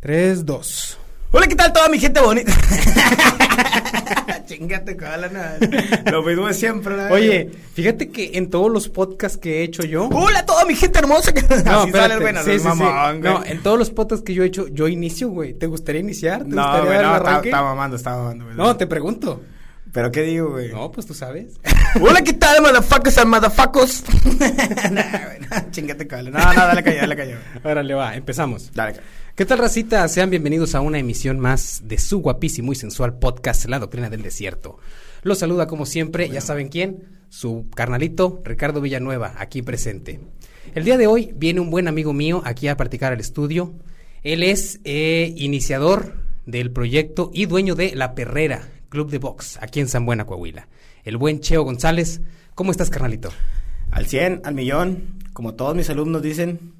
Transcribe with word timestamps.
3, 0.00 0.46
2. 0.46 0.98
Hola, 1.32 1.46
¿qué 1.46 1.56
tal 1.56 1.72
toda 1.72 1.88
mi 1.88 1.98
gente 1.98 2.20
bonita? 2.20 2.52
Chingate, 4.46 4.96
cállala, 4.96 5.58
Lo 6.10 6.22
mismo 6.22 6.50
siempre, 6.52 6.96
¿no? 6.96 7.12
Oye, 7.12 7.50
fíjate 7.74 8.08
que 8.08 8.30
en 8.38 8.48
todos 8.48 8.70
los 8.70 8.88
podcasts 8.88 9.36
que 9.36 9.58
he 9.60 9.62
hecho 9.64 9.82
yo. 9.82 10.08
Hola, 10.08 10.46
toda 10.46 10.64
mi 10.64 10.74
gente 10.74 11.00
hermosa. 11.00 11.32
No, 11.32 11.80
Así 11.82 11.90
sale, 11.90 12.14
espérate. 12.14 12.20
bueno, 12.20 12.42
sí, 12.44 12.50
no 12.52 12.58
sí, 12.58 12.64
mamón. 12.82 13.20
No, 13.20 13.44
en 13.44 13.62
todos 13.62 13.78
los 13.78 13.90
podcasts 13.90 14.24
que 14.24 14.32
yo 14.34 14.42
he 14.44 14.46
hecho, 14.46 14.68
yo 14.68 14.88
inicio, 14.88 15.28
güey. 15.28 15.52
¿Te 15.52 15.66
gustaría 15.66 16.00
iniciar? 16.00 16.44
¿Te 16.44 16.48
No, 16.50 16.62
gustaría 16.62 16.86
güey, 16.86 17.02
no, 17.02 17.40
está 17.42 17.62
mamando, 17.62 17.96
está 17.96 18.10
mamando, 18.16 18.44
güey. 18.46 18.56
No, 18.56 18.76
te 18.76 18.86
pregunto. 18.86 19.42
¿Pero 19.98 20.12
qué 20.12 20.22
digo, 20.22 20.50
güey? 20.50 20.70
No, 20.70 20.92
pues 20.92 21.08
tú 21.08 21.12
sabes. 21.12 21.58
Hola, 22.00 22.22
¿qué 22.22 22.32
tal, 22.32 22.62
motherfuckers 22.62 23.18
and 23.18 23.30
motherfuckers? 23.30 24.04
güey, 24.22 25.40
no, 25.40 25.70
chingate, 25.72 26.06
cállala. 26.06 26.38
No, 26.38 26.54
no, 26.54 26.66
dale 26.68 26.84
callado, 26.84 27.00
dale 27.00 27.16
callado. 27.16 27.40
Órale, 27.64 27.94
va, 27.94 28.14
empezamos. 28.14 28.70
Dale 28.72 28.92
callado. 28.92 29.12
¿Qué 29.34 29.44
tal, 29.44 29.58
racita? 29.58 30.06
Sean 30.06 30.30
bienvenidos 30.30 30.76
a 30.76 30.82
una 30.82 31.00
emisión 31.00 31.40
más 31.40 31.82
de 31.82 31.98
su 31.98 32.20
guapísimo 32.20 32.70
y 32.70 32.76
sensual 32.76 33.18
podcast, 33.18 33.64
La 33.64 33.80
Doctrina 33.80 34.08
del 34.08 34.22
Desierto. 34.22 34.78
Los 35.24 35.40
saluda 35.40 35.66
como 35.66 35.84
siempre, 35.84 36.28
ya 36.28 36.42
saben 36.42 36.68
quién, 36.68 37.02
su 37.28 37.66
carnalito 37.74 38.40
Ricardo 38.44 38.80
Villanueva, 38.80 39.34
aquí 39.36 39.62
presente. 39.62 40.20
El 40.76 40.84
día 40.84 40.96
de 40.96 41.08
hoy 41.08 41.32
viene 41.34 41.58
un 41.58 41.70
buen 41.70 41.88
amigo 41.88 42.12
mío 42.12 42.40
aquí 42.44 42.68
a 42.68 42.76
practicar 42.76 43.12
al 43.12 43.18
estudio. 43.18 43.74
Él 44.22 44.44
es 44.44 44.78
eh, 44.84 45.34
iniciador 45.36 46.14
del 46.46 46.70
proyecto 46.70 47.32
y 47.34 47.46
dueño 47.46 47.74
de 47.74 47.96
La 47.96 48.14
Perrera, 48.14 48.68
Club 48.88 49.10
de 49.10 49.18
Box, 49.18 49.58
aquí 49.60 49.80
en 49.80 49.88
San 49.88 50.06
Buena, 50.06 50.24
Coahuila. 50.24 50.68
El 51.04 51.16
buen 51.16 51.40
Cheo 51.40 51.62
González. 51.62 52.20
¿Cómo 52.54 52.70
estás, 52.70 52.90
carnalito? 52.90 53.30
Al 53.90 54.06
100, 54.06 54.42
al 54.44 54.54
millón, 54.54 55.18
como 55.32 55.54
todos 55.54 55.74
mis 55.74 55.90
alumnos 55.90 56.22
dicen, 56.22 56.72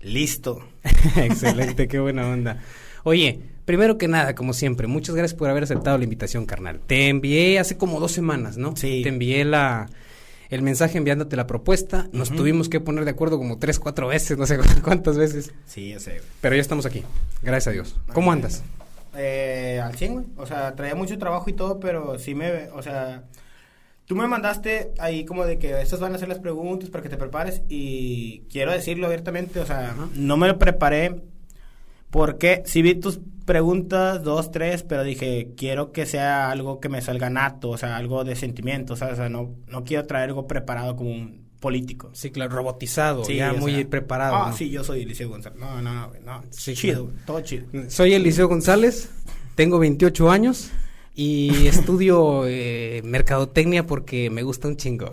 listo. 0.00 0.66
Excelente, 1.16 1.88
qué 1.88 1.98
buena 1.98 2.28
onda. 2.28 2.62
Oye, 3.04 3.40
primero 3.64 3.98
que 3.98 4.08
nada, 4.08 4.34
como 4.34 4.52
siempre, 4.52 4.86
muchas 4.86 5.14
gracias 5.14 5.38
por 5.38 5.48
haber 5.48 5.62
aceptado 5.62 5.98
la 5.98 6.04
invitación, 6.04 6.46
carnal. 6.46 6.80
Te 6.86 7.08
envié 7.08 7.58
hace 7.58 7.76
como 7.76 8.00
dos 8.00 8.12
semanas, 8.12 8.56
¿no? 8.56 8.74
Sí. 8.76 9.02
Te 9.02 9.08
envié 9.08 9.44
la 9.44 9.88
el 10.48 10.62
mensaje 10.62 10.98
enviándote 10.98 11.36
la 11.36 11.46
propuesta. 11.46 12.08
Nos 12.12 12.30
tuvimos 12.30 12.68
que 12.68 12.80
poner 12.80 13.04
de 13.04 13.10
acuerdo 13.10 13.38
como 13.38 13.58
tres, 13.58 13.78
cuatro 13.78 14.08
veces, 14.08 14.38
no 14.38 14.46
sé 14.46 14.58
cuántas 14.82 15.16
veces. 15.16 15.52
Sí, 15.66 15.90
ya 15.90 16.00
sé. 16.00 16.20
Pero 16.40 16.54
ya 16.54 16.62
estamos 16.62 16.86
aquí. 16.86 17.02
Gracias 17.42 17.68
a 17.68 17.70
Dios. 17.72 17.96
¿Cómo 18.12 18.32
andas? 18.32 18.62
Eh, 19.16 19.80
al 19.82 19.96
100, 19.96 20.12
güey. 20.14 20.26
O 20.36 20.46
sea, 20.46 20.74
traía 20.74 20.94
mucho 20.94 21.18
trabajo 21.18 21.48
y 21.50 21.54
todo, 21.54 21.80
pero 21.80 22.18
sí 22.18 22.34
me, 22.34 22.68
o 22.70 22.82
sea, 22.82 23.24
tú 24.06 24.14
me 24.14 24.26
mandaste 24.26 24.92
ahí 24.98 25.24
como 25.24 25.44
de 25.44 25.58
que 25.58 25.80
estas 25.80 26.00
van 26.00 26.14
a 26.14 26.18
ser 26.18 26.28
las 26.28 26.38
preguntas 26.38 26.90
para 26.90 27.02
que 27.02 27.08
te 27.08 27.16
prepares 27.16 27.62
y 27.68 28.40
quiero 28.50 28.72
decirlo 28.72 29.06
abiertamente, 29.06 29.60
o 29.60 29.66
sea, 29.66 29.94
no 30.14 30.36
me 30.36 30.54
preparé 30.54 31.22
porque 32.10 32.62
sí 32.66 32.82
vi 32.82 32.94
tus 32.94 33.20
preguntas, 33.44 34.22
dos, 34.22 34.50
tres, 34.50 34.82
pero 34.82 35.04
dije, 35.04 35.52
quiero 35.56 35.92
que 35.92 36.06
sea 36.06 36.50
algo 36.50 36.80
que 36.80 36.88
me 36.88 37.02
salga 37.02 37.30
nato, 37.30 37.70
o 37.70 37.78
sea, 37.78 37.96
algo 37.96 38.24
de 38.24 38.36
sentimiento, 38.36 38.94
o 38.94 38.96
sea, 38.96 39.08
o 39.08 39.16
sea, 39.16 39.28
no, 39.28 39.54
no 39.68 39.84
quiero 39.84 40.06
traer 40.06 40.30
algo 40.30 40.46
preparado 40.46 40.96
como 40.96 41.10
un 41.10 41.45
político. 41.66 42.10
Sí, 42.12 42.30
claro, 42.30 42.54
robotizado, 42.54 43.24
Sí, 43.24 43.34
ya 43.34 43.52
muy 43.52 43.74
sea, 43.74 43.90
preparado. 43.90 44.36
Ah, 44.36 44.50
¿no? 44.50 44.56
sí, 44.56 44.70
yo 44.70 44.84
soy 44.84 45.02
Eliseo 45.02 45.28
González. 45.28 45.58
No, 45.58 45.82
no, 45.82 45.92
no, 45.92 46.12
no. 46.24 46.44
Sí, 46.50 46.74
chido, 46.74 47.06
claro. 47.06 47.22
todo 47.26 47.40
chido. 47.40 47.64
Soy 47.88 48.14
Eliseo 48.14 48.46
González, 48.46 49.10
tengo 49.56 49.80
28 49.80 50.30
años 50.30 50.70
y 51.16 51.66
estudio 51.66 52.44
eh, 52.46 53.00
mercadotecnia 53.04 53.84
porque 53.84 54.30
me 54.30 54.44
gusta 54.44 54.68
un 54.68 54.76
chingo. 54.76 55.10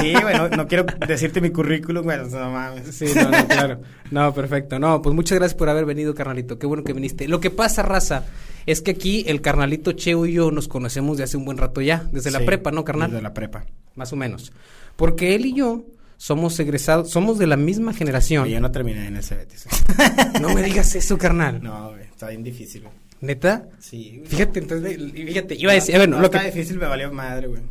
Sí, 0.00 0.12
güey, 0.12 0.36
no, 0.56 0.68
quiero 0.68 0.86
decirte 1.08 1.40
mi 1.40 1.50
currículum, 1.50 2.04
güey, 2.04 2.20
o 2.20 2.30
sea, 2.30 2.44
no 2.44 2.52
mames. 2.52 2.94
Sí, 2.94 3.06
no, 3.16 3.28
no, 3.28 3.48
claro. 3.48 3.80
No, 4.12 4.32
perfecto. 4.32 4.78
No, 4.78 5.02
pues 5.02 5.16
muchas 5.16 5.36
gracias 5.36 5.58
por 5.58 5.68
haber 5.68 5.84
venido, 5.84 6.14
carnalito. 6.14 6.60
Qué 6.60 6.68
bueno 6.68 6.84
que 6.84 6.92
viniste. 6.92 7.26
Lo 7.26 7.40
que 7.40 7.50
pasa, 7.50 7.82
raza, 7.82 8.24
es 8.66 8.82
que 8.82 8.92
aquí 8.92 9.24
el 9.26 9.40
carnalito 9.40 9.90
Cheo 9.90 10.26
y 10.26 10.34
yo 10.34 10.52
nos 10.52 10.68
conocemos 10.68 11.18
de 11.18 11.24
hace 11.24 11.36
un 11.36 11.44
buen 11.44 11.58
rato 11.58 11.80
ya, 11.80 12.08
desde 12.12 12.30
la 12.30 12.38
prepa, 12.38 12.70
¿no, 12.70 12.84
carnal? 12.84 13.10
Desde 13.10 13.22
la 13.22 13.34
prepa. 13.34 13.64
Más 13.96 14.12
o 14.12 14.16
menos. 14.16 14.52
Porque 14.96 15.34
él 15.34 15.46
y 15.46 15.54
yo 15.54 15.84
somos 16.16 16.58
egresados, 16.58 17.10
somos 17.10 17.38
de 17.38 17.46
la 17.46 17.56
misma 17.56 17.92
generación. 17.92 18.48
Y 18.48 18.52
yo 18.52 18.60
no 18.60 18.70
terminé 18.70 19.06
en 19.06 19.16
ese 19.16 19.34
Betis. 19.36 19.66
No 20.40 20.54
me 20.54 20.62
digas 20.62 20.94
eso, 20.94 21.16
carnal. 21.18 21.62
No, 21.62 21.90
güey, 21.90 22.02
está 22.02 22.28
bien 22.28 22.42
difícil, 22.42 22.82
güey. 22.82 22.94
¿Neta? 23.20 23.68
Sí, 23.78 24.18
güey. 24.18 24.28
Fíjate, 24.28 24.60
entonces, 24.60 24.98
fíjate, 25.12 25.54
iba 25.54 25.72
a 25.72 25.74
decir, 25.74 25.96
a 25.96 25.98
ver, 25.98 26.08
no, 26.08 26.18
lo 26.18 26.26
está 26.26 26.40
que, 26.40 26.46
difícil, 26.46 26.78
me 26.78 26.86
valió 26.86 27.10
madre, 27.12 27.46
güey. 27.46 27.62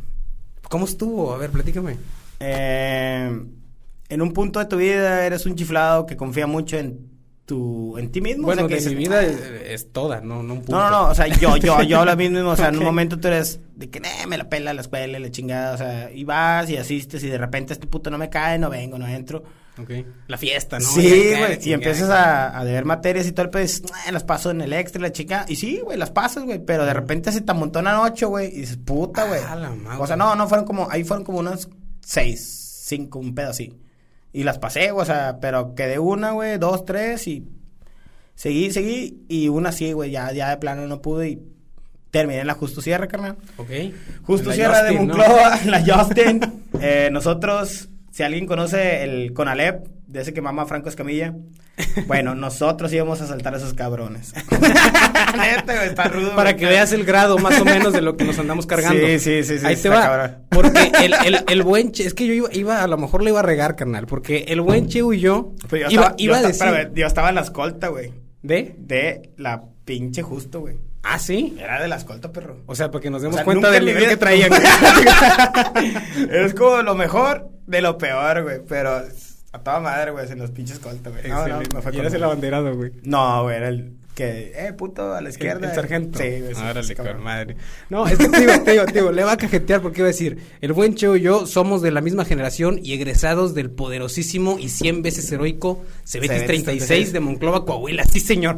¿cómo 0.68 0.84
estuvo? 0.84 1.32
A 1.32 1.38
ver, 1.38 1.50
platícame. 1.50 1.96
Eh, 2.40 3.40
en 4.08 4.22
un 4.22 4.32
punto 4.32 4.58
de 4.58 4.66
tu 4.66 4.76
vida 4.76 5.24
eres 5.26 5.46
un 5.46 5.54
chiflado 5.54 6.06
que 6.06 6.16
confía 6.16 6.46
mucho 6.46 6.76
en 6.76 7.15
tu, 7.46 7.96
en 7.96 8.10
ti 8.12 8.20
mismo. 8.20 8.42
o 8.42 8.46
Bueno, 8.46 8.62
sea, 8.62 8.68
que 8.68 8.74
de 8.74 8.80
dices, 8.80 8.92
mi 8.92 8.98
vida 9.04 9.18
"Ah". 9.20 9.24
es, 9.24 9.40
es 9.82 9.92
toda, 9.92 10.20
no, 10.20 10.42
no 10.42 10.54
un 10.54 10.60
punto. 10.60 10.72
No, 10.76 10.90
no, 10.90 10.90
no, 10.90 11.08
o 11.10 11.14
sea, 11.14 11.26
yo, 11.28 11.56
yo, 11.56 11.82
yo 11.82 12.04
lo 12.04 12.16
mismo, 12.16 12.50
o 12.50 12.56
sea, 12.56 12.68
en 12.68 12.78
un 12.78 12.84
momento 12.84 13.18
tú 13.18 13.28
eres 13.28 13.60
de 13.76 13.88
que, 13.88 14.00
"Nah, 14.00 14.26
me 14.28 14.36
la 14.36 14.48
pela 14.48 14.74
la 14.74 14.80
escuela, 14.82 15.18
la 15.18 15.30
chingada, 15.30 15.74
o 15.74 15.78
sea, 15.78 16.10
y 16.12 16.24
vas 16.24 16.68
y 16.68 16.76
asistes 16.76 17.22
y 17.24 17.28
de 17.28 17.38
repente 17.38 17.72
este 17.72 17.86
puto 17.86 18.10
no 18.10 18.18
me 18.18 18.28
cae, 18.28 18.58
no 18.58 18.68
vengo, 18.68 18.98
no 18.98 19.06
entro. 19.06 19.44
Ok. 19.78 19.90
La 20.28 20.38
fiesta, 20.38 20.78
¿no? 20.78 20.84
Sí, 20.86 21.02
güey, 21.36 21.52
y 21.52 21.58
chingada. 21.58 21.74
empiezas 21.74 22.08
a, 22.10 22.58
a 22.58 22.64
deber 22.64 22.86
materias 22.86 23.26
y 23.26 23.32
todo 23.32 23.44
el 23.44 23.50
pues, 23.50 23.82
las 24.10 24.24
paso 24.24 24.50
en 24.50 24.62
el 24.62 24.72
extra, 24.72 25.00
la 25.02 25.12
chica, 25.12 25.44
y 25.48 25.56
sí, 25.56 25.80
güey, 25.84 25.98
las 25.98 26.10
pasas, 26.10 26.44
güey, 26.44 26.58
pero 26.64 26.86
de 26.86 26.94
repente 26.94 27.30
se 27.30 27.42
te 27.42 27.50
amontonan 27.50 27.96
ocho, 28.00 28.28
güey, 28.30 28.48
y 28.48 28.60
dices, 28.62 28.78
puta, 28.78 29.24
güey. 29.24 29.40
Ah. 29.46 29.98
O 30.00 30.06
sea, 30.06 30.16
no, 30.16 30.34
no 30.34 30.48
fueron 30.48 30.64
como, 30.66 30.88
ahí 30.90 31.04
fueron 31.04 31.24
como 31.24 31.38
unas 31.40 31.68
seis, 32.00 32.82
cinco, 32.86 33.18
un 33.18 33.34
pedo 33.34 33.50
así. 33.50 33.72
Y 34.36 34.42
las 34.42 34.58
pasé, 34.58 34.92
o 34.92 35.02
sea, 35.02 35.38
pero 35.40 35.74
quedé 35.74 35.98
una, 35.98 36.32
güey, 36.32 36.58
dos, 36.58 36.84
tres, 36.84 37.26
y 37.26 37.48
seguí, 38.34 38.70
seguí, 38.70 39.24
y 39.28 39.48
una 39.48 39.72
sí, 39.72 39.92
güey, 39.92 40.10
ya, 40.10 40.30
ya 40.30 40.50
de 40.50 40.58
plano 40.58 40.86
no 40.86 41.00
pude, 41.00 41.30
y 41.30 41.42
terminé 42.10 42.40
en 42.40 42.46
la 42.46 42.52
Justo 42.52 42.82
Sierra, 42.82 43.08
carnal. 43.08 43.38
Ok. 43.56 43.70
Justo 44.24 44.50
La 44.50 44.54
Sierra 44.54 44.82
de 44.82 44.90
Justin, 44.90 45.08
¿no? 45.08 45.16
Monclova, 45.16 45.58
la 45.64 45.82
Justin. 45.82 46.40
Eh, 46.82 47.08
nosotros, 47.10 47.88
si 48.10 48.24
alguien 48.24 48.44
conoce 48.44 49.04
el 49.04 49.32
Conalep, 49.32 49.86
de 50.06 50.20
ese 50.20 50.34
que 50.34 50.42
mama 50.42 50.66
Franco 50.66 50.90
Escamilla, 50.90 51.34
bueno, 52.06 52.34
nosotros 52.34 52.92
íbamos 52.92 53.20
a 53.20 53.26
saltar 53.26 53.54
a 53.54 53.58
esos 53.58 53.74
cabrones. 53.74 54.32
Está 55.84 56.04
rudo. 56.08 56.34
Para 56.34 56.56
que 56.56 56.66
veas 56.66 56.92
el 56.92 57.04
grado 57.04 57.38
más 57.38 57.60
o 57.60 57.64
menos 57.64 57.92
de 57.92 58.00
lo 58.02 58.16
que 58.16 58.24
nos 58.24 58.38
andamos 58.38 58.66
cargando. 58.66 59.06
Sí, 59.06 59.18
sí, 59.18 59.42
sí, 59.44 59.58
sí, 59.58 59.66
Ahí 59.66 59.76
te 59.76 59.88
va. 59.88 60.00
cabrón. 60.02 60.36
Porque 60.50 60.90
el, 61.02 61.14
el, 61.26 61.44
el 61.46 61.62
buen 61.62 61.92
Che, 61.92 62.04
es 62.06 62.14
que 62.14 62.26
yo 62.26 62.32
iba, 62.32 62.48
iba, 62.52 62.82
a 62.82 62.86
lo 62.86 62.96
mejor 62.96 63.22
le 63.22 63.30
iba 63.30 63.40
a 63.40 63.42
regar, 63.42 63.76
carnal. 63.76 64.06
Porque 64.06 64.46
el 64.48 64.60
buen 64.62 64.88
Cheo 64.88 65.12
y 65.12 65.20
yo 65.20 65.52
Pues 65.68 65.82
yo 65.82 65.88
iba, 65.90 66.02
estaba, 66.02 66.14
iba 66.18 66.40
yo 66.40 66.46
a 66.46 66.50
estaba- 66.50 66.70
decir. 66.70 66.78
espérame, 66.80 66.94
yo 67.00 67.06
estaba 67.06 67.28
en 67.28 67.34
la 67.34 67.40
escolta, 67.42 67.88
güey. 67.88 68.12
¿De? 68.42 68.74
De 68.78 69.30
la 69.36 69.62
pinche 69.84 70.22
justo, 70.22 70.60
güey. 70.60 70.76
Ah, 71.02 71.18
sí. 71.18 71.56
Era 71.60 71.80
de 71.82 71.88
la 71.88 71.96
escolta, 71.96 72.32
perro. 72.32 72.56
O 72.66 72.74
sea, 72.74 72.90
para 72.90 73.02
que 73.02 73.10
nos 73.10 73.20
O 73.20 73.22
demos 73.22 73.36
sea, 73.36 73.44
cuenta 73.44 73.70
del 73.70 73.84
nivel 73.84 74.08
que 74.08 74.16
traían. 74.16 74.50
es 76.30 76.54
como 76.54 76.82
lo 76.82 76.94
mejor 76.94 77.48
de 77.66 77.80
lo 77.80 77.96
peor, 77.98 78.42
güey. 78.42 78.60
Pero 78.68 79.02
a 79.56 79.62
toda 79.62 79.80
madre, 79.80 80.10
güey, 80.10 80.30
en 80.30 80.38
los 80.38 80.50
pinches 80.50 80.76
escolta, 80.76 81.10
güey. 81.10 81.26
No, 81.28 81.48
no, 81.48 81.58
me 81.58 81.82
fue 81.82 81.94
y 81.94 81.98
eres 81.98 82.12
el 82.14 82.22
abanderado, 82.22 82.74
güey. 82.74 82.92
No, 83.02 83.42
güey, 83.44 83.56
era 83.56 83.68
el 83.68 83.92
que, 84.14 84.52
eh, 84.54 84.72
puto, 84.72 85.14
a 85.14 85.20
la 85.20 85.28
izquierda. 85.28 85.64
El, 85.64 85.70
el 85.70 85.74
sargento. 85.74 86.18
Sí, 86.18 86.40
güey. 86.40 86.54
Árale, 86.56 86.96
con 86.96 87.22
madre. 87.22 87.56
No, 87.90 88.06
es 88.06 88.16
que 88.18 88.28
te 88.28 88.40
digo, 88.40 88.52
te 88.64 88.70
digo, 88.72 88.84
te 88.86 88.92
digo, 88.92 89.12
le 89.12 89.24
va 89.24 89.32
a 89.32 89.36
cajetear 89.36 89.82
porque 89.82 90.00
iba 90.00 90.06
a 90.06 90.12
decir, 90.12 90.38
el 90.60 90.72
buen 90.72 90.94
Cheo 90.94 91.16
y 91.16 91.20
yo 91.20 91.46
somos 91.46 91.82
de 91.82 91.90
la 91.90 92.00
misma 92.00 92.24
generación 92.24 92.80
y 92.82 92.94
egresados 92.94 93.54
del 93.54 93.70
poderosísimo 93.70 94.58
y 94.58 94.70
100 94.70 95.02
veces 95.02 95.30
heroico 95.32 95.84
36 96.10 96.46
36. 96.46 97.12
de 97.12 97.20
Monclova, 97.20 97.64
Coahuila, 97.64 98.04
sí 98.04 98.20
señor. 98.20 98.56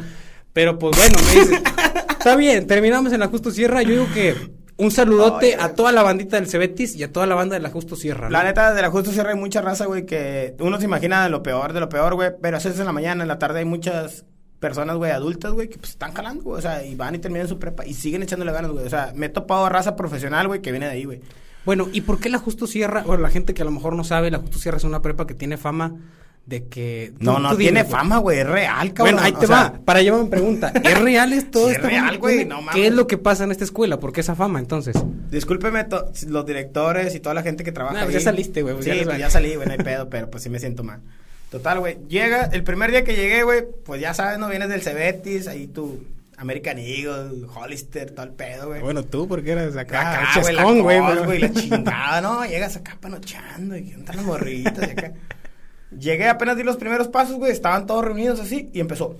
Pero 0.53 0.78
pues 0.78 0.97
bueno, 0.97 1.19
me 1.26 1.41
dice, 1.41 1.62
está 2.10 2.36
bien, 2.36 2.66
terminamos 2.66 3.12
en 3.12 3.20
la 3.20 3.26
Justo 3.26 3.50
Sierra, 3.50 3.82
yo 3.82 3.91
digo 3.91 4.06
que 4.15 4.58
un 4.78 4.91
saludote 4.93 5.56
a 5.59 5.75
toda 5.75 5.93
la 5.93 6.03
bandita 6.03 6.37
del 6.37 6.49
Cebetis 6.49 6.94
y 6.94 7.03
a 7.03 7.12
toda 7.12 7.27
la 7.27 7.34
banda 7.34 7.55
de 7.56 7.61
la 7.61 7.69
Justo 7.69 7.97
Sierra. 7.97 8.28
¿no? 8.28 8.31
La 8.31 8.44
neta, 8.44 8.72
de 8.72 8.81
la 8.81 8.91
Justo 8.91 9.11
Sierra 9.11 9.31
hay 9.31 9.37
mucha 9.37 9.61
raza, 9.61 9.87
güey, 9.87 10.06
que 10.06 10.55
uno 10.61 10.78
se 10.78 10.84
imagina 10.84 11.25
de 11.25 11.31
lo 11.31 11.43
peor, 11.43 11.72
de 11.72 11.81
lo 11.81 11.89
peor, 11.89 12.15
güey, 12.15 12.31
pero 12.41 12.56
eso 12.56 12.69
es 12.69 12.78
en 12.78 12.87
la 12.87 12.93
mañana, 12.93 13.22
en 13.22 13.28
la 13.28 13.39
tarde 13.39 13.59
hay 13.59 13.65
muchas 13.65 14.25
personas, 14.60 14.97
güey, 14.97 15.10
adultas, 15.10 15.53
güey, 15.53 15.69
que 15.69 15.78
pues 15.78 15.91
están 15.91 16.13
jalando, 16.15 16.45
güey, 16.45 16.59
o 16.59 16.63
sea, 16.63 16.84
y 16.84 16.95
van 16.95 17.16
y 17.16 17.19
terminan 17.19 17.48
su 17.48 17.59
prepa 17.59 17.84
y 17.84 17.95
siguen 17.95 18.22
echándole 18.22 18.53
ganas, 18.53 18.71
güey, 18.71 18.86
o 18.86 18.91
sea, 18.91 19.13
me 19.16 19.27
he 19.27 19.28
topado 19.28 19.66
a 19.66 19.69
raza 19.69 19.97
profesional, 19.97 20.47
güey, 20.47 20.63
que 20.63 20.71
viene 20.71 20.86
de 20.86 20.92
ahí, 20.92 21.04
güey. 21.04 21.21
Bueno, 21.65 21.89
¿y 21.92 22.03
por 22.03 22.21
qué 22.21 22.28
la 22.28 22.39
Justo 22.39 22.66
Sierra? 22.66 23.03
Bueno, 23.03 23.22
la 23.22 23.30
gente 23.30 23.54
que 23.54 23.63
a 23.63 23.65
lo 23.65 23.72
mejor 23.72 23.95
no 23.95 24.04
sabe, 24.04 24.30
la 24.30 24.39
Justo 24.39 24.59
Sierra 24.59 24.78
es 24.78 24.84
una 24.84 25.03
prepa 25.03 25.27
que 25.27 25.34
tiene 25.34 25.57
fama 25.57 25.97
de 26.48 26.65
que... 26.66 27.12
tú- 27.18 27.24
No, 27.24 27.39
no, 27.39 27.50
tú 27.50 27.59
tiene 27.59 27.84
fama, 27.84 28.18
güey, 28.18 28.39
es 28.39 28.47
real, 28.47 28.95
cabrón. 28.95 29.16
Bueno, 29.16 29.27
ahí 29.27 29.33
o 29.36 29.39
te 29.39 29.47
sea, 29.47 29.56
va. 29.56 29.72
Para 29.84 30.00
llevarme 30.00 30.30
pregunta. 30.30 30.72
¿Es 30.83 30.98
real 30.98 31.33
esto? 31.34 31.68
Sí, 31.68 31.74
es 31.74 31.83
real, 31.83 32.16
güey, 32.18 32.47
no 32.47 32.62
mames. 32.62 32.74
¿Qué 32.74 32.86
es 32.86 32.95
lo 32.95 33.06
que 33.06 33.18
pasa 33.18 33.45
en 33.45 33.50
esta 33.50 33.65
escuela? 33.65 34.00
¿Por 34.00 34.12
qué 34.15 34.22
esa 34.22 34.34
fama 34.34 34.59
entonces? 34.59 34.97
Discúlpeme 35.30 35.86
los 36.27 36.47
directores 36.47 37.15
y 37.15 37.21
toda 37.21 37.34
la 37.34 37.42
gente 37.42 37.65
que 37.65 37.72
trabaja 37.72 37.95
Nah, 37.97 38.04
pues 38.04 38.15
ahí. 38.16 38.21
ya 38.22 38.24
saliste, 38.24 38.62
güey, 38.62 38.74
pues 38.74 38.86
sí, 38.86 38.97
ya 38.97 39.04
pues 39.04 39.18
ya 39.18 39.28
salí, 39.30 39.54
güey, 39.56 39.66
no 39.66 39.72
hay 39.72 39.78
pedo, 39.78 40.09
pero 40.09 40.30
pues 40.30 40.42
sí 40.42 40.48
me 40.48 40.59
siento 40.59 40.83
mal. 40.83 41.00
Total, 41.50 41.78
güey, 41.80 41.98
llega, 42.09 42.45
el 42.45 42.65
primer 42.65 42.91
día 42.91 43.04
que 43.04 43.15
llegué, 43.15 43.42
güey, 43.42 43.65
pues 43.84 44.01
ya 44.01 44.15
sabes, 44.15 44.39
no 44.39 44.48
vienes 44.48 44.68
del 44.71 44.80
Cebetis, 44.83 45.48
ahí 45.48 45.66
tu 45.66 46.03
American 46.39 46.78
Eagle, 46.78 47.47
Hollister, 47.54 48.10
todo 48.12 48.24
el 48.24 48.33
pedo, 48.33 48.68
güey. 48.68 48.80
Bueno, 48.80 49.03
tú, 49.03 49.27
porque 49.28 49.53
eras 49.53 49.77
acá, 49.77 50.22
acá, 50.30 50.41
güey, 50.41 50.54
la 50.54 50.62
güey. 51.24 51.39
la 51.41 51.53
chingada, 51.53 52.21
¿no? 52.22 52.44
Llegas 52.47 52.77
acá 52.77 52.97
panochando 53.01 53.77
y 53.77 53.91
entran 53.91 54.16
las 54.16 54.24
morritas 54.27 54.89
y 54.89 54.91
acá. 54.92 55.12
Llegué, 55.91 56.29
apenas 56.29 56.57
di 56.57 56.63
los 56.63 56.77
primeros 56.77 57.09
pasos, 57.09 57.37
güey, 57.37 57.53
estaban 57.53 57.87
todos 57.87 58.05
reunidos 58.05 58.41
así 58.41 58.71
y 58.73 58.81
empezó. 58.81 59.17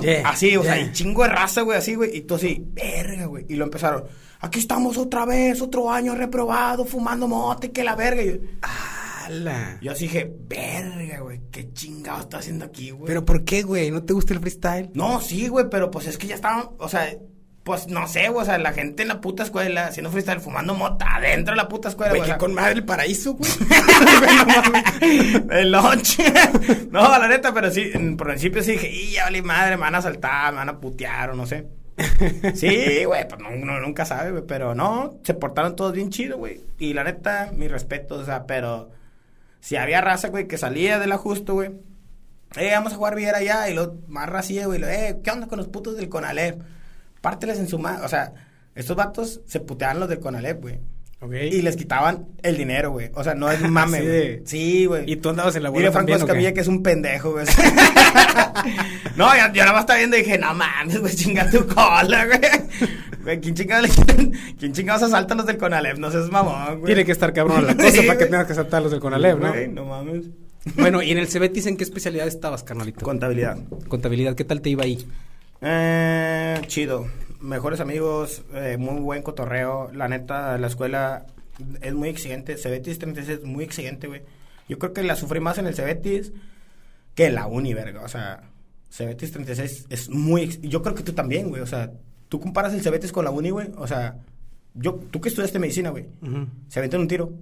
Yeah, 0.00 0.28
así, 0.28 0.56
o 0.56 0.64
sea, 0.64 0.80
y 0.80 0.90
chingo 0.92 1.22
de 1.22 1.28
raza, 1.28 1.60
güey, 1.62 1.78
así, 1.78 1.94
güey. 1.94 2.16
Y 2.16 2.22
tú 2.22 2.34
así, 2.34 2.64
verga, 2.72 3.26
güey. 3.26 3.44
Y 3.48 3.54
lo 3.54 3.64
empezaron, 3.64 4.04
aquí 4.40 4.58
estamos 4.58 4.96
otra 4.98 5.24
vez, 5.24 5.60
otro 5.60 5.90
año 5.90 6.14
reprobado, 6.14 6.84
fumando 6.84 7.28
mote, 7.28 7.70
que 7.70 7.84
la 7.84 7.94
verga. 7.94 8.22
Y 8.22 8.26
yo, 8.26 8.34
¡Hala! 8.62 9.78
yo 9.80 9.92
así 9.92 10.04
dije, 10.04 10.34
verga, 10.48 11.20
güey, 11.20 11.40
qué 11.52 11.72
chingado 11.72 12.22
está 12.22 12.38
haciendo 12.38 12.64
aquí, 12.64 12.90
güey. 12.90 13.06
¿Pero 13.06 13.24
por 13.24 13.44
qué, 13.44 13.62
güey? 13.62 13.90
¿No 13.90 14.02
te 14.02 14.12
gusta 14.12 14.34
el 14.34 14.40
freestyle? 14.40 14.90
No, 14.94 15.20
sí, 15.20 15.46
güey, 15.46 15.66
pero 15.70 15.90
pues 15.90 16.08
es 16.08 16.18
que 16.18 16.26
ya 16.26 16.34
estaban, 16.34 16.70
o 16.78 16.88
sea, 16.88 17.08
pues 17.64 17.86
no 17.86 18.08
sé, 18.08 18.28
güey, 18.28 18.42
o 18.42 18.44
sea, 18.44 18.58
la 18.58 18.72
gente 18.72 19.02
en 19.02 19.08
la 19.08 19.20
puta 19.20 19.44
escuela 19.44 19.86
haciendo 19.86 20.10
freestyle, 20.10 20.40
fumando 20.40 20.74
mota 20.74 21.14
adentro 21.14 21.52
de 21.52 21.56
la 21.56 21.68
puta 21.68 21.90
escuela, 21.90 22.10
Güey, 22.10 22.22
o 22.22 22.24
sea, 22.24 22.38
con 22.38 22.54
madre 22.54 22.72
el 22.72 22.84
paraíso, 22.84 23.34
güey. 23.34 23.50
El 25.50 25.70
lunch. 25.70 26.18
no, 26.90 27.02
la 27.02 27.28
neta, 27.28 27.54
pero 27.54 27.70
sí, 27.70 27.90
en 27.94 28.16
principio 28.16 28.62
sí 28.62 28.72
dije, 28.72 28.90
y 28.90 29.12
ya 29.12 29.24
vale 29.24 29.42
madre, 29.42 29.76
me 29.76 29.82
van 29.82 29.94
a 29.94 30.02
saltar, 30.02 30.52
me 30.52 30.58
van 30.58 30.70
a 30.70 30.80
putear 30.80 31.30
o 31.30 31.34
no 31.34 31.46
sé. 31.46 31.68
Sí, 32.54 33.04
güey, 33.04 33.28
pues 33.28 33.40
no, 33.40 33.50
uno 33.50 33.78
nunca 33.80 34.04
sabe, 34.04 34.32
güey, 34.32 34.44
pero 34.46 34.74
no, 34.74 35.20
se 35.22 35.34
portaron 35.34 35.76
todos 35.76 35.92
bien 35.92 36.10
chido, 36.10 36.38
güey. 36.38 36.62
Y 36.78 36.94
la 36.94 37.04
neta, 37.04 37.52
mi 37.54 37.68
respeto, 37.68 38.16
o 38.16 38.24
sea, 38.24 38.44
pero 38.44 38.90
si 39.60 39.76
había 39.76 40.00
raza, 40.00 40.28
güey, 40.28 40.48
que 40.48 40.58
salía 40.58 40.98
del 40.98 41.12
ajusto, 41.12 41.54
güey. 41.54 41.70
Eh, 42.56 42.70
vamos 42.72 42.92
a 42.92 42.96
jugar 42.96 43.14
bien 43.14 43.34
allá, 43.34 43.68
y 43.68 43.74
lo 43.74 43.94
más 44.08 44.28
racía, 44.28 44.66
güey, 44.66 44.80
lo, 44.80 44.88
eh, 44.88 45.20
¿qué 45.22 45.30
onda 45.30 45.46
con 45.46 45.58
los 45.58 45.68
putos 45.68 45.96
del 45.96 46.08
Conalep? 46.08 46.60
Párteles 47.22 47.58
en 47.58 47.68
su 47.68 47.78
mano, 47.78 48.04
o 48.04 48.08
sea, 48.08 48.34
estos 48.74 48.94
vatos 48.96 49.40
se 49.46 49.60
puteaban 49.60 49.98
los 50.00 50.08
del 50.10 50.20
Conalep, 50.20 50.60
güey. 50.60 50.78
Y 51.52 51.62
les 51.62 51.76
quitaban 51.76 52.26
el 52.42 52.56
dinero, 52.56 52.90
güey. 52.90 53.10
O 53.14 53.22
sea, 53.22 53.36
no 53.36 53.48
es 53.48 53.60
mame, 53.60 53.98
Así 53.98 54.06
güey. 54.06 54.18
de- 54.18 54.42
Sí, 54.44 54.84
güey. 54.86 55.08
¿Y 55.08 55.16
tú 55.16 55.28
andabas 55.30 55.54
en 55.54 55.62
la 55.62 55.70
Dile 55.70 55.92
Franco? 55.92 56.12
Escamilla 56.12 56.52
que 56.52 56.60
es 56.60 56.66
un 56.66 56.82
pendejo, 56.82 57.30
güey. 57.30 57.46
no, 59.16 59.28
yo, 59.36 59.52
yo 59.54 59.62
nada 59.62 59.72
más 59.72 59.82
estaba 59.82 59.98
viendo 59.98 60.16
y 60.16 60.22
dije, 60.22 60.36
no 60.38 60.52
mames, 60.52 61.00
güey, 61.00 61.14
chinga 61.14 61.48
tu 61.48 61.64
cola, 61.66 62.26
güey. 62.26 62.40
Güey, 63.22 63.40
¿quién 63.40 63.54
chingados 63.54 63.88
le 63.88 63.94
quitan? 63.94 64.32
¿Quién 64.58 64.72
chingados 64.72 65.04
asalta 65.04 65.36
los 65.36 65.46
del 65.46 65.58
Conalep? 65.58 65.96
No 65.98 66.10
seas 66.10 66.28
mamón, 66.28 66.80
güey. 66.80 66.86
Tiene 66.86 67.04
que 67.04 67.12
estar 67.12 67.32
cabrón 67.32 67.68
la 67.68 67.76
cosa 67.76 67.90
Sí, 67.92 68.06
para 68.06 68.18
que 68.18 68.24
tengas 68.26 68.46
que 68.48 68.54
saltar 68.56 68.82
los 68.82 68.90
del 68.90 68.98
Conalep, 69.00 69.38
¿no? 69.38 69.48
Güey, 69.50 69.68
no 69.68 69.84
mames. 69.84 70.24
Bueno, 70.76 71.02
y 71.02 71.12
en 71.12 71.18
el 71.18 71.28
Cebetis, 71.28 71.66
¿en 71.66 71.76
qué 71.76 71.84
especialidad 71.84 72.26
estabas, 72.26 72.64
carnalito? 72.64 73.04
Contabilidad. 73.04 73.58
Contabilidad, 73.86 74.34
¿qué 74.34 74.44
tal 74.44 74.60
te 74.60 74.70
iba 74.70 74.82
ahí? 74.82 75.06
Eh, 75.62 76.60
chido. 76.66 77.06
Mejores 77.40 77.80
amigos, 77.80 78.42
eh, 78.54 78.76
muy 78.78 79.00
buen 79.00 79.22
cotorreo. 79.22 79.90
La 79.92 80.08
neta, 80.08 80.56
la 80.58 80.66
escuela 80.66 81.26
es 81.80 81.94
muy 81.94 82.08
exigente. 82.08 82.56
Cebetis 82.56 82.98
36 82.98 83.38
es 83.40 83.44
muy 83.44 83.64
exigente, 83.64 84.06
güey. 84.06 84.22
Yo 84.68 84.78
creo 84.78 84.92
que 84.92 85.02
la 85.02 85.16
sufrí 85.16 85.40
más 85.40 85.58
en 85.58 85.66
el 85.66 85.74
Cebetis 85.74 86.32
que 87.14 87.26
en 87.26 87.34
la 87.34 87.46
uni, 87.46 87.74
verga. 87.74 88.02
O 88.02 88.08
sea, 88.08 88.42
Cebetis 88.90 89.32
36 89.32 89.86
es 89.90 90.08
muy... 90.08 90.58
Yo 90.62 90.82
creo 90.82 90.94
que 90.94 91.02
tú 91.02 91.12
también, 91.12 91.48
güey. 91.48 91.62
O 91.62 91.66
sea, 91.66 91.90
tú 92.28 92.40
comparas 92.40 92.72
el 92.74 92.82
Cebetis 92.82 93.12
con 93.12 93.24
la 93.24 93.30
uni, 93.30 93.50
güey. 93.50 93.70
O 93.76 93.86
sea, 93.86 94.16
yo, 94.74 94.94
tú 95.10 95.20
que 95.20 95.28
estudiaste 95.28 95.58
medicina, 95.58 95.90
güey. 95.90 96.06
Ujú. 96.22 96.46
Se 96.68 96.78
aventan 96.78 97.00
un 97.00 97.08
tiro. 97.08 97.32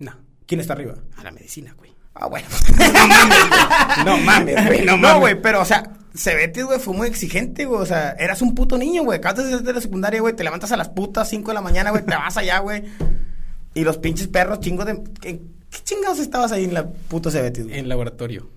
No, 0.00 0.12
¿Quién 0.46 0.60
está 0.60 0.72
arriba? 0.74 0.94
a 1.16 1.22
la 1.22 1.30
medicina, 1.30 1.74
güey. 1.78 1.92
Ah, 2.14 2.26
bueno. 2.26 2.46
No 4.04 4.18
mames, 4.18 4.66
güey, 4.66 4.84
no 4.84 4.92
No, 4.96 4.98
mames. 4.98 5.20
güey, 5.20 5.40
pero, 5.42 5.62
o 5.62 5.64
sea, 5.64 5.84
Cebetis, 6.14 6.64
güey, 6.64 6.78
fue 6.78 6.94
muy 6.94 7.08
exigente, 7.08 7.64
güey. 7.64 7.80
O 7.80 7.86
sea, 7.86 8.10
eras 8.12 8.40
un 8.40 8.54
puto 8.54 8.78
niño, 8.78 9.02
güey. 9.02 9.18
Acabas 9.18 9.64
de 9.64 9.72
la 9.72 9.80
secundaria, 9.80 10.20
güey. 10.20 10.34
Te 10.34 10.44
levantas 10.44 10.70
a 10.72 10.76
las 10.76 10.88
putas 10.88 11.28
5 11.28 11.50
de 11.50 11.54
la 11.54 11.60
mañana, 11.60 11.90
güey. 11.90 12.04
Te 12.04 12.14
vas 12.14 12.36
allá, 12.36 12.60
güey. 12.60 12.84
Y 13.74 13.82
los 13.82 13.98
pinches 13.98 14.28
perros, 14.28 14.60
chingos 14.60 14.86
de. 14.86 15.02
¿Qué, 15.20 15.40
qué 15.70 15.78
chingados 15.82 16.20
estabas 16.20 16.52
ahí 16.52 16.64
en 16.64 16.74
la 16.74 16.88
puta 16.88 17.30
Cebetis, 17.30 17.64
güey? 17.64 17.78
En 17.78 17.88
laboratorio. 17.88 18.48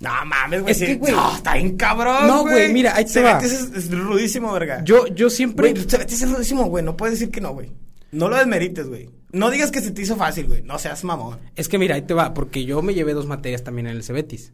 No 0.00 0.10
mames, 0.26 0.62
güey. 0.62 0.72
Es 0.72 0.78
que, 0.80 0.86
sí. 0.86 0.94
güey. 0.96 1.12
No, 1.12 1.34
está 1.34 1.54
bien 1.54 1.76
cabrón. 1.76 2.26
No, 2.26 2.42
güey, 2.42 2.72
mira, 2.72 2.94
ahí 2.94 3.04
te 3.06 3.22
va. 3.22 3.40
Cebetis 3.40 3.58
es, 3.58 3.84
es 3.84 3.90
rudísimo, 3.90 4.52
verga. 4.52 4.82
Yo, 4.84 5.06
yo 5.06 5.30
siempre... 5.30 5.72
Güey, 5.72 5.84
Cebetis 5.88 6.22
es 6.22 6.30
rudísimo, 6.30 6.64
güey. 6.64 6.84
No 6.84 6.96
puedes 6.96 7.18
decir 7.18 7.32
que 7.32 7.40
no, 7.40 7.52
güey. 7.54 7.70
No 8.10 8.28
lo 8.28 8.36
desmerites, 8.36 8.88
güey. 8.88 9.08
No 9.30 9.50
digas 9.50 9.70
que 9.70 9.80
se 9.80 9.92
te 9.92 10.02
hizo 10.02 10.16
fácil, 10.16 10.46
güey. 10.46 10.62
No 10.62 10.78
seas 10.78 11.04
mamón. 11.04 11.38
Es 11.56 11.68
que 11.68 11.78
mira, 11.78 11.94
ahí 11.94 12.02
te 12.02 12.12
va, 12.12 12.34
porque 12.34 12.64
yo 12.66 12.82
me 12.82 12.92
llevé 12.92 13.14
dos 13.14 13.26
materias 13.26 13.64
también 13.64 13.86
en 13.86 13.96
el 13.96 14.02
Cebetis, 14.02 14.52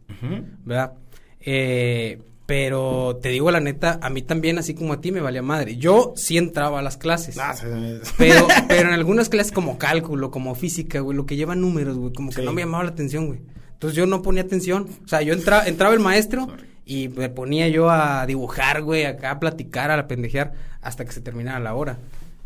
¿verdad? 0.63 0.93
Eh, 1.41 2.21
pero 2.49 3.19
te 3.21 3.29
digo 3.29 3.51
la 3.51 3.59
neta, 3.59 3.99
a 4.01 4.09
mí 4.09 4.23
también, 4.23 4.57
así 4.57 4.73
como 4.73 4.93
a 4.93 5.01
ti, 5.01 5.11
me 5.11 5.21
valía 5.21 5.43
madre. 5.43 5.77
Yo 5.77 6.13
sí 6.15 6.35
entraba 6.35 6.79
a 6.79 6.81
las 6.81 6.97
clases. 6.97 7.35
Se- 7.35 8.01
Pero, 8.17 8.47
pero 8.67 8.87
en 8.89 8.95
algunas 8.95 9.29
clases 9.29 9.51
como 9.51 9.77
cálculo, 9.77 10.31
como 10.31 10.55
física, 10.55 10.99
güey, 10.99 11.15
lo 11.15 11.27
que 11.27 11.35
lleva 11.35 11.53
números, 11.55 11.95
güey, 11.99 12.11
como 12.11 12.31
que 12.31 12.37
Sí. 12.37 12.41
no 12.41 12.51
me 12.51 12.63
llamaba 12.63 12.83
la 12.85 12.89
atención, 12.89 13.27
güey. 13.27 13.39
Entonces 13.73 13.95
yo 13.95 14.07
no 14.07 14.23
ponía 14.23 14.41
atención. 14.41 14.87
O 15.05 15.07
sea, 15.07 15.21
yo 15.21 15.33
entraba, 15.33 15.67
entraba 15.67 15.93
el 15.93 15.99
maestro 15.99 16.47
y 16.85 17.09
me 17.09 17.29
ponía 17.29 17.67
yo 17.69 17.91
a 17.91 18.25
dibujar, 18.25 18.81
güey, 18.81 19.05
acá 19.05 19.29
a 19.29 19.39
platicar, 19.39 19.91
a 19.91 20.07
pendejear, 20.07 20.53
hasta 20.81 21.05
que 21.05 21.11
se 21.11 21.21
terminara 21.21 21.59
la 21.59 21.75
hora. 21.75 21.99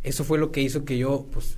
Eso 0.03 0.25
fue 0.25 0.38
lo 0.38 0.51
que 0.51 0.61
hizo 0.61 0.83
que 0.83 0.97
yo, 0.97 1.25
pues, 1.31 1.56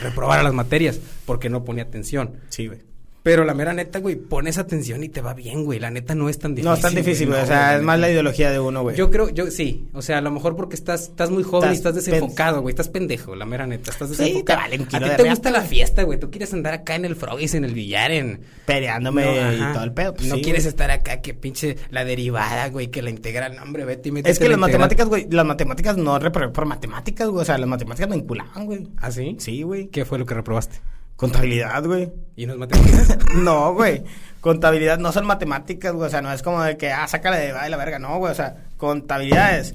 reprobara 0.00 0.44
las 0.44 0.54
materias, 0.54 1.00
porque 1.26 1.50
no 1.50 1.64
ponía 1.64 1.82
atención. 1.82 2.36
Sí, 2.48 2.68
güey. 2.68 2.78
Pero 3.22 3.44
la 3.44 3.52
mera 3.52 3.74
neta, 3.74 3.98
güey, 3.98 4.16
pones 4.16 4.56
atención 4.56 5.04
y 5.04 5.10
te 5.10 5.20
va 5.20 5.34
bien, 5.34 5.64
güey. 5.64 5.78
La 5.78 5.90
neta 5.90 6.14
no 6.14 6.30
es 6.30 6.38
tan 6.38 6.54
difícil. 6.54 6.68
No 6.70 6.74
es 6.74 6.80
tan 6.80 6.94
difícil, 6.94 7.26
güey. 7.28 7.38
no, 7.38 7.44
o 7.44 7.46
sea, 7.46 7.74
es 7.74 7.80
la 7.80 7.84
más 7.86 8.00
la 8.00 8.10
ideología 8.10 8.50
de 8.50 8.58
uno, 8.60 8.80
güey. 8.82 8.96
Yo 8.96 9.10
creo, 9.10 9.28
yo 9.28 9.50
sí, 9.50 9.88
o 9.92 10.00
sea, 10.00 10.18
a 10.18 10.20
lo 10.22 10.30
mejor 10.30 10.56
porque 10.56 10.74
estás, 10.74 11.02
estás 11.02 11.30
muy 11.30 11.42
joven 11.42 11.70
y 11.70 11.74
Estás 11.74 11.96
estás 11.96 12.06
desenfocado, 12.06 12.62
güey, 12.62 12.72
estás 12.72 12.88
pendejo, 12.88 13.36
la 13.36 13.44
mera 13.44 13.66
neta, 13.66 13.90
estás 13.90 14.08
Sí, 14.08 14.16
desenfocado. 14.16 14.44
te 14.44 14.62
vale 14.62 15.06
a 15.06 15.10
ti 15.10 15.22
te 15.22 15.28
gusta 15.28 15.50
la 15.50 15.58
güey. 15.58 15.68
fiesta, 15.68 16.02
güey, 16.04 16.18
tú 16.18 16.30
quieres 16.30 16.54
andar 16.54 16.72
acá 16.72 16.94
en 16.94 17.04
el 17.04 17.14
froggies, 17.14 17.54
en 17.54 17.64
el 17.66 17.74
billar, 17.74 18.10
en... 18.10 18.40
Peleándome 18.64 19.24
No, 19.26 19.52
y 19.70 19.72
todo 19.74 19.84
el 19.84 19.92
pedo. 19.92 20.14
pues 20.14 20.26
no 20.28 20.36
sí, 20.36 20.42
quieres 20.42 20.62
güey. 20.64 20.70
estar 20.70 20.90
acá, 20.90 21.20
que 21.20 21.34
pinche 21.34 21.76
la 21.90 22.04
derivada, 22.06 22.68
güey, 22.70 22.88
que 22.88 23.02
la 23.02 23.10
integral, 23.10 23.54
no, 23.56 23.62
hombre, 23.64 23.84
vete 23.84 24.08
y 24.08 24.12
métete 24.12 24.30
Es 24.30 24.38
que 24.38 24.44
la 24.44 24.52
las 24.56 24.58
integral. 24.60 24.70
matemáticas, 24.80 25.08
güey, 25.08 25.26
las 25.30 25.44
matemáticas 25.44 25.96
no 25.98 26.18
reprobé 26.18 26.48
por 26.54 26.64
matemáticas, 26.64 27.28
güey. 27.28 27.42
O 27.42 27.44
sea, 27.44 27.58
las 27.58 27.68
matemáticas 27.68 28.08
me 28.08 28.16
vinculaban, 28.16 28.64
güey. 28.64 28.88
¿Ah, 28.96 29.10
sí? 29.10 29.36
Sí, 29.38 29.60
güey. 29.62 29.88
¿Qué 29.88 30.06
fue 30.06 30.18
lo 30.18 30.24
que 30.24 30.32
reprobaste? 30.32 30.78
Contabilidad, 31.20 31.84
güey. 31.84 32.10
¿Y 32.34 32.46
no 32.46 32.54
es 32.54 32.58
matemáticas? 32.58 33.18
no, 33.34 33.74
güey. 33.74 34.02
Contabilidad 34.40 34.96
no 34.98 35.12
son 35.12 35.26
matemáticas, 35.26 35.92
güey. 35.92 36.06
O 36.06 36.10
sea, 36.10 36.22
no 36.22 36.32
es 36.32 36.42
como 36.42 36.62
de 36.62 36.78
que, 36.78 36.90
ah, 36.90 37.06
sácala 37.06 37.36
de 37.36 37.52
la 37.52 37.76
verga. 37.76 37.98
No, 37.98 38.16
güey. 38.16 38.32
O 38.32 38.34
sea, 38.34 38.56
contabilidad 38.78 39.58
es. 39.58 39.74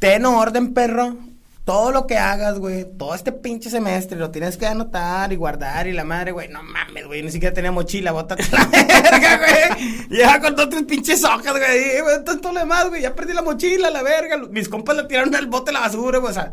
Ten 0.00 0.26
orden, 0.26 0.74
perro. 0.74 1.16
Todo 1.64 1.92
lo 1.92 2.08
que 2.08 2.18
hagas, 2.18 2.58
güey. 2.58 2.86
Todo 2.98 3.14
este 3.14 3.30
pinche 3.30 3.70
semestre 3.70 4.18
lo 4.18 4.32
tienes 4.32 4.56
que 4.56 4.66
anotar 4.66 5.32
y 5.32 5.36
guardar. 5.36 5.86
Y 5.86 5.92
la 5.92 6.02
madre, 6.02 6.32
güey. 6.32 6.48
No 6.48 6.64
mames, 6.64 7.06
güey. 7.06 7.22
Ni 7.22 7.30
siquiera 7.30 7.54
tenía 7.54 7.70
mochila. 7.70 8.10
Bótate 8.10 8.42
la 8.50 8.64
verga, 8.72 9.38
güey. 9.38 10.08
Lleva 10.08 10.40
con 10.40 10.56
dos, 10.56 10.70
tres 10.70 10.82
pinches 10.82 11.22
hojas, 11.22 11.52
güey. 11.52 12.24
Todo 12.24 12.52
lo 12.52 12.58
demás, 12.58 12.88
güey. 12.88 13.02
Ya 13.02 13.14
perdí 13.14 13.32
la 13.32 13.42
mochila, 13.42 13.90
la 13.90 14.02
verga. 14.02 14.38
Mis 14.50 14.68
compas 14.68 14.96
la 14.96 15.06
tiraron 15.06 15.32
al 15.36 15.46
bote 15.46 15.66
de 15.66 15.74
la 15.74 15.80
basura, 15.82 16.18
güey. 16.18 16.32
O 16.32 16.34
sea. 16.34 16.52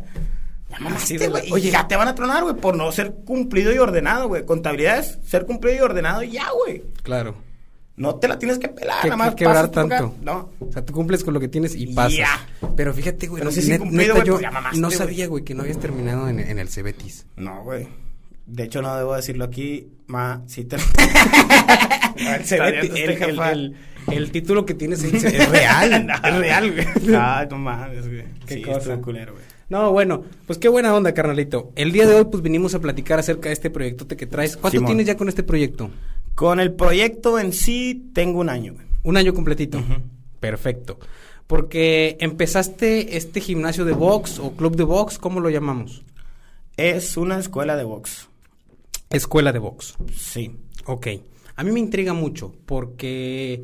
Ya 0.71 0.79
mamaste, 0.79 1.17
güey. 1.27 1.43
Oye. 1.43 1.53
Oye, 1.53 1.71
ya 1.71 1.87
te 1.87 1.95
van 1.95 2.07
a 2.07 2.15
tronar, 2.15 2.43
güey, 2.43 2.55
por 2.55 2.75
no 2.75 2.91
ser 2.91 3.13
cumplido 3.25 3.73
y 3.73 3.77
ordenado, 3.77 4.27
güey. 4.27 4.45
Contabilidad 4.45 4.99
es 4.99 5.19
ser 5.25 5.45
cumplido 5.45 5.75
y 5.77 5.79
ordenado 5.81 6.23
y 6.23 6.31
ya, 6.31 6.45
güey. 6.51 6.83
claro. 7.03 7.35
No 7.97 8.15
te 8.15 8.27
la 8.27 8.39
tienes 8.39 8.57
que 8.57 8.67
pelar, 8.69 9.01
¿Qué, 9.01 9.09
nada 9.09 9.17
más 9.17 9.29
qué 9.31 9.35
quebrar 9.35 9.67
tanto? 9.69 10.15
No. 10.23 10.49
O 10.59 10.71
sea, 10.71 10.83
tú 10.83 10.91
cumples 10.93 11.23
con 11.23 11.35
lo 11.35 11.39
que 11.39 11.49
tienes 11.49 11.75
y 11.75 11.87
pasas. 11.93 12.17
Ya. 12.17 12.47
Pero 12.75 12.93
fíjate, 12.95 13.27
güey, 13.27 13.43
no, 13.43 13.51
sí 13.51 13.61
net- 13.69 13.77
cumplido, 13.79 14.13
neta, 14.15 14.25
yo 14.25 14.33
pues 14.33 14.41
ya 14.41 14.49
mamaste, 14.49 14.79
no 14.79 14.89
sabía, 14.89 15.27
güey, 15.27 15.43
que 15.43 15.53
no 15.53 15.61
habías 15.61 15.77
terminado 15.77 16.27
en, 16.27 16.39
en 16.39 16.57
el 16.57 16.69
Cebetis. 16.69 17.27
No, 17.35 17.63
güey. 17.63 17.87
De 18.47 18.63
hecho, 18.63 18.81
no 18.81 18.95
debo 18.97 19.13
decirlo 19.15 19.43
aquí, 19.43 19.89
ma, 20.07 20.41
sí 20.47 20.63
te... 20.63 20.77
El, 22.15 22.43
Cebetis, 22.45 22.89
el, 22.91 23.09
este 23.11 23.29
el- 23.29 23.75
el- 24.11 24.31
título 24.31 24.65
que 24.65 24.73
tienes 24.73 25.03
es 25.03 25.49
real. 25.49 26.09
Es 26.23 26.35
real, 26.37 26.71
güey. 27.01 27.15
Ay, 27.15 27.47
no 27.51 27.57
mames, 27.57 28.07
güey. 28.07 28.23
Qué 28.47 28.61
cosa. 28.61 28.97
culero, 28.97 29.33
güey. 29.33 29.45
No, 29.71 29.93
bueno, 29.93 30.25
pues 30.47 30.59
qué 30.59 30.67
buena 30.67 30.93
onda, 30.93 31.13
carnalito. 31.13 31.71
El 31.77 31.93
día 31.93 32.05
de 32.05 32.15
hoy, 32.15 32.25
pues 32.25 32.43
vinimos 32.43 32.75
a 32.75 32.79
platicar 32.79 33.19
acerca 33.19 33.47
de 33.47 33.53
este 33.53 33.69
proyectote 33.69 34.17
que 34.17 34.27
traes. 34.27 34.57
¿Cuánto 34.57 34.79
Simón. 34.79 34.87
tienes 34.87 35.07
ya 35.07 35.15
con 35.15 35.29
este 35.29 35.43
proyecto? 35.43 35.89
Con 36.35 36.59
el 36.59 36.73
proyecto 36.73 37.39
en 37.39 37.53
sí, 37.53 38.09
tengo 38.13 38.41
un 38.41 38.49
año. 38.49 38.75
Un 39.03 39.15
año 39.15 39.33
completito. 39.33 39.81
Perfecto. 40.41 40.99
Porque 41.47 42.17
empezaste 42.19 43.15
este 43.15 43.39
gimnasio 43.39 43.85
de 43.85 43.93
box 43.93 44.39
o 44.39 44.51
club 44.57 44.75
de 44.75 44.83
box, 44.83 45.17
¿cómo 45.17 45.39
lo 45.39 45.49
llamamos? 45.49 46.03
Es 46.75 47.15
una 47.15 47.39
escuela 47.39 47.77
de 47.77 47.85
box. 47.85 48.27
Escuela 49.09 49.53
de 49.53 49.59
box. 49.59 49.95
Sí. 50.13 50.53
Ok. 50.83 51.07
A 51.55 51.63
mí 51.63 51.71
me 51.71 51.79
intriga 51.79 52.11
mucho 52.11 52.53
porque 52.65 53.63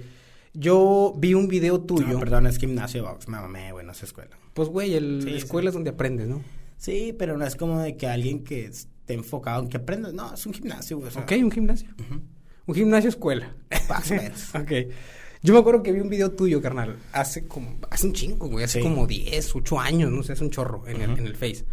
yo 0.53 1.13
vi 1.17 1.33
un 1.33 1.49
video 1.49 1.81
tuyo. 1.81 2.13
No, 2.13 2.19
perdón, 2.19 2.47
es 2.47 2.59
gimnasio 2.59 3.03
de 3.03 3.09
box. 3.09 3.27
Me 3.27 3.35
mamé, 3.41 3.73
güey, 3.73 3.85
no 3.85 3.91
es 3.91 4.01
escuela. 4.03 4.37
Pues, 4.57 4.69
güey, 4.69 4.95
el 4.95 5.21
Sí, 5.23 5.29
la 5.29 5.37
escuela 5.37 5.69
es 5.69 5.73
donde 5.75 5.91
aprendes, 5.91 6.27
¿no? 6.27 6.41
Sí, 6.77 7.13
pero 7.17 7.37
no 7.37 7.45
es 7.45 7.55
como 7.55 7.79
de 7.79 7.95
que 7.95 8.07
alguien 8.07 8.43
que 8.43 8.65
esté 8.65 9.13
enfocado 9.13 9.61
en 9.61 9.69
que 9.69 9.77
aprendas. 9.77 10.13
No, 10.13 10.33
es 10.33 10.43
un 10.47 10.53
gimnasio, 10.53 10.97
güey. 10.97 11.09
o 11.09 11.11
sea, 11.11 11.21
Ok, 11.21 11.33
un 11.43 11.51
gimnasio. 11.51 11.89
Un 12.65 12.75
gimnasio 12.75 13.09
escuela. 13.09 13.55
Ok. 14.59 14.71
Yo 15.43 15.53
me 15.53 15.59
acuerdo 15.59 15.83
que 15.83 15.91
vi 15.91 15.99
un 15.99 16.09
video 16.09 16.31
tuyo, 16.31 16.59
carnal, 16.59 16.97
hace 17.13 17.45
como, 17.47 17.77
hace 17.91 18.07
un 18.07 18.13
chingo, 18.13 18.47
güey, 18.49 18.65
hace 18.65 18.79
Sí. 18.79 18.83
como 18.83 19.05
10, 19.05 19.55
8 19.55 19.79
años, 19.79 20.11
no 20.11 20.23
sé, 20.23 20.33
es 20.33 20.41
un 20.41 20.49
chorro 20.49 20.87
en, 20.87 20.99
el, 21.01 21.11
en 21.11 21.27
el 21.27 21.35
Face. 21.35 21.63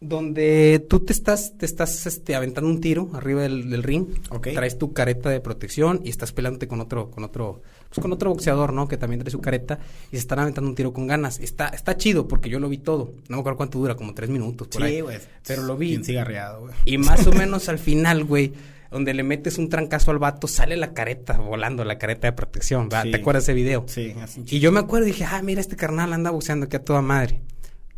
donde 0.00 0.84
tú 0.88 1.00
te 1.00 1.12
estás, 1.12 1.56
te 1.58 1.66
estás 1.66 2.06
este, 2.06 2.34
aventando 2.36 2.70
un 2.70 2.80
tiro 2.80 3.10
arriba 3.14 3.42
del, 3.42 3.68
del 3.70 3.82
ring, 3.82 4.06
Ok. 4.30 4.48
traes 4.54 4.78
tu 4.78 4.92
careta 4.92 5.28
de 5.30 5.40
protección 5.40 6.00
y 6.04 6.10
estás 6.10 6.32
peleándote 6.32 6.68
con 6.68 6.80
otro, 6.80 7.10
con 7.10 7.24
otro, 7.24 7.62
pues 7.88 8.00
con 8.00 8.12
otro 8.12 8.30
boxeador, 8.30 8.72
¿no? 8.72 8.86
Que 8.86 8.96
también 8.96 9.20
trae 9.20 9.30
su 9.30 9.40
careta 9.40 9.78
y 10.10 10.16
se 10.16 10.18
están 10.18 10.38
aventando 10.38 10.68
un 10.68 10.74
tiro 10.74 10.92
con 10.92 11.06
ganas. 11.06 11.40
Está, 11.40 11.68
está 11.68 11.96
chido 11.96 12.28
porque 12.28 12.50
yo 12.50 12.60
lo 12.60 12.68
vi 12.68 12.78
todo. 12.78 13.12
No 13.28 13.36
me 13.36 13.40
acuerdo 13.40 13.56
cuánto 13.56 13.78
dura, 13.78 13.94
como 13.94 14.14
tres 14.14 14.30
minutos 14.30 14.68
por 14.68 14.82
ahí. 14.82 14.96
Sí, 14.96 15.00
güey. 15.00 15.18
Pero 15.46 15.62
lo 15.62 15.76
vi. 15.76 15.88
Bien 15.88 16.04
cigarreado, 16.04 16.60
güey. 16.60 16.74
Y 16.84 16.98
más 16.98 17.26
o 17.26 17.32
menos 17.32 17.68
al 17.68 17.78
final, 17.78 18.24
güey, 18.24 18.52
donde 18.90 19.14
le 19.14 19.22
metes 19.22 19.58
un 19.58 19.68
trancazo 19.68 20.10
al 20.10 20.18
vato, 20.18 20.46
sale 20.46 20.76
la 20.76 20.92
careta 20.92 21.38
volando, 21.38 21.84
la 21.84 21.98
careta 21.98 22.28
de 22.28 22.32
protección, 22.32 22.88
¿verdad? 22.88 23.04
Sí. 23.04 23.10
¿Te 23.10 23.16
acuerdas 23.18 23.46
de 23.46 23.52
ese 23.52 23.56
video? 23.56 23.84
Sí, 23.86 24.14
así. 24.20 24.44
Y 24.46 24.60
yo 24.60 24.72
me 24.72 24.80
acuerdo 24.80 25.06
y 25.06 25.12
dije, 25.12 25.24
ah, 25.24 25.40
mira, 25.42 25.60
este 25.60 25.76
carnal 25.76 26.12
anda 26.12 26.30
boxeando 26.30 26.66
aquí 26.66 26.76
a 26.76 26.84
toda 26.84 27.02
madre. 27.02 27.40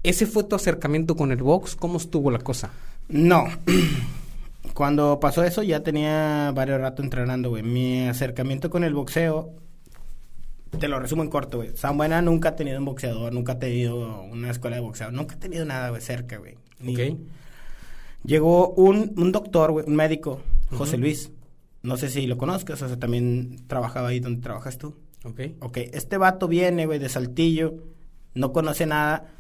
¿Ese 0.03 0.27
fue 0.27 0.45
tu 0.45 0.57
acercamiento 0.57 1.15
con 1.15 1.31
el 1.31 1.43
box? 1.43 1.77
¿Cómo 1.77 1.99
estuvo 1.99 2.31
la 2.31 2.39
cosa? 2.39 2.71
No. 3.09 3.45
Cuando 4.75 5.21
pasó 5.21 5.45
eso 5.45 5.63
ya 5.63 5.83
tenía 5.83 6.53
varios 6.55 6.81
rato 6.81 7.03
entrenando, 7.03 7.51
güey. 7.51 7.63
Mi 7.63 8.09
acercamiento 8.09 8.71
con 8.71 8.85
el 8.85 8.95
boxeo, 8.95 9.53
te 10.79 10.89
lo 10.89 11.01
resumo 11.01 11.23
en 11.23 11.31
corto, 11.31 11.59
güey. 11.59 11.77
San 11.77 11.97
Buena 11.97 12.23
nunca 12.23 12.51
ha 12.51 12.57
tenido 12.57 12.79
un 12.79 12.85
boxeador, 12.85 13.33
nunca 13.33 13.53
ha 13.53 13.59
tenido 13.59 14.23
una 14.23 14.51
escuela 14.51 14.77
de 14.77 14.83
boxeo, 14.83 15.11
nunca 15.11 15.35
ha 15.35 15.39
tenido 15.39 15.65
nada, 15.65 15.91
güey, 15.91 16.01
cerca, 16.01 16.39
güey. 16.39 16.55
Ok. 16.87 17.19
Llegó 18.25 18.71
un, 18.71 19.13
un 19.17 19.33
doctor, 19.33 19.73
güey, 19.73 19.87
un 19.87 19.97
médico, 19.97 20.41
José. 20.71 20.97
Luis. 20.97 21.33
No 21.83 21.97
sé 21.97 22.11
si 22.11 22.27
lo 22.27 22.37
conozcas, 22.37 22.83
o 22.83 22.89
sea, 22.89 22.99
también 22.99 23.67
trabajaba 23.67 24.09
ahí 24.09 24.21
donde 24.21 24.43
trabajas 24.43 24.77
tú. 24.77 24.97
Ok. 25.25 25.41
Ok, 25.61 25.79
este 25.93 26.19
vato 26.19 26.47
viene, 26.47 26.87
güey, 26.87 26.99
de 26.99 27.09
Saltillo, 27.09 27.75
no 28.35 28.53
conoce 28.53 28.87
nada, 28.87 29.31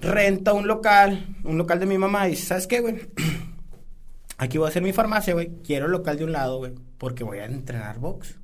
renta 0.00 0.52
un 0.52 0.66
local, 0.66 1.36
un 1.44 1.56
local 1.56 1.78
de 1.78 1.86
mi 1.86 1.98
mamá, 1.98 2.26
y 2.26 2.32
dice, 2.32 2.46
¿sabes 2.46 2.66
qué, 2.66 2.80
güey? 2.80 3.00
Aquí 4.38 4.58
voy 4.58 4.66
a 4.66 4.70
hacer 4.70 4.82
mi 4.82 4.92
farmacia, 4.92 5.34
güey, 5.34 5.50
quiero 5.64 5.86
el 5.86 5.92
local 5.92 6.18
de 6.18 6.24
un 6.24 6.32
lado, 6.32 6.58
güey, 6.58 6.72
porque 6.98 7.24
voy 7.24 7.38
a 7.38 7.44
entrenar 7.44 8.00
box. 8.00 8.39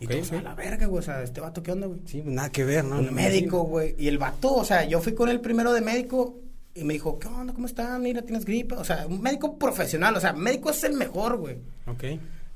Y 0.00 0.06
Ok, 0.06 0.12
todos, 0.12 0.28
ok. 0.32 0.38
a 0.38 0.42
la 0.42 0.54
verga, 0.54 0.86
güey, 0.86 0.98
o 1.00 1.02
sea, 1.02 1.22
¿este 1.22 1.40
vato 1.40 1.62
qué 1.62 1.72
onda, 1.72 1.86
güey? 1.86 2.00
Sí, 2.06 2.20
pues 2.22 2.34
nada 2.34 2.50
que 2.50 2.64
ver, 2.64 2.84
¿no? 2.84 2.98
Un 2.98 3.12
médico, 3.14 3.64
güey, 3.64 3.94
y 3.98 4.08
el 4.08 4.18
vato, 4.18 4.54
o 4.54 4.64
sea, 4.64 4.84
yo 4.84 5.00
fui 5.00 5.14
con 5.14 5.28
él 5.28 5.40
primero 5.40 5.72
de 5.72 5.80
médico, 5.80 6.36
y 6.74 6.84
me 6.84 6.94
dijo, 6.94 7.18
¿qué 7.18 7.26
onda, 7.26 7.52
cómo 7.52 7.66
estás? 7.66 7.98
Mira, 7.98 8.22
tienes 8.22 8.44
gripe, 8.44 8.76
o 8.76 8.84
sea, 8.84 9.06
un 9.08 9.20
médico 9.20 9.58
profesional, 9.58 10.16
o 10.16 10.20
sea, 10.20 10.32
médico 10.32 10.70
es 10.70 10.84
el 10.84 10.92
mejor, 10.92 11.36
güey. 11.38 11.56
Ok. 11.86 12.04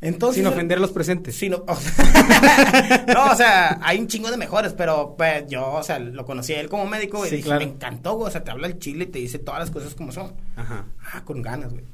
Entonces... 0.00 0.38
Sin 0.42 0.46
ofender 0.46 0.78
a 0.78 0.80
los 0.80 0.90
presentes. 0.92 1.36
Sí, 1.36 1.48
no, 1.48 1.64
o 1.66 1.76
sea, 1.76 3.04
no, 3.14 3.32
o 3.32 3.36
sea, 3.36 3.78
hay 3.82 3.98
un 4.00 4.08
chingo 4.08 4.30
de 4.30 4.36
mejores, 4.36 4.72
pero 4.72 5.14
pues 5.16 5.44
yo, 5.48 5.72
o 5.72 5.82
sea, 5.82 5.98
lo 6.00 6.24
conocí 6.24 6.52
a 6.52 6.60
él 6.60 6.68
como 6.68 6.86
médico 6.86 7.18
güey, 7.18 7.30
Sí, 7.30 7.36
y 7.36 7.38
dije, 7.38 7.48
claro. 7.48 7.64
me 7.64 7.72
encantó, 7.72 8.14
güey, 8.14 8.28
o 8.28 8.30
sea, 8.30 8.42
te 8.44 8.50
habla 8.50 8.66
el 8.66 8.78
chile 8.78 9.04
y 9.04 9.06
te 9.08 9.18
dice 9.20 9.38
todas 9.38 9.60
las 9.60 9.70
cosas 9.70 9.94
como 9.94 10.10
son. 10.12 10.32
Ajá. 10.56 10.86
Ah, 11.12 11.24
con 11.24 11.40
ganas, 11.42 11.72
güey. 11.72 11.84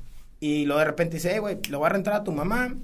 Y 0.40 0.64
luego 0.67 0.78
de 0.81 0.87
repente 0.87 1.17
dice, 1.17 1.35
eh, 1.35 1.38
güey, 1.38 1.59
le 1.69 1.76
voy 1.76 1.87
a 1.87 1.90
rentar 1.90 2.14
a 2.14 2.25
tu 2.25 2.33
mamá. 2.33 2.75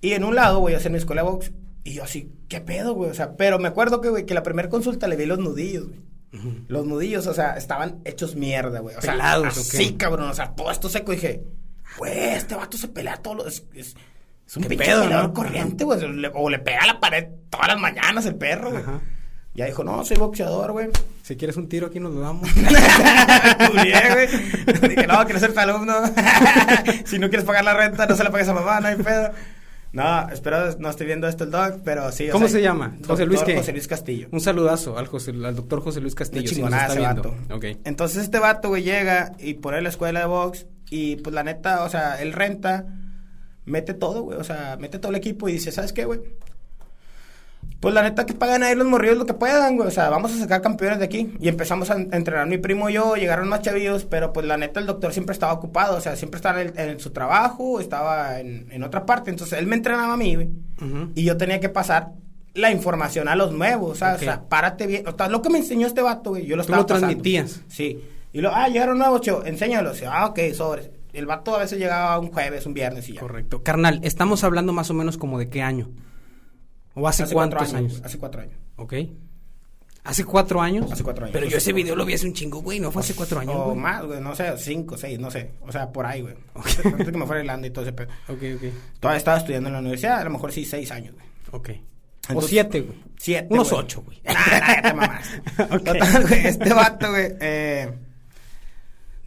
Y 0.00 0.12
en 0.12 0.24
un 0.24 0.34
lado 0.34 0.60
voy 0.60 0.74
a 0.74 0.78
hacer 0.78 0.90
mi 0.90 0.98
escuela 0.98 1.22
de 1.22 1.28
box. 1.28 1.52
Y 1.84 1.94
yo 1.94 2.04
así, 2.04 2.32
¿qué 2.48 2.60
pedo, 2.60 2.94
güey? 2.94 3.10
O 3.10 3.14
sea, 3.14 3.36
pero 3.36 3.58
me 3.58 3.68
acuerdo 3.68 4.00
que, 4.00 4.08
güey, 4.08 4.26
que 4.26 4.34
la 4.34 4.42
primera 4.42 4.68
consulta 4.68 5.08
le 5.08 5.16
vi 5.16 5.26
los 5.26 5.38
nudillos, 5.38 5.88
güey. 5.88 6.00
Los 6.68 6.86
nudillos, 6.86 7.26
o 7.26 7.34
sea, 7.34 7.56
estaban 7.56 8.00
hechos 8.04 8.36
mierda, 8.36 8.78
güey. 8.80 8.94
O 8.94 9.00
sea, 9.00 9.12
Pelados, 9.12 9.56
¿o 9.56 9.60
así, 9.60 9.90
qué? 9.90 9.96
cabrón. 9.96 10.30
O 10.30 10.34
sea, 10.34 10.54
todo 10.54 10.70
esto 10.70 10.88
seco. 10.88 11.12
Y 11.12 11.16
dije, 11.16 11.42
güey, 11.98 12.34
este 12.34 12.54
vato 12.54 12.78
se 12.78 12.86
pelea 12.88 13.16
todo 13.16 13.34
lo... 13.34 13.46
Es, 13.46 13.64
es, 13.74 13.96
es 14.46 14.56
un 14.56 14.62
¿Qué 14.62 14.68
pinche 14.68 14.84
pedo, 14.84 15.08
no? 15.08 15.32
corriente, 15.34 15.84
güey. 15.84 16.00
O 16.34 16.48
le 16.48 16.60
pega 16.60 16.82
a 16.82 16.86
la 16.86 17.00
pared 17.00 17.26
todas 17.50 17.68
las 17.68 17.80
mañanas 17.80 18.26
el 18.26 18.36
perro, 18.36 18.70
güey. 18.70 18.82
Ya 19.54 19.66
dijo, 19.66 19.82
no, 19.82 20.04
soy 20.04 20.16
boxeador, 20.18 20.70
güey. 20.70 20.88
Si 21.22 21.36
quieres 21.36 21.56
un 21.56 21.68
tiro 21.68 21.88
aquí 21.88 21.98
nos 21.98 22.14
lo 22.14 22.20
damos. 22.20 22.48
Dije, 24.88 25.06
no, 25.06 25.24
quiero 25.24 25.40
ser 25.40 25.52
tu 25.52 25.60
alumno. 25.60 25.94
si 27.04 27.18
no 27.18 27.28
quieres 27.28 27.44
pagar 27.44 27.64
la 27.64 27.74
renta, 27.74 28.06
no 28.06 28.16
se 28.16 28.24
la 28.24 28.30
pagues 28.30 28.48
a 28.48 28.54
mamá, 28.54 28.80
no 28.80 28.88
hay 28.88 28.96
pedo. 28.96 29.32
No, 29.92 30.28
espero 30.30 30.76
no 30.78 30.88
estoy 30.88 31.06
viendo 31.06 31.26
esto 31.26 31.44
el 31.44 31.50
doc, 31.50 31.80
pero 31.84 32.12
sí. 32.12 32.28
o 32.28 32.32
¿Cómo 32.32 32.46
sea, 32.46 32.58
se 32.58 32.62
llama? 32.62 32.96
José 33.04 33.26
Luis, 33.26 33.42
¿qué? 33.42 33.56
José 33.56 33.72
Luis 33.72 33.88
Castillo. 33.88 34.28
Un 34.30 34.40
saludazo 34.40 34.96
al, 34.96 35.08
José, 35.08 35.32
al 35.32 35.56
doctor 35.56 35.80
José 35.80 36.00
Luis 36.00 36.14
Castillo. 36.14 36.48
Si 36.48 36.62
nos 36.62 36.72
está 36.72 36.94
viendo. 36.94 37.22
vato. 37.22 37.54
Ok. 37.54 37.64
Entonces 37.84 38.22
este 38.22 38.38
vato, 38.38 38.68
güey, 38.68 38.84
llega 38.84 39.32
y 39.38 39.54
pone 39.54 39.80
la 39.82 39.88
escuela 39.88 40.20
de 40.20 40.26
box 40.26 40.66
y 40.90 41.16
pues 41.16 41.34
la 41.34 41.42
neta, 41.42 41.82
o 41.84 41.88
sea, 41.88 42.20
él 42.22 42.32
renta, 42.32 42.86
mete 43.64 43.94
todo, 43.94 44.22
güey, 44.22 44.38
o 44.38 44.44
sea, 44.44 44.76
mete 44.80 44.98
todo 44.98 45.10
el 45.10 45.16
equipo 45.16 45.48
y 45.48 45.54
dice, 45.54 45.72
¿sabes 45.72 45.92
qué, 45.92 46.04
güey? 46.04 46.20
Pues 47.80 47.94
la 47.94 48.02
neta 48.02 48.26
que 48.26 48.34
pagan 48.34 48.62
ahí 48.62 48.74
los 48.74 48.86
morrillos 48.86 49.16
lo 49.16 49.24
que 49.24 49.32
puedan, 49.32 49.76
güey, 49.76 49.88
o 49.88 49.90
sea, 49.90 50.10
vamos 50.10 50.32
a 50.34 50.38
sacar 50.38 50.60
campeones 50.60 50.98
de 50.98 51.06
aquí. 51.06 51.32
Y 51.40 51.48
empezamos 51.48 51.90
a 51.90 51.94
en- 51.96 52.12
entrenar 52.12 52.46
mi 52.46 52.58
primo 52.58 52.90
y 52.90 52.92
yo, 52.92 53.16
llegaron 53.16 53.48
más 53.48 53.62
chavillos, 53.62 54.04
pero 54.04 54.34
pues 54.34 54.44
la 54.44 54.58
neta 54.58 54.80
el 54.80 54.86
doctor 54.86 55.14
siempre 55.14 55.32
estaba 55.32 55.54
ocupado, 55.54 55.96
o 55.96 56.00
sea, 56.02 56.14
siempre 56.16 56.36
estaba 56.36 56.60
en, 56.60 56.74
el- 56.76 56.90
en 56.90 57.00
su 57.00 57.10
trabajo, 57.10 57.80
estaba 57.80 58.38
en, 58.38 58.66
en 58.70 58.82
otra 58.82 59.06
parte, 59.06 59.30
entonces 59.30 59.58
él 59.58 59.66
me 59.66 59.76
entrenaba 59.76 60.12
a 60.12 60.16
mí, 60.18 60.34
güey. 60.34 60.48
Ujú. 60.82 61.12
Y 61.14 61.24
yo 61.24 61.38
tenía 61.38 61.58
que 61.58 61.70
pasar 61.70 62.10
la 62.52 62.70
información 62.70 63.28
a 63.28 63.34
los 63.36 63.52
nuevos. 63.52 63.92
O 63.92 64.18
sea, 64.18 64.42
párate 64.48 64.86
bien. 64.86 65.06
O 65.08 65.16
sea, 65.16 65.28
lo 65.28 65.40
que 65.40 65.48
me 65.48 65.58
enseñó 65.58 65.86
este 65.86 66.02
vato, 66.02 66.30
güey, 66.30 66.44
yo 66.44 66.56
lo 66.56 66.62
Tú 66.62 66.66
estaba 66.66 66.82
lo 66.82 66.86
pasando. 66.86 67.06
transmitías. 67.06 67.62
Sí. 67.68 68.04
Y 68.34 68.42
lo, 68.42 68.54
ah, 68.54 68.68
llegaron 68.68 68.98
nuevos, 68.98 69.22
chavo, 69.22 69.44
enséñalos. 69.46 70.02
Ah, 70.06 70.26
ok, 70.26 70.38
sobre. 70.52 70.90
El 71.14 71.24
vato 71.26 71.54
a 71.56 71.60
veces 71.60 71.78
llegaba 71.78 72.18
un 72.18 72.30
jueves, 72.30 72.66
un 72.66 72.74
viernes 72.74 73.08
y 73.08 73.14
ya. 73.14 73.20
Correcto. 73.20 73.62
Carnal, 73.62 74.00
estamos 74.02 74.44
hablando 74.44 74.72
más 74.74 74.90
o 74.90 74.94
menos 74.94 75.16
como 75.16 75.38
de 75.38 75.48
qué 75.48 75.62
año. 75.62 75.88
¿O 77.00 77.08
hace, 77.08 77.22
cuatro 77.32 77.58
cuántos 77.58 77.74
años? 77.74 78.02
Hace 78.04 78.18
cuatro 78.18 78.40
años. 78.42 78.58
Ok. 78.76 78.94
¿Hace 80.02 80.24
cuatro 80.24 80.60
años? 80.62 80.90
Hace 80.90 81.02
cuatro 81.04 81.24
años. 81.24 81.32
Pero 81.34 81.44
yo 81.46 81.56
Hace 81.58 81.70
ese 81.70 81.72
video 81.74 81.94
lo 81.94 82.06
vi 82.06 82.14
hace 82.14 82.26
un 82.26 82.32
chingo, 82.32 82.62
güey. 82.62 82.80
No 82.80 82.90
fue 82.90 83.02
hace 83.02 83.14
cuatro 83.14 83.38
años, 83.40 83.54
O 83.54 83.64
güey. 83.66 83.76
más, 83.76 84.02
güey, 84.04 84.20
no 84.20 84.34
sé, 84.34 84.56
cinco, 84.56 84.96
seis, 84.96 85.18
no 85.18 85.30
sé. 85.30 85.52
O 85.60 85.70
sea, 85.70 85.92
por 85.92 86.06
ahí, 86.06 86.22
güey. 86.22 86.34
Ok. 86.54 86.66
Antes 86.86 87.10
que 87.10 87.18
me 87.18 87.26
fuera 87.26 87.40
a 87.40 87.44
Irlanda 87.44 87.66
y 87.66 87.70
todo 87.70 87.84
ese 87.84 87.92
pedo. 87.92 88.08
Ok, 88.28 88.42
ok. 88.56 88.62
Todavía 88.98 89.18
estaba 89.18 89.36
estudiando 89.36 89.68
en 89.68 89.74
la 89.74 89.80
universidad, 89.80 90.20
a 90.20 90.24
lo 90.24 90.30
mejor 90.30 90.52
sí, 90.52 90.64
seis 90.64 90.90
años, 90.90 91.14
güey. 91.14 91.26
Ok. 91.52 91.70
o 92.34 92.40
siete, 92.40 92.80
güey. 92.80 92.98
Siete, 93.18 93.48
Unos 93.50 93.70
güey. 93.70 93.82
ocho, 93.82 94.02
güey. 94.02 94.20
Nah, 94.24 94.32
nah, 94.34 94.82
te 94.82 94.94
mamaste. 94.94 95.42
Ok. 95.74 95.84
Total, 95.84 96.22
güey, 96.26 96.46
este 96.46 96.72
vato, 96.72 97.10
güey, 97.10 97.28
eh, 97.40 97.92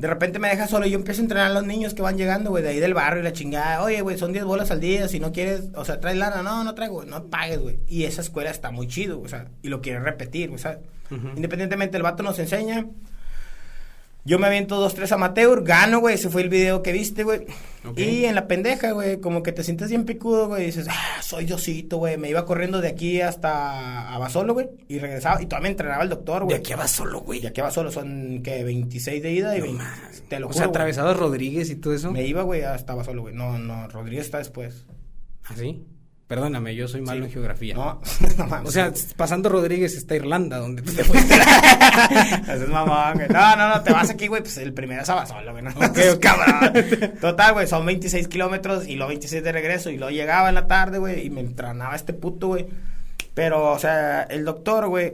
de 0.04 0.10
repente 0.10 0.38
me 0.38 0.50
deja 0.50 0.68
solo 0.68 0.86
y 0.86 0.90
yo 0.90 0.98
empiezo 0.98 1.22
a 1.22 1.24
entrenar 1.24 1.50
a 1.50 1.54
los 1.54 1.66
niños 1.66 1.94
que 1.94 2.02
van 2.02 2.18
llegando, 2.18 2.50
güey, 2.50 2.62
de 2.62 2.72
ahí 2.72 2.82
del 2.82 2.94
barrio 2.94 3.22
y 3.22 3.24
la 3.24 3.32
chingada. 3.32 3.82
Oye, 3.82 4.02
güey, 4.02 4.18
son 4.18 4.34
10 4.34 4.44
bolas 4.44 4.70
al 4.70 4.82
día, 4.82 5.08
si 5.08 5.22
no 5.22 5.32
quieres, 5.32 5.70
o 5.76 5.86
sea, 5.86 6.02
traes 6.02 6.18
lana. 6.18 6.44
No, 6.44 6.66
no 6.66 6.76
traigo, 6.76 7.06
no 7.06 7.28
pagues, 7.28 7.60
güey. 7.60 7.80
Y 7.88 8.04
esa 8.04 8.20
escuela 8.20 8.50
está 8.50 8.70
muy 8.70 8.90
chido, 8.90 9.22
o 9.22 9.30
sea, 9.30 9.48
y 9.62 9.70
lo 9.70 9.80
quiere 9.80 10.02
repetir, 10.02 10.52
¿sabes? 10.60 10.80
Ujú. 11.10 11.30
Independientemente, 11.38 11.96
el 11.96 12.04
vato 12.04 12.22
nos 12.22 12.38
enseña. 12.38 12.86
Yo 14.26 14.40
me 14.40 14.48
aviento 14.48 14.78
dos, 14.80 14.96
tres 14.96 15.12
amateur, 15.12 15.64
gano, 15.66 16.00
güey, 16.00 16.16
ese 16.16 16.30
fue 16.30 16.44
el 16.44 16.50
video 16.50 16.82
que 16.82 16.94
viste, 16.94 17.24
güey. 17.24 17.46
Y 17.98 18.24
en 18.24 18.36
la 18.36 18.48
pendeja, 18.48 18.92
güey, 18.92 19.20
como 19.20 19.44
que 19.44 19.52
te 19.52 19.66
sientes 19.66 19.90
bien 19.90 20.06
picudo, 20.06 20.48
güey, 20.48 20.64
y 20.64 20.66
dices, 20.68 20.88
ah, 20.90 21.22
soy 21.22 21.44
Diosito, 21.44 21.98
güey. 21.98 22.16
Me 22.18 22.30
iba 22.30 22.46
corriendo 22.46 22.80
de 22.80 22.88
aquí 22.88 23.20
hasta 23.20 24.14
Abasolo, 24.14 24.54
güey, 24.54 24.70
y 24.88 25.00
regresaba, 25.00 25.42
y 25.42 25.46
todavía 25.48 25.64
me 25.64 25.72
entrenaba 25.72 26.04
el 26.04 26.10
doctor, 26.10 26.40
De 26.40 26.46
güey. 26.46 26.58
aquí 26.58 26.74
va 26.74 26.88
solo, 26.88 27.20
güey. 27.20 27.44
Y 27.44 27.48
aquí 27.48 27.60
a 27.60 27.66
Abasolo 27.66 27.92
son, 27.92 28.42
que 28.42 28.64
26 28.64 29.22
de 29.22 29.32
ida 29.34 29.58
y 29.58 29.60
No 29.60 29.66
20, 29.66 29.84
más. 29.84 30.24
te 30.30 30.40
lo 30.40 30.46
O 30.46 30.50
juro, 30.50 30.58
sea, 30.58 30.68
güey. 30.68 30.70
atravesado 30.72 31.14
Rodríguez 31.16 31.70
y 31.70 31.76
todo 31.76 31.94
eso. 31.94 32.10
Me 32.12 32.26
iba, 32.26 32.44
güey, 32.44 32.62
hasta 32.62 32.94
Abasolo, 32.94 33.24
güey. 33.24 33.36
No, 33.36 33.60
no, 33.60 33.90
Rodríguez 33.90 34.24
está 34.26 34.38
después. 34.38 34.86
¿Ah, 35.44 35.54
sí? 35.58 35.84
Perdóname, 36.34 36.74
yo 36.74 36.88
soy 36.88 37.02
malo 37.02 37.20
Sí. 37.22 37.26
en 37.28 37.32
geografía. 37.32 37.76
No, 37.76 38.02
no 38.38 38.48
mames. 38.48 38.70
O 38.70 38.72
sea, 38.72 38.92
pasando 39.16 39.50
Rodríguez 39.50 39.96
está 39.96 40.16
Irlanda, 40.16 40.58
donde 40.58 40.82
tú 40.82 40.92
te 40.94 41.04
fuiste. 41.04 41.36
Es 41.36 42.68
mamón, 42.68 43.14
güey. 43.16 43.28
No, 43.30 43.56
no, 43.56 43.70
no, 43.70 43.82
te 43.84 43.92
vas 43.94 44.10
aquí, 44.10 44.28
güey, 44.28 44.42
pues 44.42 44.58
el 44.58 44.74
primero 44.74 45.04
es 45.04 45.10
Abasolo, 45.10 45.52
güey. 45.52 45.64
¿no? 45.64 45.70
Ok, 45.72 45.98
ok. 46.16 46.20
cabrón. 46.20 46.74
Total, 47.22 47.54
güey, 47.54 47.68
son 47.68 47.86
26 47.86 48.28
kilómetros 48.28 48.88
y 48.88 48.96
luego 48.96 49.10
26 49.10 49.44
de 49.44 49.52
regreso 49.52 49.90
y 49.92 49.98
luego 49.98 50.12
llegaba 50.12 50.50
en 50.50 50.56
la 50.56 50.66
tarde, 50.68 50.98
güey, 50.98 51.26
y 51.26 51.30
me 51.30 51.42
entrenaba 51.42 51.96
este 51.96 52.14
puto, 52.14 52.48
güey. 52.48 52.68
Pero, 53.36 53.72
o 53.72 53.80
sea, 53.80 54.24
el 54.24 54.44
doctor, 54.46 54.88
güey, 54.88 55.14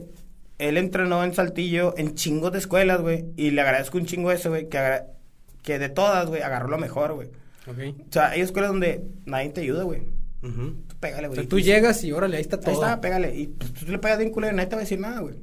él 0.57 0.77
entrenó 0.77 1.23
en 1.23 1.33
Saltillo 1.33 1.93
en 1.97 2.15
chingos 2.15 2.51
de 2.53 2.59
escuelas, 2.59 3.01
güey, 3.01 3.25
y 3.35 3.51
le 3.51 3.61
agradezco 3.61 3.97
un 3.97 4.05
chingo 4.05 4.31
eso, 4.31 4.49
güey, 4.49 4.67
que, 4.69 5.79
de 5.79 5.89
todas, 5.89 6.27
güey, 6.27 6.41
agarró 6.41 6.67
lo 6.69 6.77
mejor, 6.77 7.13
güey. 7.13 7.27
ok. 7.67 7.99
O 8.09 8.11
sea, 8.13 8.29
hay 8.29 8.41
escuelas 8.41 8.71
donde 8.71 9.03
nadie 9.25 9.49
te 9.49 9.61
ayuda, 9.61 9.83
güey. 9.83 10.01
Tú 10.41 10.95
pégale, 10.99 11.27
O 11.27 11.29
güey. 11.31 11.41
sea, 11.41 11.49
tú 11.49 11.59
llegas 11.59 12.03
y 12.03 12.11
órale, 12.11 12.37
ahí 12.37 12.41
está 12.41 12.55
Ahí 12.57 12.61
todo. 12.63 12.73
está, 12.75 13.01
pégale. 13.01 13.35
Y 13.35 13.47
pues, 13.47 13.73
tú 13.73 13.91
le 13.91 13.99
pegas 13.99 14.17
bien 14.19 14.31
culero 14.31 14.53
y 14.53 14.55
nadie 14.57 14.69
te 14.69 14.75
va 14.75 14.81
a 14.81 14.83
decir 14.85 14.99
nada, 14.99 15.19
güey. 15.19 15.35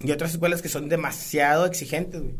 Y 0.00 0.10
otras 0.12 0.32
escuelas 0.32 0.62
que 0.62 0.68
son 0.68 0.88
demasiado 0.88 1.66
exigentes, 1.66 2.20
güey. 2.22 2.34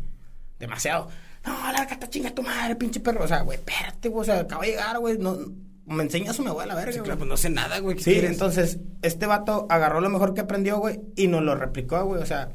Demasiado. 0.59 1.09
No, 1.45 1.71
lárgate, 1.71 2.09
chinga 2.09 2.33
tu 2.33 2.41
madre, 2.41 2.75
pinche 2.75 2.99
perro. 2.99 3.23
O 3.23 3.27
sea, 3.27 3.41
güey, 3.41 3.57
espérate, 3.59 4.09
güey. 4.09 4.21
O 4.21 4.25
sea, 4.25 4.39
acaba 4.39 4.63
de 4.63 4.69
llegar, 4.71 4.97
güey. 4.99 5.17
No, 5.19 5.37
me 5.85 6.01
enseña 6.03 6.31
eso, 6.31 6.41
me 6.41 6.49
voy 6.51 6.63
a 6.63 6.67
la 6.67 6.75
verga, 6.75 6.91
Sí, 6.91 6.97
güey. 6.99 7.05
claro, 7.05 7.19
pues 7.19 7.29
no 7.29 7.37
sé 7.37 7.49
nada, 7.51 7.79
güey. 7.79 7.95
¿qué 7.97 8.03
Sí, 8.03 8.11
quieres? 8.13 8.31
entonces, 8.31 8.79
este 9.03 9.27
vato 9.27 9.67
agarró 9.69 10.01
lo 10.01 10.09
mejor 10.09 10.33
que 10.33 10.41
aprendió, 10.41 10.77
güey, 10.79 10.99
y 11.15 11.27
nos 11.27 11.43
lo 11.43 11.53
replicó, 11.55 12.03
güey. 12.05 12.21
O 12.21 12.25
sea, 12.25 12.49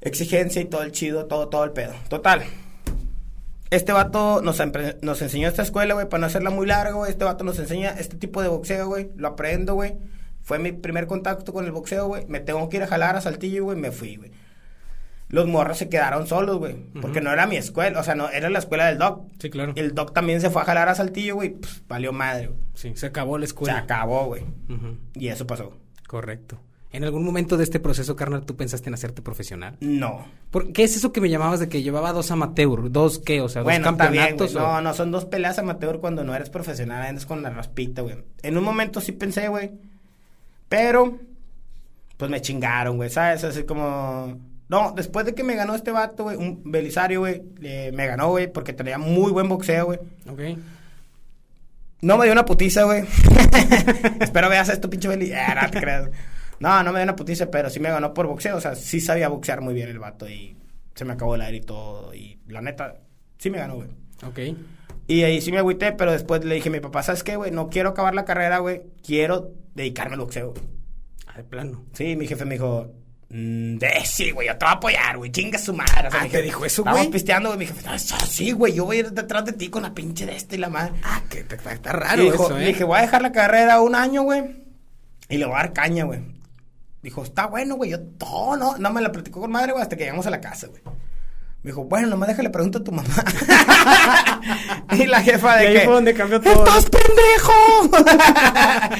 exigencia 0.00 0.60
y 0.60 0.64
todo 0.64 0.82
el 0.82 0.90
chido, 0.92 1.26
todo, 1.26 1.48
todo 1.48 1.62
el 1.64 1.70
pedo. 1.70 1.94
Total. 2.08 2.42
Este 3.74 3.92
vato 3.92 4.40
nos, 4.42 4.60
enseñó 4.60 5.48
esta 5.48 5.62
escuela, 5.62 5.94
güey, 5.94 6.08
para 6.08 6.20
no 6.20 6.26
hacerla 6.26 6.50
muy 6.50 6.66
larga, 6.66 6.92
güey. 6.92 7.10
Este 7.10 7.24
vato 7.24 7.42
nos 7.44 7.58
enseña 7.58 7.90
este 7.90 8.16
tipo 8.16 8.40
de 8.40 8.48
boxeo, 8.48 8.86
güey. 8.86 9.10
Lo 9.16 9.28
aprendo, 9.28 9.74
güey. 9.74 9.96
Fue 10.42 10.58
mi 10.58 10.72
primer 10.72 11.06
contacto 11.06 11.52
con 11.52 11.64
el 11.64 11.72
boxeo, 11.72 12.06
güey. 12.06 12.24
Me 12.28 12.38
tengo 12.40 12.68
que 12.68 12.76
ir 12.76 12.82
a 12.84 12.86
jalar 12.86 13.16
a 13.16 13.20
Saltillo, 13.20 13.64
güey. 13.64 13.76
Me 13.76 13.90
fui, 13.90 14.16
güey. 14.16 14.30
los 15.28 15.48
morros 15.48 15.78
se 15.78 15.88
quedaron 15.88 16.26
solos, 16.28 16.58
güey. 16.58 16.76
Porque 17.00 17.20
no 17.20 17.32
era 17.32 17.46
mi 17.48 17.56
escuela, 17.56 17.98
o 17.98 18.04
sea, 18.04 18.14
no, 18.14 18.28
era 18.30 18.48
la 18.50 18.60
escuela 18.60 18.86
del 18.86 18.98
doc. 18.98 19.26
Sí, 19.40 19.50
claro. 19.50 19.72
El 19.74 19.92
doc 19.94 20.12
también 20.12 20.40
se 20.40 20.50
fue 20.50 20.62
a 20.62 20.64
jalar 20.66 20.88
a 20.88 20.94
Saltillo, 20.94 21.34
güey. 21.34 21.50
Pues, 21.50 21.82
valió 21.88 22.12
madre, 22.12 22.48
güey. 22.48 22.60
Sí, 22.74 22.92
se 22.94 23.06
acabó 23.06 23.38
la 23.38 23.46
Se 23.46 23.50
escuela. 23.50 23.78
acabó, 23.78 24.26
güey. 24.26 24.44
Y 25.14 25.28
eso 25.28 25.46
pasó. 25.46 25.72
Correcto. 26.06 26.60
¿En 26.94 27.02
algún 27.02 27.24
momento 27.24 27.56
de 27.56 27.64
este 27.64 27.80
proceso, 27.80 28.14
carnal, 28.14 28.46
tú 28.46 28.54
pensaste 28.56 28.88
en 28.88 28.94
hacerte 28.94 29.20
profesional? 29.20 29.76
No. 29.80 30.24
¿Por 30.52 30.72
¿Qué 30.72 30.84
es 30.84 30.94
eso 30.96 31.12
que 31.12 31.20
me 31.20 31.28
llamabas 31.28 31.58
de 31.58 31.68
que 31.68 31.82
llevaba 31.82 32.12
dos 32.12 32.30
amateur? 32.30 32.90
¿Dos 32.92 33.18
qué? 33.18 33.40
O 33.40 33.48
sea, 33.48 33.62
dos 33.62 33.64
Bueno, 33.64 33.84
bien, 33.92 33.96
campeonatos. 33.96 34.54
o- 34.54 34.60
No, 34.60 34.80
no, 34.80 34.94
son 34.94 35.10
dos 35.10 35.24
peleas 35.24 35.58
amateur 35.58 35.98
cuando 35.98 36.22
no 36.22 36.34
eres 36.36 36.50
profesional, 36.50 37.02
andas 37.04 37.26
con 37.26 37.42
la 37.42 37.50
raspita, 37.50 38.02
güey. 38.02 38.16
En 38.42 38.56
un 38.56 38.62
momento 38.62 39.00
sí 39.00 39.10
pensé, 39.10 39.48
güey. 39.48 39.72
Pero, 40.68 41.18
pues 42.16 42.30
me 42.30 42.40
chingaron, 42.40 42.96
güey, 42.96 43.10
¿sabes? 43.10 43.42
Así 43.42 43.64
como... 43.64 44.38
No, 44.68 44.92
después 44.96 45.26
de 45.26 45.34
que 45.34 45.42
me 45.42 45.56
ganó 45.56 45.74
este 45.74 45.90
vato, 45.90 46.22
güey, 46.22 46.36
un 46.36 46.62
Belisario, 46.64 47.20
güey, 47.20 47.42
me 47.92 48.06
ganó, 48.06 48.30
güey, 48.30 48.50
porque 48.52 48.72
tenía 48.72 48.98
muy 48.98 49.32
buen 49.32 49.48
boxeo, 49.48 49.86
güey. 49.86 49.98
Ok. 50.28 50.40
No 52.02 52.18
me 52.18 52.24
dio 52.24 52.32
una 52.32 52.44
putiza, 52.44 52.84
güey. 52.84 53.02
Espero 54.20 54.48
veas 54.48 54.68
esto, 54.68 54.88
pinche 54.88 55.08
Beli. 55.08 55.32
Ah, 55.32 55.58
no 55.64 55.70
te 55.70 55.80
creas. 55.80 56.08
No, 56.60 56.82
no 56.82 56.92
me 56.92 56.98
dio 57.00 57.04
una 57.04 57.16
putiza, 57.16 57.50
pero 57.50 57.68
sí 57.70 57.80
me 57.80 57.90
ganó 57.90 58.14
por 58.14 58.26
boxeo. 58.26 58.56
O 58.56 58.60
sea, 58.60 58.74
sí 58.74 59.00
sabía 59.00 59.28
boxear 59.28 59.60
muy 59.60 59.74
bien 59.74 59.88
el 59.88 59.98
vato 59.98 60.28
y 60.28 60.56
se 60.94 61.04
me 61.04 61.12
acabó 61.14 61.34
el 61.34 61.40
aire 61.42 61.58
y 61.58 61.60
todo. 61.62 62.14
Y 62.14 62.38
la 62.48 62.60
neta, 62.60 62.94
sí 63.38 63.50
me 63.50 63.58
ganó, 63.58 63.76
güey. 63.76 63.88
Ok. 64.26 64.56
Y 65.06 65.22
ahí 65.22 65.40
sí 65.40 65.52
me 65.52 65.58
agüité, 65.58 65.92
pero 65.92 66.12
después 66.12 66.44
le 66.44 66.54
dije 66.54 66.68
a 66.68 66.72
mi 66.72 66.80
papá, 66.80 67.02
¿sabes 67.02 67.22
qué, 67.22 67.36
güey? 67.36 67.50
No 67.50 67.68
quiero 67.68 67.90
acabar 67.90 68.14
la 68.14 68.24
carrera, 68.24 68.58
güey. 68.58 68.82
Quiero 69.04 69.50
dedicarme 69.74 70.14
al 70.14 70.20
boxeo. 70.20 70.52
güey". 70.52 70.62
Ah, 71.26 71.36
de 71.38 71.44
plano. 71.44 71.84
Sí, 71.92 72.16
mi 72.16 72.26
jefe 72.26 72.44
me 72.46 72.54
dijo, 72.54 72.90
mm, 73.28 73.76
de 73.76 73.90
sí, 74.06 74.30
güey, 74.30 74.46
yo 74.46 74.56
te 74.56 74.64
voy 74.64 74.72
a 74.72 74.76
apoyar, 74.76 75.16
güey. 75.18 75.30
Chinga 75.32 75.58
su 75.58 75.74
madre. 75.74 76.08
O 76.08 76.10
sea, 76.10 76.22
Ah, 76.22 76.28
¿te 76.30 76.40
dijo 76.40 76.64
eso, 76.64 76.84
güey? 76.84 77.10
pisteando, 77.10 77.48
güey. 77.50 77.58
Mi 77.58 77.66
jefe, 77.66 77.84
"Ah, 77.86 77.98
sí, 77.98 78.52
güey, 78.52 78.72
yo 78.72 78.84
voy 78.86 78.96
a 78.96 79.00
ir 79.00 79.10
detrás 79.12 79.44
de 79.44 79.52
ti 79.52 79.68
con 79.68 79.82
la 79.82 79.92
pinche 79.92 80.24
de 80.24 80.36
este 80.36 80.54
y 80.56 80.58
la 80.60 80.70
madre. 80.70 80.94
Ah, 81.02 81.22
que 81.28 81.40
está, 81.40 81.56
está 81.72 81.90
Y 81.90 81.92
raro 81.92 82.22
dijo- 82.22 82.44
eso, 82.46 82.56
Le 82.58 82.64
¿eh? 82.64 82.68
dije, 82.68 82.84
voy 82.84 82.98
a 82.98 83.02
dejar 83.02 83.20
la 83.20 83.32
carrera 83.32 83.80
un 83.82 83.94
año, 83.96 84.22
güey. 84.22 84.64
Y 85.28 85.36
le 85.36 85.44
voy 85.44 85.54
a 85.54 85.58
dar 85.58 85.72
caña, 85.74 86.04
güey. 86.04 86.20
Dijo, 87.04 87.22
está 87.22 87.48
bueno, 87.48 87.74
güey. 87.74 87.90
Yo, 87.90 87.98
no, 88.18 88.56
no, 88.56 88.78
no 88.78 88.90
me 88.90 89.02
la 89.02 89.12
platicó 89.12 89.42
con 89.42 89.50
madre, 89.52 89.72
güey, 89.72 89.82
hasta 89.82 89.94
que 89.94 90.04
llegamos 90.04 90.26
a 90.26 90.30
la 90.30 90.40
casa, 90.40 90.68
güey. 90.68 90.80
Me 91.62 91.70
dijo, 91.70 91.84
bueno, 91.84 92.08
nomás 92.08 92.28
déjale 92.30 92.48
pregunta 92.48 92.78
a 92.78 92.82
tu 92.82 92.92
mamá. 92.92 93.12
y 94.92 95.04
la 95.04 95.20
jefa 95.20 95.56
de 95.58 95.64
Y 95.64 95.66
ahí 95.66 95.74
que, 95.74 95.80
fue 95.80 95.92
donde 95.92 96.14
cambió 96.14 96.40
todo. 96.40 96.64
¡Estás 96.64 96.86
pendejo! 96.88 97.52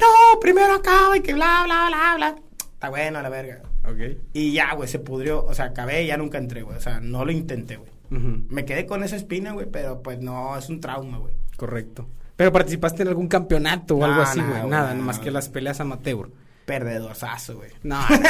no, 0.00 0.40
primero 0.40 0.76
acaba 0.76 1.14
y 1.14 1.20
que 1.20 1.34
bla, 1.34 1.64
bla, 1.66 1.88
bla, 1.88 2.14
bla. 2.16 2.36
Está 2.72 2.88
bueno, 2.88 3.20
la 3.20 3.28
verga. 3.28 3.60
Ok. 3.84 4.16
Y 4.32 4.54
ya, 4.54 4.72
güey, 4.72 4.88
se 4.88 4.98
pudrió. 4.98 5.44
O 5.44 5.52
sea, 5.52 5.66
acabé 5.66 6.04
y 6.04 6.06
ya 6.06 6.16
nunca 6.16 6.38
entré, 6.38 6.62
güey. 6.62 6.78
O 6.78 6.80
sea, 6.80 7.00
no 7.00 7.26
lo 7.26 7.32
intenté, 7.32 7.76
güey. 7.76 7.92
Me 8.08 8.64
quedé 8.64 8.86
con 8.86 9.04
esa 9.04 9.16
espina, 9.16 9.52
güey, 9.52 9.66
pero 9.70 10.02
pues 10.02 10.20
no, 10.20 10.56
es 10.56 10.70
un 10.70 10.80
trauma, 10.80 11.18
güey. 11.18 11.34
Correcto. 11.56 12.08
¿Pero 12.36 12.50
participaste 12.50 13.02
en 13.02 13.08
algún 13.08 13.28
campeonato 13.28 13.96
o 13.96 13.98
No, 13.98 14.06
algo 14.06 14.22
así, 14.22 14.40
güey? 14.40 14.52
güey, 14.52 14.70
Nada, 14.70 14.94
no. 14.94 15.02
más 15.02 15.18
que 15.18 15.30
las 15.30 15.50
peleas 15.50 15.80
amateur. 15.80 16.30
Perdedorzazo, 16.72 17.56
güey. 17.56 17.68
No, 17.82 18.00
no, 18.08 18.16
no, 18.16 18.26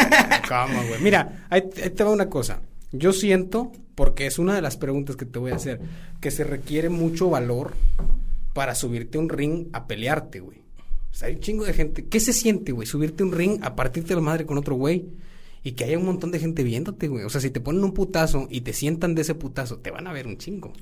¿cómo, 0.49 0.83
güey? 0.89 1.01
Mira, 1.01 1.47
ahí, 1.49 1.63
ahí 1.81 1.91
te 1.91 2.03
va 2.03 2.11
una 2.11 2.29
cosa. 2.29 2.61
Yo 2.91 3.13
siento, 3.13 3.71
porque 3.95 4.27
es 4.27 4.41
una 4.41 4.57
de 4.57 4.63
las 4.63 4.77
preguntas 4.77 5.15
que 5.15 5.25
te 5.25 5.39
voy 5.39 5.53
a 5.53 5.57
hacer, 5.57 5.81
que 6.21 6.33
se 6.33 6.43
requiere 6.43 6.89
mucho 6.89 7.31
valor 7.31 7.75
para 8.53 8.75
subirte 8.75 9.17
a 9.17 9.21
un 9.21 9.29
ring 9.29 9.69
a 9.73 9.87
pelearte, 9.87 10.41
güey. 10.41 10.59
O 10.59 11.15
sea, 11.15 11.29
hay 11.29 11.35
un 11.35 11.41
chingo 11.41 11.65
de 11.65 11.73
gente. 11.73 12.07
¿Qué 12.07 12.19
se 12.19 12.33
siente, 12.33 12.73
güey? 12.73 12.85
Subirte 12.85 13.23
a 13.23 13.27
un 13.27 13.33
ring 13.33 13.61
a 13.63 13.77
partirte 13.77 14.13
la 14.17 14.21
madre 14.21 14.45
con 14.45 14.59
otro 14.59 14.75
güey 14.75 15.07
y 15.63 15.73
que 15.73 15.85
haya 15.85 15.97
un 15.97 16.05
montón 16.05 16.33
de 16.33 16.41
gente 16.41 16.65
viéndote, 16.65 17.07
güey. 17.07 17.25
O 17.25 17.31
sea, 17.31 17.41
si 17.41 17.51
te 17.51 17.61
ponen 17.61 17.85
un 17.85 17.95
putazo 17.95 18.49
y 18.51 18.63
te 18.63 18.73
sientan 18.73 19.15
de 19.15 19.23
ese 19.23 19.37
putazo, 19.37 19.79
te 19.79 19.93
van 19.93 20.09
a 20.09 20.13
ver 20.13 20.27
un 20.27 20.37
chingo. 20.37 20.73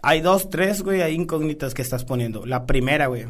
Hay 0.00 0.20
dos, 0.20 0.48
tres, 0.48 0.82
güey, 0.82 1.02
hay 1.02 1.14
incógnitas 1.14 1.74
que 1.74 1.82
estás 1.82 2.04
poniendo. 2.04 2.46
La 2.46 2.66
primera, 2.66 3.08
güey. 3.08 3.26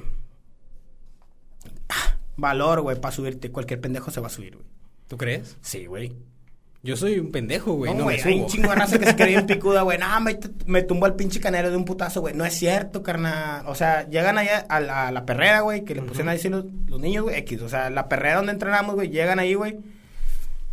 Valor, 2.36 2.80
güey, 2.80 3.00
para 3.00 3.14
subirte. 3.14 3.50
Cualquier 3.50 3.80
pendejo 3.80 4.10
se 4.10 4.20
va 4.20 4.26
a 4.28 4.30
subir, 4.30 4.54
güey. 4.56 4.66
¿Tú 5.08 5.16
crees? 5.16 5.56
Sí, 5.60 5.86
güey. 5.86 6.12
Yo 6.84 6.96
soy 6.96 7.18
un 7.20 7.30
pendejo, 7.30 7.74
güey. 7.74 7.92
No, 7.92 7.98
No, 7.98 8.04
güey, 8.04 8.16
me 8.24 8.30
hay 8.32 8.40
un 8.40 8.46
chingo 8.48 8.68
de 8.70 8.74
raza 8.74 8.98
que 8.98 9.06
se 9.06 9.14
cree 9.14 9.28
bien 9.28 9.46
picuda, 9.46 9.82
güey. 9.82 9.98
No, 9.98 10.20
me, 10.20 10.36
me 10.66 10.82
tumbó 10.82 11.06
al 11.06 11.14
pinche 11.14 11.38
canero 11.38 11.70
de 11.70 11.76
un 11.76 11.84
putazo, 11.84 12.20
güey. 12.22 12.34
No 12.34 12.44
es 12.44 12.54
cierto, 12.54 13.02
carnal. 13.04 13.64
O 13.68 13.74
sea, 13.76 14.08
llegan 14.08 14.36
allá 14.38 14.66
a 14.68 14.80
la, 14.80 15.08
a 15.08 15.12
la 15.12 15.24
perrera, 15.24 15.60
güey, 15.60 15.84
que 15.84 15.94
le 15.94 16.02
pusieron 16.02 16.30
a 16.30 16.32
decir 16.32 16.50
los, 16.50 16.64
los 16.88 16.98
niños, 17.00 17.22
güey, 17.24 17.36
X. 17.38 17.62
O 17.62 17.68
sea, 17.68 17.88
la 17.90 18.08
perrera 18.08 18.36
donde 18.36 18.52
entrenamos, 18.52 18.96
güey, 18.96 19.10
llegan 19.10 19.38
ahí, 19.38 19.54
güey. 19.54 19.78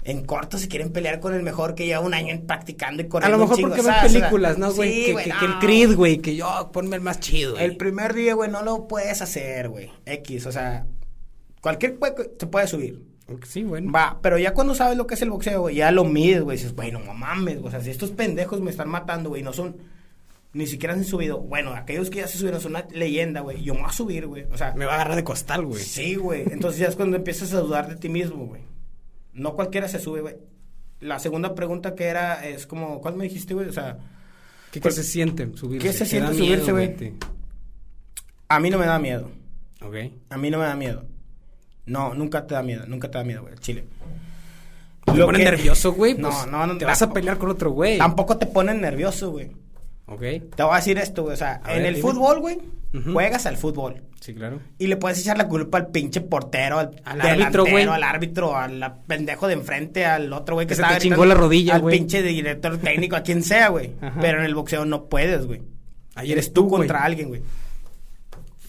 En 0.04 0.26
corto 0.26 0.58
se 0.58 0.68
quieren 0.70 0.92
pelear 0.92 1.20
con 1.20 1.36
el 1.36 1.44
mejor 1.44 1.76
que 1.76 1.86
lleva 1.86 2.00
un 2.00 2.14
año 2.16 2.42
practicando 2.48 3.04
y 3.04 3.06
A 3.06 3.10
corriendo 3.10 3.38
lo 3.38 3.44
un 3.44 3.50
mejor 3.50 3.58
chingo, 3.58 3.70
porque 3.70 3.82
ven 3.84 3.94
¿sabes? 3.94 4.12
Sea, 4.12 4.20
películas, 4.22 4.58
¿no, 4.58 4.74
güey? 4.74 4.94
sí, 4.94 5.06
que, 5.06 5.12
güey, 5.12 5.26
que- 5.26 5.32
que 5.38 5.46
el 5.46 5.52
no. 5.52 5.60
Creed, 5.60 5.96
güey, 5.96 6.18
que 6.20 6.36
yo, 6.36 6.70
ponme 6.74 6.96
el 6.96 7.02
más 7.04 7.20
chido. 7.20 7.52
güey. 7.54 7.66
El 7.66 7.76
primer 7.78 8.14
día, 8.16 8.34
güey, 8.34 8.50
no 8.50 8.64
lo 8.64 8.88
puedes 8.88 9.22
hacer, 9.22 9.70
güey. 9.70 9.92
X, 10.06 10.46
o 10.48 10.52
sea, 10.52 10.86
cualquier 11.62 11.98
güey 11.98 12.14
se 12.40 12.48
puede 12.48 12.68
subir. 12.68 13.04
Sí, 13.46 13.64
bueno. 13.64 13.92
Va, 13.92 14.20
pero 14.22 14.38
ya 14.40 14.54
cuando 14.54 14.74
sabes 14.74 14.98
lo 14.98 15.06
que 15.06 15.14
es 15.14 15.22
el 15.22 15.30
boxeo, 15.30 15.62
güey, 15.62 15.76
ya 15.76 15.92
lo 15.92 16.04
mides, 16.04 16.42
güey. 16.42 16.58
Dices, 16.58 16.74
bueno, 16.76 17.00
no 17.00 17.14
mames, 17.14 17.60
o 17.64 17.70
sea, 17.70 17.80
si 17.82 17.92
estos 17.92 18.10
pendejos 18.12 18.60
me 18.62 18.72
están 18.72 18.90
matando, 18.90 19.30
güey, 19.30 19.44
no 19.44 19.54
son. 19.54 19.78
Ni 20.52 20.66
siquiera 20.66 20.96
se 20.96 21.02
han 21.02 21.06
subido. 21.06 21.40
Bueno, 21.40 21.74
aquellos 21.76 22.10
que 22.10 22.18
ya 22.20 22.28
se 22.28 22.40
subieron 22.40 22.60
son 22.60 22.72
una 22.72 22.88
leyenda, 22.92 23.42
güey. 23.42 23.62
Yo 23.62 23.76
me 23.76 23.82
voy 23.82 23.90
a 23.90 23.94
subir, 23.94 24.26
güey. 24.26 24.46
O 24.52 24.58
sea, 24.58 24.74
Me 24.74 24.86
va 24.86 24.94
a 24.94 24.96
agarrar 24.96 25.16
de 25.16 25.24
costal, 25.24 25.64
güey. 25.64 25.84
sí, 25.84 26.16
güey. 26.16 26.44
Entonces 26.50 26.80
ya 26.80 26.88
es 26.88 26.96
cuando 26.96 27.18
empiezas 27.18 27.54
a 27.54 27.60
dudar 27.60 27.88
de 27.88 27.98
ti 27.98 28.10
mismo, 28.10 28.48
güey. 28.48 28.64
No 29.34 29.54
cualquiera 29.54 29.88
se 29.88 30.00
sube, 30.00 30.22
güey. 30.22 30.38
La 31.02 31.20
segunda 31.20 31.54
pregunta 31.54 31.94
que 31.94 32.06
era, 32.06 32.48
es 32.48 32.66
como, 32.66 33.00
¿cuál 33.00 33.16
me 33.16 33.26
dijiste, 33.26 33.54
güey? 33.54 33.68
O 33.70 33.72
sea, 33.74 34.00
¿Qué, 34.72 34.80
qué 34.80 34.82
Pues, 34.82 34.96
se 34.96 35.04
siente 35.04 35.56
subirse? 35.56 35.88
¿qué 35.88 35.94
se 35.94 36.00
¿Te 36.00 36.06
siente 36.10 36.34
subirse, 36.34 36.72
güey? 36.72 37.14
a 38.48 38.60
mí 38.60 38.70
no 38.72 38.80
me 38.80 38.88
da 38.88 38.98
miedo. 38.98 39.30
Ok. 39.84 39.96
A 40.32 40.38
mí 40.38 40.50
no 40.50 40.58
me 40.58 40.66
da 40.66 40.76
miedo. 40.76 41.06
No, 41.90 42.14
nunca 42.14 42.46
te 42.46 42.54
da 42.56 42.64
miedo, 42.64 42.86
nunca 42.88 43.10
te 43.10 43.18
da 43.18 43.24
miedo, 43.24 43.42
güey, 43.42 43.54
el 43.54 43.60
chile. 43.60 43.84
¿Te 45.06 45.14
Lo 45.16 45.28
que- 45.30 45.44
nervioso, 45.44 45.94
güey? 45.94 46.14
No, 46.16 46.30
Pues, 46.30 46.48
no, 46.48 46.68
no. 46.68 46.78
Te 46.78 46.86
vas 46.86 47.02
a 47.02 47.12
pelear 47.12 47.38
con 47.38 47.50
otro 47.50 47.72
güey. 47.72 47.98
Tampoco 47.98 48.38
te 48.38 48.46
ponen 48.46 48.80
nervioso, 48.82 49.32
güey. 49.32 49.52
Ok. 50.06 50.22
Te 50.56 50.64
voy 50.64 50.74
a 50.74 50.76
decir 50.78 50.98
esto, 50.98 51.24
güey. 51.24 51.34
O 51.34 51.38
sea, 51.38 51.62
A 51.64 51.72
en 51.74 51.78
ver, 51.80 51.86
el 51.88 51.96
dime. 51.96 52.08
fútbol, 52.10 52.40
güey, 52.40 52.60
juegas 53.12 53.46
al 53.46 53.58
fútbol. 53.58 54.04
Sí, 54.20 54.34
claro. 54.36 54.60
Y 54.78 54.88
le 54.88 54.98
puedes 54.98 55.20
echar 55.20 55.38
la 55.38 55.48
culpa 55.48 55.78
al 55.78 55.88
pinche 55.88 56.20
portero, 56.22 56.78
al, 56.80 56.92
Al 57.06 57.22
árbitro, 57.22 57.66
güey. 57.66 57.86
al 57.86 58.04
árbitro, 58.04 58.56
al 58.56 58.98
pendejo 59.08 59.48
de 59.48 59.54
enfrente, 59.54 60.06
al 60.06 60.32
otro 60.34 60.56
güey 60.56 60.68
que, 60.68 60.72
Que 60.72 60.76
se 60.76 60.82
te 60.82 60.88
chingó 61.00 61.16
gritando, 61.22 61.26
la 61.26 61.34
rodilla, 61.36 61.76
Al 61.76 61.82
güey. 61.82 61.98
pinche 61.98 62.22
director 62.22 62.78
técnico, 62.78 63.16
a 63.16 63.22
quien 63.24 63.44
sea, 63.44 63.70
güey. 63.70 63.92
Pero 64.22 64.40
en 64.40 64.46
el 64.46 64.54
boxeo 64.56 64.84
no 64.86 65.06
puedes, 65.06 65.46
güey. 65.48 65.62
Ahí 66.16 66.32
eres 66.32 66.52
tú 66.54 66.68
contra 66.68 67.04
alguien, 67.04 67.30
güey. 67.30 67.42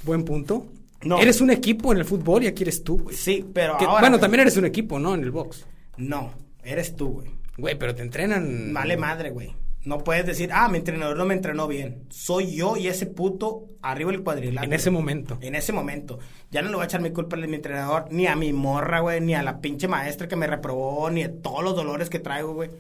Buen 0.05 0.25
punto. 0.25 0.67
No. 1.03 1.19
Eres 1.19 1.41
un 1.41 1.51
equipo 1.51 1.93
en 1.93 1.99
el 1.99 2.05
fútbol 2.05 2.45
y 2.45 2.47
aquí 2.47 2.63
eres 2.63 2.85
tú, 2.85 2.99
güey. 2.99 3.17
Sí, 3.17 3.45
pero 3.55 3.77
Que- 3.79 3.85
ahora, 3.87 4.01
bueno, 4.01 4.17
güey, 4.17 4.21
también 4.21 4.41
eres 4.43 4.57
un 4.57 4.67
equipo, 4.67 4.99
¿no? 4.99 5.15
En 5.15 5.23
el 5.23 5.31
box. 5.31 5.67
No, 5.97 6.33
eres 6.63 6.95
tú, 6.95 7.09
güey. 7.15 7.31
Güey, 7.57 7.79
pero 7.79 7.95
te 7.95 8.03
entrenan. 8.03 8.73
Vale 8.75 8.97
madre, 8.97 9.31
güey. 9.31 9.55
No 9.83 10.05
puedes 10.05 10.27
decir, 10.27 10.51
ah, 10.53 10.69
mi 10.69 10.77
entrenador 10.77 11.17
no 11.17 11.25
me 11.25 11.33
entrenó 11.33 11.67
bien. 11.67 12.05
Soy 12.11 12.55
yo 12.55 12.77
y 12.77 12.89
ese 12.89 13.07
puto 13.07 13.65
arriba 13.81 14.13
del 14.13 14.23
cuadrilátero. 14.23 14.71
En 14.71 14.75
ese 14.75 14.91
momento. 14.91 15.39
En 15.41 15.55
ese 15.55 15.73
momento. 15.73 16.19
Ya 16.51 16.61
no 16.61 16.69
le 16.69 16.75
voy 16.75 16.83
a 16.83 16.85
echar 16.85 17.01
mi 17.01 17.13
culpa 17.13 17.37
a 17.37 17.41
mi 17.41 17.55
entrenador, 17.55 18.05
ni 18.11 18.27
a 18.27 18.37
mi 18.37 18.53
morra, 18.53 19.01
güey, 19.01 19.23
ni 19.23 19.35
a 19.35 19.43
la 19.43 19.61
pinche 19.63 19.89
maestra 19.89 20.29
que 20.29 20.37
me 20.37 20.47
reprobó, 20.47 21.09
ni 21.11 21.23
a 21.23 21.33
todos 21.41 21.65
los 21.65 21.75
dolores 21.75 22.11
que 22.11 22.19
traigo, 22.19 22.53
güey. 22.53 22.71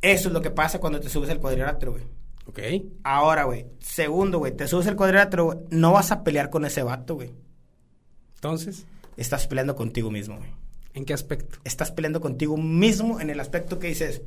Eso 0.00 0.28
es 0.28 0.32
lo 0.34 0.40
que 0.40 0.50
pasa 0.50 0.80
cuando 0.80 0.98
te 0.98 1.10
subes 1.10 1.28
al 1.28 1.40
cuadrilátero, 1.40 1.92
güey. 1.92 2.04
Ok. 2.46 2.58
Ahora, 3.04 3.44
güey. 3.44 3.66
Segundo, 3.80 4.38
güey. 4.38 4.56
Te 4.56 4.66
subes 4.66 4.86
al 4.86 4.96
cuadrilátero, 4.96 5.44
güey. 5.44 5.58
No 5.70 5.92
vas 5.92 6.10
a 6.12 6.24
pelear 6.24 6.50
con 6.50 6.64
ese 6.64 6.82
vato, 6.82 7.14
güey. 7.14 7.30
Entonces, 8.36 8.86
Estás 9.16 9.46
peleando 9.46 9.76
contigo 9.76 10.10
mismo, 10.10 10.36
güey. 10.38 10.48
¿en 10.94 11.04
qué 11.04 11.12
aspecto? 11.14 11.58
Estás 11.64 11.90
peleando 11.90 12.20
contigo 12.20 12.56
mismo 12.56 13.20
en 13.20 13.28
el 13.30 13.40
aspecto 13.40 13.78
que 13.78 13.88
dices, 13.88 14.22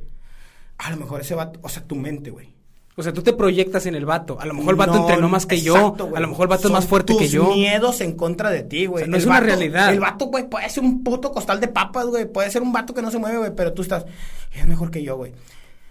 a 0.78 0.90
lo 0.90 0.96
mejor 0.96 1.20
ese 1.20 1.34
vato, 1.34 1.58
o 1.62 1.68
sea, 1.68 1.82
tu 1.84 1.94
mente, 1.96 2.30
güey. 2.30 2.54
O 2.96 3.02
sea, 3.02 3.12
tú 3.12 3.22
te 3.22 3.32
proyectas 3.32 3.84
en 3.86 3.94
el 3.94 4.06
vato. 4.06 4.40
A 4.40 4.46
lo 4.46 4.54
mejor 4.54 4.70
el 4.70 4.76
vato 4.76 4.94
No, 4.94 5.00
entrenó 5.02 5.28
más 5.28 5.44
que 5.44 5.60
yo. 5.60 5.94
A 6.16 6.20
lo 6.20 6.28
mejor 6.28 6.44
el 6.44 6.48
vato 6.48 6.62
Son 6.62 6.70
es 6.72 6.74
más 6.74 6.86
fuerte 6.86 7.12
que 7.16 7.24
tus 7.24 7.32
yo. 7.32 7.52
miedos 7.52 8.00
en 8.00 8.12
contra 8.16 8.50
de 8.50 8.62
ti, 8.62 8.86
güey. 8.86 9.02
O 9.02 9.04
sea, 9.04 9.10
no 9.10 9.16
El 9.16 9.20
es 9.22 9.26
una 9.26 9.34
vato- 9.40 9.46
realidad. 9.46 9.92
El 9.92 10.00
vato, 10.00 10.26
güey, 10.26 10.48
puede 10.48 10.68
ser 10.70 10.82
un 10.82 11.04
puto 11.04 11.30
costal 11.30 11.60
de 11.60 11.68
papas, 11.68 12.06
güey. 12.06 12.24
Puede 12.30 12.50
ser 12.50 12.62
un 12.62 12.72
vato 12.72 12.94
que 12.94 13.02
no 13.02 13.10
se 13.10 13.18
mueve, 13.18 13.38
güey. 13.38 13.52
Pero 13.54 13.74
tú 13.74 13.82
estás, 13.82 14.06
es 14.54 14.66
mejor 14.66 14.90
que 14.90 15.02
yo, 15.02 15.16
güey. 15.16 15.32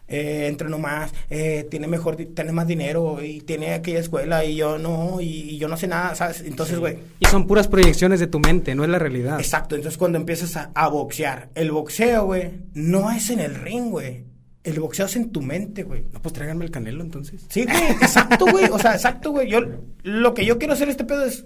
Eh, 0.07 0.45
entrenó 0.47 0.77
más, 0.77 1.11
eh, 1.31 1.67
tiene 1.71 1.87
mejor, 1.87 2.15
tiene 2.15 2.51
más 2.51 2.67
dinero 2.67 3.23
y 3.23 3.41
tiene 3.41 3.73
aquella 3.73 3.99
escuela 3.99 4.45
y 4.45 4.55
yo 4.55 4.77
no, 4.77 5.19
y, 5.19 5.25
y 5.25 5.57
yo 5.57 5.67
no 5.67 5.77
sé 5.77 5.87
nada, 5.87 6.13
¿sabes? 6.13 6.43
Entonces, 6.45 6.77
güey. 6.77 6.97
Y 7.19 7.25
son 7.25 7.47
puras 7.47 7.67
proyecciones 7.67 8.19
de 8.19 8.27
tu 8.27 8.39
mente, 8.39 8.75
no 8.75 8.83
es 8.83 8.89
la 8.89 8.99
realidad. 8.99 9.39
Exacto, 9.39 9.75
entonces 9.75 9.97
cuando 9.97 10.19
empiezas 10.19 10.55
a, 10.57 10.71
a 10.75 10.87
boxear, 10.89 11.49
el 11.55 11.71
boxeo, 11.71 12.25
güey, 12.25 12.51
no 12.75 13.11
es 13.11 13.31
en 13.31 13.39
el 13.39 13.55
ring, 13.55 13.89
güey. 13.89 14.25
El 14.63 14.79
boxeo 14.79 15.05
es 15.05 15.15
en 15.15 15.31
tu 15.31 15.41
mente, 15.41 15.83
güey. 15.83 16.05
No, 16.11 16.21
pues 16.21 16.33
tráiganme 16.33 16.65
el 16.65 16.71
canelo 16.71 17.03
entonces. 17.03 17.45
Sí, 17.49 17.65
güey, 17.65 17.91
exacto, 18.01 18.45
güey. 18.45 18.65
O 18.65 18.79
sea, 18.79 18.93
exacto, 18.93 19.31
güey. 19.31 19.47
Yo, 19.47 19.61
lo 20.03 20.33
que 20.33 20.43
yo 20.43 20.57
quiero 20.57 20.73
hacer 20.73 20.89
este 20.89 21.03
pedo 21.05 21.23
es. 21.23 21.45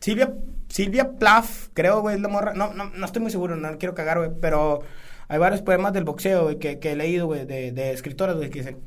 Silvia, 0.00 0.34
Silvia 0.68 1.12
Plath, 1.18 1.46
creo, 1.74 2.00
güey, 2.00 2.16
es 2.16 2.22
la 2.22 2.28
morra. 2.28 2.54
No, 2.54 2.72
no, 2.72 2.90
no 2.90 3.06
estoy 3.06 3.20
muy 3.20 3.30
seguro, 3.30 3.56
no 3.56 3.76
quiero 3.76 3.94
cagar, 3.94 4.18
güey. 4.18 4.30
Pero 4.40 4.80
Hay 5.28 5.38
varios 5.38 5.62
poemas 5.62 5.92
del 5.92 6.04
boxeo, 6.04 6.44
güey, 6.44 6.58
que, 6.58 6.78
que 6.78 6.92
he 6.92 6.96
leído, 6.96 7.26
güey, 7.26 7.46
de, 7.46 7.72
de 7.72 7.92
escritores, 7.92 8.36
güey, 8.36 8.50
que 8.50 8.60
dicen, 8.60 8.78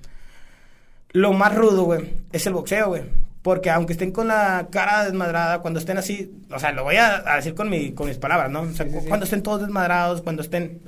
lo 1.11 1.33
más 1.33 1.55
rudo, 1.55 1.83
güey, 1.83 2.13
es 2.31 2.45
el 2.47 2.53
boxeo, 2.53 2.89
güey. 2.89 3.03
Porque 3.41 3.69
aunque 3.69 3.93
estén 3.93 4.11
con 4.11 4.27
la 4.27 4.67
cara 4.71 5.05
desmadrada, 5.05 5.59
cuando 5.61 5.79
estén 5.79 5.97
así, 5.97 6.31
o 6.51 6.59
sea, 6.59 6.71
lo 6.73 6.83
voy 6.83 6.97
a, 6.97 7.23
a 7.31 7.37
decir 7.37 7.55
con, 7.55 7.69
mi, 7.69 7.91
con 7.93 8.07
mis 8.07 8.17
palabras, 8.17 8.51
¿no? 8.51 8.61
O 8.61 8.71
sea, 8.73 8.85
Sí, 8.85 8.91
sí, 8.91 8.99
sí. 9.01 9.07
cuando 9.07 9.23
estén 9.23 9.41
todos 9.41 9.61
desmadrados, 9.61 10.21
cuando 10.21 10.41
estén 10.41 10.81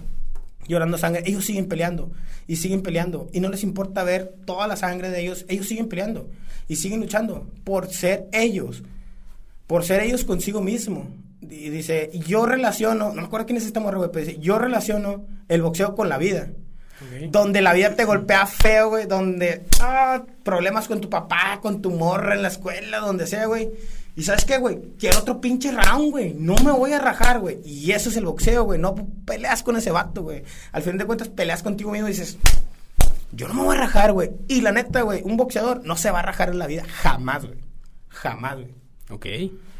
llorando 0.67 0.97
sangre, 0.97 1.23
ellos 1.25 1.45
siguen 1.45 1.67
peleando 1.67 2.11
y 2.47 2.57
siguen 2.57 2.81
peleando 2.83 3.29
y 3.31 3.39
no 3.39 3.49
les 3.49 3.63
importa 3.63 4.03
ver 4.03 4.33
toda 4.45 4.67
la 4.67 4.75
sangre 4.75 5.09
de 5.09 5.21
ellos, 5.21 5.45
ellos 5.47 5.67
siguen 5.67 5.87
peleando 5.87 6.29
y 6.67 6.75
siguen 6.75 6.99
luchando 6.99 7.47
por 7.63 7.87
ser 7.87 8.27
ellos, 8.33 8.83
por 9.65 9.83
ser 9.85 10.01
ellos 10.01 10.25
consigo 10.25 10.61
mismo. 10.61 11.07
Y 11.49 11.69
dice, 11.69 12.11
yo 12.13 12.45
relaciono, 12.45 13.09
no 13.09 13.21
me 13.21 13.27
acuerdo 13.27 13.47
quién 13.47 13.57
es 13.57 13.65
esta 13.65 13.79
morra, 13.79 13.97
güey, 13.97 14.11
pero 14.11 14.25
dice, 14.25 14.39
yo 14.39 14.59
relaciono 14.59 15.25
el 15.47 15.61
boxeo 15.61 15.95
con 15.95 16.09
la 16.09 16.17
vida. 16.17 16.49
Donde 17.29 17.61
la 17.61 17.73
vida 17.73 17.95
te 17.95 18.03
golpea 18.03 18.45
feo, 18.45 18.89
güey. 18.89 19.05
Donde, 19.07 19.65
ah, 19.79 20.23
problemas 20.43 20.87
con 20.87 20.99
tu 20.99 21.09
papá, 21.09 21.59
con 21.61 21.81
tu 21.81 21.91
morra 21.91 22.35
en 22.35 22.41
la 22.41 22.49
escuela, 22.49 22.99
donde 22.99 23.25
sea, 23.25 23.45
güey. 23.45 23.69
Y 24.15 24.23
sabes 24.23 24.43
qué, 24.43 24.57
güey, 24.57 24.79
quiero 24.99 25.19
otro 25.19 25.39
pinche 25.39 25.71
round, 25.71 26.11
güey. 26.11 26.33
No 26.33 26.55
me 26.55 26.71
voy 26.71 26.91
a 26.91 26.99
rajar, 26.99 27.39
güey. 27.39 27.61
Y 27.63 27.91
eso 27.91 28.09
es 28.09 28.17
el 28.17 28.25
boxeo, 28.25 28.65
güey. 28.65 28.79
No 28.79 28.95
peleas 29.25 29.63
con 29.63 29.77
ese 29.77 29.91
vato, 29.91 30.23
güey. 30.23 30.43
Al 30.73 30.81
fin 30.81 30.97
de 30.97 31.05
cuentas, 31.05 31.29
peleas 31.29 31.63
contigo 31.63 31.91
mismo 31.91 32.07
y 32.09 32.11
dices, 32.11 32.37
yo 33.31 33.47
no 33.47 33.53
me 33.53 33.63
voy 33.63 33.77
a 33.77 33.79
rajar, 33.79 34.11
güey. 34.11 34.31
Y 34.49 34.59
la 34.61 34.73
neta, 34.73 35.03
güey, 35.03 35.21
un 35.23 35.37
boxeador 35.37 35.85
no 35.85 35.95
se 35.95 36.11
va 36.11 36.19
a 36.19 36.23
rajar 36.23 36.49
en 36.49 36.59
la 36.59 36.67
vida 36.67 36.83
jamás, 36.85 37.45
güey. 37.45 37.59
Jamás, 38.09 38.55
güey. 38.55 38.73
Ok. 39.09 39.25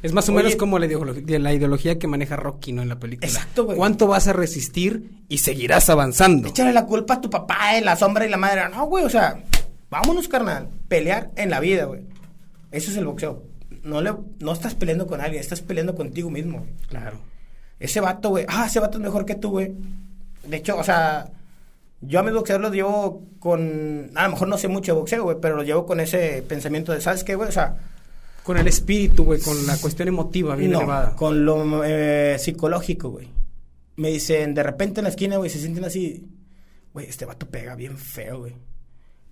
Es 0.02 0.14
más 0.14 0.28
o 0.30 0.32
Oye- 0.34 0.44
menos 0.44 0.56
como 0.56 0.80
la 0.80 0.86
ideología, 0.86 1.40
la 1.40 1.54
ideología 1.54 2.00
que 2.00 2.08
maneja 2.08 2.36
Rocky, 2.38 2.72
¿no? 2.72 2.82
En 2.82 2.90
la 2.90 3.00
película. 3.00 3.28
Exacto, 3.28 3.66
güey. 3.66 3.78
¿Cuánto 3.78 4.08
vas 4.08 4.28
a 4.28 4.34
resistir 4.34 5.12
y 5.28 5.40
seguirás 5.40 5.90
avanzando? 5.90 6.48
Échale 6.48 6.72
la 6.74 6.86
culpa 6.86 7.16
a 7.16 7.22
tu 7.22 7.30
papá, 7.30 7.78
eh, 7.78 7.82
la 7.82 7.96
sombra 7.96 8.26
y 8.26 8.30
la 8.30 8.38
madre. 8.38 8.62
No, 8.74 8.86
güey, 8.86 9.04
o 9.04 9.10
sea, 9.10 9.44
vámonos, 9.90 10.28
carnal. 10.28 10.70
Pelear 10.88 11.32
en 11.36 11.50
la 11.50 11.60
vida, 11.60 11.86
güey. 11.86 12.02
Eso 12.72 12.92
es 12.92 12.98
el 12.98 13.06
boxeo. 13.06 13.44
No, 13.84 14.02
le, 14.02 14.14
no 14.40 14.52
estás 14.54 14.76
peleando 14.76 15.06
con 15.08 15.20
alguien, 15.22 15.42
estás 15.42 15.62
peleando 15.62 15.96
contigo 15.96 16.30
mismo. 16.30 16.60
güey. 16.60 16.72
Claro. 16.88 17.20
Ese 17.80 18.00
vato, 18.00 18.30
güey. 18.30 18.46
Ah, 18.48 18.66
ese 18.68 18.80
vato 18.80 18.98
es 18.98 19.04
mejor 19.04 19.26
que 19.26 19.36
tú, 19.36 19.50
güey. 19.52 19.74
De 20.48 20.58
hecho, 20.58 20.78
o 20.78 20.84
sea, 20.84 21.30
yo 22.02 22.20
a 22.20 22.24
mis 22.24 22.34
boxeadores 22.34 22.68
los 22.70 22.76
llevo 22.76 23.24
con. 23.40 24.12
A 24.16 24.24
lo 24.24 24.30
mejor 24.32 24.48
no 24.48 24.58
sé 24.58 24.68
mucho 24.70 24.94
de 24.94 25.00
boxeo, 25.00 25.24
güey, 25.24 25.38
pero 25.42 25.56
los 25.58 25.66
llevo 25.66 25.86
con 25.86 26.00
ese 26.00 26.42
pensamiento 26.48 26.92
de, 26.94 27.02
¿sabes 27.02 27.24
qué, 27.24 27.36
güey? 27.36 27.50
O 27.50 27.52
sea, 27.52 27.76
Con 28.50 28.58
el 28.58 28.68
espíritu, 28.68 29.26
güey, 29.26 29.40
con 29.40 29.68
la 29.68 29.78
cuestión 29.78 30.08
emotiva 30.08 30.56
bien 30.56 30.72
no, 30.72 30.80
elevada. 30.80 31.16
con 31.16 31.46
lo 31.46 31.84
eh, 31.86 32.36
psicológico, 32.40 33.12
güey. 33.12 33.28
Me 33.98 34.10
dicen, 34.10 34.56
de 34.56 34.64
repente 34.64 35.02
en 35.02 35.04
la 35.04 35.12
esquina, 35.12 35.38
güey, 35.38 35.52
se 35.52 35.60
sienten 35.60 35.86
así. 35.86 36.28
Güey, 36.92 37.06
este 37.06 37.26
vato 37.26 37.48
pega 37.48 37.76
bien 37.76 37.96
feo, 37.96 38.40
güey. 38.40 38.56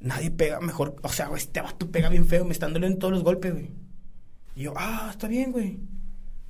Nadie 0.02 0.30
pega 0.30 0.60
mejor. 0.60 0.98
O 1.02 1.10
sea, 1.10 1.30
güey, 1.30 1.42
este 1.42 1.62
vato 1.62 1.90
pega 1.90 2.10
bien 2.10 2.28
feo. 2.28 2.46
Me 2.46 2.52
están 2.52 2.74
doliendo 2.74 3.00
todos 3.00 3.12
los 3.12 3.24
golpes, 3.24 3.54
güey. 3.54 3.72
Y 4.56 4.62
yo, 4.62 4.76
ah, 4.78 5.08
está 5.10 5.28
bien, 5.28 5.52
güey. 5.52 5.80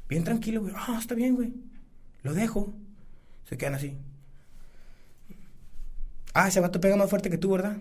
Bien 0.09 0.25
tranquilo, 0.25 0.59
güey. 0.59 0.73
Ah, 0.75 0.97
está 0.99 1.15
bien, 1.15 1.35
güey. 1.35 1.53
Lo 2.23 2.33
dejo. 2.33 2.73
Se 3.45 3.57
quedan 3.57 3.75
así. 3.75 3.97
Ah, 6.33 6.49
ese 6.49 6.59
vato 6.59 6.81
pega 6.81 6.97
más 6.97 7.09
fuerte 7.09 7.29
que 7.29 7.37
tú, 7.37 7.51
¿verdad? 7.51 7.77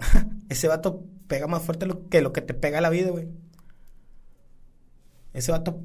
ese 0.48 0.66
vato 0.66 1.04
pega 1.28 1.46
más 1.46 1.62
fuerte 1.62 1.86
lo- 1.86 2.08
que 2.08 2.20
lo 2.22 2.32
que 2.32 2.40
te 2.42 2.54
pega 2.54 2.80
la 2.80 2.90
vida, 2.90 3.10
güey. 3.10 3.28
Ese 5.32 5.52
vato 5.52 5.80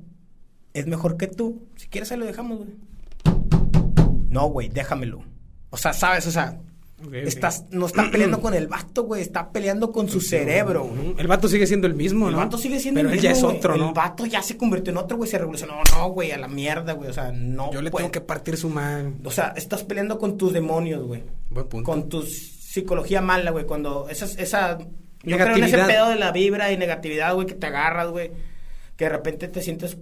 es 0.74 0.88
mejor 0.88 1.18
que 1.18 1.28
tú. 1.28 1.68
Si 1.76 1.88
quieres, 1.88 2.12
ahí 2.12 2.18
lo 2.18 2.26
dejamos, 2.26 2.60
güey. 2.60 2.70
No, 4.30 4.48
güey, 4.48 4.70
déjamelo. 4.70 5.24
O 5.70 5.78
sea, 5.78 5.92
¿sabes? 5.94 6.26
O 6.28 6.32
sea, 6.32 6.58
estás, 7.26 7.66
no 7.72 7.86
está 7.88 8.10
peleando 8.12 8.40
con 8.40 8.54
el 8.54 8.68
vato, 8.68 9.04
güey. 9.04 9.22
Está 9.22 9.52
peleando 9.52 9.92
con 9.92 10.08
su 10.08 10.22
cerebro, 10.22 10.86
güey. 10.86 11.16
El 11.18 11.28
vato 11.28 11.50
sigue 11.50 11.68
siendo 11.68 11.88
el 11.88 11.96
mismo, 11.96 12.28
El 12.28 12.34
¿no? 12.34 12.38
vato 12.38 12.58
sigue 12.58 12.80
siendo 12.80 13.00
Pero 13.00 13.10
el 13.10 13.16
él 13.16 13.22
ya 13.22 13.32
es 13.32 13.38
mismo, 13.38 13.50
güey. 13.50 13.60
otro, 13.60 13.76
¿no? 13.78 13.88
El 13.90 13.94
vato 13.94 14.26
ya 14.26 14.42
se 14.42 14.56
convirtió 14.56 14.92
en 14.92 14.98
otro, 14.98 15.18
güey. 15.18 15.30
Se 15.30 15.38
revolucionó. 15.38 15.74
No, 15.94 16.10
güey, 16.12 16.32
a 16.32 16.38
la 16.38 16.48
mierda, 16.48 16.94
güey. 16.94 17.10
O 17.10 17.14
sea, 17.14 17.34
no. 17.34 17.74
Yo 17.74 17.82
le 17.82 17.92
puede. 17.92 18.04
tengo 18.04 18.12
que 18.14 18.22
partir 18.22 18.56
su 18.56 18.70
madre. 18.70 19.14
O 19.26 19.32
sea, 19.32 19.54
estás 19.58 19.84
peleando 19.84 20.18
con 20.18 20.38
tus 20.38 20.54
demonios, 20.54 21.06
güey. 21.06 21.24
Buen 21.50 21.68
punto. 21.68 21.92
Con 21.92 22.08
tu 22.08 22.22
psicología 22.24 23.20
mala, 23.22 23.52
güey. 23.52 23.66
Cuando 23.66 24.08
esa, 24.08 24.26
esa 24.42 24.78
yo 25.24 25.38
creo 25.38 25.56
en 25.56 25.64
ese 25.64 25.78
pedo 25.78 26.10
de 26.10 26.16
la 26.16 26.32
vibra 26.32 26.72
y 26.72 26.78
negatividad, 26.78 27.34
güey, 27.34 27.48
que 27.48 27.56
te 27.56 27.68
agarras, 27.68 28.10
güey. 28.10 28.32
Que 28.96 29.06
de 29.06 29.10
repente 29.10 29.48
te 29.48 29.62
sientes, 29.62 29.98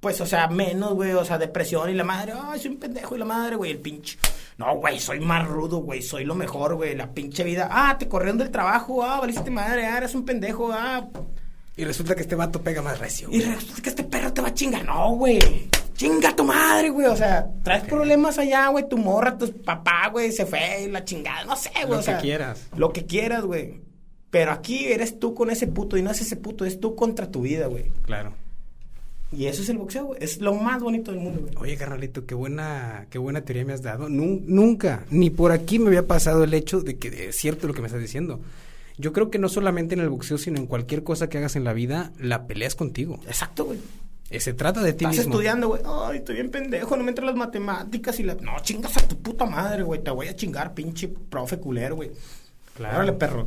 pues, 0.00 0.20
o 0.20 0.26
sea, 0.26 0.48
menos, 0.48 0.94
güey. 0.94 1.12
O 1.12 1.24
sea, 1.24 1.38
depresión 1.38 1.90
y 1.90 1.94
la 1.94 2.04
madre, 2.04 2.32
ay, 2.40 2.60
soy 2.60 2.72
un 2.72 2.78
pendejo 2.78 3.16
y 3.16 3.18
la 3.18 3.24
madre, 3.24 3.56
güey, 3.56 3.70
el 3.70 3.78
pinche. 3.78 4.18
No, 4.58 4.76
güey, 4.76 5.00
soy 5.00 5.20
más 5.20 5.46
rudo, 5.46 5.78
güey, 5.78 6.02
soy 6.02 6.24
lo 6.24 6.34
mejor, 6.34 6.74
güey. 6.74 6.94
La 6.94 7.12
pinche 7.12 7.44
vida. 7.44 7.68
Ah, 7.70 7.96
te 7.98 8.08
corrieron 8.08 8.38
del 8.38 8.50
trabajo, 8.50 9.02
ah, 9.02 9.20
valiste 9.20 9.50
madre, 9.50 9.86
ah, 9.86 9.98
eres 9.98 10.14
un 10.14 10.24
pendejo, 10.24 10.70
ah. 10.72 11.08
Y 11.76 11.84
resulta 11.84 12.14
que 12.14 12.22
este 12.22 12.34
vato 12.34 12.60
pega 12.60 12.82
más 12.82 12.98
recio. 12.98 13.28
Y 13.30 13.40
resulta 13.40 13.80
que 13.82 13.88
este 13.88 14.04
perro 14.04 14.32
te 14.32 14.42
va 14.42 14.48
a 14.48 14.54
chingar. 14.54 14.84
No, 14.84 15.12
güey. 15.16 15.70
Chinga 15.94 16.36
tu 16.36 16.44
madre, 16.44 16.90
güey. 16.90 17.06
O 17.06 17.16
sea, 17.16 17.46
traes 17.62 17.84
problemas 17.84 18.36
allá, 18.38 18.68
güey. 18.68 18.88
Tu 18.88 18.98
morra, 18.98 19.38
tu 19.38 19.50
papá, 19.62 20.08
güey, 20.10 20.32
se 20.32 20.44
fue 20.44 20.86
la 20.90 21.04
chingada. 21.04 21.44
No 21.44 21.56
sé, 21.56 21.70
güey. 21.86 21.88
Lo 21.88 21.94
o 21.94 21.98
que 22.00 22.04
sea, 22.04 22.18
quieras. 22.18 22.68
Lo 22.76 22.92
que 22.92 23.06
quieras, 23.06 23.44
güey. 23.44 23.80
Pero 24.32 24.50
aquí 24.50 24.86
eres 24.86 25.20
tú 25.20 25.32
con 25.34 25.50
ese 25.50 25.68
puto 25.68 25.96
y 25.96 26.02
no 26.02 26.10
es 26.10 26.20
ese 26.20 26.34
puto, 26.36 26.64
es 26.64 26.80
tú 26.80 26.96
contra 26.96 27.30
tu 27.30 27.42
vida, 27.42 27.66
güey. 27.68 27.92
Claro. 28.04 28.32
Y 29.30 29.46
eso 29.46 29.62
es 29.62 29.68
el 29.68 29.78
boxeo, 29.78 30.06
güey. 30.06 30.18
Es 30.22 30.40
lo 30.40 30.54
más 30.54 30.82
bonito 30.82 31.10
del 31.12 31.20
mundo, 31.20 31.40
güey. 31.42 31.54
Oye, 31.58 31.76
carnalito, 31.76 32.26
qué 32.26 32.34
buena, 32.34 33.06
qué 33.10 33.18
buena 33.18 33.42
teoría 33.42 33.64
me 33.64 33.72
has 33.74 33.82
dado. 33.82 34.08
Nun- 34.08 34.42
nunca, 34.46 35.04
ni 35.10 35.30
por 35.30 35.52
aquí 35.52 35.78
me 35.78 35.86
había 35.88 36.06
pasado 36.06 36.44
el 36.44 36.52
hecho 36.54 36.80
de 36.80 36.96
que 36.98 37.28
es 37.28 37.36
cierto 37.36 37.66
lo 37.68 37.74
que 37.74 37.82
me 37.82 37.86
estás 37.86 38.00
diciendo. 38.02 38.40
Yo 38.98 39.12
creo 39.12 39.30
que 39.30 39.38
no 39.38 39.48
solamente 39.48 39.94
en 39.94 40.00
el 40.00 40.08
boxeo, 40.08 40.36
sino 40.38 40.58
en 40.58 40.66
cualquier 40.66 41.02
cosa 41.04 41.28
que 41.28 41.38
hagas 41.38 41.54
en 41.56 41.64
la 41.64 41.72
vida, 41.72 42.12
la 42.18 42.46
peleas 42.46 42.74
contigo. 42.74 43.20
Exacto, 43.26 43.66
güey. 43.66 43.78
Eh, 44.30 44.40
Se 44.40 44.54
trata 44.54 44.82
de 44.82 44.94
ti 44.94 45.04
Estás 45.04 45.18
mismo. 45.18 45.34
estudiando, 45.34 45.68
güey. 45.68 45.82
Ay, 45.84 46.18
estoy 46.18 46.36
bien 46.36 46.50
pendejo, 46.50 46.96
no 46.96 47.02
me 47.04 47.10
entran 47.10 47.26
las 47.26 47.36
matemáticas 47.36 48.18
y 48.18 48.22
la... 48.22 48.34
No, 48.36 48.52
chingas 48.62 48.96
a 48.96 49.06
tu 49.08 49.18
puta 49.18 49.44
madre, 49.44 49.82
güey. 49.82 50.02
Te 50.02 50.10
voy 50.10 50.28
a 50.28 50.36
chingar, 50.36 50.72
pinche 50.74 51.08
profe 51.08 51.58
culero, 51.58 51.96
güey. 51.96 52.10
Claro. 52.76 52.96
Órale, 52.96 53.12
perro. 53.12 53.46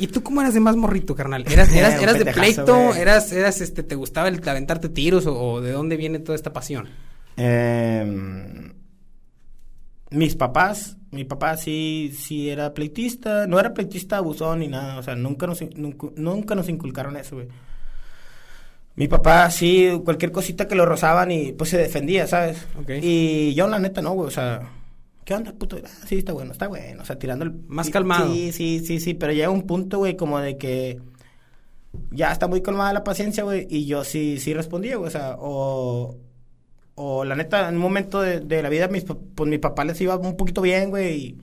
¿Y 0.00 0.06
tú 0.06 0.22
cómo 0.22 0.40
eras 0.40 0.54
de 0.54 0.60
más 0.60 0.76
morrito, 0.76 1.14
carnal? 1.14 1.44
¿Eras, 1.46 1.70
de 2.18 2.32
pleito? 2.32 2.94
¿Eras, 2.94 3.30
eras, 3.32 3.60
este, 3.60 3.82
te 3.82 3.94
gustaba 3.94 4.28
el 4.28 4.40
aventarte 4.48 4.88
tiros 4.88 5.26
o, 5.26 5.38
o 5.38 5.60
de 5.60 5.72
dónde 5.72 5.96
viene 5.96 6.18
toda 6.18 6.34
esta 6.34 6.52
pasión? 6.52 6.88
Eh, 7.36 8.72
mis 10.10 10.34
papás, 10.34 10.96
mi 11.10 11.24
papá 11.24 11.56
sí, 11.56 12.12
sí 12.18 12.50
era 12.50 12.74
pleitista, 12.74 13.46
no 13.46 13.60
era 13.60 13.72
pleitista 13.72 14.16
abusón 14.16 14.60
ni 14.60 14.68
nada, 14.68 14.98
o 14.98 15.02
sea, 15.02 15.14
nunca 15.14 15.46
nos, 15.46 15.62
nunca, 15.76 16.08
nunca 16.16 16.54
nos 16.54 16.68
inculcaron 16.68 17.16
eso, 17.16 17.36
güey. 17.36 17.48
Mi 18.96 19.06
papá 19.06 19.48
sí, 19.50 19.88
cualquier 20.04 20.32
cosita 20.32 20.66
que 20.66 20.74
lo 20.74 20.84
rozaban 20.84 21.30
y 21.30 21.52
pues 21.52 21.70
se 21.70 21.78
defendía, 21.78 22.26
¿sabes? 22.26 22.66
Y 23.02 23.54
yo 23.54 23.68
la 23.68 23.78
neta 23.78 24.02
no, 24.02 24.12
güey, 24.12 24.28
o 24.28 24.30
sea, 24.30 24.62
¿qué 25.24 25.34
onda, 25.34 25.52
puto? 25.52 25.76
Ah, 25.84 25.88
sí, 26.06 26.18
está 26.18 26.32
bueno, 26.32 26.52
está 26.52 26.68
bueno, 26.68 27.02
o 27.02 27.04
sea, 27.04 27.18
tirando 27.18 27.44
el... 27.44 27.52
Más 27.68 27.86
sí, 27.86 27.92
calmado. 27.92 28.32
Sí, 28.32 28.52
sí, 28.52 28.80
sí, 28.84 29.00
sí, 29.00 29.14
pero 29.14 29.32
llega 29.32 29.50
un 29.50 29.66
punto, 29.66 29.98
güey, 29.98 30.16
como 30.16 30.38
de 30.40 30.56
que 30.58 31.00
ya 32.10 32.32
está 32.32 32.46
muy 32.46 32.62
calmada 32.62 32.92
la 32.92 33.04
paciencia, 33.04 33.42
güey, 33.44 33.66
y 33.70 33.86
yo 33.86 34.04
sí, 34.04 34.38
sí 34.38 34.54
respondía, 34.54 34.96
güey, 34.96 35.08
o 35.08 35.10
sea, 35.10 35.36
o, 35.38 36.16
o 36.94 37.24
la 37.24 37.34
neta, 37.34 37.68
en 37.68 37.76
un 37.76 37.80
momento 37.80 38.20
de, 38.20 38.40
de 38.40 38.62
la 38.62 38.68
vida, 38.68 38.88
mis, 38.88 39.04
pues 39.04 39.48
mi 39.48 39.58
papá 39.58 39.84
les 39.84 40.00
iba 40.00 40.16
un 40.16 40.36
poquito 40.36 40.62
bien, 40.62 40.90
güey, 40.90 41.16
y 41.16 41.38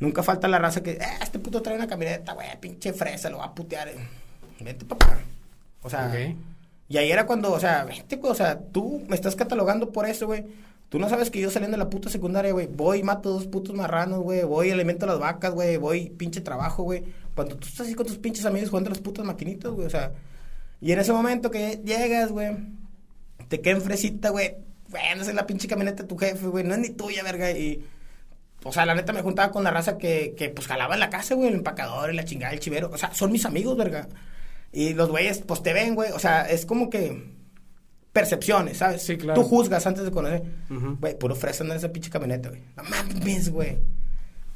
nunca 0.00 0.22
falta 0.22 0.48
la 0.48 0.58
raza 0.58 0.82
que, 0.82 0.92
eh, 0.92 1.00
este 1.22 1.38
puto 1.38 1.60
trae 1.62 1.76
una 1.76 1.86
camioneta, 1.86 2.32
güey, 2.32 2.48
pinche 2.60 2.92
fresa, 2.92 3.28
lo 3.30 3.38
va 3.38 3.46
a 3.46 3.54
putear, 3.54 3.88
eh. 3.88 3.96
vete, 4.60 4.84
papá, 4.86 5.18
o 5.82 5.90
sea, 5.90 6.08
Ok. 6.08 6.36
y 6.88 6.96
ahí 6.96 7.10
era 7.10 7.26
cuando, 7.26 7.52
o 7.52 7.60
sea, 7.60 7.84
vete, 7.84 8.16
güey, 8.16 8.32
o 8.32 8.34
sea, 8.34 8.58
tú 8.58 9.02
me 9.08 9.14
estás 9.14 9.36
catalogando 9.36 9.92
por 9.92 10.06
eso, 10.06 10.26
güey. 10.26 10.44
Tú 10.88 10.98
no 11.00 11.08
sabes 11.08 11.30
que 11.30 11.40
yo 11.40 11.50
saliendo 11.50 11.76
de 11.76 11.82
la 11.82 11.90
puta 11.90 12.08
secundaria, 12.08 12.52
güey, 12.52 12.68
voy 12.68 13.02
mato 13.02 13.30
dos 13.30 13.46
putos 13.46 13.74
marranos, 13.74 14.20
güey, 14.20 14.44
voy 14.44 14.70
alimento 14.70 15.04
a 15.04 15.08
las 15.08 15.18
vacas, 15.18 15.52
güey, 15.52 15.76
voy 15.78 16.10
pinche 16.10 16.40
trabajo, 16.40 16.84
güey. 16.84 17.02
Cuando 17.34 17.56
tú 17.56 17.66
estás 17.66 17.86
así 17.86 17.94
con 17.94 18.06
tus 18.06 18.18
pinches 18.18 18.46
amigos 18.46 18.70
jugando 18.70 18.88
a 18.90 18.92
las 18.92 19.02
putas 19.02 19.24
maquinitas, 19.24 19.72
güey, 19.72 19.86
o 19.86 19.90
sea. 19.90 20.12
Y 20.80 20.92
en 20.92 21.00
ese 21.00 21.12
momento 21.12 21.50
que 21.50 21.80
llegas, 21.84 22.30
güey, 22.30 22.56
te 23.48 23.60
quedan 23.60 23.82
fresita, 23.82 24.30
güey, 24.30 24.56
bueno, 24.88 25.22
es 25.22 25.34
la 25.34 25.46
pinche 25.46 25.66
camioneta 25.68 26.06
tu 26.06 26.16
jefe, 26.16 26.46
güey, 26.46 26.64
no 26.64 26.74
es 26.74 26.80
ni 26.80 26.90
tuya, 26.90 27.22
verga, 27.22 27.50
y... 27.50 27.84
O 28.64 28.72
sea, 28.72 28.84
la 28.84 28.94
neta 28.94 29.12
me 29.12 29.22
juntaba 29.22 29.52
con 29.52 29.62
la 29.62 29.70
raza 29.70 29.96
que, 29.96 30.34
que 30.36 30.48
pues 30.48 30.66
jalaba 30.66 30.94
en 30.94 31.00
la 31.00 31.10
casa, 31.10 31.36
güey, 31.36 31.48
el 31.48 31.54
empacador, 31.54 32.12
la 32.12 32.24
chingada, 32.24 32.52
el 32.52 32.58
chivero. 32.58 32.90
O 32.92 32.98
sea, 32.98 33.14
son 33.14 33.30
mis 33.30 33.46
amigos, 33.46 33.76
verga. 33.76 34.08
Y 34.72 34.94
los 34.94 35.08
güeyes, 35.08 35.38
pues 35.46 35.62
te 35.62 35.72
ven, 35.72 35.94
güey. 35.94 36.10
O 36.10 36.18
sea, 36.18 36.42
es 36.50 36.66
como 36.66 36.90
que 36.90 37.35
percepciones, 38.16 38.78
¿sabes? 38.78 39.02
Sí, 39.02 39.18
claro. 39.18 39.42
Tú 39.42 39.46
juzgas 39.46 39.86
antes 39.86 40.02
de 40.02 40.10
conocer. 40.10 40.42
Güey, 40.70 41.18
puro 41.18 41.34
fresa 41.34 41.64
en 41.64 41.72
esa 41.72 41.92
pinche 41.92 42.08
camioneta, 42.08 42.48
güey. 42.48 42.62
No 42.74 42.82
mames, 42.84 43.50
güey. 43.50 43.76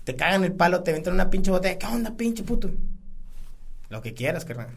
Te 0.05 0.17
cagan 0.17 0.45
el 0.45 0.53
palo, 0.53 0.83
te 0.83 0.93
aventan 0.93 1.13
una 1.13 1.29
pinche 1.29 1.51
botella. 1.51 1.79
¿Qué 1.79 1.87
onda, 1.87 2.17
pinche 2.17 2.43
puto? 2.43 2.71
Lo 3.91 4.01
que 4.01 4.15
quieras, 4.15 4.47
carnal. 4.47 4.69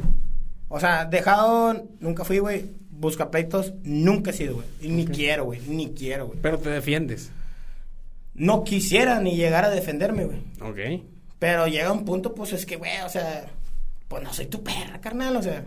O 0.68 0.82
sea, 0.82 1.06
dejado, 1.06 1.88
nunca 2.02 2.26
fui, 2.26 2.40
güey. 2.40 2.72
Busca 2.92 3.32
pleitos, 3.32 3.74
nunca 3.84 4.32
he 4.32 4.34
sido, 4.34 4.56
güey. 4.56 4.68
Y 4.82 4.90
ni 4.90 5.06
quiero, 5.06 5.46
güey. 5.46 5.62
Ni 5.66 5.94
quiero, 5.94 6.28
güey. 6.28 6.40
Pero 6.42 6.58
te 6.60 6.70
defiendes. 6.70 7.32
no 8.34 8.66
quisiera 8.66 9.22
ni 9.22 9.38
llegar 9.38 9.64
a 9.64 9.70
defenderme, 9.70 10.26
güey. 10.26 10.40
Ok. 10.62 11.04
Pero 11.40 11.68
llega 11.68 11.92
un 11.94 12.04
punto, 12.04 12.34
pues 12.36 12.52
es 12.52 12.66
que, 12.66 12.76
güey, 12.76 13.00
o 13.06 13.10
sea, 13.10 13.46
pues 14.10 14.22
no 14.24 14.34
soy 14.34 14.48
tu 14.48 14.62
perra, 14.62 15.00
carnal, 15.00 15.38
o 15.38 15.42
sea. 15.42 15.64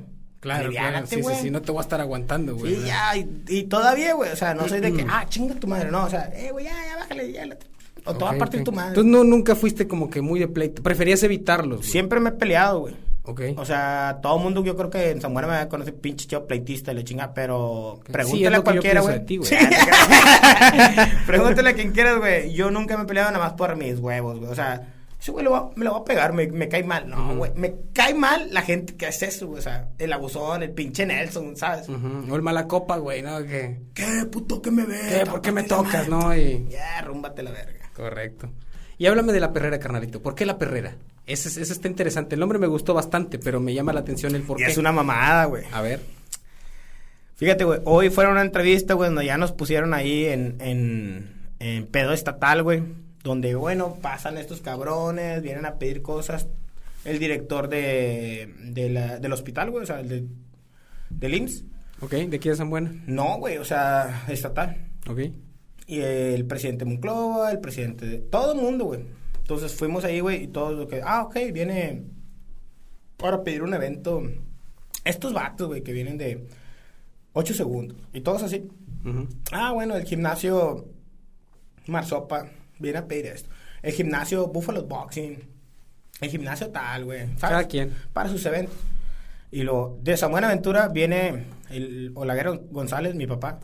Claro, 0.46 0.70
claro. 0.70 1.06
Sí, 1.06 1.22
sí, 1.22 1.34
sí, 1.42 1.50
no 1.50 1.60
te 1.60 1.72
voy 1.72 1.80
a 1.80 1.82
estar 1.82 2.00
aguantando, 2.00 2.54
güey. 2.56 2.76
Sí, 2.76 2.82
ya, 2.86 3.16
y, 3.16 3.28
y 3.48 3.62
todavía, 3.64 4.14
güey, 4.14 4.30
o 4.30 4.36
sea, 4.36 4.54
no 4.54 4.68
soy 4.68 4.80
de 4.80 4.92
que, 4.92 5.04
ah, 5.08 5.26
chinga 5.28 5.54
tu 5.56 5.66
madre, 5.66 5.90
no, 5.90 6.04
o 6.04 6.08
sea, 6.10 6.30
eh, 6.34 6.50
güey, 6.52 6.66
ya, 6.66 6.72
ya, 6.88 6.96
bájale, 6.98 7.32
ya, 7.32 7.46
la- 7.46 7.56
o 8.04 8.14
te 8.14 8.24
va 8.24 8.30
a 8.30 8.38
partir 8.38 8.62
tu 8.62 8.70
madre. 8.70 8.90
Entonces 8.90 9.10
no, 9.10 9.24
nunca 9.24 9.56
fuiste 9.56 9.88
como 9.88 10.08
que 10.08 10.20
muy 10.20 10.38
de 10.38 10.46
pleito. 10.46 10.80
Preferías 10.82 11.20
evitarlos. 11.24 11.78
güey. 11.78 11.90
Siempre 11.90 12.20
me 12.20 12.28
he 12.28 12.32
peleado, 12.32 12.78
güey. 12.80 12.94
Ok. 13.24 13.40
O 13.56 13.64
sea, 13.64 14.20
todo 14.22 14.36
el 14.36 14.42
mundo, 14.44 14.62
yo 14.62 14.76
creo 14.76 14.88
que 14.88 15.10
en 15.10 15.20
San 15.20 15.32
Buena 15.34 15.48
me 15.48 15.66
conoce 15.68 15.90
pinche 15.92 16.28
chavo 16.28 16.46
pleitista 16.46 16.92
y 16.92 16.94
la 16.94 17.02
chinga, 17.02 17.34
pero 17.34 17.98
pregúntale 18.12 18.54
a 18.54 18.58
yo 18.60 18.62
cualquiera, 18.62 19.00
güey. 19.00 19.26
ti, 19.26 19.38
güey. 19.38 19.48
Sí. 19.50 19.56
pregúntale 21.26 21.70
a 21.70 21.74
quien 21.74 21.90
quieras, 21.92 22.18
güey. 22.18 22.52
Yo 22.52 22.70
nunca 22.70 22.96
me 22.96 23.02
he 23.02 23.06
peleado 23.06 23.32
nada 23.32 23.44
más 23.44 23.54
por 23.54 23.74
mis 23.76 23.98
huevos, 23.98 24.38
güey. 24.38 24.50
O 24.50 24.54
sea, 24.54 24.82
ese 25.26 25.32
güey 25.32 25.44
lo 25.44 25.50
va- 25.50 25.70
me 25.74 25.84
lo 25.84 25.90
va 25.92 25.98
a 25.98 26.04
pegar, 26.04 26.32
me, 26.32 26.46
me 26.46 26.68
cae 26.68 26.84
mal. 26.84 27.08
No, 27.08 27.34
güey. 27.36 27.50
Me 27.56 27.74
cae 27.92 28.14
mal 28.14 28.48
la 28.52 28.62
gente 28.62 28.94
que 28.94 29.06
hace 29.06 29.26
eso, 29.26 29.48
güey. 29.48 29.58
O 29.58 29.62
sea, 29.62 29.88
el 29.98 30.12
abusón, 30.12 30.62
el 30.62 30.70
pinche 30.70 31.04
Nelson, 31.04 31.56
¿sabes? 31.56 31.88
Ujú. 31.88 32.30
O 32.32 32.36
el 32.36 32.42
mala 32.42 32.68
copa, 32.68 32.96
güey, 32.98 33.22
¿no? 33.22 33.38
Que... 33.44 33.80
¿Qué, 33.92 34.24
puto, 34.30 34.62
que 34.62 34.70
me 34.70 34.84
ves? 34.84 35.00
¿Qué? 35.24 35.26
¿Por 35.28 35.40
qué 35.40 35.50
me 35.50 35.64
tocas, 35.64 36.08
no? 36.08 36.32
Y... 36.36 36.66
Ya, 36.70 37.00
rúmbate 37.02 37.42
la 37.42 37.50
verga. 37.50 37.90
Correcto. 37.96 38.50
Y 38.98 39.06
háblame 39.06 39.32
de 39.32 39.40
la 39.40 39.52
perrera, 39.52 39.80
carnalito. 39.80 40.22
¿Por 40.22 40.36
qué 40.36 40.46
la 40.46 40.58
perrera? 40.58 40.94
Ese, 41.26 41.48
es- 41.48 41.56
ese 41.56 41.72
está 41.72 41.88
interesante. 41.88 42.36
El 42.36 42.40
nombre 42.40 42.60
me 42.60 42.68
gustó 42.68 42.94
bastante, 42.94 43.40
pero 43.40 43.58
me 43.58 43.74
llama 43.74 43.92
la 43.92 44.00
atención 44.00 44.34
el 44.36 44.42
por 44.42 44.58
qué. 44.58 44.66
es 44.66 44.78
una 44.78 44.92
mamada, 44.92 45.46
güey. 45.46 45.64
A 45.72 45.82
ver. 45.82 46.00
Fíjate, 47.34 47.64
güey, 47.64 47.80
hoy 47.84 48.10
fue 48.10 48.26
una 48.28 48.40
entrevista, 48.42 48.94
güey, 48.94 49.10
donde 49.10 49.26
ya 49.26 49.36
nos 49.36 49.52
pusieron 49.52 49.92
ahí 49.92 50.24
en, 50.26 50.56
en, 50.60 51.34
en 51.58 51.86
pedo 51.88 52.12
estatal, 52.12 52.62
güey. 52.62 52.82
Donde, 53.26 53.56
bueno, 53.56 53.96
pasan 54.00 54.38
estos 54.38 54.60
cabrones, 54.60 55.42
vienen 55.42 55.66
a 55.66 55.80
pedir 55.80 56.00
cosas. 56.00 56.46
El 57.04 57.18
director 57.18 57.68
de, 57.68 58.54
de 58.66 58.88
la, 58.88 59.18
del 59.18 59.32
hospital, 59.32 59.72
güey, 59.72 59.82
o 59.82 59.86
sea, 59.86 59.98
el 59.98 60.08
de, 60.08 60.28
del 61.10 61.34
IMSS. 61.34 61.64
Ok, 62.02 62.12
¿de 62.12 62.38
quién 62.38 62.52
es 62.52 62.58
San 62.58 62.70
Buena? 62.70 62.94
No, 63.08 63.38
güey, 63.38 63.58
o 63.58 63.64
sea, 63.64 64.26
estatal. 64.28 64.76
Ok. 65.10 65.22
Y 65.88 65.98
el 65.98 66.46
presidente 66.46 66.84
Monclova, 66.84 67.50
el 67.50 67.58
presidente 67.58 68.06
de... 68.06 68.18
Todo 68.18 68.52
el 68.52 68.60
mundo, 68.60 68.84
güey. 68.84 69.00
Entonces 69.38 69.74
fuimos 69.74 70.04
ahí, 70.04 70.20
güey, 70.20 70.44
y 70.44 70.46
todo 70.46 70.70
lo 70.70 70.86
que... 70.86 71.02
Ah, 71.04 71.24
ok, 71.24 71.36
viene 71.52 72.04
para 73.16 73.42
pedir 73.42 73.64
un 73.64 73.74
evento. 73.74 74.22
Estos 75.02 75.32
vatos, 75.32 75.66
güey, 75.66 75.82
que 75.82 75.92
vienen 75.92 76.16
de 76.16 76.46
8 77.32 77.54
segundos. 77.54 77.98
Y 78.12 78.20
todos 78.20 78.44
así. 78.44 78.68
Ah, 79.50 79.72
bueno, 79.72 79.96
el 79.96 80.04
gimnasio 80.04 80.86
Marsopa 81.88 82.52
viene 82.78 82.98
a 82.98 83.06
pedir 83.06 83.26
esto. 83.26 83.48
El 83.82 83.92
gimnasio 83.92 84.46
Buffalo 84.48 84.82
Boxing. 84.84 85.38
El 86.20 86.30
gimnasio 86.30 86.68
tal, 86.70 87.04
güey. 87.04 87.26
¿sabes? 87.38 87.66
Quien. 87.66 87.92
Para 88.12 88.28
sus 88.28 88.44
eventos. 88.46 88.74
Y 89.50 89.62
lo 89.62 89.98
de 90.02 90.16
San 90.16 90.30
Buenaventura 90.30 90.88
viene 90.88 91.44
el 91.70 92.12
Olaguero 92.14 92.62
González, 92.70 93.14
mi 93.14 93.26
papá, 93.26 93.60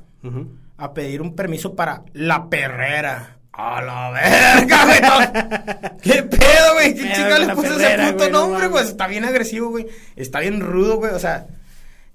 a 0.77 0.95
pedir 0.95 1.21
un 1.23 1.35
permiso 1.35 1.75
para 1.75 2.03
la 2.13 2.49
perrera. 2.49 3.39
A 3.55 3.83
la 3.83 4.11
verga, 4.11 4.85
güey. 4.87 5.99
¿Qué 6.03 6.23
pedo, 6.23 6.73
güey? 6.75 6.95
¿Qué 6.95 7.13
chica 7.13 7.39
le 7.39 7.55
puso 7.55 7.75
ese 7.75 7.85
perrera, 7.85 8.05
puto 8.13 8.19
güey, 8.19 8.31
no 8.33 8.41
nombre, 8.49 8.69
güey? 8.69 8.85
Está 8.85 9.07
bien 9.07 9.25
agresivo, 9.27 9.69
güey. 9.71 9.87
Está 10.17 10.41
bien 10.41 10.61
rudo, 10.61 10.97
güey. 10.97 11.13
O 11.13 11.19
sea, 11.19 11.47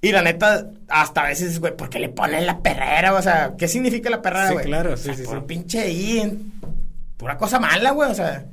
y 0.01 0.11
la 0.11 0.23
neta, 0.23 0.71
hasta 0.87 1.21
a 1.21 1.27
veces, 1.27 1.59
güey, 1.59 1.75
¿por 1.77 1.89
qué 1.89 1.99
le 1.99 2.09
ponen 2.09 2.45
la 2.47 2.59
perrera? 2.61 3.13
O 3.13 3.21
sea, 3.21 3.53
¿qué 3.57 3.67
significa 3.67 4.09
la 4.09 4.21
perrera, 4.23 4.47
Sí, 4.47 4.53
güey? 4.53 4.65
claro, 4.65 4.93
O 4.93 4.97
sí, 4.97 5.03
sea, 5.03 5.15
sí, 5.15 5.25
sí. 5.25 5.35
pinche 5.45 6.19
en- 6.21 6.53
pura 7.17 7.37
cosa 7.37 7.59
mala, 7.59 7.91
güey. 7.91 8.09
O 8.09 8.15
sea, 8.15 8.45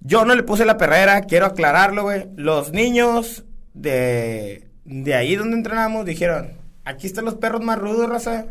yo 0.00 0.24
no 0.24 0.34
le 0.34 0.42
puse 0.42 0.64
la 0.64 0.76
perrera, 0.76 1.22
quiero 1.22 1.46
aclararlo, 1.46 2.02
güey. 2.02 2.26
Los 2.36 2.72
niños 2.72 3.44
de, 3.74 4.68
de 4.84 5.14
ahí 5.14 5.36
donde 5.36 5.56
entrenamos 5.56 6.04
dijeron, 6.04 6.52
aquí 6.84 7.06
están 7.06 7.24
los 7.24 7.36
perros 7.36 7.62
más 7.62 7.78
rudos, 7.78 8.08
raza. 8.08 8.46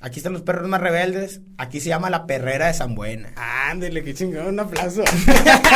Aquí 0.00 0.18
están 0.18 0.34
los 0.34 0.42
perros 0.42 0.68
más 0.68 0.80
rebeldes. 0.80 1.40
Aquí 1.56 1.80
se 1.80 1.88
llama 1.88 2.10
la 2.10 2.26
perrera 2.26 2.66
de 2.66 2.74
San 2.74 2.94
Buena. 2.94 3.32
Ándele, 3.36 4.02
qué 4.02 4.12
chingón, 4.12 4.46
un 4.48 4.60
aplauso. 4.60 5.02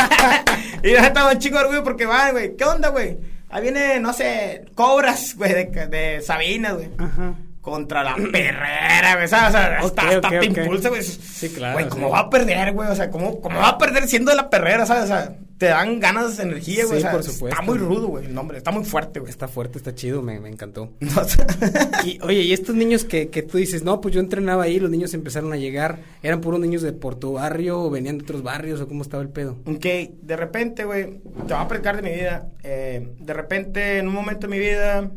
y 0.82 0.92
ya 0.92 1.06
estaba 1.06 1.32
un 1.32 1.38
chingo 1.38 1.58
de 1.58 1.64
orgullo 1.64 1.84
porque 1.84 2.04
van, 2.04 2.32
güey. 2.32 2.54
¿Qué 2.54 2.64
onda, 2.64 2.88
güey? 2.90 3.16
Ahí 3.48 3.62
viene, 3.62 3.98
no 4.00 4.12
sé, 4.12 4.66
cobras, 4.74 5.34
güey, 5.34 5.54
de, 5.54 5.86
de 5.86 6.20
Sabinas, 6.20 6.74
güey. 6.74 6.90
Ajá. 6.98 7.36
Contra 7.68 8.02
la 8.04 8.14
perrera, 8.14 9.14
güey. 9.16 9.28
¿sabes? 9.28 9.48
O 9.48 9.52
sea, 9.58 9.78
hasta, 9.78 9.86
Ok, 9.86 10.14
hasta 10.14 10.28
ok, 10.28 10.40
te 10.40 10.46
impulsa, 10.46 10.88
güey. 10.88 11.02
Sí, 11.02 11.48
claro, 11.50 11.74
Güey, 11.74 11.88
¿cómo 11.88 12.06
sí. 12.06 12.12
va 12.12 12.18
a 12.20 12.30
perder, 12.30 12.72
güey? 12.72 12.88
O 12.88 12.94
sea, 12.94 13.10
¿cómo, 13.10 13.40
¿cómo 13.40 13.58
va 13.58 13.68
a 13.70 13.78
perder 13.78 14.08
siendo 14.08 14.30
de 14.30 14.36
la 14.36 14.50
perrera, 14.50 14.86
sabes? 14.86 15.04
O 15.04 15.06
sea, 15.08 15.36
te 15.58 15.66
dan 15.66 15.98
ganas 15.98 16.36
de 16.36 16.44
energía, 16.44 16.84
güey. 16.86 16.98
Sí, 17.00 17.06
o 17.06 17.10
sea, 17.10 17.10
por 17.10 17.22
supuesto. 17.24 17.48
Está 17.48 17.62
muy 17.62 17.78
rudo, 17.78 18.06
güey, 18.08 18.26
el 18.26 18.34
nombre. 18.34 18.58
Está 18.58 18.70
muy 18.70 18.84
fuerte, 18.84 19.18
güey. 19.20 19.30
Está 19.30 19.48
fuerte, 19.48 19.78
está 19.78 19.94
chido, 19.94 20.22
me, 20.22 20.38
me 20.40 20.48
encantó. 20.48 20.90
Y, 22.04 22.18
oye, 22.22 22.42
y 22.42 22.52
estos 22.52 22.74
niños 22.76 23.04
que, 23.04 23.28
que 23.28 23.42
tú 23.42 23.58
dices, 23.58 23.82
no, 23.82 24.00
pues 24.00 24.14
yo 24.14 24.20
entrenaba 24.20 24.62
ahí, 24.62 24.78
los 24.78 24.88
niños 24.90 25.12
empezaron 25.14 25.52
a 25.52 25.56
llegar, 25.56 25.98
¿eran 26.22 26.40
puros 26.40 26.60
niños 26.60 26.82
de 26.82 26.92
por 26.92 27.16
tu 27.16 27.32
barrio 27.34 27.80
o 27.80 27.90
venían 27.90 28.18
de 28.18 28.22
otros 28.24 28.42
barrios 28.44 28.80
o 28.80 28.86
cómo 28.86 29.02
estaba 29.02 29.22
el 29.22 29.30
pedo? 29.30 29.56
Ok, 29.66 29.84
de 30.22 30.36
repente, 30.36 30.84
güey, 30.84 31.18
te 31.46 31.54
voy 31.54 31.62
a 31.62 31.68
platicar 31.68 31.96
de 31.96 32.02
mi 32.02 32.14
vida. 32.14 32.46
Eh, 32.62 33.08
de 33.18 33.32
repente, 33.34 33.98
en 33.98 34.06
un 34.06 34.14
momento 34.14 34.46
de 34.46 34.50
mi 34.52 34.58
vida, 34.60 35.10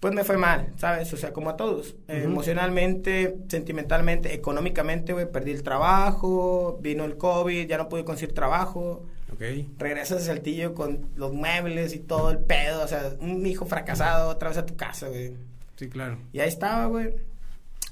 pues 0.00 0.14
me 0.14 0.22
fue 0.22 0.36
mal, 0.36 0.72
¿sabes? 0.76 1.12
O 1.12 1.16
sea, 1.16 1.32
como 1.32 1.50
a 1.50 1.56
todos. 1.56 1.96
Eh. 2.06 2.22
Emocionalmente, 2.24 3.36
sentimentalmente, 3.48 4.32
económicamente, 4.32 5.12
güey, 5.12 5.30
perdí 5.30 5.50
el 5.50 5.62
trabajo, 5.62 6.78
vino 6.80 7.04
el 7.04 7.16
COVID, 7.16 7.66
ya 7.66 7.78
no 7.78 7.88
pude 7.88 8.04
conseguir 8.04 8.34
trabajo. 8.34 9.06
Ok. 9.32 9.42
Regresas 9.78 10.22
a 10.22 10.26
Saltillo 10.26 10.74
con 10.74 11.08
los 11.16 11.32
muebles 11.32 11.94
y 11.94 11.98
todo 11.98 12.30
el 12.30 12.38
pedo, 12.38 12.84
o 12.84 12.88
sea, 12.88 13.12
un 13.20 13.44
hijo 13.44 13.66
fracasado 13.66 14.30
otra 14.30 14.50
vez 14.50 14.58
a 14.58 14.66
tu 14.66 14.76
casa, 14.76 15.08
güey. 15.08 15.34
Sí, 15.76 15.88
claro. 15.88 16.18
Y 16.32 16.40
ahí 16.40 16.48
estaba, 16.48 16.86
güey. 16.86 17.14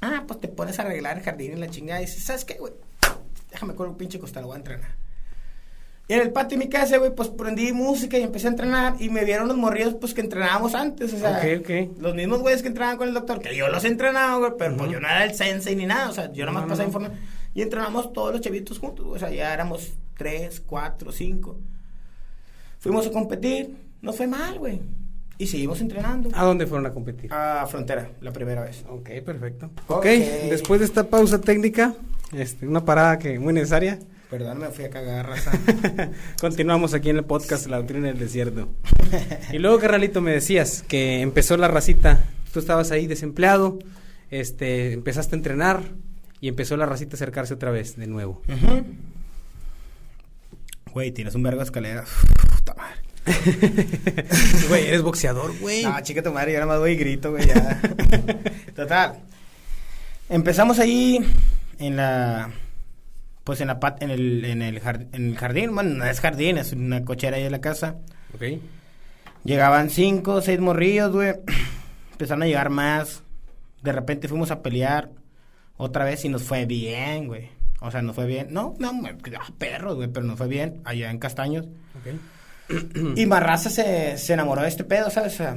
Ah, 0.00 0.24
pues 0.26 0.40
te 0.40 0.48
pones 0.48 0.78
a 0.78 0.82
arreglar 0.82 1.18
el 1.18 1.24
jardín 1.24 1.52
y 1.52 1.56
la 1.56 1.68
chingada. 1.68 2.00
Y 2.00 2.06
dices, 2.06 2.22
¿sabes 2.22 2.44
qué, 2.44 2.54
güey? 2.54 2.72
Déjame 3.50 3.74
con 3.74 3.88
un 3.88 3.96
pinche 3.96 4.18
costal, 4.18 4.44
voy 4.44 4.54
a 4.54 4.58
entrenar. 4.58 5.05
Y 6.08 6.12
en 6.14 6.20
el 6.20 6.30
patio 6.30 6.56
de 6.56 6.64
mi 6.64 6.70
casa, 6.70 6.98
güey, 6.98 7.12
pues 7.14 7.28
prendí 7.30 7.72
música 7.72 8.16
y 8.16 8.22
empecé 8.22 8.46
a 8.46 8.50
entrenar. 8.50 8.94
Y 9.00 9.08
me 9.10 9.24
vieron 9.24 9.48
los 9.48 9.56
morridos, 9.56 9.94
pues 9.94 10.14
que 10.14 10.20
entrenábamos 10.20 10.74
antes. 10.76 11.12
O 11.12 11.18
sea, 11.18 11.38
Ok, 11.38 11.60
ok. 11.62 11.98
los 12.00 12.14
mismos 12.14 12.40
güeyes 12.40 12.62
que 12.62 12.68
entrenaban 12.68 12.96
con 12.96 13.08
el 13.08 13.14
doctor, 13.14 13.40
que 13.40 13.56
yo 13.56 13.68
los 13.68 13.84
entrenaba, 13.84 14.36
güey, 14.38 14.52
pero 14.56 14.76
pues 14.76 14.84
Ujú. 14.88 14.92
yo 14.94 15.00
no 15.00 15.08
era 15.08 15.24
el 15.24 15.34
sensei 15.34 15.74
ni 15.74 15.84
nada. 15.86 16.08
O 16.08 16.12
sea, 16.12 16.32
yo 16.32 16.44
No, 16.44 16.52
nomás 16.52 16.62
no, 16.64 16.68
pasaba 16.68 16.84
no. 16.84 16.88
información. 16.90 17.20
Y 17.54 17.62
entrenamos 17.62 18.12
todos 18.12 18.32
los 18.32 18.40
chavitos 18.40 18.78
juntos. 18.78 19.04
O 19.08 19.18
sea, 19.18 19.30
ya 19.30 19.52
éramos 19.52 19.94
tres, 20.16 20.60
cuatro, 20.64 21.10
cinco. 21.10 21.58
Fuimos 22.78 23.06
a 23.06 23.10
competir. 23.10 23.76
No 24.02 24.12
fue 24.12 24.26
mal, 24.26 24.58
güey. 24.58 24.80
Y 25.38 25.46
seguimos 25.48 25.80
entrenando. 25.80 26.30
¿A 26.34 26.44
dónde 26.44 26.66
fueron 26.66 26.86
a 26.86 26.92
competir? 26.92 27.32
A 27.32 27.66
Frontera, 27.66 28.10
la 28.20 28.32
primera 28.32 28.62
vez. 28.62 28.84
Ok, 28.88 29.10
perfecto. 29.24 29.66
Ok. 29.88 29.96
ok, 29.98 30.04
después 30.50 30.80
de 30.80 30.86
esta 30.86 31.04
pausa 31.08 31.40
técnica, 31.40 31.94
este, 32.32 32.66
una 32.66 32.84
parada 32.84 33.18
que 33.18 33.38
muy 33.38 33.52
necesaria, 33.52 33.98
Perdón, 34.30 34.58
me 34.58 34.70
fui 34.70 34.84
a 34.84 34.90
cagar, 34.90 35.28
raza. 35.28 35.52
continuamos 36.40 36.94
aquí 36.94 37.10
en 37.10 37.18
el 37.18 37.24
podcast 37.24 37.66
La 37.68 37.76
Doctrina 37.76 38.08
del 38.08 38.18
Desierto. 38.18 38.68
Y 39.52 39.58
luego, 39.58 39.78
carnalito, 39.78 40.20
me 40.20 40.32
decías 40.32 40.82
que 40.82 41.20
empezó 41.20 41.56
la 41.56 41.68
racita, 41.68 42.24
tú 42.52 42.58
estabas 42.58 42.90
ahí 42.90 43.06
desempleado, 43.06 43.78
este, 44.30 44.92
empezaste 44.92 45.36
a 45.36 45.38
entrenar 45.38 45.82
y 46.40 46.48
empezó 46.48 46.76
la 46.76 46.86
racita 46.86 47.14
a 47.14 47.16
acercarse 47.16 47.54
otra 47.54 47.70
vez, 47.70 47.96
de 47.96 48.08
nuevo. 48.08 48.42
Güey, 50.92 51.12
tienes 51.12 51.34
un 51.36 51.44
vergo 51.44 51.60
de 51.60 51.64
escalera. 51.64 52.04
Puta 52.56 52.74
madre. 52.74 53.06
Güey, 54.68 54.86
eres 54.86 55.02
boxeador, 55.02 55.56
güey. 55.58 55.82
No, 55.82 56.00
chica 56.02 56.22
tu 56.22 56.32
madre, 56.32 56.52
yo 56.52 56.58
nada 56.58 56.72
más 56.72 56.78
voy 56.78 56.92
y 56.92 56.96
grito, 56.96 57.32
güey, 57.32 57.46
ya. 57.46 57.80
Total. 58.74 59.20
Empezamos 60.28 60.78
ahí 60.78 61.18
en 61.78 61.96
la... 61.96 62.50
Pues 63.46 63.61
en 63.61 63.68
la 63.68 63.78
pat, 63.78 64.02
en 64.02 64.11
el, 64.11 64.44
en 64.44 64.61
el 64.61 64.80
jardín, 64.80 65.09
en 65.12 65.26
el 65.28 65.37
jardín, 65.38 65.72
bueno, 65.72 65.90
no 65.90 66.04
es 66.04 66.18
jardín, 66.18 66.59
es 66.59 66.72
una 66.72 67.04
cochera 67.04 67.37
ahí 67.37 67.44
en 67.44 67.52
la 67.52 67.61
casa. 67.61 67.94
Ok. 68.35 68.42
Llegaban 69.44 69.88
cinco, 69.88 70.42
seis 70.42 70.59
morrillos, 70.59 71.12
güey. 71.12 71.32
Empezaron 72.11 72.42
a 72.42 72.46
llegar 72.46 72.70
más. 72.70 73.22
De 73.85 73.92
repente 73.92 74.26
fuimos 74.26 74.50
a 74.50 74.62
pelear 74.62 75.11
otra 75.76 76.04
vez 76.04 76.24
y 76.24 76.28
nos 76.28 76.42
fue 76.42 76.66
bien, 76.66 77.28
güey. 77.28 77.48
O 77.78 77.88
sea, 77.92 78.02
nos 78.02 78.16
fue 78.16 78.26
bien. 78.26 78.48
No, 78.50 78.74
no, 78.80 78.90
ah, 79.06 79.46
perros, 79.56 79.94
güey, 79.94 80.09
pero 80.09 80.26
nos 80.26 80.38
fue 80.38 80.48
bien 80.48 80.80
allá 80.82 81.09
en 81.12 81.18
Castaños. 81.20 81.66
Ok. 82.00 82.18
Y 83.16 83.26
Marraza 83.26 83.70
se, 83.70 84.18
se 84.18 84.32
enamoró 84.32 84.62
de 84.62 84.68
este 84.68 84.82
pedo, 84.82 85.09
¿sabes? 85.09 85.35
O 85.35 85.37
sea, 85.37 85.56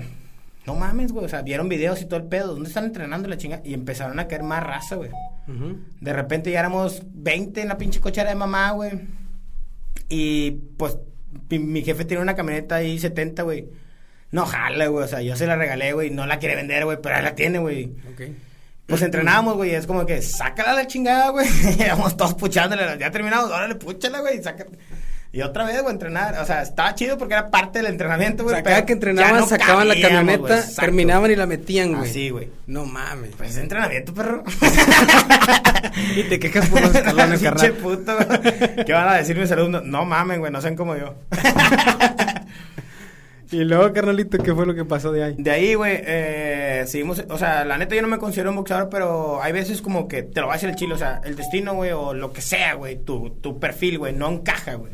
no 0.69 0.75
mames, 0.75 1.11
güey. 1.11 1.25
O 1.25 1.29
sea, 1.29 1.41
vieron 1.41 1.67
videos 1.67 1.99
y 1.99 2.05
todo 2.05 2.19
el 2.19 2.27
pedo. 2.27 2.53
¿Dónde 2.53 2.67
están 2.67 2.85
entrenando 2.85 3.27
la 3.27 3.37
chinga? 3.37 3.61
Y 3.65 3.73
empezaron 3.73 4.19
a 4.19 4.27
caer 4.27 4.43
más 4.43 4.63
raza, 4.63 4.95
güey. 4.95 5.09
De 5.99 6.13
repente 6.13 6.51
ya 6.51 6.59
éramos 6.59 7.01
20 7.11 7.61
en 7.61 7.67
la 7.67 7.77
pinche 7.77 7.99
cochera 7.99 8.29
de 8.29 8.35
mamá, 8.35 8.69
güey. 8.71 8.91
Y 10.09 10.51
pues 10.77 10.99
mi, 11.49 11.57
mi 11.57 11.81
jefe 11.81 12.05
tiene 12.05 12.21
una 12.21 12.35
camioneta 12.35 12.75
ahí 12.75 12.99
70, 12.99 13.41
güey. 13.41 13.67
No 14.29 14.45
jala, 14.45 14.85
güey. 14.87 15.05
O 15.05 15.07
sea, 15.07 15.23
yo 15.23 15.35
se 15.35 15.47
la 15.47 15.55
regalé, 15.55 15.93
güey. 15.93 16.11
No 16.11 16.27
la 16.27 16.37
quiere 16.37 16.55
vender, 16.55 16.85
güey, 16.85 16.99
pero 17.01 17.17
él 17.17 17.23
la 17.23 17.33
tiene, 17.33 17.57
güey. 17.57 17.85
Ok. 18.13 18.21
Pues 18.85 19.01
entrenábamos, 19.01 19.55
güey, 19.55 19.75
es 19.75 19.85
como 19.85 20.03
que, 20.05 20.21
sácala 20.21 20.73
la 20.73 20.87
chingada, 20.87 21.29
güey. 21.29 21.47
Íbamos 21.79 22.17
todos 22.17 22.33
puchándole, 22.33 22.97
ya 22.99 23.11
terminamos, 23.11 23.51
órale, 23.51 23.75
púchala, 23.75 24.19
güey, 24.19 24.41
sácala. 24.41 24.71
Y 25.31 25.43
otra 25.43 25.63
vez, 25.63 25.79
güey, 25.83 25.93
entrenar. 25.93 26.39
O 26.39 26.45
sea, 26.45 26.63
estaba 26.63 26.95
chido 26.95 27.19
porque 27.19 27.35
era 27.35 27.51
parte 27.51 27.79
del 27.79 27.87
entrenamiento, 27.87 28.43
güey. 28.43 28.53
O 28.53 28.57
sea, 28.57 28.63
cada 28.63 28.85
que 28.85 28.93
entrenaban, 28.93 29.47
sacaban 29.47 29.87
la 29.87 29.99
camioneta, 29.99 30.63
terminaban 30.75 31.29
y 31.29 31.35
la 31.35 31.45
metían, 31.45 31.93
güey. 31.93 32.09
Así, 32.09 32.29
güey. 32.31 32.49
No 32.65 32.85
mames. 32.85 33.35
Pues 33.37 33.51
es 33.51 33.57
entrenamiento, 33.57 34.11
perro. 34.11 34.43
y 36.15 36.23
te 36.23 36.39
quejas 36.39 36.67
por 36.69 36.81
los 36.81 36.95
escalones, 36.95 37.39
carnal. 37.43 37.73
puto, 37.73 38.15
güey. 38.15 38.85
¿Qué 38.85 38.93
van 38.93 39.07
a 39.07 39.15
decir 39.15 39.37
mis 39.37 39.51
alumnos? 39.51 39.83
No 39.85 40.03
mames, 40.03 40.39
güey, 40.39 40.51
no 40.51 40.61
sean 40.61 40.75
como 40.75 40.97
yo. 40.97 41.13
Y 43.51 43.63
luego, 43.63 43.91
carnalito, 43.93 44.37
¿qué 44.37 44.53
fue 44.53 44.65
lo 44.67 44.75
que 44.75 44.85
pasó 44.85 45.11
de 45.11 45.23
ahí? 45.23 45.35
De 45.37 45.49
ahí, 45.49 45.73
güey, 45.73 45.99
eh, 46.05 46.83
seguimos, 46.85 47.23
o 47.29 47.37
sea, 47.37 47.65
la 47.65 47.79
neta 47.79 47.95
yo 47.95 48.03
no 48.03 48.07
me 48.07 48.19
considero 48.19 48.51
un 48.51 48.57
boxeador, 48.57 48.89
pero 48.89 49.41
hay 49.41 49.51
veces 49.51 49.81
como 49.81 50.07
que 50.07 50.21
te 50.21 50.39
lo 50.39 50.47
va 50.47 50.53
a 50.53 50.55
decir 50.57 50.69
el 50.69 50.75
chile, 50.75 50.93
o 50.93 50.97
sea, 50.99 51.19
el 51.23 51.35
destino, 51.35 51.73
güey, 51.73 51.91
o 51.91 52.13
lo 52.13 52.31
que 52.31 52.41
sea, 52.41 52.75
güey, 52.75 53.03
tu, 53.03 53.31
tu 53.41 53.59
perfil, 53.59 53.97
güey, 53.97 54.13
no 54.13 54.29
encaja, 54.29 54.75
güey. 54.75 54.91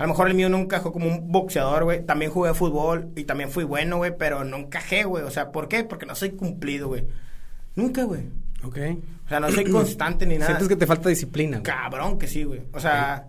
A 0.00 0.04
lo 0.04 0.08
mejor 0.08 0.28
el 0.28 0.34
mío 0.34 0.48
no 0.48 0.56
encajó 0.56 0.94
como 0.94 1.08
un 1.08 1.30
boxeador, 1.30 1.84
güey. 1.84 2.06
También 2.06 2.30
jugué 2.30 2.54
fútbol 2.54 3.10
y 3.16 3.24
también 3.24 3.50
fui 3.50 3.64
bueno, 3.64 3.98
güey, 3.98 4.16
pero 4.16 4.44
no 4.44 4.56
encajé, 4.56 5.04
güey. 5.04 5.24
O 5.24 5.30
sea, 5.30 5.52
¿por 5.52 5.68
qué? 5.68 5.84
Porque 5.84 6.06
no 6.06 6.14
soy 6.14 6.30
cumplido, 6.30 6.88
güey. 6.88 7.06
Nunca, 7.76 8.04
güey. 8.04 8.22
Ok. 8.64 8.78
O 9.26 9.28
sea, 9.28 9.40
no 9.40 9.50
soy 9.50 9.70
constante 9.70 10.24
ni 10.24 10.38
nada. 10.38 10.46
Sientes 10.46 10.68
que 10.68 10.76
te 10.76 10.86
falta 10.86 11.10
disciplina, 11.10 11.58
güey. 11.58 11.64
Cabrón 11.64 12.18
que 12.18 12.28
sí, 12.28 12.44
güey. 12.44 12.62
O 12.72 12.80
sea, 12.80 13.28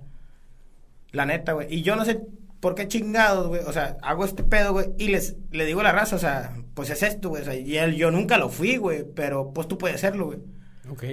la 1.12 1.25
neta, 1.25 1.51
güey. 1.51 1.67
Y 1.75 1.81
yo 1.81 1.97
no 1.97 2.05
sé 2.05 2.21
por 2.62 2.73
qué 2.73 2.88
chingados, 2.88 3.49
güey. 3.49 3.63
O 3.67 3.73
sea, 3.73 3.97
hago 4.01 4.23
este 4.23 4.45
pedo, 4.45 4.71
güey. 4.71 4.93
Y 4.97 5.10
les 5.10 5.36
le 5.51 5.65
digo 5.65 5.81
a 5.81 5.84
la 5.84 5.91
raza, 5.91 6.15
o 6.15 6.19
sea, 6.19 6.53
pues 6.73 6.89
es 6.89 7.03
esto, 7.03 7.27
güey. 7.27 7.41
O 7.41 7.45
sea, 7.45 7.53
y 7.53 7.77
él, 7.77 7.95
yo 7.95 8.12
nunca 8.12 8.38
lo 8.38 8.47
fui, 8.47 8.77
güey. 8.77 9.03
Pero 9.13 9.51
pues 9.53 9.67
tú 9.67 9.77
puedes 9.77 9.97
hacerlo, 9.97 10.27
güey. 10.27 10.39
Ok. 10.89 11.03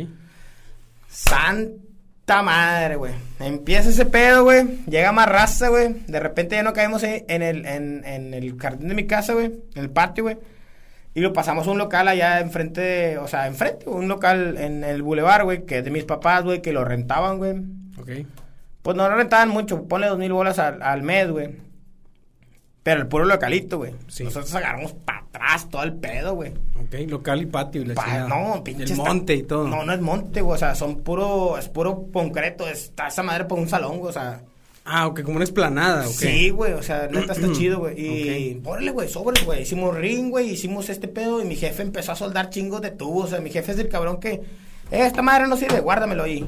San 2.28 2.44
madre, 2.44 2.96
güey. 2.96 3.14
Empieza 3.40 3.88
ese 3.88 4.04
pedo, 4.04 4.44
güey. 4.44 4.84
Llega 4.86 5.12
más 5.12 5.26
raza, 5.26 5.68
güey. 5.68 5.94
De 6.06 6.20
repente 6.20 6.56
ya 6.56 6.62
no 6.62 6.74
caemos 6.74 7.02
en 7.02 7.42
el, 7.42 7.64
en, 7.64 8.04
en 8.04 8.34
el 8.34 8.54
jardín 8.58 8.88
de 8.88 8.94
mi 8.94 9.06
casa, 9.06 9.32
güey. 9.32 9.46
En 9.46 9.82
el 9.82 9.88
patio, 9.88 10.24
güey. 10.24 10.36
Y 11.14 11.20
lo 11.20 11.32
pasamos 11.32 11.66
a 11.66 11.70
un 11.70 11.78
local 11.78 12.06
allá 12.06 12.40
enfrente, 12.40 13.16
o 13.16 13.26
sea, 13.26 13.46
enfrente, 13.46 13.88
un 13.88 14.08
local 14.08 14.58
en 14.58 14.84
el 14.84 15.02
bulevar, 15.02 15.44
güey, 15.44 15.64
que 15.64 15.78
es 15.78 15.84
de 15.84 15.90
mis 15.90 16.04
papás, 16.04 16.44
güey, 16.44 16.60
que 16.60 16.74
lo 16.74 16.84
rentaban, 16.84 17.38
güey. 17.38 17.56
Ok. 17.98 18.26
Pues 18.82 18.94
no 18.94 19.08
lo 19.08 19.16
rentaban 19.16 19.48
mucho, 19.48 19.88
ponle 19.88 20.06
dos 20.06 20.18
mil 20.18 20.32
bolas 20.32 20.58
al, 20.58 20.82
al 20.82 21.02
mes, 21.02 21.30
güey. 21.30 21.56
Pero 22.88 23.02
el 23.02 23.06
puro 23.06 23.26
localito, 23.26 23.76
güey. 23.76 23.92
Nosotros 24.06 24.54
agarramos 24.54 24.94
para 24.94 25.18
atrás 25.18 25.68
todo 25.68 25.82
el 25.82 25.92
pedo, 25.92 26.34
güey. 26.36 26.52
Ok, 26.80 26.94
local 27.06 27.42
y 27.42 27.44
patio. 27.44 27.82
Y 27.82 27.84
no, 28.26 28.64
pinche. 28.64 28.84
El 28.84 28.96
monte 28.96 29.34
y 29.34 29.42
todo. 29.42 29.68
No, 29.68 29.84
no 29.84 29.92
es 29.92 30.00
monte, 30.00 30.40
güey. 30.40 30.54
O 30.54 30.58
sea, 30.58 30.74
son 30.74 31.02
puro, 31.02 31.58
es 31.58 31.68
puro 31.68 32.06
concreto. 32.10 32.66
Está 32.66 33.08
esa 33.08 33.22
madre 33.22 33.44
por 33.44 33.58
un 33.58 33.68
salón, 33.68 33.98
güey. 33.98 34.08
O 34.08 34.12
sea. 34.14 34.40
Ah, 34.86 35.06
ok, 35.06 35.20
como 35.20 35.36
una 35.36 35.44
esplanada, 35.44 36.06
ok. 36.06 36.14
Sí, 36.14 36.48
güey, 36.48 36.72
o 36.72 36.82
sea, 36.82 37.08
neta 37.08 37.34
está 37.34 37.52
chido, 37.52 37.80
güey. 37.80 38.00
Y, 38.00 38.62
órale, 38.64 38.90
güey, 38.90 39.06
sobre, 39.10 39.44
güey. 39.44 39.60
Hicimos 39.64 39.94
ring, 39.94 40.30
güey, 40.30 40.48
hicimos 40.48 40.88
este 40.88 41.08
pedo 41.08 41.42
y 41.42 41.44
mi 41.44 41.56
jefe 41.56 41.82
empezó 41.82 42.12
a 42.12 42.16
soldar 42.16 42.48
chingos 42.48 42.80
de 42.80 42.92
tubos. 42.92 43.26
O 43.26 43.28
sea, 43.28 43.40
mi 43.40 43.50
jefe 43.50 43.72
es 43.72 43.78
el 43.78 43.90
cabrón 43.90 44.18
que, 44.18 44.30
eh, 44.30 44.42
esta 44.90 45.20
madre 45.20 45.46
no 45.46 45.58
sirve, 45.58 45.80
guárdamelo 45.80 46.22
ahí. 46.22 46.38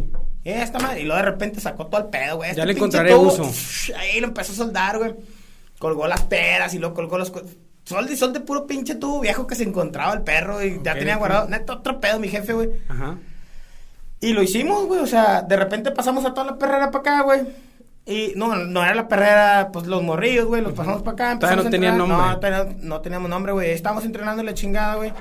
Eh, 0.43 0.63
esta 0.63 0.79
madre. 0.79 1.03
Y 1.03 1.05
luego 1.05 1.19
de 1.19 1.31
repente 1.31 1.61
sacó 1.61 1.89
todo 1.89 2.01
el 2.01 2.07
pedo, 2.07 2.37
güey. 2.37 2.55
ya 2.55 2.63
este 2.63 2.65
le 2.65 2.73
encontraré 2.73 3.15
uso. 3.15 3.43
Ahí 3.99 4.21
lo 4.21 4.29
empezó 4.29 4.53
a 4.53 4.57
soldar, 4.57 4.97
güey 4.97 5.15
colgó 5.81 6.07
las 6.07 6.23
peras 6.23 6.73
y 6.75 6.79
luego 6.79 6.95
colgó 6.95 7.19
los... 7.19 7.33
Sol 7.83 8.07
de 8.07 8.15
sol 8.15 8.33
de 8.33 8.41
puro 8.41 8.67
pinche 8.67 8.95
tubo 8.95 9.19
viejo 9.21 9.47
que 9.47 9.57
se 9.57 9.65
encontraba 9.65 10.13
el 10.13 10.23
perro 10.23 10.63
y 10.63 10.81
ya 10.85 10.95
tenía 10.95 11.17
guardado. 11.17 11.49
Neto, 11.49 11.73
otro 11.73 11.99
pedo, 11.99 12.21
mi 12.21 12.29
jefe, 12.29 12.53
güey. 12.53 12.69
Ajá. 12.89 13.17
Y 14.21 14.33
lo 14.35 14.43
hicimos, 14.43 14.87
güey. 14.87 15.01
O 15.01 15.07
sea, 15.07 15.43
de 15.43 15.57
repente 15.57 15.91
pasamos 15.91 16.25
a 16.25 16.33
toda 16.33 16.53
la 16.53 16.59
perrera 16.59 16.91
para 16.91 17.01
acá, 17.01 17.23
güey. 17.23 17.41
Y 18.07 18.35
no, 18.37 18.55
no 18.55 18.83
era 18.85 18.95
la 18.95 19.09
perrera, 19.09 19.71
pues 19.73 19.87
los 19.87 20.03
morrillos, 20.03 20.47
güey. 20.47 20.63
Los 20.63 20.75
pasamos 20.75 21.03
para 21.03 21.15
acá. 21.15 21.39
Todavía 21.39 21.65
no 21.65 21.71
tenían 21.71 21.99
nombre. 21.99 22.17
No, 22.19 22.39
todavía 22.39 22.77
no 22.81 23.01
teníamos 23.01 23.31
nombre, 23.31 23.53
güey. 23.53 23.71
Estábamos 23.71 24.05
entrenando 24.05 24.43
la 24.43 24.55
chingada, 24.55 24.97
güey. 24.97 25.13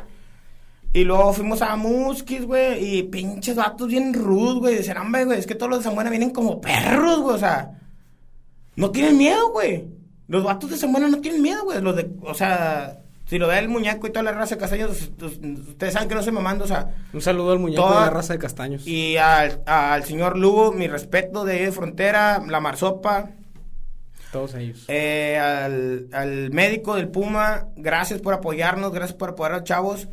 Y 0.91 1.05
luego 1.05 1.33
fuimos 1.33 1.61
a 1.61 1.75
Muskis, 1.77 2.45
güey. 2.45 2.97
Y 2.97 3.03
pinches 3.03 3.55
vatos 3.55 3.87
bien 3.87 4.13
rudos, 4.13 4.59
güey. 4.59 4.75
Decían, 4.75 4.97
hombre, 4.97 5.25
güey, 5.25 5.39
es 5.39 5.47
que 5.47 5.55
todos 5.55 5.69
los 5.69 5.79
de 5.79 5.85
Zambuena 5.85 6.09
vienen 6.09 6.31
como 6.31 6.59
perros, 6.59 7.21
güey. 7.21 7.35
O 7.35 7.39
sea, 7.39 7.71
no 8.75 8.91
tienen 8.91 9.17
miedo, 9.17 9.49
güey. 9.51 9.97
Los 10.29 10.43
vatos 10.43 10.69
de 10.69 10.77
Zambuena 10.77 11.09
no 11.09 11.19
tienen 11.19 11.41
miedo, 11.41 11.63
güey. 11.63 11.81
Los 11.81 11.95
de, 11.95 12.09
o 12.21 12.33
sea, 12.35 12.99
si 13.25 13.39
lo 13.39 13.47
ve 13.47 13.57
el 13.57 13.67
muñeco 13.67 14.05
y 14.07 14.11
toda 14.11 14.23
la 14.23 14.31
raza 14.31 14.55
de 14.55 14.61
castaños, 14.61 15.11
ustedes 15.19 15.93
saben 15.93 16.07
que 16.07 16.15
no 16.15 16.21
se 16.21 16.31
mamando, 16.31 16.65
o 16.65 16.67
sea. 16.67 16.95
Un 17.11 17.21
saludo 17.21 17.51
al 17.51 17.59
muñeco 17.59 17.89
de 17.89 17.95
la 17.95 18.09
raza 18.11 18.33
de 18.33 18.39
castaños. 18.39 18.87
Y 18.87 19.17
al, 19.17 19.63
al 19.65 20.03
señor 20.03 20.37
Lugo, 20.37 20.71
mi 20.71 20.87
respeto 20.87 21.45
de 21.45 21.71
Frontera, 21.71 22.41
la 22.47 22.59
Marsopa. 22.59 23.31
Todos 24.31 24.53
ellos. 24.53 24.85
Eh, 24.87 25.39
al, 25.39 26.07
al 26.13 26.51
médico 26.51 26.95
del 26.95 27.09
Puma, 27.09 27.65
gracias 27.75 28.21
por 28.21 28.35
apoyarnos, 28.35 28.93
gracias 28.93 29.17
por 29.17 29.29
apoyar 29.29 29.53
a 29.53 29.57
los 29.57 29.63
chavos. 29.63 30.07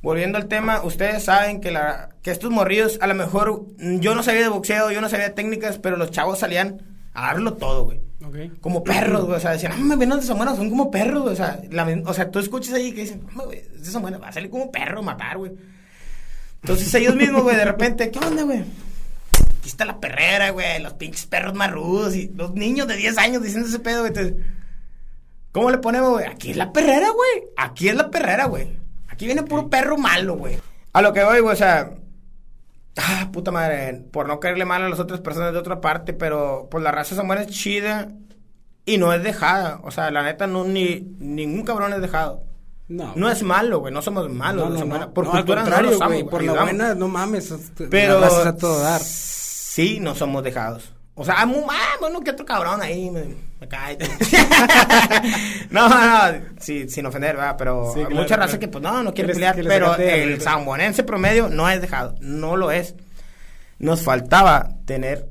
Volviendo 0.00 0.38
al 0.38 0.46
tema, 0.46 0.82
ustedes 0.82 1.24
saben 1.24 1.60
que, 1.60 1.72
la, 1.72 2.10
que 2.22 2.30
estos 2.30 2.50
morrillos, 2.50 2.98
a 3.02 3.06
lo 3.06 3.14
mejor 3.14 3.66
yo 3.78 4.14
no 4.14 4.22
sabía 4.22 4.42
de 4.42 4.48
boxeo, 4.48 4.90
yo 4.90 5.02
no 5.02 5.10
sabía 5.10 5.28
de 5.28 5.34
técnicas, 5.34 5.78
pero 5.78 5.96
los 5.98 6.10
chavos 6.10 6.38
salían 6.38 6.80
a 7.12 7.26
darlo 7.26 7.54
todo, 7.54 7.84
güey. 7.84 8.07
Como 8.60 8.84
perros, 8.84 9.24
güey. 9.24 9.36
O 9.36 9.40
sea, 9.40 9.52
decían, 9.52 9.72
ah, 9.74 9.78
me 9.78 9.96
ven 9.96 10.10
de 10.10 10.22
Zamora, 10.22 10.54
son 10.54 10.70
como 10.70 10.90
perros, 10.90 11.22
güey. 11.22 11.34
O 11.34 11.36
sea, 11.36 11.60
o 12.04 12.14
sea, 12.14 12.30
tú 12.30 12.38
escuchas 12.38 12.74
ahí 12.74 12.92
que 12.92 13.02
dicen, 13.02 13.22
no, 13.34 13.44
güey, 13.44 13.62
de 13.62 13.84
Zamora, 13.84 14.18
va 14.18 14.28
a 14.28 14.32
salir 14.32 14.50
como 14.50 14.70
perro, 14.70 15.02
matar, 15.02 15.38
güey. 15.38 15.52
Entonces 16.62 16.92
ellos 16.94 17.14
mismos, 17.14 17.42
güey, 17.42 17.56
de 17.56 17.64
repente, 17.64 18.10
¿qué 18.10 18.18
onda, 18.18 18.42
güey? 18.42 18.60
Aquí 19.58 19.68
está 19.68 19.84
la 19.84 20.00
perrera, 20.00 20.50
güey, 20.50 20.80
los 20.82 20.94
pinches 20.94 21.26
perros 21.26 21.54
marrudos 21.54 22.14
y 22.16 22.28
los 22.34 22.54
niños 22.54 22.88
de 22.88 22.96
10 22.96 23.18
años 23.18 23.42
diciendo 23.42 23.68
ese 23.68 23.78
pedo, 23.78 24.00
güey. 24.00 24.08
Entonces, 24.08 24.34
¿cómo 25.52 25.70
le 25.70 25.78
ponemos, 25.78 26.10
güey? 26.10 26.26
Aquí 26.26 26.50
es 26.50 26.56
la 26.56 26.72
perrera, 26.72 27.10
güey. 27.10 27.50
Aquí 27.56 27.88
es 27.88 27.94
la 27.94 28.10
perrera, 28.10 28.46
güey. 28.46 28.68
Aquí 29.08 29.26
viene 29.26 29.42
puro 29.42 29.68
perro 29.68 29.96
malo, 29.96 30.36
güey. 30.36 30.58
A 30.92 31.02
lo 31.02 31.12
que 31.12 31.24
voy, 31.24 31.40
güey, 31.40 31.54
o 31.54 31.56
sea, 31.56 31.90
Ah, 33.00 33.30
puta 33.32 33.52
madre, 33.52 34.02
por 34.10 34.26
no 34.26 34.40
caerle 34.40 34.64
mal 34.64 34.82
a 34.82 34.88
las 34.88 34.98
otras 34.98 35.20
personas 35.20 35.52
de 35.52 35.58
otra 35.58 35.80
parte, 35.80 36.12
pero 36.12 36.68
pues 36.70 36.82
la 36.82 36.90
raza 36.90 37.14
Samuel 37.14 37.40
es 37.40 37.46
chida 37.48 38.08
y 38.84 38.98
no 38.98 39.12
es 39.12 39.22
dejada. 39.22 39.80
O 39.84 39.90
sea, 39.90 40.10
la 40.10 40.22
neta, 40.22 40.46
no, 40.46 40.64
ni, 40.64 41.00
ningún 41.18 41.62
cabrón 41.62 41.92
es 41.92 42.00
dejado. 42.00 42.42
No. 42.88 43.12
No 43.14 43.30
es 43.30 43.42
malo, 43.42 43.80
güey, 43.80 43.92
no 43.92 44.02
somos 44.02 44.28
malos. 44.30 44.70
No, 44.70 44.84
no, 44.84 45.12
Por 45.12 45.28
cultura 45.28 45.62
no 45.64 46.06
güey, 46.06 46.24
por 46.24 46.42
la 46.42 46.62
buena, 46.62 46.94
no 46.94 47.06
mames. 47.06 47.54
Pero, 47.90 48.24
a 48.24 48.56
todo 48.56 48.80
dar. 48.80 49.00
Sí, 49.00 50.00
no 50.00 50.14
somos 50.14 50.42
dejados. 50.42 50.92
O 51.20 51.24
sea, 51.24 51.44
muy 51.46 51.64
mal, 51.64 51.98
bueno, 51.98 52.20
que 52.20 52.30
otro 52.30 52.46
cabrón 52.46 52.80
ahí 52.80 53.10
me, 53.10 53.66
cae. 53.66 53.98
no, 55.70 55.88
no, 55.88 56.40
sí, 56.60 56.88
sin 56.88 57.06
ofender, 57.06 57.34
¿verdad? 57.34 57.56
Pero 57.58 57.92
hay 57.92 58.14
mucha 58.14 58.36
raza 58.36 58.56
que, 58.60 58.68
pues, 58.68 58.80
no, 58.80 59.02
no 59.02 59.12
quiere 59.12 59.34
pelear. 59.34 59.56
Pero 59.56 59.96
el 59.96 60.40
zambonense 60.40 61.02
promedio 61.02 61.48
no 61.48 61.68
es 61.68 61.80
dejado. 61.80 62.14
No 62.20 62.56
lo 62.56 62.70
es. 62.70 62.94
Nos 63.80 64.02
faltaba 64.02 64.76
tener 64.84 65.28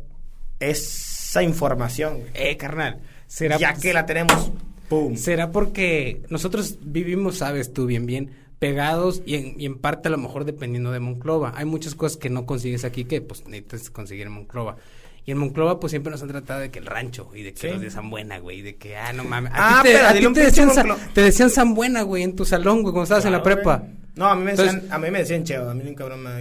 esa 0.60 1.42
información. 1.42 2.20
Eh, 2.34 2.58
carnal. 2.58 3.00
¿será 3.28 3.58
ya 3.58 3.74
que 3.74 3.94
la 3.94 4.06
tenemos, 4.06 4.52
pum. 4.90 5.16
¿Será 5.16 5.54
porque 5.54 6.22
nosotros 6.30 6.80
vivimos, 6.82 7.38
sabes 7.38 7.72
tú 7.72 7.86
bien, 7.86 8.06
bien, 8.06 8.32
pegados 8.60 9.22
y 9.26 9.36
en, 9.36 9.62
y 9.62 9.66
en 9.66 9.78
parte 9.80 10.10
a 10.10 10.12
lo 10.12 10.18
mejor 10.18 10.44
dependiendo 10.44 10.92
de 10.92 11.00
Monclova? 11.00 11.54
Hay 11.56 11.64
muchas 11.64 11.96
cosas 11.96 12.18
que 12.18 12.30
no 12.30 12.46
consigues 12.46 12.84
aquí 12.84 13.06
que, 13.06 13.22
pues, 13.22 13.48
necesitas 13.48 13.90
conseguir 13.90 14.28
en 14.28 14.34
Monclova. 14.34 14.76
Y 15.28 15.32
en 15.32 15.40
Monclova, 15.40 15.78
pues 15.78 15.92
siempre 15.92 16.10
nos 16.10 16.22
han 16.22 16.30
tratado 16.30 16.62
de 16.62 16.72
que 16.72 16.80
el 16.80 16.86
rancho 16.86 17.30
y 17.36 17.44
de 17.44 17.54
que 17.54 17.70
los 17.74 17.82
de 17.82 17.92
San 17.92 18.10
Buena, 18.10 18.40
güey. 18.40 18.62
De 18.62 18.78
que, 18.78 18.96
ah, 18.96 19.12
no 19.12 19.26
mames. 19.26 19.52
ah, 19.54 19.82
pero 19.84 20.08
a 20.08 20.14
ti 20.14 20.26
te, 20.34 20.40
decían, 20.40 20.70
te 21.14 21.22
decían 21.22 21.50
San 21.50 21.74
Buena, 21.74 22.04
güey, 22.04 22.24
en 22.24 22.34
tu 22.34 22.46
salón, 22.46 22.82
güey, 22.82 22.94
cuando 22.94 23.04
estabas 23.04 23.26
en 23.26 23.34
la 23.34 23.44
prepa. 23.44 23.84
No, 24.18 24.26
a 24.26 24.36
mí 24.36 24.44
me 24.44 24.56
decían, 24.56 24.84
a 24.90 24.98
mí 24.98 25.12
me 25.12 25.20
decían 25.20 25.44
Cheo, 25.44 25.70
a 25.70 25.74
mí 25.76 25.84
un 25.88 25.94
cabrón 25.94 26.24
me... 26.24 26.40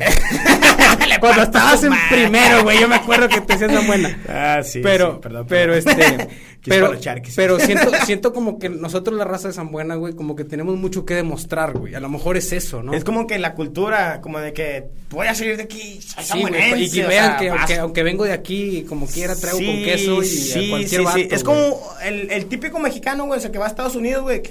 Cuando 1.21 1.43
estabas 1.43 1.85
en 1.85 1.93
primero, 2.11 2.63
güey, 2.63 2.81
yo 2.81 2.89
me 2.89 2.97
acuerdo 2.97 3.29
que 3.29 3.41
te 3.43 3.53
decían 3.53 3.73
tan 3.73 3.87
buena. 3.87 4.19
Ah, 4.29 4.63
sí, 4.63 4.81
pero, 4.83 5.15
sí, 5.15 5.19
perdón, 5.23 5.47
pero 5.47 5.75
este, 5.75 6.29
pero, 6.65 6.93
pero 7.35 7.61
siento, 7.61 7.91
siento 8.07 8.33
como 8.33 8.59
que 8.59 8.69
nosotros 8.69 9.17
la 9.19 9.25
raza 9.25 9.49
de 9.49 9.55
San 9.55 9.71
Buena, 9.71 9.95
güey, 9.97 10.15
como 10.15 10.37
que 10.37 10.45
tenemos 10.45 10.77
mucho 10.77 11.05
que 11.05 11.15
demostrar, 11.15 11.77
güey. 11.77 11.95
A 11.95 12.01
lo 12.01 12.09
mejor 12.09 12.37
es 12.37 12.53
eso, 12.53 12.83
¿no? 12.83 12.95
Es 12.95 13.05
como 13.05 13.27
que 13.27 13.39
la 13.39 13.55
cultura, 13.55 14.21
como 14.21 14.39
de 14.39 14.53
que 14.53 14.89
voy 15.11 15.27
a 15.27 15.35
salir 15.35 15.57
de 15.57 15.65
aquí, 15.65 16.01
soy 16.01 16.25
sí, 16.25 16.41
güey, 16.41 16.85
y 16.85 16.91
que 16.91 17.07
vean 17.07 17.39
que 17.39 17.51
aunque, 17.51 17.79
aunque, 17.79 18.03
vengo 18.03 18.25
de 18.25 18.33
aquí, 18.33 18.85
como 18.89 19.07
quiera 19.07 19.37
traigo 19.37 19.59
con 19.59 19.85
queso 19.85 20.23
y 20.23 20.27
sí, 20.27 20.71
cualquier 20.71 21.03
sí, 21.03 21.07
sí. 21.15 21.29
Es 21.31 21.45
como 21.45 21.79
el, 22.03 22.31
el 22.31 22.47
típico 22.47 22.79
mexicano, 22.79 23.27
güey, 23.27 23.39
o 23.39 23.41
sea, 23.41 23.53
que 23.53 23.59
va 23.59 23.67
a 23.67 23.69
Estados 23.69 23.97
Unidos, 23.97 24.23
güey, 24.23 24.43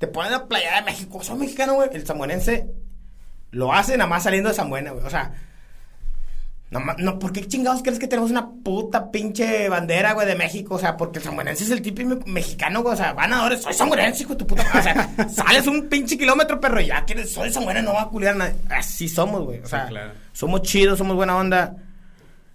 te 0.00 0.06
ponen 0.06 0.32
la 0.32 0.48
playa 0.48 0.76
de 0.76 0.82
México, 0.82 1.22
soy 1.22 1.36
mexicano, 1.36 1.74
güey. 1.74 1.90
El 1.92 2.06
samuenense 2.06 2.70
lo 3.50 3.70
hace 3.74 3.98
nada 3.98 4.08
más 4.08 4.22
saliendo 4.22 4.48
de 4.48 4.54
San 4.54 4.70
güey. 4.70 4.82
O 4.86 5.10
sea, 5.10 5.34
No, 6.70 6.80
no, 6.96 7.18
¿por 7.18 7.34
qué 7.34 7.46
chingados 7.46 7.82
crees 7.82 7.98
que 7.98 8.08
tenemos 8.08 8.30
una 8.30 8.48
puta 8.64 9.10
pinche 9.10 9.68
bandera, 9.68 10.14
güey, 10.14 10.26
de 10.26 10.36
México? 10.36 10.76
O 10.76 10.78
sea, 10.78 10.96
porque 10.96 11.18
el 11.18 11.24
sanbuenense 11.26 11.64
es 11.64 11.70
el 11.70 11.82
típico 11.82 12.18
mexicano, 12.24 12.80
güey. 12.80 12.94
O 12.94 12.96
sea, 12.96 13.12
ganadores, 13.12 13.60
soy 13.60 13.74
sanbuenense, 13.74 14.22
hijo 14.22 14.32
de 14.32 14.38
tu 14.38 14.46
puta 14.46 14.64
madre. 14.72 14.78
O 14.78 14.82
sea, 14.82 15.28
sales 15.28 15.66
un 15.66 15.90
pinche 15.90 16.16
kilómetro, 16.16 16.58
perro, 16.58 16.80
ya 16.80 17.04
que 17.04 17.12
eres, 17.12 17.30
soy 17.30 17.52
sanbuenense, 17.52 17.86
no 17.86 17.92
va 17.92 18.04
a 18.04 18.08
culiar 18.08 18.36
a 18.36 18.38
nadie. 18.38 18.54
Así 18.70 19.06
somos, 19.06 19.44
güey. 19.44 19.58
O 19.58 19.68
sea, 19.68 19.84
claro. 19.88 20.12
somos 20.32 20.62
chidos, 20.62 20.96
somos 20.96 21.14
buena 21.14 21.36
onda. 21.36 21.76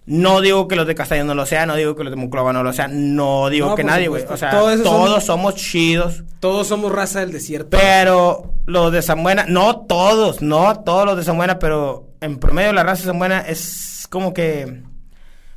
No 0.06 0.40
digo 0.40 0.68
que 0.68 0.76
los 0.76 0.86
de 0.86 0.94
Castellón 0.94 1.26
no 1.26 1.34
lo 1.34 1.46
sean, 1.46 1.66
no 1.66 1.74
digo 1.74 1.96
que 1.96 2.04
los 2.04 2.12
de 2.12 2.16
Monclova 2.16 2.52
no 2.52 2.62
lo 2.62 2.72
sean, 2.72 3.16
no 3.16 3.48
digo 3.48 3.70
No, 3.70 3.74
que 3.74 3.82
nadie, 3.82 4.06
güey. 4.06 4.24
O 4.28 4.36
sea, 4.36 4.50
Todos 4.50 5.24
somos 5.24 5.56
chidos. 5.56 6.22
Todos 6.38 6.68
somos 6.68 6.92
raza 6.92 7.20
del 7.20 7.32
desierto. 7.32 7.76
Pero 7.76 8.54
los 8.66 8.92
de 8.92 9.02
San 9.02 9.22
Buena, 9.24 9.46
no 9.48 9.80
todos, 9.86 10.42
no 10.42 10.80
todos 10.84 11.06
los 11.06 11.16
de 11.16 11.24
San 11.24 11.36
Buena, 11.36 11.58
pero 11.58 12.08
en 12.20 12.38
promedio 12.38 12.72
la 12.72 12.84
raza 12.84 13.02
de 13.02 13.08
San 13.08 13.18
Buena 13.18 13.40
es 13.40 14.06
como 14.08 14.32
que. 14.32 14.84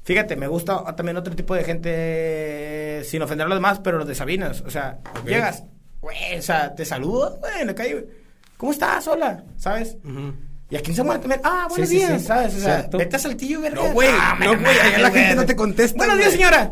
Fíjate, 0.02 0.36
me 0.36 0.48
gusta 0.48 0.84
también 0.96 1.18
otro 1.18 1.36
tipo 1.36 1.54
de 1.54 1.64
gente, 1.64 3.04
sin 3.04 3.22
ofender 3.22 3.46
a 3.46 3.50
los 3.50 3.58
demás, 3.58 3.80
pero 3.84 4.00
los 4.00 4.08
de 4.08 4.16
Sabinas. 4.16 4.62
O 4.66 4.72
sea, 4.72 4.98
llegas, 5.28 5.64
güey, 6.02 6.40
o 6.40 6.42
sea, 6.42 6.74
te 6.74 6.86
saludo, 6.86 7.38
güey, 7.40 7.62
en 7.62 7.68
la 7.68 7.76
calle, 7.76 7.94
güey. 7.94 8.06
¿Cómo 8.58 8.72
estás? 8.72 9.08
Hola, 9.08 9.44
¿sabes? 9.58 9.98
Ujú. 10.04 10.34
Y 10.72 10.76
aquí 10.78 10.92
en 10.92 10.98
Buena 10.98 11.20
también, 11.20 11.42
ah, 11.44 11.66
buenos 11.68 11.90
Sí, 11.90 11.96
días, 11.96 12.22
sí. 12.22 12.28
¿sabes? 12.28 12.56
O 12.56 12.60
sea, 12.60 12.80
Cierto. 12.82 12.98
vete 13.00 13.16
a 13.16 13.20
Saltillo, 13.20 13.62
verga. 13.62 13.82
No, 13.82 13.92
güey, 13.92 14.10
Ah, 14.12 14.38
no, 14.40 14.56
güey, 14.56 14.80
allá 14.80 15.00
la 15.00 15.12
gente 15.12 15.36
no 15.36 15.46
te 15.46 15.56
contesta, 15.56 15.98
Buenos 15.98 16.18
días, 16.18 16.32
señora. 16.32 16.72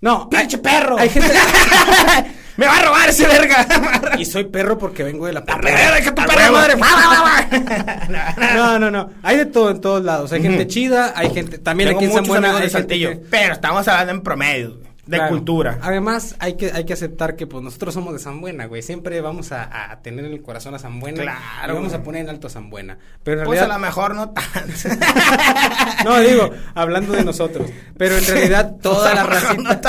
No, 0.00 0.28
Pinche 0.28 0.58
perro. 0.58 0.98
hay 0.98 1.08
gente. 1.08 1.32
me 2.56 2.66
va 2.66 2.76
a 2.76 2.82
robar 2.82 3.08
ese 3.08 3.26
verga. 3.26 3.66
y 4.18 4.24
soy 4.24 4.44
perro 4.44 4.76
porque 4.78 5.02
vengo 5.04 5.26
de 5.26 5.32
la 5.32 5.40
La 5.40 5.46
perra, 5.46 6.00
que 6.00 6.12
tu 6.12 6.14
perra 6.14 6.50
madre. 6.50 6.74
No, 8.54 8.78
no, 8.78 8.90
no. 8.90 9.10
Hay 9.22 9.38
de 9.38 9.46
todo 9.46 9.70
en 9.70 9.80
todos 9.80 10.04
lados. 10.04 10.32
Hay 10.32 10.42
gente 10.42 10.66
chida, 10.66 11.12
hay 11.16 11.30
gente. 11.30 11.58
También 11.58 11.88
Tengo 11.88 12.00
aquí 12.18 12.30
en 12.30 12.44
hay 12.44 12.62
de 12.62 12.70
Saltillo. 12.70 13.20
Pero 13.30 13.54
estamos 13.54 13.88
hablando 13.88 14.12
en 14.12 14.22
promedio, 14.22 14.80
de 15.08 15.16
Claro. 15.16 15.30
cultura. 15.36 15.78
Además, 15.80 16.36
hay 16.38 16.54
que, 16.58 16.70
hay 16.70 16.84
que 16.84 16.92
aceptar 16.92 17.34
que 17.34 17.46
pues 17.46 17.64
nosotros 17.64 17.94
somos 17.94 18.12
de 18.12 18.18
San 18.18 18.40
Buena, 18.42 18.66
güey. 18.66 18.82
Siempre 18.82 19.20
vamos 19.22 19.52
a, 19.52 19.90
a 19.90 20.02
tener 20.02 20.24
en 20.26 20.32
el 20.32 20.42
corazón 20.42 20.74
a 20.74 20.78
San 20.78 21.00
Buena. 21.00 21.22
Claro, 21.22 21.72
Y 21.72 21.76
vamos 21.76 21.94
a 21.94 22.02
poner 22.02 22.22
en 22.24 22.28
alto 22.28 22.46
a 22.48 22.50
San 22.50 22.68
Buena. 22.68 22.98
Pero 23.24 23.40
en 23.40 23.46
Pues 23.46 23.58
a 23.58 23.62
realidad. 23.66 23.76
lo 23.80 23.86
mejor 23.86 24.14
no 24.14 24.30
tanto. 24.30 24.72
No, 26.04 26.20
digo, 26.20 26.50
hablando 26.74 27.12
de 27.14 27.24
nosotros. 27.24 27.70
Pero 27.96 28.16
en 28.18 28.24
realidad 28.26 28.76
toda 28.82 29.14
la 29.14 29.22
racita, 29.24 29.80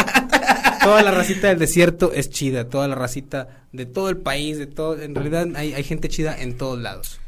toda 0.83 1.03
la 1.03 1.11
racita 1.11 1.47
del 1.49 1.59
desierto 1.59 2.11
es 2.13 2.29
chida. 2.29 2.69
Toda 2.69 2.87
la 2.87 2.95
racita 2.95 3.47
de 3.71 3.85
todo 3.85 4.09
el 4.09 4.17
país, 4.17 4.57
de 4.57 4.67
todo, 4.67 4.99
en 5.01 5.13
realidad 5.15 5.47
hay, 5.55 5.73
hay 5.73 5.83
gente 5.83 6.07
chida 6.09 6.35
en 6.41 6.57
todos 6.57 6.79
lados. 6.79 7.19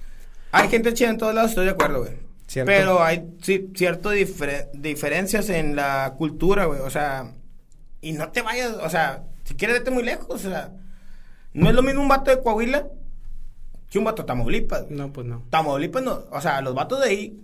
Hay 0.51 0.69
gente 0.69 0.93
chida 0.93 1.09
en 1.09 1.17
todos 1.17 1.35
lados, 1.35 1.51
estoy 1.51 1.65
de 1.65 1.71
acuerdo, 1.71 1.99
güey. 1.99 2.13
Cierto. 2.47 2.69
Pero 2.71 3.03
hay 3.03 3.23
sí, 3.41 3.69
difer- 3.73 4.69
diferencias 4.73 5.49
en 5.49 5.75
la 5.75 6.13
cultura, 6.17 6.65
güey. 6.65 6.79
O 6.81 6.89
sea, 6.89 7.31
y 8.01 8.13
no 8.13 8.29
te 8.31 8.41
vayas, 8.41 8.71
o 8.81 8.89
sea, 8.89 9.23
si 9.43 9.55
quieres 9.55 9.79
vete 9.79 9.91
muy 9.91 10.03
lejos, 10.03 10.27
o 10.29 10.49
sea, 10.49 10.71
no 11.53 11.69
es 11.69 11.75
lo 11.75 11.83
mismo 11.83 12.01
un 12.01 12.07
vato 12.07 12.31
de 12.31 12.41
Coahuila 12.41 12.87
que 13.89 13.99
un 13.99 14.05
vato 14.05 14.21
de 14.23 14.27
Tamaulipas. 14.27 14.83
güey. 14.85 14.95
No, 14.95 15.11
pues 15.11 15.27
no. 15.27 15.43
Tamaulipas 15.49 16.01
no, 16.03 16.23
o 16.31 16.41
sea, 16.41 16.61
los 16.61 16.73
vatos 16.73 17.01
de 17.01 17.07
ahí, 17.07 17.41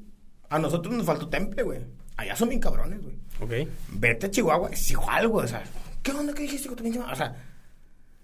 a 0.49 0.58
nosotros 0.60 0.93
nos 0.95 1.05
faltó 1.05 1.28
temple, 1.28 1.64
güey. 1.64 1.80
Allá 2.16 2.36
son 2.36 2.49
bien 2.49 2.62
cabrones, 2.62 2.99
güey. 3.01 3.16
Ok. 3.41 3.70
Vete 3.89 4.28
a 4.28 4.32
Chihuahua, 4.32 4.70
es 4.72 4.89
igual, 4.91 5.28
güey. 5.28 5.45
O 5.45 5.47
sea, 5.47 5.64
¿qué 6.01 6.12
onda? 6.12 6.34
¿Qué 6.34 6.43
dijiste 6.43 6.68
con 6.68 6.78
tu 6.78 6.84
pinche? 6.84 6.99
O 6.99 7.16
sea, 7.16 7.36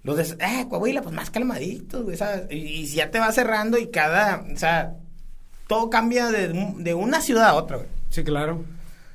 los 0.03 0.17
de, 0.17 0.23
eh, 0.43 0.65
Coahuila, 0.69 1.01
pues 1.01 1.13
más 1.13 1.29
calmaditos, 1.29 2.03
güey, 2.03 2.17
¿sabes? 2.17 2.47
Y, 2.49 2.55
y 2.55 2.85
ya 2.87 3.11
te 3.11 3.19
va 3.19 3.31
cerrando 3.31 3.77
y 3.77 3.87
cada, 3.91 4.45
o 4.53 4.57
sea, 4.57 4.95
todo 5.67 5.89
cambia 5.89 6.31
de, 6.31 6.73
de 6.77 6.93
una 6.93 7.21
ciudad 7.21 7.49
a 7.49 7.53
otra, 7.55 7.77
güey. 7.77 7.89
Sí, 8.09 8.23
claro. 8.23 8.63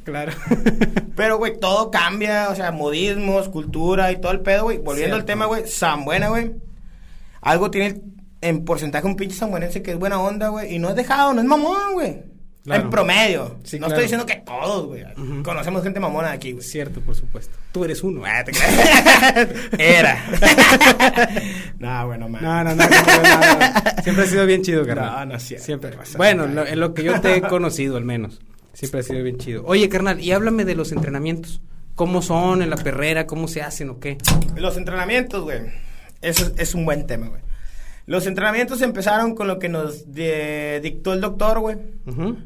Claro. 0.08 0.32
Pero, 1.16 1.36
güey, 1.36 1.58
todo 1.58 1.90
cambia, 1.90 2.48
o 2.48 2.54
sea, 2.54 2.72
modismos, 2.72 3.48
cultura 3.50 4.10
y 4.10 4.20
todo 4.20 4.32
el 4.32 4.40
pedo, 4.40 4.64
güey. 4.64 4.78
Volviendo 4.78 5.16
al 5.16 5.24
tema, 5.26 5.44
güey, 5.44 5.66
San 5.66 6.04
Buena, 6.06 6.28
güey. 6.28 6.52
Algo 7.42 7.70
tiene 7.70 8.00
en 8.40 8.64
porcentaje 8.64 9.06
un 9.06 9.16
pinche 9.16 9.36
sanbuenense 9.36 9.82
que 9.82 9.90
es 9.92 9.98
buena 9.98 10.18
onda, 10.20 10.48
güey. 10.48 10.74
Y 10.74 10.78
no 10.78 10.88
es 10.88 10.96
dejado, 10.96 11.34
no 11.34 11.40
es 11.42 11.46
mamón, 11.46 11.92
güey. 11.92 12.22
Claro. 12.64 12.82
En 12.82 12.90
promedio. 12.90 13.56
Sí, 13.64 13.78
no 13.78 13.86
claro. 13.86 14.00
estoy 14.00 14.02
diciendo 14.04 14.26
que 14.26 14.36
todos, 14.44 14.86
güey. 14.86 15.02
Conocemos 15.42 15.82
gente 15.82 16.00
mamona 16.00 16.32
aquí, 16.32 16.52
güey. 16.52 16.62
Cierto, 16.64 17.00
por 17.00 17.14
supuesto. 17.14 17.56
Tú 17.72 17.84
eres 17.84 18.02
uno. 18.02 18.22
Ah, 18.26 18.44
te. 18.44 18.52
Era. 19.78 20.18
no, 21.78 22.06
bueno, 22.06 22.28
man. 22.28 22.42
No, 22.42 22.64
no, 22.64 22.74
no, 22.74 22.84
no, 22.84 22.90
no, 22.90 23.58
no. 23.58 24.02
Siempre 24.02 24.24
ha 24.24 24.26
sido 24.26 24.46
bien 24.46 24.62
chido, 24.62 24.86
carnal. 24.86 25.28
No, 25.28 25.34
no 25.34 25.40
cierto. 25.40 25.64
Siempre. 25.66 25.96
Vas 25.96 26.14
a 26.14 26.18
Bueno, 26.18 26.46
lo- 26.46 26.66
en 26.66 26.80
lo 26.80 26.94
que 26.94 27.04
yo 27.04 27.20
te 27.20 27.36
he 27.36 27.40
conocido, 27.42 27.96
al 27.96 28.04
menos. 28.04 28.40
Siempre 28.78 29.00
ha 29.00 29.02
sido 29.02 29.22
bien 29.24 29.38
chido. 29.38 29.64
Oye, 29.66 29.88
carnal, 29.88 30.20
y 30.20 30.30
háblame 30.30 30.64
de 30.64 30.76
los 30.76 30.92
entrenamientos. 30.92 31.60
¿Cómo 31.96 32.22
son 32.22 32.62
en 32.62 32.70
la 32.70 32.76
perrera? 32.76 33.26
¿Cómo 33.26 33.48
se 33.48 33.60
hacen 33.60 33.90
o 33.90 33.98
qué? 33.98 34.18
Los 34.56 34.76
entrenamientos, 34.76 35.42
güey. 35.42 35.62
Eso 36.20 36.52
es, 36.56 36.74
un 36.74 36.84
buen 36.84 37.06
tema, 37.08 37.28
güey. 37.28 37.42
Los 38.06 38.26
entrenamientos 38.28 38.80
empezaron 38.80 39.34
con 39.34 39.48
lo 39.48 39.58
que 39.58 39.68
nos 39.68 40.12
de- 40.12 40.78
dictó 40.80 41.12
el 41.12 41.20
doctor, 41.20 41.58
güey. 41.58 41.76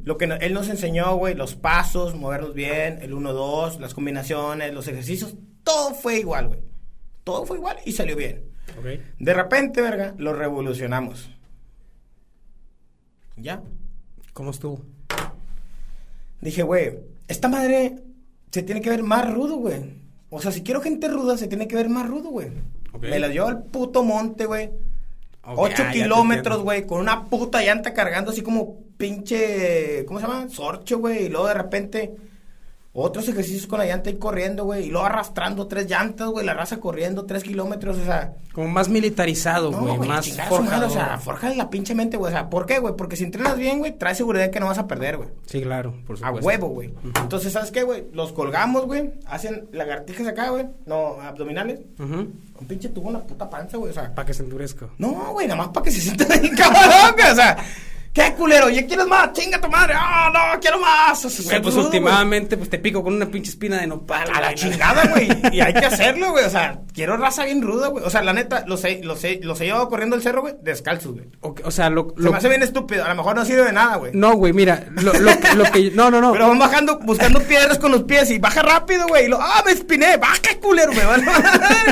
Lo 0.05 0.17
que 0.17 0.27
no- 0.27 0.37
él 0.37 0.55
nos 0.55 0.69
enseñó, 0.71 1.15
güey, 1.17 1.35
los 1.35 1.55
pasos, 1.55 2.15
movernos 2.15 2.55
bien, 2.55 3.01
el 3.03 3.13
1-2, 3.13 3.79
las 3.79 3.93
combinaciones, 3.93 4.73
los 4.73 4.89
ejercicios, 4.89 5.35
todo 5.63 5.93
fue 5.95 6.19
igual, 6.19 6.49
güey. 6.49 6.61
Todo 7.25 7.45
fue 7.45 7.59
igual 7.59 7.77
y 7.85 7.93
salió 7.93 8.17
bien. 8.17 8.43
De 9.19 9.35
repente, 9.35 9.83
verga, 9.83 10.15
lo 10.17 10.33
revolucionamos. 10.33 11.31
¿Ya? 13.37 13.63
¿Cómo 14.33 14.51
estuvo? 14.51 14.83
Dije, 16.43 16.63
güey, 16.63 16.99
esta 17.29 17.49
madre 17.49 17.95
se 18.51 18.63
tiene 18.63 18.83
que 18.83 18.91
ver 18.91 19.03
más 19.03 19.33
rudo, 19.33 19.57
güey. 19.57 19.81
O 20.29 20.41
sea, 20.41 20.53
si 20.53 20.63
quiero 20.63 20.83
gente 20.83 21.09
ruda, 21.09 21.39
se 21.39 21.49
tiene 21.49 21.69
que 21.69 21.77
ver 21.77 21.89
más 21.89 22.07
rudo, 22.07 22.31
güey. 22.31 22.49
Me 23.01 23.19
la 23.19 23.29
llevo 23.29 23.47
al 23.47 23.63
puto 23.63 24.03
monte, 24.03 24.45
güey. 24.45 24.71
Ocho 25.45 25.85
ah, 25.87 25.91
kilómetros, 25.91 26.63
güey, 26.63 26.87
con 26.87 27.01
una 27.01 27.25
puta 27.25 27.63
llanta 27.63 27.95
cargando 27.95 28.31
así 28.31 28.43
como 28.43 28.77
pinche, 28.97 30.05
¿cómo 30.05 30.21
se 30.21 30.27
llama? 30.27 30.49
Sorcho, 30.49 30.99
güey. 30.99 31.27
Y 31.27 31.29
luego 31.29 31.49
de 31.49 31.55
repente 31.55 32.15
otros 32.95 33.27
ejercicios 33.27 33.67
con 33.67 33.79
la 33.79 33.87
llanta 33.87 34.11
y 34.11 34.17
corriendo, 34.19 34.65
güey. 34.65 34.87
Y 34.87 34.91
luego 34.91 35.07
arrastrando 35.07 35.67
tres 35.67 35.89
llantas, 35.89 36.29
güey. 36.29 36.45
La 36.45 36.53
raza 36.53 36.79
corriendo 36.79 37.25
tres 37.25 37.43
kilómetros, 37.43 37.97
o 37.97 38.05
sea. 38.05 38.35
Como 38.53 38.69
más 38.69 38.91
militarizado, 38.91 39.73
güey. 39.73 39.97
más 40.07 40.39
a 40.39 40.45
forjador. 40.45 40.89
o 40.89 40.93
sea, 40.93 41.17
forjale 41.19 41.57
la 41.57 41.71
pinche 41.71 41.95
mente, 41.95 42.19
güey. 42.19 42.31
O 42.31 42.37
sea, 42.37 42.51
¿por 42.51 42.67
qué, 42.67 42.81
güey? 42.81 42.95
Porque 42.95 43.17
si 43.17 43.25
entrenas 43.25 43.57
bien, 43.57 43.79
güey, 43.79 43.97
traes 43.97 44.19
seguridad 44.19 44.51
que 44.51 44.61
no 44.61 44.67
vas 44.67 44.77
a 44.77 44.87
perder, 44.87 45.17
güey. 45.17 45.31
Sí, 45.47 45.63
claro, 45.63 45.95
por 46.07 46.17
A 46.17 46.19
supuesto. 46.19 46.47
huevo, 46.47 46.69
güey. 46.69 46.93
Entonces, 47.23 47.51
¿sabes 47.53 47.71
qué, 47.71 47.83
güey? 47.83 48.05
Los 48.13 48.33
colgamos, 48.33 48.85
güey. 48.85 49.11
Hacen 49.27 49.69
lagartijas 49.73 50.27
acá, 50.27 50.51
güey. 50.51 50.67
No, 50.85 51.19
abdominales. 51.23 51.81
Ujú. 51.99 52.15
Un 52.61 52.67
pinche 52.69 52.91
tuvo 52.91 53.09
una 53.09 53.21
puta 53.21 53.49
panza, 53.49 53.79
güey. 53.79 53.91
O 53.91 53.95
sea, 53.95 54.15
Para 54.15 54.27
que 54.27 54.35
se 54.35 54.43
endurezca. 54.43 54.87
no, 54.99 55.33
güey, 55.33 55.47
nada 55.49 55.57
más 55.63 55.69
para 55.69 55.85
que 55.85 55.91
se 55.91 56.01
sienta 56.03 56.27
bien 56.41 56.55
cabrón, 56.55 57.15
güey. 57.17 57.31
O 57.33 57.35
sea, 57.35 57.57
¿qué 58.13 58.35
culero? 58.35 58.69
¿Ya 58.71 58.87
quieres 58.87 59.07
más? 59.07 59.33
Chinga 59.33 59.61
tu 59.61 59.69
madre. 59.69 59.95
Ah, 59.97 60.31
no, 60.33 60.61
quiero 60.61 60.79
más. 60.79 61.25
O 61.25 61.31
sea, 61.31 61.45
Güey, 61.45 61.63
pues 61.63 61.75
últimamente, 61.77 62.57
pues 62.57 62.69
te 62.71 62.79
pico 62.79 63.03
con 63.03 63.15
una 63.15 63.27
pinche 63.27 63.51
espina 63.51 63.79
de 63.79 63.87
nopal. 63.87 64.29
A 64.35 64.41
la 64.41 64.55
chingada, 64.55 65.05
güey. 65.09 65.29
Y 65.53 65.61
hay 65.61 65.73
que 65.75 65.87
hacerlo, 65.87 66.31
güey. 66.33 66.45
O 66.45 66.51
sea, 66.51 66.81
quiero 66.95 67.17
raza 67.17 67.45
bien 67.45 67.63
ruda, 67.63 67.89
güey. 67.89 68.05
O 68.05 68.11
sea, 68.11 68.23
la 68.23 68.33
neta, 68.33 68.65
los 68.67 68.85
he, 68.85 69.03
los 69.03 69.23
he, 69.25 69.41
los 69.43 69.61
he 69.61 69.65
llevado 69.67 69.89
corriendo 69.89 70.17
el 70.17 70.23
cerro, 70.23 70.43
güey, 70.43 70.55
descalzos, 70.63 71.13
güey. 71.15 71.27
O, 71.41 71.55
o 71.65 71.71
sea, 71.71 71.91
lo, 71.91 72.15
Se 72.17 72.23
lo- 72.23 72.31
me 72.33 72.39
hace 72.39 72.49
bien 72.49 72.63
estúpido. 72.63 73.05
A 73.05 73.09
lo 73.09 73.15
mejor 73.15 73.35
no 73.37 73.45
sirve 73.45 73.65
de 73.65 73.73
nada, 73.73 73.97
güey. 73.97 74.13
No, 74.15 74.35
güey, 74.35 74.53
mira, 74.53 74.85
lo, 74.91 75.13
lo, 75.15 75.31
lo 75.55 75.65
que... 75.73 75.91
No, 75.95 76.11
no, 76.11 76.21
no. 76.21 76.33
Pero 76.33 76.49
van 76.49 76.59
bajando, 76.59 76.99
buscando 77.01 77.41
piedras 77.43 77.79
con 77.79 77.93
los 77.93 78.05
pies 78.05 78.31
y 78.31 78.39
baja 78.39 78.63
rápido, 78.63 79.07
güey. 79.09 79.27
Y 79.27 79.29
lo, 79.29 79.41
ah, 79.41 79.63
me 79.65 79.73
espiné, 79.73 80.17
baja, 80.17 80.41
culero, 80.61 80.93
me 80.93 81.03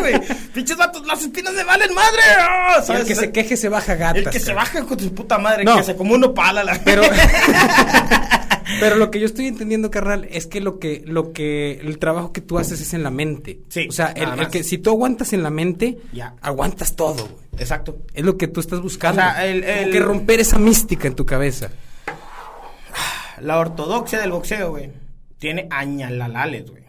güey. 0.00 0.20
Pinches 0.54 0.76
vatos, 0.76 1.06
las 1.06 1.20
espinas 1.22 1.52
me 1.54 1.64
valen 1.64 1.92
madre. 1.94 2.20
ah, 2.38 2.74
Y 2.76 2.78
el 2.80 2.84
¿sabes? 2.84 3.04
que 3.06 3.14
se 3.14 3.32
queje 3.32 3.56
se 3.56 3.68
baja 3.68 3.94
gatas. 3.94 4.16
El 4.22 4.30
que 4.30 4.40
se 4.40 4.52
baja 4.52 4.82
con 4.84 4.98
su 4.98 5.14
puta 5.14 5.38
madre, 5.38 5.64
No. 5.64 5.76
que 5.76 5.82
se 5.84 5.96
come 5.96 6.09
uno 6.14 6.34
pala 6.34 6.64
la 6.64 6.80
Pero, 6.84 7.02
pero 8.80 8.96
lo 8.96 9.10
que 9.10 9.20
yo 9.20 9.26
estoy 9.26 9.46
entendiendo, 9.46 9.90
carnal, 9.90 10.26
es 10.30 10.46
que 10.46 10.60
lo 10.60 10.78
que, 10.78 11.02
lo 11.06 11.32
que, 11.32 11.80
el 11.82 11.98
trabajo 11.98 12.32
que 12.32 12.40
tú 12.40 12.58
haces 12.58 12.80
es 12.80 12.94
en 12.94 13.02
la 13.02 13.10
mente. 13.10 13.60
Sí, 13.68 13.86
O 13.88 13.92
sea, 13.92 14.08
el, 14.08 14.48
que 14.48 14.62
si 14.62 14.78
tú 14.78 14.90
aguantas 14.90 15.32
en 15.32 15.42
la 15.42 15.50
mente, 15.50 15.98
Ya. 16.12 16.34
aguantas 16.40 16.94
todo, 16.96 17.24
güey. 17.26 17.44
Exacto. 17.58 17.98
Es 18.14 18.24
lo 18.24 18.36
que 18.38 18.48
tú 18.48 18.60
estás 18.60 18.80
buscando. 18.80 19.20
O 19.20 19.24
sea, 19.24 19.46
el- 19.46 19.62
Como 19.64 19.92
que 19.92 20.00
romper 20.00 20.40
esa 20.40 20.58
mística 20.58 21.08
en 21.08 21.14
tu 21.14 21.26
cabeza. 21.26 21.70
La 23.40 23.58
ortodoxia 23.58 24.20
del 24.20 24.32
boxeo, 24.32 24.70
güey, 24.70 24.90
tiene 25.38 25.66
añalalales, 25.70 26.70
güey. 26.70 26.80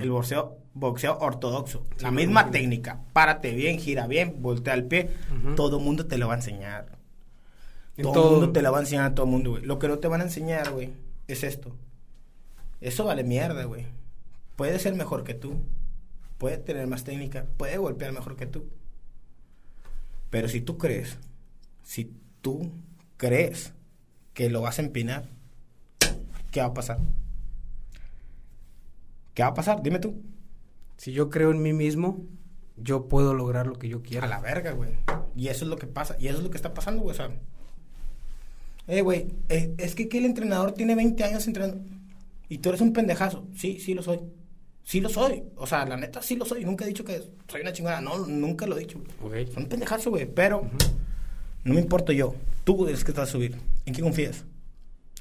El 0.00 0.10
boxeo, 0.10 0.58
boxeo 0.74 1.16
ortodoxo. 1.20 1.86
la 2.00 2.10
misma 2.10 2.50
técnica. 2.50 3.00
Párate 3.14 3.52
bien, 3.54 3.78
gira 3.78 4.06
bien, 4.06 4.36
voltea 4.42 4.74
el 4.74 4.84
pie. 4.84 5.08
Todo 5.56 5.80
mundo 5.80 6.06
te 6.06 6.18
lo 6.18 6.28
va 6.28 6.34
a 6.34 6.36
enseñar. 6.36 6.98
En 8.00 8.04
Todo, 8.04 8.14
todo. 8.14 8.30
mundo 8.32 8.52
te 8.52 8.62
lo 8.62 8.72
va 8.72 8.78
a 8.78 8.80
enseñar 8.80 9.04
a 9.04 9.14
todo 9.14 9.26
mundo, 9.26 9.50
güey. 9.50 9.62
Lo 9.62 9.78
que 9.78 9.86
no 9.88 9.98
te 9.98 10.08
van 10.08 10.22
a 10.22 10.24
enseñar, 10.24 10.70
güey, 10.72 10.90
es 11.28 11.44
esto. 11.44 11.70
Eso 12.80 13.04
vale 13.04 13.24
mierda, 13.24 13.64
güey. 13.64 13.84
Puede 14.56 14.78
ser 14.78 14.94
mejor 14.94 15.22
que 15.22 15.34
tú. 15.34 15.60
Puede 16.38 16.56
tener 16.56 16.86
más 16.86 17.04
técnica. 17.04 17.44
Puede 17.58 17.76
golpear 17.76 18.12
mejor 18.12 18.36
que 18.36 18.46
tú. 18.46 18.64
Pero 20.30 20.48
si 20.48 20.62
tú 20.62 20.78
crees, 20.78 21.18
si 21.82 22.10
tú 22.40 22.70
crees 23.18 23.74
que 24.32 24.48
lo 24.48 24.62
vas 24.62 24.78
a 24.78 24.82
empinar, 24.82 25.28
¿qué 26.50 26.60
va 26.60 26.68
a 26.68 26.74
pasar? 26.74 26.98
¿Qué 29.34 29.42
va 29.42 29.50
a 29.50 29.54
pasar? 29.54 29.82
Dime 29.82 29.98
tú. 29.98 30.22
Si 30.96 31.12
yo 31.12 31.28
creo 31.28 31.50
en 31.50 31.60
mí 31.62 31.72
mismo, 31.74 32.24
yo 32.76 33.08
puedo 33.08 33.34
lograr 33.34 33.66
lo 33.66 33.78
que 33.78 33.88
yo 33.88 34.02
quiera. 34.02 34.26
A 34.26 34.30
la 34.30 34.40
verga, 34.40 34.72
güey. 34.72 34.92
Y 35.36 35.48
eso 35.48 35.64
es 35.64 35.70
lo 35.70 35.76
que 35.76 35.86
pasa. 35.86 36.16
Y 36.18 36.28
eso 36.28 36.38
es 36.38 36.44
lo 36.44 36.50
que 36.50 36.56
está 36.56 36.72
pasando, 36.72 37.02
güey. 37.02 37.12
O 37.12 37.16
sea. 37.16 37.30
Eh, 38.90 39.02
güey. 39.02 39.28
eh, 39.48 39.74
es 39.78 39.94
que, 39.94 40.08
que 40.08 40.18
el 40.18 40.24
entrenador 40.24 40.72
tiene 40.72 40.94
20 40.94 41.22
años 41.24 41.46
entrenando. 41.46 41.80
Y 42.48 42.58
tú 42.58 42.68
eres 42.70 42.80
un 42.80 42.92
pendejazo. 42.92 43.46
Sí, 43.56 43.78
sí 43.78 43.94
lo 43.94 44.02
soy. 44.02 44.18
Sí 44.82 45.00
lo 45.00 45.08
soy. 45.08 45.44
O 45.56 45.66
sea, 45.66 45.84
la 45.86 45.96
neta 45.96 46.20
sí 46.20 46.34
lo 46.36 46.44
soy. 46.44 46.64
Nunca 46.64 46.84
he 46.84 46.88
dicho 46.88 47.04
que 47.04 47.22
soy 47.48 47.60
una 47.60 47.72
chingada. 47.72 48.00
No, 48.00 48.26
nunca 48.26 48.66
lo 48.66 48.76
he 48.76 48.80
dicho. 48.80 49.00
güey. 49.20 49.44
Ok. 49.44 49.52
Soy 49.54 49.62
un 49.62 49.68
pendejazo, 49.68 50.10
güey. 50.10 50.26
Pero 50.26 50.68
no 51.64 51.74
me 51.74 51.80
importo 51.80 52.12
yo. 52.12 52.34
Tú 52.64 52.88
eres 52.88 53.04
que 53.04 53.12
te 53.12 53.20
vas 53.20 53.28
a 53.28 53.32
subir. 53.32 53.56
¿En 53.86 53.94
quién 53.94 54.04
confías? 54.04 54.44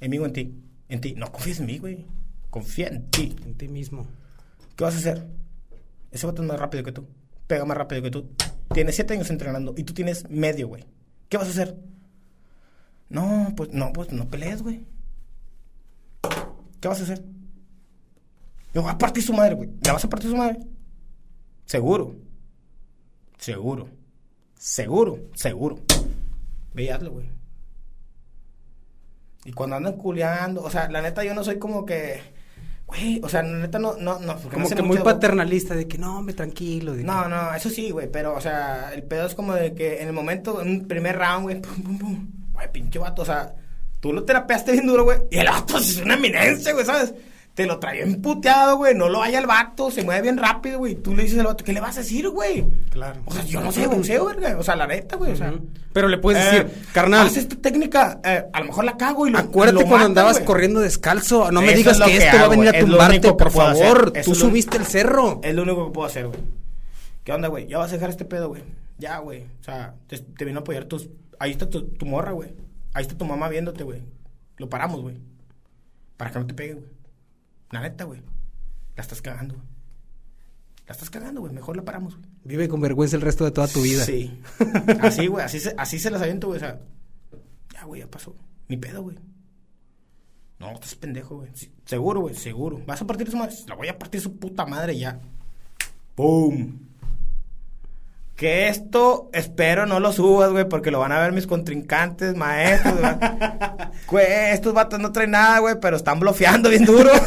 ¿En 0.02 0.10
mí 0.10 0.18
o 0.18 0.26
en 0.26 0.34
ti? 0.34 0.56
En 0.88 1.02
ti. 1.02 1.14
No 1.16 1.32
confíes 1.32 1.60
en 1.60 1.68
mí, 1.68 1.78
güey. 1.78 2.06
Confía 2.50 2.88
en 2.88 3.06
ti. 3.12 3.36
En 3.46 3.54
ti 3.54 3.68
mismo. 3.68 4.08
¿Qué 4.76 4.84
vas 4.84 4.96
a 4.96 4.98
hacer? 4.98 5.28
Ese 6.10 6.26
vato 6.26 6.42
es 6.42 6.48
más 6.48 6.60
rápido 6.60 6.84
que 6.84 6.92
tú. 6.92 7.06
Pega 7.46 7.66
más 7.66 7.78
rápido 7.78 8.02
que 8.02 8.10
tú. 8.10 8.26
Tienes 8.74 8.96
siete 8.96 9.14
años 9.14 9.30
entrenando 9.30 9.76
y 9.78 9.84
tú 9.84 9.94
tienes 9.94 10.28
medio, 10.30 10.68
güey. 10.68 10.84
¿Qué 11.28 11.38
vas 11.38 11.46
a 11.48 11.52
hacer? 11.52 11.76
No, 13.10 13.54
pues 13.56 13.72
no, 13.74 13.92
pues 13.94 14.12
no 14.12 14.28
pelees, 14.30 14.62
güey. 14.62 14.86
¿Qué 16.80 16.88
vas 16.88 17.00
a 17.00 17.04
hacer? 17.04 17.24
Me 18.74 18.82
voy 18.82 18.92
a 18.92 18.98
partir 18.98 19.24
su 19.24 19.34
madre, 19.34 19.56
güey. 19.56 19.70
¿La 19.84 19.94
vas 19.94 20.06
a 20.06 20.10
partir 20.10 20.30
su 20.30 20.38
madre? 20.38 20.60
Seguro. 21.66 22.16
Seguro. 23.38 23.90
Seguro. 24.56 25.20
Seguro. 25.34 25.80
Ve 26.74 26.84
y 26.84 26.90
hazlo, 26.90 27.12
güey. 27.12 27.30
Y 29.46 29.54
cuando 29.54 29.76
andan 29.78 29.94
culeando, 29.98 30.62
o 30.62 30.70
sea, 30.70 30.90
la 30.90 31.02
neta 31.02 31.24
yo 31.24 31.34
no 31.34 31.44
soy 31.44 31.58
como 31.58 31.86
que... 31.86 32.22
Güey, 32.86 33.22
o 33.24 33.30
sea, 33.30 33.42
la 33.44 33.58
neta 33.60 33.80
no... 33.80 33.96
no, 33.98 34.20
no 34.20 34.36
Como 34.42 34.68
no 34.70 34.76
que 34.76 34.82
muy 34.82 34.98
paternalista 35.00 35.76
de 35.76 35.88
que 35.88 35.98
no, 35.98 36.22
me 36.22 36.34
tranquilo. 36.34 36.94
de 36.94 37.00
que- 37.00 37.04
no, 37.06 37.28
no, 37.30 37.54
eso 37.54 37.70
sí, 37.70 37.92
güey, 37.92 38.12
pero, 38.12 38.36
o 38.36 38.42
sea, 38.42 38.94
el 38.94 39.04
pedo 39.04 39.26
es 39.28 39.36
como 39.36 39.54
de 39.54 39.74
que 39.74 40.02
en 40.02 40.08
el 40.08 40.14
momento, 40.14 40.62
en 40.62 40.70
un 40.70 40.88
primer 40.88 41.18
round, 41.18 41.44
güey, 41.44 41.62
pum, 41.62 41.84
pum, 41.84 41.98
pum, 42.00 42.28
güey, 42.60 42.72
pinche 42.72 43.00
vato, 43.00 43.22
o 43.24 43.26
sea, 43.26 43.54
tú 44.00 44.14
lo 44.14 44.24
terapeaste 44.24 44.72
bien 44.74 44.88
duro, 44.88 45.04
güey, 45.04 45.20
y 45.32 45.38
el 45.38 45.48
vato 45.48 45.78
es 45.78 45.98
una 45.98 46.14
eminencia, 46.16 46.74
güey, 46.74 46.86
¿sabes? 46.86 47.14
Te 47.56 47.66
lo 47.66 47.78
traía 47.78 48.04
emputeado, 48.04 48.78
güey, 48.78 48.96
no 48.96 49.10
lo 49.10 49.22
haya 49.22 49.40
el 49.40 49.46
vato, 49.48 49.92
se 49.92 50.04
mueve 50.04 50.22
bien 50.22 50.38
rápido, 50.38 50.78
güey, 50.80 50.94
y 50.94 50.96
tú 50.96 51.14
le 51.14 51.24
dices 51.24 51.40
al 51.40 51.48
vato, 51.48 51.64
¿qué 51.66 51.74
le 51.74 51.82
vas 51.82 51.98
a 51.98 52.02
decir, 52.02 52.30
güey? 52.30 52.66
Claro. 52.90 53.22
O 53.26 53.34
sea, 53.34 53.44
yo 53.44 53.60
no 53.60 53.72
sé 53.72 53.86
boxeo, 53.88 54.24
güey, 54.24 54.54
o 54.54 54.64
sea, 54.64 54.78
la 54.78 54.88
neta, 54.88 55.18
güey, 55.18 55.34
o 55.34 55.36
sea. 55.36 55.54
Pero 55.92 56.08
le 56.08 56.20
puedes 56.20 56.42
eh, 56.42 56.64
decir, 56.64 56.84
carnal, 56.94 57.28
Haz 57.28 57.36
esta 57.36 57.58
técnica, 57.58 58.22
eh, 58.24 58.46
a 58.54 58.60
lo 58.62 58.68
mejor 58.68 58.86
la 58.86 58.96
cago 58.96 59.28
y 59.28 59.32
lo 59.32 59.40
acuérdate 59.40 59.74
lo 59.74 59.80
cuando 59.82 59.98
mata, 59.98 60.06
andabas 60.06 60.36
güey. 60.38 60.46
corriendo 60.46 60.80
descalzo. 60.80 61.52
No 61.52 61.62
me 61.62 61.70
Eso 61.70 61.78
digas 61.78 62.00
es 62.00 62.06
que, 62.06 62.12
que 62.12 62.26
esto 62.26 62.38
va 62.38 62.46
a 62.46 62.50
venir 62.50 62.70
a 62.70 62.80
tumbarte, 62.80 63.34
por 63.34 63.52
favor. 63.52 64.14
Tú 64.24 64.36
subiste 64.36 64.78
el 64.78 64.86
cerro. 64.86 65.42
Es 65.44 65.54
lo 65.54 65.64
único 65.64 65.88
que 65.88 65.94
puedo 65.94 66.08
hacer, 66.08 66.28
güey. 66.28 66.40
¿Qué 67.26 67.34
onda, 67.34 67.48
güey? 67.50 67.68
Ya 67.68 67.78
vas 67.78 67.92
a 67.92 67.96
dejar 67.96 68.10
este 68.10 68.24
pedo, 68.26 68.48
güey. 68.50 68.64
Ya, 68.98 69.18
güey. 69.18 69.44
O 69.60 69.64
sea, 69.64 69.96
te, 70.08 70.18
te 70.18 70.46
vino 70.46 70.60
a 70.60 70.62
apoyar 70.62 70.86
tus... 70.86 71.10
Ahí 71.40 71.52
está 71.52 71.70
tu, 71.70 71.82
tu 71.88 72.06
morra, 72.06 72.32
güey. 72.32 72.54
Ahí 72.94 73.04
está 73.04 73.18
tu 73.18 73.26
mamá 73.26 73.48
viéndote, 73.50 73.84
güey. 73.84 74.04
Lo 74.58 74.70
paramos, 74.70 75.02
güey. 75.02 75.18
Para 76.18 76.32
que 76.32 76.40
no 76.40 76.46
te 76.46 76.54
pegue, 76.54 76.74
güey. 76.74 76.86
La 77.72 77.82
neta, 77.82 78.04
güey. 78.04 78.22
La 78.96 79.02
estás 79.02 79.22
cagando, 79.22 79.56
güey. 79.56 79.68
La 80.86 80.94
estás 80.94 81.10
cagando, 81.10 81.42
güey. 81.42 81.54
Mejor 81.54 81.78
la 81.78 81.86
paramos, 81.86 82.18
güey. 82.18 82.30
Vive 82.44 82.68
con 82.68 82.82
vergüenza 82.82 83.16
el 83.16 83.22
resto 83.22 83.46
de 83.46 83.52
toda 83.52 83.68
tu 83.68 83.82
vida. 83.82 84.04
Sí. 84.04 84.42
Así, 85.02 85.28
güey. 85.28 85.46
Así 85.46 85.60
se, 85.60 85.74
así 85.78 85.98
se 86.00 86.12
las 86.12 86.22
aviento, 86.22 86.48
güey. 86.48 86.58
O 86.58 86.60
sea, 86.60 86.82
ya, 87.74 87.86
güey, 87.86 88.02
ya 88.02 88.08
pasó. 88.08 88.36
Ni 88.68 88.76
pedo, 88.76 89.04
güey. 89.04 89.18
No, 90.60 90.72
estás 90.72 90.96
pendejo, 90.96 91.38
güey. 91.38 91.52
Sí, 91.54 91.72
seguro, 91.86 92.22
güey, 92.22 92.36
seguro. 92.36 92.82
¿Vas 92.86 93.02
a 93.02 93.08
partir 93.08 93.32
su 93.32 93.38
madre? 93.38 93.56
La 93.68 93.76
voy 93.76 93.88
a 93.88 93.98
partir 93.98 94.20
su 94.20 94.38
puta 94.38 94.66
madre 94.66 94.98
ya. 94.98 95.22
¡Pum! 96.16 96.89
Que 98.40 98.70
esto, 98.70 99.30
espero 99.34 99.86
no 99.86 100.00
lo 100.00 100.14
subas, 100.14 100.50
güey, 100.52 100.64
porque 100.68 100.92
lo 100.92 101.00
van 101.00 101.12
a 101.12 101.20
ver 101.20 101.34
mis 101.34 101.46
contrincantes, 101.46 102.36
maestros, 102.36 102.96
güey. 103.00 103.12
Güey, 104.08 104.26
estos 104.54 104.74
vatos 104.74 105.00
no 105.00 105.12
traen 105.12 105.32
nada, 105.32 105.60
güey, 105.60 105.76
pero 105.82 105.98
están 105.98 106.20
bloqueando 106.20 106.70
bien 106.70 106.86
duro. 106.86 107.10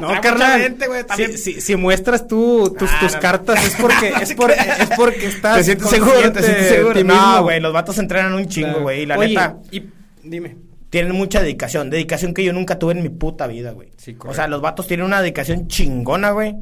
No, 0.00 0.18
carnal. 0.22 0.58
gente, 0.62 0.86
güey, 0.86 1.04
también. 1.04 1.32
si, 1.36 1.52
si- 1.56 1.60
si 1.60 1.76
muestras 1.76 2.26
tú 2.26 2.74
tus, 2.78 2.88
Ah, 2.90 2.96
tus 3.00 3.14
no. 3.16 3.20
cartas 3.20 3.62
es 3.66 3.74
porque 3.78 4.08
es, 4.22 4.32
por- 4.32 4.50
es 4.50 4.88
porque 4.96 5.26
estás 5.26 5.58
¿Te 5.58 5.64
sientes 5.64 5.90
seguro? 5.90 6.32
¿Te 6.32 6.42
sientes 6.42 6.68
seguro? 6.70 7.04
No, 7.04 7.42
güey, 7.42 7.60
los 7.60 7.70
vatos 7.74 7.98
entrenan 7.98 8.32
un 8.32 8.46
chingo, 8.48 8.68
Claro. 8.68 8.82
güey, 8.84 9.02
y 9.02 9.06
la 9.06 9.18
Oye, 9.18 9.28
neta... 9.28 9.58
y 9.70 9.82
dime. 10.24 10.56
tienen 10.88 11.12
mucha 11.14 11.42
dedicación, 11.42 11.90
dedicación 11.90 12.32
que 12.32 12.42
yo 12.42 12.54
nunca 12.54 12.78
tuve 12.78 12.94
en 12.94 13.02
mi 13.02 13.10
puta 13.10 13.46
vida, 13.46 13.72
güey. 13.72 13.90
Sí, 13.98 14.16
o 14.26 14.32
sea, 14.32 14.48
los 14.48 14.62
vatos 14.62 14.86
tienen 14.86 15.04
una 15.04 15.20
dedicación 15.20 15.68
chingona, 15.68 16.30
güey. 16.30 16.56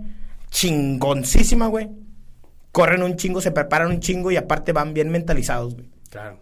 Chingoncísima, 0.50 1.68
güey. 1.68 1.88
Corren 2.78 3.02
un 3.02 3.16
chingo, 3.16 3.40
se 3.40 3.50
preparan 3.50 3.90
un 3.90 3.98
chingo 3.98 4.30
y 4.30 4.36
aparte 4.36 4.70
van 4.72 4.94
bien 4.94 5.10
mentalizados, 5.10 5.74
güey. 5.74 5.88
Claro. 6.10 6.38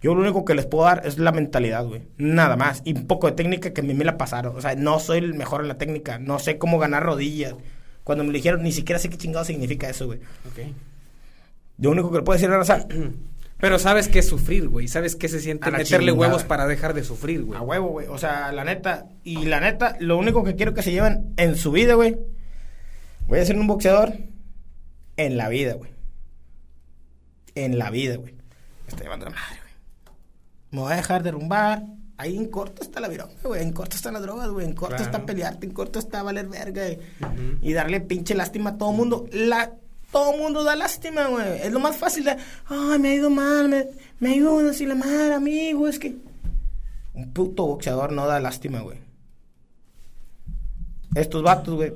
Yo 0.00 0.14
lo 0.14 0.20
único 0.20 0.44
que 0.44 0.54
les 0.54 0.66
puedo 0.66 0.84
dar 0.84 1.02
es 1.04 1.18
la 1.18 1.32
mentalidad, 1.32 1.84
güey. 1.84 2.02
Nada 2.16 2.54
más. 2.54 2.80
Y 2.84 2.94
un 2.94 3.08
poco 3.08 3.26
de 3.26 3.32
técnica 3.32 3.72
que 3.72 3.80
a 3.80 3.82
mí 3.82 3.92
me 3.92 4.04
la 4.04 4.16
pasaron. 4.16 4.54
O 4.56 4.60
sea, 4.60 4.76
no 4.76 5.00
soy 5.00 5.18
el 5.18 5.34
mejor 5.34 5.62
en 5.62 5.66
la 5.66 5.76
técnica. 5.76 6.20
No 6.20 6.38
sé 6.38 6.58
cómo 6.58 6.78
ganar 6.78 7.02
rodillas. 7.02 7.56
Cuando 8.04 8.22
me 8.22 8.32
dijeron, 8.32 8.62
ni 8.62 8.70
siquiera 8.70 9.00
sé 9.00 9.10
qué 9.10 9.18
chingado 9.18 9.44
significa 9.44 9.90
eso, 9.90 10.06
güey. 10.06 10.20
Ok. 10.46 10.60
Lo 11.78 11.90
único 11.90 12.12
que 12.12 12.18
le 12.18 12.22
puedo 12.22 12.38
decir 12.38 12.52
a 12.52 12.56
Raza, 12.56 12.86
Pero 13.58 13.80
sabes 13.80 14.06
qué 14.06 14.20
es 14.20 14.28
sufrir, 14.28 14.68
güey. 14.68 14.86
Sabes 14.86 15.16
qué 15.16 15.28
se 15.28 15.40
siente 15.40 15.72
meterle 15.72 16.12
chingada. 16.12 16.12
huevos 16.20 16.44
para 16.44 16.68
dejar 16.68 16.94
de 16.94 17.02
sufrir, 17.02 17.42
güey. 17.42 17.58
A 17.58 17.62
huevo, 17.62 17.88
güey. 17.88 18.06
O 18.06 18.18
sea, 18.18 18.52
la 18.52 18.62
neta. 18.62 19.06
Y 19.24 19.46
la 19.46 19.58
neta, 19.58 19.96
lo 19.98 20.18
único 20.18 20.44
que 20.44 20.54
quiero 20.54 20.72
que 20.72 20.84
se 20.84 20.92
lleven 20.92 21.34
en 21.36 21.56
su 21.56 21.72
vida, 21.72 21.94
güey. 21.94 22.16
Voy 23.26 23.40
a 23.40 23.44
ser 23.44 23.58
un 23.58 23.66
boxeador 23.66 24.12
en 25.16 25.36
la 25.36 25.48
vida, 25.48 25.74
güey. 25.74 25.90
En 27.54 27.78
la 27.78 27.90
vida, 27.90 28.16
güey. 28.16 28.34
Me 28.34 28.88
está 28.88 29.02
llevando 29.02 29.26
la 29.26 29.30
madre, 29.32 29.58
güey. 29.60 29.74
Me 30.70 30.80
voy 30.80 30.92
a 30.92 30.96
dejar 30.96 31.22
derrumbar. 31.22 31.84
Ahí 32.16 32.36
en 32.36 32.46
corto 32.48 32.82
está 32.82 33.00
la 33.00 33.08
vironga, 33.08 33.34
güey. 33.42 33.62
En 33.62 33.72
corto 33.72 33.96
están 33.96 34.14
las 34.14 34.22
drogas, 34.22 34.48
güey. 34.48 34.66
En 34.66 34.74
corto 34.74 34.96
Claro. 34.96 35.04
está 35.10 35.26
pelearte. 35.26 35.66
En 35.66 35.72
corto 35.72 35.98
está 35.98 36.22
valer 36.22 36.48
verga, 36.48 36.82
güey. 36.84 36.98
Y 37.60 37.72
darle 37.72 38.00
pinche 38.00 38.34
lástima 38.34 38.70
a 38.70 38.78
todo 38.78 38.92
mundo. 38.92 39.26
La, 39.32 39.72
todo 40.12 40.36
mundo 40.36 40.62
da 40.64 40.76
lástima, 40.76 41.26
güey. 41.28 41.60
Es 41.62 41.72
lo 41.72 41.80
más 41.80 41.96
fácil 41.96 42.24
de. 42.24 42.36
Ay, 42.66 42.98
me 43.00 43.08
ha 43.10 43.14
ido 43.14 43.30
mal. 43.30 43.68
Me, 43.68 43.88
me 44.20 44.30
ha 44.30 44.34
ido 44.36 44.58
así 44.68 44.86
la 44.86 44.94
madre, 44.94 45.34
amigo. 45.34 45.88
Es 45.88 45.98
que. 45.98 46.16
Un 47.14 47.32
puto 47.32 47.66
boxeador 47.66 48.12
no 48.12 48.26
da 48.26 48.38
lástima, 48.40 48.80
güey. 48.80 48.98
Estos 51.14 51.42
vatos, 51.44 51.74
güey, 51.76 51.92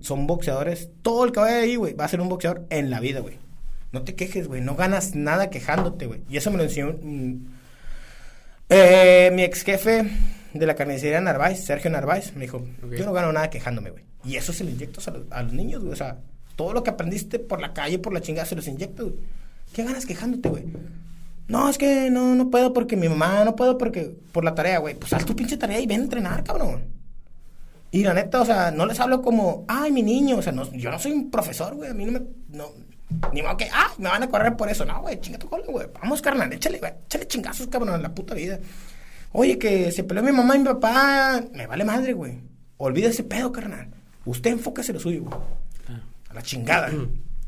son 0.00 0.26
boxeadores. 0.26 0.90
Todo 1.02 1.24
el 1.24 1.32
que 1.32 1.40
vaya 1.40 1.58
ahí, 1.58 1.76
güey, 1.76 1.94
va 1.94 2.04
a 2.04 2.08
ser 2.08 2.20
un 2.20 2.28
boxeador 2.28 2.66
en 2.70 2.90
la 2.90 3.00
vida, 3.00 3.20
güey. 3.20 3.38
No 3.92 4.02
te 4.02 4.14
quejes, 4.14 4.48
güey. 4.48 4.60
No 4.60 4.76
ganas 4.76 5.14
nada 5.14 5.50
quejándote, 5.50 6.06
güey. 6.06 6.22
Y 6.28 6.36
eso 6.36 6.50
me 6.50 6.58
lo 6.58 6.64
enseñó 6.64 6.94
mm, 7.00 7.36
eh, 8.68 9.30
mi 9.32 9.42
ex 9.42 9.62
jefe 9.62 10.10
de 10.52 10.66
la 10.66 10.74
carnicería 10.74 11.20
Narváez, 11.20 11.64
Sergio 11.64 11.90
Narváez, 11.90 12.34
me 12.34 12.42
dijo, 12.42 12.64
yo 12.96 13.04
no 13.04 13.12
gano 13.12 13.32
nada 13.32 13.50
quejándome, 13.50 13.90
güey. 13.90 14.04
Y 14.24 14.36
eso 14.36 14.52
se 14.52 14.64
lo 14.64 14.70
inyectas 14.70 15.08
a 15.08 15.12
los, 15.12 15.22
a 15.30 15.42
los 15.42 15.52
niños, 15.52 15.82
güey. 15.82 15.92
O 15.92 15.96
sea, 15.96 16.18
todo 16.56 16.72
lo 16.72 16.82
que 16.82 16.90
aprendiste 16.90 17.38
por 17.38 17.60
la 17.60 17.72
calle, 17.72 17.98
por 17.98 18.12
la 18.12 18.20
chingada, 18.20 18.46
se 18.46 18.56
los 18.56 18.66
inyectas, 18.66 19.06
güey. 19.06 19.16
¿Qué 19.72 19.84
ganas 19.84 20.06
quejándote, 20.06 20.48
güey? 20.48 20.64
No, 21.46 21.68
es 21.68 21.78
que 21.78 22.10
no, 22.10 22.34
no 22.34 22.50
puedo 22.50 22.72
porque 22.72 22.96
mi 22.96 23.08
mamá, 23.08 23.44
no 23.44 23.56
puedo 23.56 23.78
porque 23.78 24.14
por 24.32 24.44
la 24.44 24.54
tarea, 24.54 24.78
güey. 24.78 24.94
Pues 24.94 25.12
haz 25.12 25.24
tu 25.24 25.34
pinche 25.34 25.56
tarea 25.56 25.80
y 25.80 25.86
ven 25.86 26.00
a 26.00 26.04
entrenar, 26.04 26.44
cabrón. 26.44 26.82
Y 27.90 28.02
la 28.04 28.12
neta, 28.12 28.42
o 28.42 28.44
sea, 28.44 28.70
no 28.70 28.84
les 28.84 29.00
hablo 29.00 29.22
como, 29.22 29.64
ay, 29.66 29.90
mi 29.90 30.02
niño, 30.02 30.36
o 30.36 30.42
sea, 30.42 30.52
no, 30.52 30.70
yo 30.72 30.90
no 30.90 30.98
soy 30.98 31.12
un 31.12 31.30
profesor, 31.30 31.74
güey, 31.74 31.90
a 31.90 31.94
mí 31.94 32.04
no 32.04 32.12
me, 32.12 32.22
no, 32.48 32.66
ni 33.32 33.42
modo 33.42 33.56
que, 33.56 33.68
ah, 33.72 33.90
me 33.98 34.10
van 34.10 34.22
a 34.22 34.28
correr 34.28 34.56
por 34.56 34.68
eso, 34.68 34.84
no, 34.84 35.00
güey, 35.00 35.18
chinga 35.20 35.38
tu 35.38 35.48
cola, 35.48 35.64
güey, 35.66 35.86
vamos, 36.00 36.20
carnal, 36.20 36.52
échale, 36.52 36.78
güey, 36.78 36.92
échale 37.06 37.26
chingazos, 37.26 37.68
cabrón, 37.68 37.94
en 37.94 38.02
la 38.02 38.14
puta 38.14 38.34
vida. 38.34 38.58
Oye, 39.32 39.58
que 39.58 39.90
se 39.90 40.04
peleó 40.04 40.22
mi 40.22 40.32
mamá 40.32 40.56
y 40.56 40.58
mi 40.58 40.66
papá, 40.66 41.42
me 41.52 41.66
vale 41.66 41.84
madre, 41.84 42.12
güey, 42.12 42.40
olvida 42.76 43.08
ese 43.08 43.24
pedo, 43.24 43.52
carnal, 43.52 43.88
usted 44.26 44.50
enfóquese 44.50 44.92
en 44.92 44.94
lo 44.96 45.00
suyo, 45.00 45.22
güey, 45.24 45.38
a 46.28 46.34
la 46.34 46.42
chingada. 46.42 46.90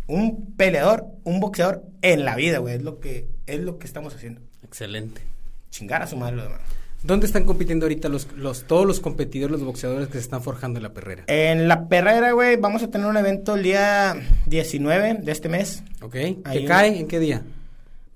un 0.06 0.54
peleador, 0.56 1.06
un 1.24 1.38
boxeador 1.38 1.84
en 2.00 2.24
la 2.24 2.34
vida, 2.34 2.58
güey, 2.58 2.76
es 2.76 2.82
lo 2.82 2.98
que, 2.98 3.28
es 3.46 3.60
lo 3.60 3.78
que 3.78 3.86
estamos 3.86 4.14
haciendo, 4.14 4.40
Excelente. 4.64 5.20
chingar 5.68 6.02
a 6.02 6.06
su 6.06 6.16
madre 6.16 6.36
lo 6.36 6.44
demás. 6.44 6.60
¿Dónde 7.02 7.26
están 7.26 7.44
compitiendo 7.44 7.86
ahorita 7.86 8.08
los, 8.10 8.28
los, 8.36 8.64
todos 8.64 8.86
los 8.86 9.00
competidores, 9.00 9.52
los 9.58 9.64
boxeadores 9.64 10.08
que 10.08 10.14
se 10.14 10.18
están 10.20 10.42
forjando 10.42 10.78
en 10.78 10.82
la 10.82 10.92
perrera? 10.92 11.24
En 11.28 11.66
la 11.66 11.88
perrera, 11.88 12.32
güey, 12.32 12.56
vamos 12.56 12.82
a 12.82 12.88
tener 12.90 13.06
un 13.06 13.16
evento 13.16 13.54
el 13.54 13.62
día 13.62 14.14
19 14.46 15.14
de 15.22 15.32
este 15.32 15.48
mes. 15.48 15.82
¿Ok? 16.02 16.14
Ahí 16.44 16.60
¿Qué 16.60 16.64
cae? 16.66 17.00
¿En 17.00 17.08
qué 17.08 17.18
día? 17.18 17.42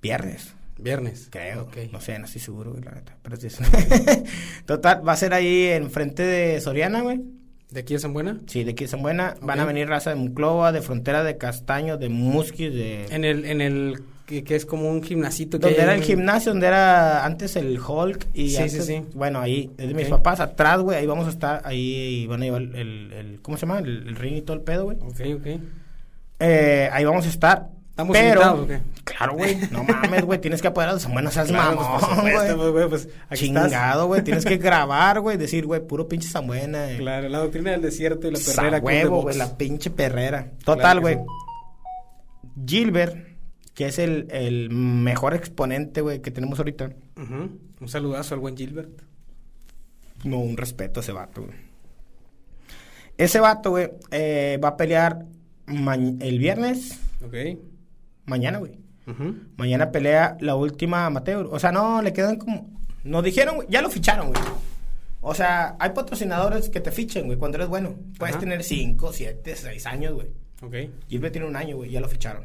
Viernes, 0.03 0.55
Viernes. 0.78 1.28
creo. 1.30 1.62
Ok. 1.62 1.76
No 1.93 2.01
sé, 2.03 2.18
no 2.18 2.26
estoy 2.26 2.43
seguro, 2.43 2.72
güey, 2.72 2.85
la 2.85 2.91
neta. 2.93 3.16
Pero 3.22 3.37
sí 3.37 3.47
es- 3.47 3.59
Total, 4.66 5.07
va 5.07 5.12
a 5.12 5.16
ser 5.16 5.32
ahí 5.32 5.64
enfrente 5.68 6.22
de 6.22 6.61
Soriana, 6.61 7.01
güey. 7.01 7.22
¿De 7.70 7.80
aquí 7.80 7.95
a 7.95 7.99
San 7.99 8.12
Buena? 8.12 8.39
Sí, 8.47 8.64
de 8.64 8.72
aquí 8.72 8.85
de 8.85 8.89
San 8.91 9.01
Buena. 9.03 9.35
Van 9.41 9.59
a 9.61 9.64
venir 9.64 9.89
raza 9.89 10.11
de 10.11 10.16
Monclova, 10.16 10.72
de 10.72 10.82
Frontera, 10.82 11.24
de 11.24 11.39
Castaño, 11.39 11.97
de 11.97 12.09
Musquis, 12.11 12.72
de... 12.72 13.07
En 13.11 13.24
el, 13.24 13.47
en 13.47 13.61
el 13.62 14.03
que, 14.27 14.43
que 14.45 14.57
es 14.57 14.64
como 14.66 14.89
un 14.91 15.03
gimnasito. 15.03 15.59
que 15.59 15.66
Donde 15.66 15.83
era 15.83 15.95
el 15.95 16.03
gimnasio, 16.03 16.53
donde 16.53 16.66
era 16.66 17.25
antes 17.25 17.57
el 17.57 17.79
Hulk 17.79 18.27
y 18.35 18.51
Sí, 18.51 18.57
antes- 18.57 18.72
sí, 18.72 18.83
sí. 18.83 19.05
bueno, 19.14 19.41
ahí, 19.41 19.70
es 19.79 19.89
de 19.89 19.95
mis 19.95 20.09
papás, 20.09 20.41
atrás, 20.41 20.81
güey, 20.81 20.99
ahí 20.99 21.07
vamos 21.07 21.27
a 21.27 21.31
estar, 21.31 21.61
ahí 21.64 22.27
van 22.27 22.41
a 22.43 22.45
llevar 22.47 22.62
el, 22.62 23.39
¿cómo 23.43 23.57
se 23.57 23.66
llama? 23.66 23.81
El, 23.81 24.09
el 24.09 24.16
ring 24.16 24.37
y 24.37 24.43
todo 24.43 24.57
el 24.57 24.62
pedo, 24.62 24.85
güey. 24.85 24.97
Ok, 25.01 25.20
ok. 25.41 25.61
Eh, 26.41 26.89
ahí 26.93 27.05
vamos 27.05 27.27
a 27.27 27.29
estar. 27.29 27.68
¿Estamos 27.91 28.12
pero, 28.16 28.29
invitados 28.41 28.61
o 28.61 28.66
qué? 28.66 28.81
Claro, 29.05 29.35
güey, 29.35 29.57
no 29.70 29.85
mames, 29.85 30.25
güey, 30.25 30.41
tienes 30.41 30.61
que 30.61 30.66
apoyar 30.66 30.91
a 30.91 30.93
los 30.95 31.07
buenos, 31.09 31.33
seas 31.33 31.47
Claro, 31.47 31.77
mamón, 31.81 32.20
güey. 32.22 32.35
pues, 32.57 32.70
güey, 32.72 32.89
pues. 32.89 33.09
Chingado, 33.35 34.09
güey, 34.09 34.22
tienes 34.25 34.45
que 34.45 34.57
grabar, 34.57 35.20
güey, 35.20 35.37
decir, 35.37 35.64
güey, 35.64 35.81
puro 35.87 36.09
pinche 36.09 36.27
San 36.29 36.45
Buena. 36.49 36.91
eh. 36.91 36.97
Claro, 36.97 37.29
la 37.29 37.39
doctrina 37.39 37.70
del 37.70 37.83
desierto 37.83 38.27
y 38.27 38.33
la 38.33 38.39
perrera 38.45 38.81
de 38.81 38.85
huevo, 38.85 39.22
güey, 39.22 39.37
la 39.37 39.57
pinche 39.57 39.91
perrera. 39.91 40.49
Total, 40.64 40.99
güey. 41.01 41.18
Gilbert, 42.66 43.16
que 43.75 43.87
es 43.87 43.99
el, 43.99 44.29
el 44.31 44.70
mejor 44.70 45.35
exponente, 45.35 46.01
güey, 46.01 46.20
que 46.22 46.31
tenemos 46.31 46.59
ahorita. 46.59 46.91
Ujú. 47.20 47.59
Un 47.81 47.89
saludazo 47.89 48.35
al 48.35 48.41
buen 48.41 48.57
Gilbert. 48.57 48.91
No, 50.25 50.39
un 50.39 50.57
respeto 50.57 51.01
a 51.01 51.03
ese 51.03 51.12
vato, 51.12 51.43
güey. 51.43 51.55
Ese 53.18 53.41
vato, 53.41 53.70
güey, 53.70 53.91
eh, 54.11 54.59
va 54.62 54.68
a 54.68 54.77
pelear 54.77 55.25
el 55.66 56.39
viernes, 56.39 56.99
Ok. 57.25 57.35
mañana, 58.27 58.59
güey. 58.59 58.79
Mañana 59.57 59.93
pelea 59.93 60.37
la 60.41 60.57
última 60.57 61.05
amateur. 61.07 61.47
O 61.51 61.59
sea, 61.59 61.70
no, 61.72 62.01
le 62.01 62.12
quedan 62.14 62.37
como... 62.37 62.70
Nos 63.05 63.22
dijeron, 63.22 63.57
güey, 63.57 63.68
ya 63.70 63.83
lo 63.83 63.91
ficharon, 63.91 64.29
güey. 64.33 64.41
O 65.20 65.35
sea, 65.35 65.77
hay 65.79 65.91
patrocinadores 65.91 66.70
que 66.70 66.81
te 66.81 66.91
fichen, 66.91 67.27
güey, 67.27 67.39
cuando 67.39 67.57
eres 67.59 67.68
bueno. 67.68 67.97
Puedes 68.18 68.37
Ajá. 68.37 68.41
tener 68.41 68.64
5, 68.64 69.12
7, 69.12 69.55
6 69.57 69.87
años, 69.87 70.14
güey. 70.14 70.29
Ok. 70.62 70.91
Gilbert 71.09 71.33
tiene 71.33 71.47
un 71.49 71.57
año, 71.57 71.77
güey, 71.77 71.91
ya 71.91 72.01
lo 72.01 72.09
ficharon. 72.09 72.45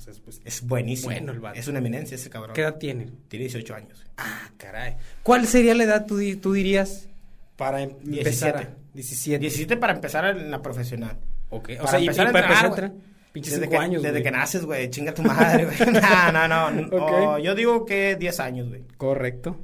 O 0.00 0.02
sea, 0.02 0.14
pues, 0.24 0.40
Es 0.46 0.62
buenísimo. 0.62 1.12
Bueno 1.12 1.32
el 1.32 1.40
vato. 1.40 1.58
Es 1.60 1.68
una 1.68 1.78
eminencia 1.78 2.14
ese 2.14 2.30
cabrón. 2.30 2.54
¿Qué 2.54 2.62
edad 2.62 2.76
tiene? 2.78 3.08
Tiene 3.28 3.44
18 3.44 3.74
años. 3.74 4.06
Ah, 4.16 4.50
caray. 4.56 4.96
¿Cuál 5.22 5.46
sería 5.46 5.74
la 5.74 5.84
edad, 5.84 6.06
tú, 6.06 6.18
tú 6.40 6.52
dirías, 6.54 7.06
para 7.56 7.82
em- 7.82 7.90
empezar? 8.02 8.54
17. 8.54 8.58
a- 8.58 8.76
17. 8.94 9.38
17 9.40 9.76
para 9.76 9.92
empezar 9.92 10.24
en 10.36 10.50
la 10.50 10.62
profesional. 10.62 11.18
Ok. 11.50 11.70
O 11.74 11.84
Para 11.84 11.90
sea, 11.90 12.00
y, 12.00 12.04
y 12.04 12.06
empezar 12.06 12.26
a 12.26 12.30
empezar 12.30 12.50
entrenar, 12.66 12.84
entrar, 12.90 12.92
pinches 13.32 13.52
Desde, 13.52 13.64
5 13.66 13.70
que, 13.70 13.76
años, 13.84 14.02
desde 14.02 14.12
güey. 14.12 14.22
que 14.24 14.30
naces, 14.30 14.64
güey. 14.64 14.88
Chinga 14.90 15.12
tu 15.14 15.22
madre, 15.22 15.66
güey. 15.66 15.76
no, 16.32 16.48
no, 16.48 16.70
no. 16.70 16.86
Ok. 16.96 17.12
O 17.12 17.38
yo 17.38 17.54
digo 17.54 17.84
que 17.84 18.16
10 18.16 18.40
años, 18.40 18.68
güey. 18.68 18.82
Correcto. 18.96 19.60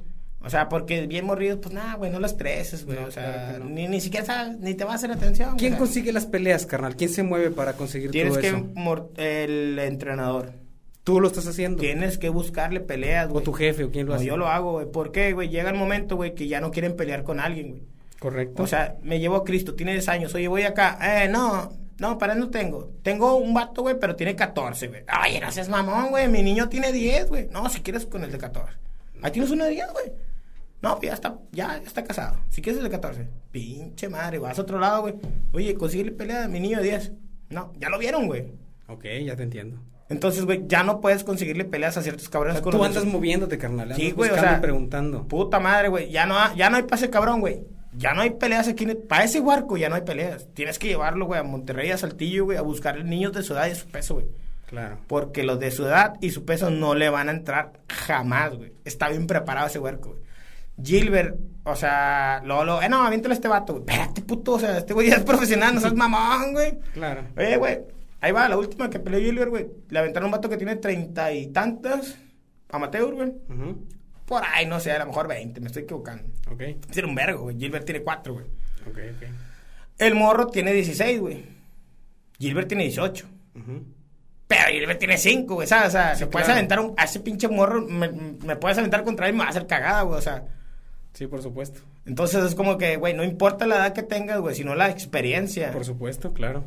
O 0.47 0.49
sea, 0.49 0.67
porque 0.69 1.05
bien 1.07 1.25
morridos, 1.25 1.59
pues 1.61 1.73
nada, 1.75 1.95
güey, 1.95 2.09
no 2.11 2.19
las 2.19 2.31
estreses, 2.31 2.85
güey. 2.85 2.99
No, 2.99 3.05
o 3.07 3.11
sea, 3.11 3.23
claro 3.49 3.53
que 3.59 3.59
no. 3.65 3.69
ni, 3.69 3.87
ni 3.87 4.01
siquiera 4.01 4.25
sabes, 4.25 4.57
ni 4.59 4.73
te 4.73 4.83
va 4.85 4.93
a 4.93 4.95
hacer 4.95 5.11
atención. 5.11 5.55
¿Quién 5.57 5.73
o 5.73 5.75
sea, 5.75 5.79
consigue 5.85 6.11
las 6.11 6.25
peleas, 6.25 6.65
carnal? 6.65 6.95
¿Quién 6.95 7.09
se 7.11 7.21
mueve 7.23 7.51
para 7.51 7.73
conseguir 7.73 8.11
Tienes 8.11 8.33
todo 8.33 8.41
que. 8.41 8.47
eso? 8.49 8.65
mor- 8.73 9.11
el 9.17 9.77
entrenador. 9.79 10.53
¿Tú 11.03 11.21
lo 11.21 11.27
estás 11.27 11.47
haciendo? 11.47 11.79
Tienes 11.79 12.17
que 12.17 12.29
buscarle 12.29 12.79
peleas, 12.81 13.27
¿O 13.27 13.33
güey. 13.33 13.43
tu 13.45 13.53
jefe 13.53 13.83
o 13.85 13.91
quién 13.91 14.05
lo 14.07 14.11
No, 14.13 14.15
hace? 14.17 14.25
yo 14.25 14.35
lo 14.37 14.47
hago, 14.47 14.73
güey. 14.73 14.91
¿Por 14.91 15.11
qué, 15.11 15.31
güey? 15.33 15.47
Llega 15.49 15.69
el 15.69 15.75
momento, 15.77 16.15
güey, 16.17 16.33
que 16.35 16.47
ya 16.47 16.59
no 16.59 16.71
quieren 16.71 16.95
pelear 16.97 17.23
con 17.23 17.39
alguien, 17.39 17.69
güey. 17.69 17.81
Correcto. 18.19 18.63
O 18.63 18.67
sea, 18.67 18.97
me 19.03 19.19
llevo 19.19 19.35
a 19.37 19.43
Cristo, 19.45 19.75
tiene 19.75 19.93
10 19.93 20.09
años. 20.09 20.33
Oye, 20.35 20.47
voy 20.47 20.63
acá. 20.63 20.97
Eh, 21.23 21.29
no, 21.29 21.71
no, 21.99 22.17
para 22.17 22.35
no 22.35 22.49
tengo. 22.49 22.91
Tengo 23.03 23.35
un 23.37 23.53
vato, 23.53 23.83
güey, 23.83 23.95
pero 23.99 24.15
tiene 24.15 24.35
14, 24.35 24.87
güey. 24.87 25.03
Oye, 25.25 25.39
no 25.39 25.49
seas 25.51 25.69
mamón, 25.69 26.09
güey. 26.09 26.27
Mi 26.27 26.41
niño 26.41 26.67
tiene 26.67 26.91
10, 26.91 27.27
güey. 27.29 27.47
No, 27.51 27.69
si 27.69 27.79
quieres 27.81 28.05
con 28.05 28.23
el 28.23 28.31
de 28.31 28.37
14. 28.37 28.73
Ahí 29.21 29.31
tienes 29.31 29.49
uno 29.51 29.63
de 29.63 29.71
10, 29.71 29.87
güey. 29.93 30.11
No, 30.81 30.95
pues 30.97 31.07
ya 31.09 31.13
está, 31.15 31.37
ya, 31.51 31.79
ya 31.79 31.87
está 31.87 32.03
casado. 32.03 32.37
Si 32.49 32.61
quieres 32.61 32.77
el 32.77 32.83
de 32.85 32.91
14. 32.91 33.27
Pinche 33.51 34.09
madre, 34.09 34.37
vas 34.39 34.57
a 34.59 34.61
otro 34.61 34.79
lado, 34.79 35.01
güey. 35.01 35.15
Oye, 35.53 35.73
consíguele 35.75 36.11
pelea 36.11 36.45
a 36.45 36.47
mi 36.47 36.59
niño 36.59 36.77
de 36.77 36.83
10. 36.83 37.11
No, 37.49 37.73
ya 37.79 37.89
lo 37.89 37.97
vieron, 37.97 38.27
güey. 38.27 38.45
ok, 38.87 39.03
ya 39.25 39.35
te 39.35 39.43
entiendo. 39.43 39.79
Entonces, 40.09 40.45
güey, 40.45 40.63
ya 40.67 40.83
no 40.83 41.01
puedes 41.01 41.23
conseguirle 41.25 41.65
peleas 41.65 41.97
a 41.97 42.01
ciertos 42.01 42.27
O 42.27 42.31
cabrones 42.31 42.55
sea, 42.55 42.61
con 42.63 42.71
tú 42.71 42.79
de 42.79 42.85
andas 42.85 43.05
moviéndote, 43.05 43.57
carnal. 43.57 43.93
Sí, 43.95 44.11
güey, 44.11 44.29
o 44.29 44.35
sea, 44.35 44.61
preguntando. 44.61 45.27
Puta 45.27 45.59
madre, 45.59 45.89
güey. 45.89 46.09
Ya 46.11 46.25
no, 46.25 46.37
ha- 46.37 46.53
ya 46.55 46.69
no 46.69 46.77
hay 46.77 46.83
pase 46.83 47.09
cabrón, 47.09 47.41
güey. 47.41 47.65
Ya 47.97 48.13
no 48.13 48.21
hay 48.21 48.29
peleas 48.29 48.67
aquí. 48.69 48.85
Para 48.85 49.23
ese 49.25 49.41
huarco 49.41 49.75
ya 49.75 49.89
no 49.89 49.95
hay 49.95 50.03
peleas. 50.03 50.47
Tienes 50.53 50.77
que 50.79 50.87
llevarlo, 50.87 51.25
güey, 51.25 51.39
a 51.39 51.43
Monterrey, 51.43 51.89
a 51.91 51.97
Saltillo, 51.97 52.45
güey, 52.45 52.57
a 52.57 52.61
buscar 52.61 53.03
niños 53.03 53.33
de 53.33 53.43
su 53.43 53.53
edad 53.53 53.67
y 53.67 53.75
su 53.75 53.87
peso, 53.87 54.13
güey. 54.13 54.27
Claro. 54.67 54.99
Porque 55.07 55.43
los 55.43 55.59
de 55.59 55.71
su 55.71 55.85
edad 55.85 56.13
y 56.21 56.29
su 56.29 56.45
peso 56.45 56.69
no 56.69 56.93
le 56.95 57.09
van 57.09 57.27
a 57.27 57.31
entrar 57.31 57.73
jamás, 57.89 58.53
güey. 58.55 58.73
Está 58.85 59.09
bien 59.09 59.25
preparado 59.27 59.67
ese 59.67 59.79
huerco, 59.79 60.09
güey. 60.11 60.21
Gilbert, 60.83 61.35
o 61.63 61.75
sea, 61.75 62.41
lo, 62.45 62.63
lo, 62.63 62.81
eh, 62.81 62.89
no, 62.89 63.01
aviéntale 63.05 63.33
a 63.33 63.35
este 63.35 63.47
vato, 63.47 63.73
güey. 63.73 63.85
Espérate, 63.87 64.21
puto, 64.21 64.53
o 64.53 64.59
sea, 64.59 64.77
este 64.77 64.93
güey 64.93 65.09
ya 65.09 65.15
es 65.15 65.23
profesional, 65.23 65.73
no 65.75 65.81
seas 65.81 65.93
mamón, 65.95 66.53
güey. 66.53 66.79
Claro. 66.93 67.23
Oye, 67.37 67.57
güey, 67.57 67.79
ahí 68.21 68.31
va, 68.31 68.47
la 68.47 68.57
última 68.57 68.89
que 68.89 68.99
peleó 68.99 69.19
Gilbert, 69.19 69.49
güey. 69.49 69.67
Le 69.89 69.99
aventaron 69.99 70.27
un 70.27 70.31
vato 70.31 70.49
que 70.49 70.57
tiene 70.57 70.75
treinta 70.77 71.31
y 71.33 71.47
tantas, 71.47 72.17
amateur, 72.69 73.13
güey. 73.13 73.29
Ujú. 73.49 73.85
Por 74.25 74.43
ahí, 74.45 74.65
no 74.65 74.79
sé, 74.79 74.91
a 74.91 74.99
lo 74.99 75.05
mejor 75.07 75.27
20, 75.27 75.59
me 75.61 75.67
estoy 75.67 75.83
equivocando. 75.83 76.23
Ok, 76.51 76.61
Tiene 76.91 77.07
un 77.07 77.15
vergo, 77.15 77.43
güey. 77.43 77.57
Gilbert 77.57 77.85
tiene 77.85 78.01
4, 78.03 78.33
güey. 78.33 78.45
ok, 78.89 78.97
ok. 79.15 79.29
El 79.97 80.15
morro 80.15 80.47
tiene 80.47 80.73
16, 80.73 81.19
güey. 81.19 81.45
Gilbert 82.37 82.67
tiene 82.67 82.83
18. 82.83 83.25
Ujú. 83.55 83.83
Pero 84.47 84.69
Gilbert 84.69 84.99
tiene 84.99 85.17
5, 85.17 85.55
güey, 85.55 85.67
¿sabes? 85.67 85.87
O 85.87 85.91
sea, 85.91 86.13
Sí, 86.13 86.19
se 86.19 86.27
puedes 86.27 86.45
claro. 86.45 86.59
aventar 86.59 86.79
un, 86.81 86.93
a 86.97 87.05
ese 87.05 87.19
pinche 87.21 87.47
morro, 87.47 87.81
me, 87.81 88.09
me 88.09 88.55
puedes 88.57 88.77
aventar 88.77 89.03
contra 89.03 89.27
él 89.27 89.33
y 89.33 89.37
me 89.37 89.43
va 89.43 89.47
a 89.47 89.49
hacer 89.49 89.65
cagada, 89.65 90.03
güey, 90.03 90.19
o 90.19 90.21
sea. 90.21 90.43
Sí, 91.17 91.25
por 91.25 91.41
supuesto. 91.41 91.79
Entonces 92.05 92.43
es 92.45 92.53
como 92.53 92.77
que, 92.77 92.95
güey, 92.97 93.15
no 93.15 93.23
importa 93.23 93.65
la 93.65 93.77
edad 93.77 93.93
que 93.93 94.03
tengas, 94.03 94.39
güey, 94.39 94.53
sino 94.53 94.75
la 94.75 94.91
experiencia. 94.91 95.71
Por 95.71 95.83
supuesto, 95.83 96.31
claro. 96.31 96.63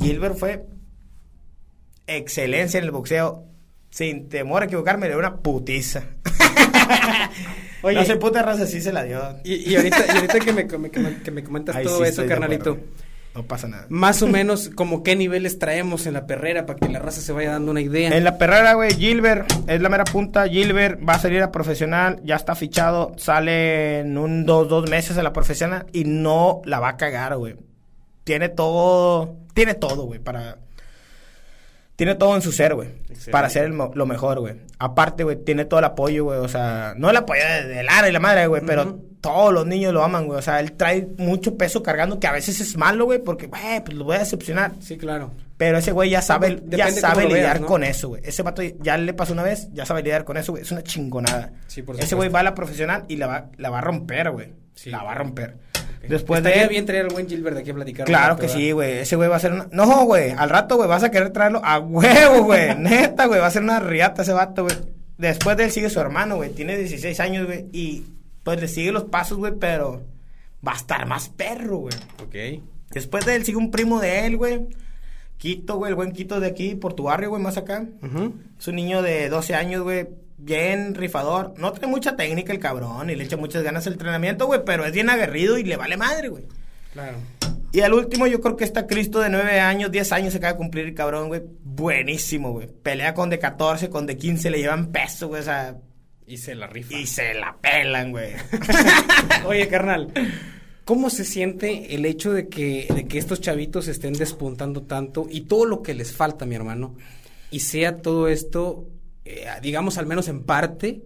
Gilbert 0.00 0.34
fue 0.38 0.64
excelencia 2.06 2.78
en 2.78 2.84
el 2.84 2.90
boxeo. 2.90 3.44
Sin 3.90 4.28
temor 4.30 4.62
a 4.62 4.64
equivocarme, 4.64 5.06
le 5.06 5.12
dio 5.12 5.18
una 5.18 5.36
putiza. 5.36 6.04
Oye. 7.82 7.96
no 7.96 8.04
se 8.04 8.16
puta 8.16 8.42
raza, 8.42 8.66
sí 8.66 8.80
se 8.80 8.92
la 8.92 9.04
dio. 9.04 9.20
Y, 9.44 9.70
y 9.70 9.76
ahorita, 9.76 10.04
y 10.06 10.10
ahorita 10.16 10.38
que, 10.40 10.52
me, 10.54 10.66
que 10.66 10.78
me- 10.78 10.90
que 10.90 11.00
me- 11.00 11.22
que 11.22 11.30
me 11.30 11.44
comentas 11.44 11.82
todo 11.82 12.02
sí 12.02 12.08
eso, 12.10 12.26
carnalito. 12.26 12.78
No 13.36 13.42
pasa 13.42 13.68
nada. 13.68 13.86
más 13.90 14.22
o 14.22 14.26
menos 14.26 14.70
como 14.74 15.02
qué 15.02 15.14
niveles 15.14 15.58
traemos 15.58 16.06
en 16.06 16.14
la 16.14 16.26
perrera 16.26 16.64
para 16.64 16.78
que 16.78 16.88
la 16.88 16.98
raza 16.98 17.20
se 17.20 17.32
vaya 17.32 17.52
dando 17.52 17.70
una 17.70 17.82
idea. 17.82 18.16
En 18.16 18.24
la 18.24 18.38
perrera, 18.38 18.72
güey, 18.74 18.94
Gilbert 18.94 19.46
es 19.66 19.80
la 19.80 19.90
mera 19.90 20.04
punta. 20.04 20.48
Gilbert 20.48 20.98
va 21.06 21.14
a 21.14 21.18
salir 21.18 21.42
a 21.42 21.52
profesional, 21.52 22.18
ya 22.24 22.36
está 22.36 22.54
fichado, 22.54 23.12
sale 23.18 24.00
en 24.00 24.16
un 24.16 24.46
dos, 24.46 24.68
dos 24.68 24.88
meses 24.88 25.18
a 25.18 25.22
la 25.22 25.34
profesional 25.34 25.86
y 25.92 26.04
no 26.04 26.62
la 26.64 26.80
va 26.80 26.90
a 26.90 26.96
cagar, 26.96 27.36
güey. 27.36 27.56
Tiene 28.24 28.48
todo, 28.48 29.36
tiene 29.52 29.74
todo, 29.74 30.06
güey, 30.06 30.18
para... 30.18 30.56
Tiene 31.96 32.14
todo 32.14 32.34
en 32.36 32.42
su 32.42 32.52
ser, 32.52 32.74
güey. 32.74 32.88
Para 33.32 33.48
mo- 33.72 33.90
lo 33.94 34.04
mejor, 34.06 34.40
güey. 34.40 34.54
Aparte, 34.78 35.24
güey, 35.24 35.36
tiene 35.42 35.64
todo 35.64 35.78
el 35.80 35.86
apoyo, 35.86 36.24
güey. 36.24 36.38
O 36.38 36.48
sea, 36.48 36.94
no 36.96 37.08
el 37.08 37.16
apoyo 37.16 37.42
de, 37.42 37.64
de 37.68 37.82
Lara 37.82 38.08
y 38.08 38.12
la 38.12 38.20
madre, 38.20 38.46
güey, 38.46 38.62
pero 38.66 38.98
todos 39.22 39.52
los 39.52 39.66
niños 39.66 39.94
lo 39.94 40.04
aman, 40.04 40.26
güey. 40.26 40.38
O 40.38 40.42
sea, 40.42 40.60
él 40.60 40.72
trae 40.72 41.08
mucho 41.16 41.56
peso 41.56 41.82
cargando, 41.82 42.20
que 42.20 42.26
a 42.26 42.32
veces 42.32 42.60
es 42.60 42.76
malo, 42.76 43.06
güey, 43.06 43.18
porque, 43.18 43.46
güey, 43.46 43.82
pues 43.82 43.96
lo 43.96 44.04
voy 44.04 44.16
a 44.16 44.20
decepcionar. 44.20 44.72
Sí, 44.80 44.98
claro. 44.98 45.32
Pero 45.56 45.78
ese 45.78 45.92
güey 45.92 46.10
ya 46.10 46.20
sabe, 46.20 46.50
Depende 46.50 46.76
ya 46.76 46.90
sabe 46.90 47.24
lidiar 47.24 47.42
veas, 47.44 47.60
¿no? 47.62 47.66
con 47.66 47.82
eso, 47.82 48.08
güey. 48.08 48.20
Ese 48.26 48.42
vato 48.42 48.60
ya 48.62 48.98
le 48.98 49.14
pasó 49.14 49.32
una 49.32 49.42
vez, 49.42 49.68
ya 49.72 49.86
sabe 49.86 50.02
lidiar 50.02 50.24
con 50.24 50.36
eso, 50.36 50.52
güey. 50.52 50.62
Es 50.62 50.70
una 50.70 50.82
chingonada. 50.82 51.52
Sí, 51.66 51.80
por 51.80 51.98
ese 51.98 52.14
güey 52.14 52.28
va 52.28 52.40
a 52.40 52.42
la 52.42 52.54
profesional 52.54 53.04
y 53.08 53.16
la 53.16 53.26
va, 53.26 53.50
la 53.56 53.70
va 53.70 53.78
a 53.78 53.80
romper, 53.80 54.30
güey. 54.32 54.52
Sí, 54.74 54.90
la 54.90 55.02
va 55.02 55.12
a 55.12 55.14
romper. 55.14 55.56
Después 56.08 56.38
Estaría 56.38 56.62
de 56.62 56.68
bien 56.68 56.86
traer 56.86 57.06
al 57.06 57.12
buen 57.12 57.28
Gilbert 57.28 57.56
de 57.56 57.62
aquí 57.62 57.70
a 57.70 57.74
platicar. 57.74 58.06
Claro 58.06 58.36
que 58.36 58.48
sí, 58.48 58.72
güey. 58.72 58.98
Ese 58.98 59.16
güey 59.16 59.28
va 59.28 59.36
a 59.36 59.40
ser 59.40 59.52
una... 59.52 59.68
No, 59.72 60.04
güey. 60.04 60.30
Al 60.30 60.50
rato, 60.50 60.76
güey, 60.76 60.88
vas 60.88 61.02
a 61.02 61.10
querer 61.10 61.30
traerlo 61.30 61.60
a 61.64 61.78
huevo, 61.78 62.44
güey. 62.44 62.74
Neta, 62.78 63.26
güey. 63.26 63.40
Va 63.40 63.46
a 63.46 63.50
ser 63.50 63.62
una 63.62 63.80
riata 63.80 64.22
ese 64.22 64.32
vato, 64.32 64.64
güey. 64.64 64.76
Después 65.18 65.56
de 65.56 65.64
él 65.64 65.70
sigue 65.70 65.90
su 65.90 66.00
hermano, 66.00 66.36
güey. 66.36 66.50
Tiene 66.50 66.76
16 66.76 67.18
años, 67.20 67.46
güey. 67.46 67.66
Y 67.72 68.04
pues 68.42 68.60
le 68.60 68.68
sigue 68.68 68.92
los 68.92 69.04
pasos, 69.04 69.38
güey, 69.38 69.54
pero 69.58 70.04
va 70.66 70.72
a 70.72 70.76
estar 70.76 71.06
más 71.06 71.28
perro, 71.30 71.78
güey. 71.78 71.94
Ok. 72.22 72.62
Después 72.92 73.26
de 73.26 73.36
él 73.36 73.44
sigue 73.44 73.58
un 73.58 73.70
primo 73.70 74.00
de 74.00 74.26
él, 74.26 74.36
güey. 74.36 74.66
Quito, 75.38 75.76
güey, 75.76 75.90
el 75.90 75.96
buen 75.96 76.12
Quito 76.12 76.40
de 76.40 76.46
aquí, 76.46 76.74
por 76.74 76.94
tu 76.94 77.04
barrio, 77.04 77.30
güey, 77.30 77.42
más 77.42 77.56
acá. 77.56 77.84
Es 78.58 78.68
un 78.68 78.76
niño 78.76 79.02
de 79.02 79.28
12 79.28 79.54
años, 79.54 79.82
güey. 79.82 80.06
Bien 80.38 80.94
rifador. 80.94 81.54
No 81.58 81.72
trae 81.72 81.88
mucha 81.90 82.16
técnica 82.16 82.52
el 82.52 82.58
cabrón 82.58 83.08
y 83.10 83.14
le 83.16 83.24
echa 83.24 83.36
muchas 83.36 83.62
ganas 83.62 83.86
al 83.86 83.94
entrenamiento, 83.94 84.46
güey. 84.46 84.60
Pero 84.64 84.84
es 84.84 84.92
bien 84.92 85.08
aguerrido 85.10 85.56
y 85.58 85.64
le 85.64 85.76
vale 85.76 85.96
madre, 85.96 86.28
güey. 86.28 86.44
Claro. 86.92 87.16
Y 87.72 87.80
al 87.80 87.92
último, 87.94 88.26
yo 88.26 88.40
creo 88.40 88.56
que 88.56 88.64
está 88.64 88.86
Cristo 88.86 89.20
de 89.20 89.28
9 89.28 89.60
años, 89.60 89.90
10 89.90 90.12
años 90.12 90.32
se 90.32 90.38
acaba 90.38 90.52
de 90.54 90.58
cumplir 90.58 90.86
el 90.86 90.94
cabrón, 90.94 91.28
güey. 91.28 91.42
Buenísimo, 91.62 92.52
güey. 92.52 92.68
Pelea 92.68 93.12
con 93.14 93.28
de 93.28 93.38
14, 93.38 93.90
con 93.90 94.06
de 94.06 94.16
15, 94.16 94.50
le 94.50 94.58
llevan 94.58 94.92
peso, 94.92 95.28
güey. 95.28 95.40
O 95.40 95.44
sea, 95.44 95.76
Y 96.26 96.38
se 96.38 96.54
la 96.54 96.66
rifa. 96.68 96.94
y 96.96 97.06
se 97.06 97.34
la 97.34 97.56
pelan, 97.60 98.12
güey. 98.12 98.32
Oye, 99.46 99.68
carnal, 99.68 100.10
¿cómo 100.84 101.10
se 101.10 101.24
siente 101.24 101.94
el 101.94 102.06
hecho 102.06 102.32
de 102.32 102.48
que, 102.48 102.86
de 102.94 103.06
que 103.06 103.18
estos 103.18 103.40
chavitos 103.40 103.88
estén 103.88 104.14
despuntando 104.14 104.82
tanto 104.82 105.26
y 105.30 105.42
todo 105.42 105.66
lo 105.66 105.82
que 105.82 105.94
les 105.94 106.12
falta, 106.12 106.46
mi 106.46 106.54
hermano? 106.54 106.94
Y 107.50 107.60
sea 107.60 107.98
todo 107.98 108.28
esto, 108.28 108.86
eh, 109.26 109.46
digamos, 109.62 109.98
al 109.98 110.06
menos 110.06 110.28
en 110.28 110.42
parte, 110.44 111.02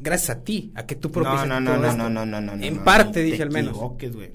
gracias 0.00 0.30
a 0.38 0.40
ti, 0.42 0.72
a 0.74 0.86
que 0.86 0.94
tú 0.96 1.08
No, 1.08 1.12
propiciaste 1.14 1.48
no, 1.48 1.60
no, 1.60 1.70
todo 1.70 1.80
no, 1.82 1.86
esto. 1.88 1.98
no, 1.98 2.26
no, 2.26 2.40
no, 2.40 2.56
no. 2.56 2.62
En 2.64 2.76
no, 2.76 2.84
parte, 2.84 3.22
dije 3.22 3.42
al 3.42 3.50
menos. 3.50 3.76
güey. 3.76 4.32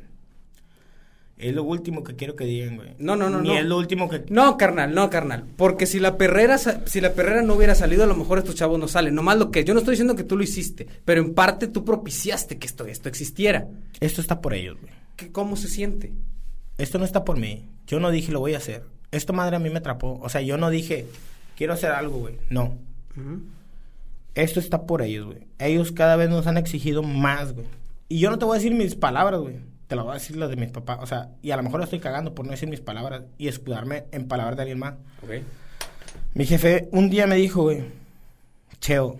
Es 1.35 1.53
lo 1.53 1.63
último 1.63 2.03
que 2.03 2.15
quiero 2.15 2.35
que 2.35 2.45
digan, 2.45 2.75
güey. 2.77 2.89
No, 2.99 3.15
no, 3.15 3.29
no, 3.29 3.41
Ni 3.41 3.49
no. 3.49 3.57
es 3.57 3.65
lo 3.65 3.77
último 3.77 4.07
que... 4.07 4.23
No, 4.29 4.55
carnal, 4.55 4.93
no, 4.93 5.09
carnal. 5.09 5.43
Porque 5.57 5.87
si 5.87 5.99
la 5.99 6.15
perrera, 6.15 6.57
si 6.57 7.01
la 7.01 7.13
perrera 7.13 7.41
no 7.41 7.55
hubiera 7.55 7.75
salido, 7.75 8.03
a 8.03 8.07
lo 8.07 8.15
mejor 8.15 8.37
estos 8.37 8.55
chavos 8.55 8.79
no 8.79 8.87
salen. 8.87 9.15
Nomás 9.15 9.37
lo 9.37 9.49
que 9.51 9.63
yo 9.65 9.73
no 9.73 9.79
estoy 9.79 9.93
diciendo 9.93 10.15
que 10.15 10.23
tú 10.23 10.37
lo 10.37 10.43
hiciste, 10.43 10.87
pero 11.03 11.21
en 11.21 11.33
parte 11.33 11.67
tú 11.67 11.83
propiciaste 11.83 12.59
que 12.59 12.67
esto, 12.67 12.85
esto 12.85 13.09
existiera. 13.09 13.67
Esto 13.99 14.21
está 14.21 14.39
por 14.41 14.53
ellos, 14.53 14.77
güey. 14.79 14.93
¿Qué- 15.17 15.31
¿Cómo 15.31 15.57
se 15.57 15.67
siente? 15.67 16.13
Esto 16.77 16.97
no 16.99 17.03
está 17.03 17.25
por 17.25 17.37
mí. 17.37 17.65
Yo 17.87 17.99
no 17.99 18.11
dije 18.11 18.31
lo 18.31 18.39
voy 18.39 18.53
a 18.53 18.57
hacer. 18.57 18.83
Esto 19.11 19.33
madre 19.33 19.55
a 19.57 19.59
mí 19.59 19.69
me 19.69 19.79
atrapó. 19.79 20.19
O 20.21 20.29
sea, 20.29 20.41
yo 20.41 20.57
no 20.57 20.69
dije 20.69 21.07
quiero 21.57 21.73
hacer 21.73 21.91
algo, 21.91 22.19
güey. 22.19 22.35
No. 22.49 22.77
Esto 24.35 24.59
está 24.59 24.83
por 24.85 25.01
ellos, 25.01 25.27
güey. 25.27 25.47
Ellos 25.59 25.91
cada 25.91 26.15
vez 26.15 26.29
nos 26.29 26.47
han 26.47 26.57
exigido 26.57 27.03
más, 27.03 27.53
güey. 27.53 27.67
Y 28.09 28.19
yo 28.19 28.29
no 28.29 28.37
te 28.37 28.45
voy 28.45 28.55
a 28.55 28.59
decir 28.59 28.73
mis 28.73 28.95
palabras, 28.95 29.39
güey. 29.41 29.59
Te 29.87 29.95
las 29.95 30.05
voy 30.05 30.11
a 30.11 30.15
decir 30.15 30.35
las 30.37 30.49
de 30.49 30.55
mis 30.55 30.71
papás. 30.71 30.99
O 31.01 31.05
sea, 31.05 31.29
y 31.41 31.51
a 31.51 31.57
lo 31.57 31.63
mejor 31.63 31.81
estoy 31.81 31.99
cagando 31.99 32.33
por 32.33 32.45
no 32.45 32.51
decir 32.51 32.69
mis 32.69 32.81
palabras 32.81 33.23
y 33.37 33.47
escudarme 33.47 34.05
en 34.11 34.27
palabras 34.27 34.55
de 34.55 34.63
alguien 34.63 34.79
más. 34.79 34.95
Ok. 35.21 35.43
Mi 36.33 36.45
jefe 36.45 36.89
un 36.91 37.09
día 37.09 37.27
me 37.27 37.35
dijo, 37.35 37.63
güey, 37.63 37.83
Cheo, 38.79 39.17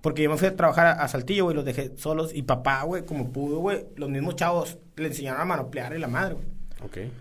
porque 0.00 0.22
yo 0.22 0.30
me 0.30 0.36
fui 0.36 0.48
a 0.48 0.56
trabajar 0.56 0.86
a, 0.86 0.92
a 0.92 1.08
Saltillo, 1.08 1.44
güey, 1.44 1.56
los 1.56 1.64
dejé 1.64 1.96
solos. 1.96 2.34
Y 2.34 2.42
papá, 2.42 2.82
güey, 2.82 3.04
como 3.04 3.30
pudo, 3.30 3.58
güey, 3.60 3.86
los 3.96 4.08
mismos 4.08 4.36
chavos 4.36 4.78
le 4.96 5.08
enseñaron 5.08 5.40
a 5.42 5.44
manoplear 5.44 5.94
y 5.94 6.00
la 6.00 6.08
madre, 6.08 6.34
güey. 6.34 6.46
Ok. 6.84 7.12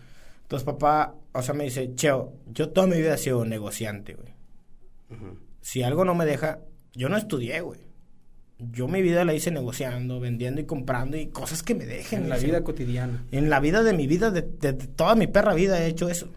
Entonces 0.44 0.66
papá, 0.66 1.14
o 1.32 1.42
sea, 1.44 1.54
me 1.54 1.66
dice, 1.66 1.94
Cheo, 1.94 2.34
yo 2.52 2.70
toda 2.70 2.88
mi 2.88 2.98
vida 2.98 3.14
he 3.14 3.18
sido 3.18 3.46
negociante, 3.46 4.16
güey. 4.16 5.40
Si 5.70 5.84
algo 5.84 6.04
no 6.04 6.16
me 6.16 6.26
deja, 6.26 6.62
yo 6.94 7.10
no 7.10 7.18
estudié, 7.18 7.62
güey. 7.62 7.80
Yo 8.58 8.88
mi 8.88 9.04
vida 9.04 9.24
la 9.24 9.36
hice 9.36 9.52
negociando, 9.52 10.20
vendiendo 10.20 10.60
y 10.62 10.66
comprando 10.66 11.16
y 11.16 11.28
cosas 11.28 11.62
que 11.62 11.76
me 11.76 11.86
dejen. 11.86 12.24
En 12.24 12.30
la 12.30 12.38
vida 12.38 12.64
cotidiana. 12.64 13.24
En 13.32 13.52
la 13.52 13.60
vida 13.60 13.84
de 13.84 13.94
mi 13.94 14.08
vida, 14.08 14.32
de, 14.32 14.42
de- 14.42 14.74
de 14.74 14.88
toda 14.88 15.14
mi 15.14 15.28
perra 15.28 15.54
vida 15.54 15.80
he 15.80 15.86
hecho 15.86 16.10
eso. 16.10 16.28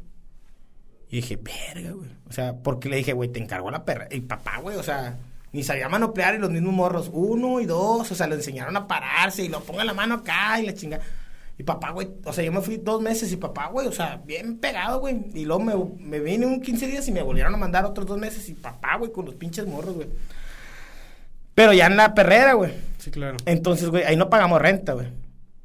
Y 1.08 1.16
dije, 1.16 1.36
verga, 1.38 1.92
güey. 1.92 2.10
O 2.28 2.32
sea, 2.32 2.56
porque 2.62 2.90
le 2.90 2.96
dije, 2.96 3.14
güey, 3.14 3.30
te 3.30 3.40
encargó 3.40 3.70
la 3.70 3.86
perra. 3.86 4.06
Y 4.10 4.20
papá, 4.20 4.58
güey, 4.58 4.76
o 4.76 4.82
sea, 4.82 5.16
ni 5.52 5.62
sabía 5.62 5.88
manoplear 5.88 6.34
y 6.34 6.38
los 6.38 6.50
mismos 6.50 6.74
morros, 6.74 7.10
uno 7.10 7.58
y 7.60 7.64
dos, 7.64 8.12
o 8.12 8.14
sea, 8.14 8.26
le 8.26 8.34
enseñaron 8.34 8.76
a 8.76 8.86
pararse 8.86 9.42
y 9.44 9.48
lo 9.48 9.60
ponga 9.60 9.82
la 9.82 9.94
mano 9.94 10.16
acá 10.16 10.60
y 10.60 10.66
la 10.66 10.74
chinga. 10.74 11.00
Y 11.58 11.64
papá, 11.64 11.90
güey, 11.90 12.08
o 12.24 12.32
sea, 12.32 12.42
yo 12.42 12.50
me 12.50 12.60
fui 12.60 12.78
dos 12.78 13.00
meses 13.02 13.30
y 13.30 13.36
papá, 13.36 13.68
güey, 13.68 13.86
o 13.86 13.92
sea, 13.92 14.20
bien 14.24 14.58
pegado, 14.58 15.00
güey. 15.00 15.18
Y 15.34 15.44
luego 15.44 15.62
me, 15.62 15.74
me 15.98 16.18
vine 16.20 16.46
un 16.46 16.60
15 16.60 16.86
días 16.86 17.06
y 17.08 17.12
me 17.12 17.22
volvieron 17.22 17.54
a 17.54 17.58
mandar 17.58 17.84
otros 17.84 18.06
dos 18.06 18.18
meses 18.18 18.48
y 18.48 18.54
papá, 18.54 18.96
güey, 18.96 19.12
con 19.12 19.26
los 19.26 19.34
pinches 19.34 19.66
morros, 19.66 19.94
güey. 19.94 20.08
Pero 21.54 21.72
ya 21.72 21.86
en 21.86 21.96
la 21.96 22.14
perrera, 22.14 22.54
güey. 22.54 22.72
Sí, 22.98 23.10
claro. 23.10 23.36
Entonces, 23.44 23.88
güey, 23.90 24.04
ahí 24.04 24.16
no 24.16 24.30
pagamos 24.30 24.60
renta, 24.60 24.94
güey. 24.94 25.08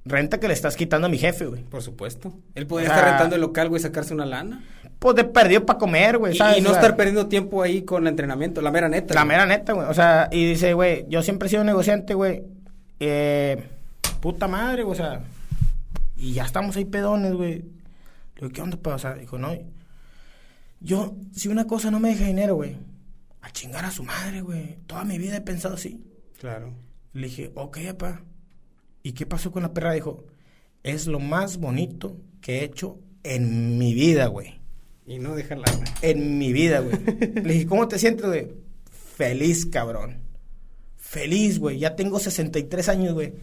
Renta 0.03 0.39
que 0.39 0.47
le 0.47 0.53
estás 0.53 0.75
quitando 0.75 1.07
a 1.07 1.09
mi 1.09 1.17
jefe, 1.17 1.45
güey. 1.45 1.63
Por 1.63 1.81
supuesto. 1.81 2.33
Él 2.55 2.67
podría 2.67 2.89
O 2.89 2.93
estar 2.93 3.09
rentando 3.09 3.35
el 3.35 3.41
local, 3.41 3.69
güey, 3.69 3.81
sacarse 3.81 4.13
una 4.13 4.25
lana. 4.25 4.63
Pues 4.99 5.15
de 5.15 5.23
perdido 5.23 5.65
para 5.65 5.79
comer, 5.79 6.17
güey, 6.17 6.33
Y, 6.33 6.37
¿sabes? 6.37 6.57
y 6.57 6.61
no 6.61 6.69
O 6.69 6.73
sea, 6.73 6.81
estar 6.81 6.97
perdiendo 6.97 7.27
tiempo 7.27 7.61
ahí 7.61 7.83
con 7.83 8.03
el 8.03 8.09
entrenamiento, 8.09 8.61
la 8.61 8.71
mera 8.71 8.89
neta. 8.89 9.13
La 9.13 9.21
güey. 9.21 9.27
mera 9.29 9.45
neta, 9.45 9.73
güey. 9.73 9.87
O 9.87 9.93
sea, 9.93 10.27
y 10.31 10.45
dice, 10.45 10.73
güey, 10.73 11.05
yo 11.07 11.21
siempre 11.23 11.47
he 11.47 11.49
sido 11.49 11.63
negociante, 11.63 12.13
güey. 12.13 12.43
Eh, 12.99 13.63
puta 14.19 14.47
madre, 14.47 14.83
güey, 14.83 14.93
o 14.93 14.97
sea. 14.97 15.21
Y 16.17 16.33
ya 16.33 16.45
estamos 16.45 16.75
ahí 16.75 16.85
pedones, 16.85 17.33
güey. 17.33 17.59
Le 17.59 18.41
digo, 18.41 18.49
¿qué 18.51 18.61
onda, 18.61 18.77
pa? 18.77 18.95
O 18.95 18.99
sea, 18.99 19.13
dijo, 19.13 19.37
no. 19.37 19.55
Yo, 20.79 21.15
si 21.31 21.47
una 21.47 21.65
cosa 21.65 21.91
no 21.91 21.99
me 21.99 22.09
deja 22.09 22.25
dinero, 22.25 22.55
güey, 22.55 22.77
a 23.41 23.51
chingar 23.51 23.85
a 23.85 23.91
su 23.91 24.03
madre, 24.03 24.41
güey. 24.41 24.77
Toda 24.87 25.03
mi 25.03 25.17
vida 25.17 25.37
he 25.37 25.41
pensado 25.41 25.75
así. 25.75 26.03
Claro. 26.39 26.73
Le 27.13 27.27
dije, 27.27 27.51
ok, 27.55 27.79
papá. 27.87 28.23
¿Y 29.03 29.13
qué 29.13 29.25
pasó 29.25 29.51
con 29.51 29.63
la 29.63 29.73
perra? 29.73 29.93
Dijo, 29.93 30.25
es 30.83 31.07
lo 31.07 31.19
más 31.19 31.57
bonito 31.57 32.17
que 32.41 32.59
he 32.59 32.63
hecho 32.63 32.99
en 33.23 33.77
mi 33.77 33.93
vida, 33.93 34.27
güey. 34.27 34.59
Y 35.05 35.19
no 35.19 35.35
dejar 35.35 35.59
lana. 35.59 35.85
En 36.01 36.37
mi 36.37 36.51
vida, 36.51 36.79
güey. 36.79 36.97
Le 37.43 37.53
dije, 37.53 37.67
¿cómo 37.67 37.87
te 37.87 37.97
sientes, 37.97 38.25
güey? 38.25 38.51
Feliz, 38.91 39.65
cabrón. 39.65 40.17
Feliz, 40.97 41.59
güey. 41.59 41.79
Ya 41.79 41.95
tengo 41.95 42.19
63 42.19 42.89
años, 42.89 43.13
güey. 43.13 43.33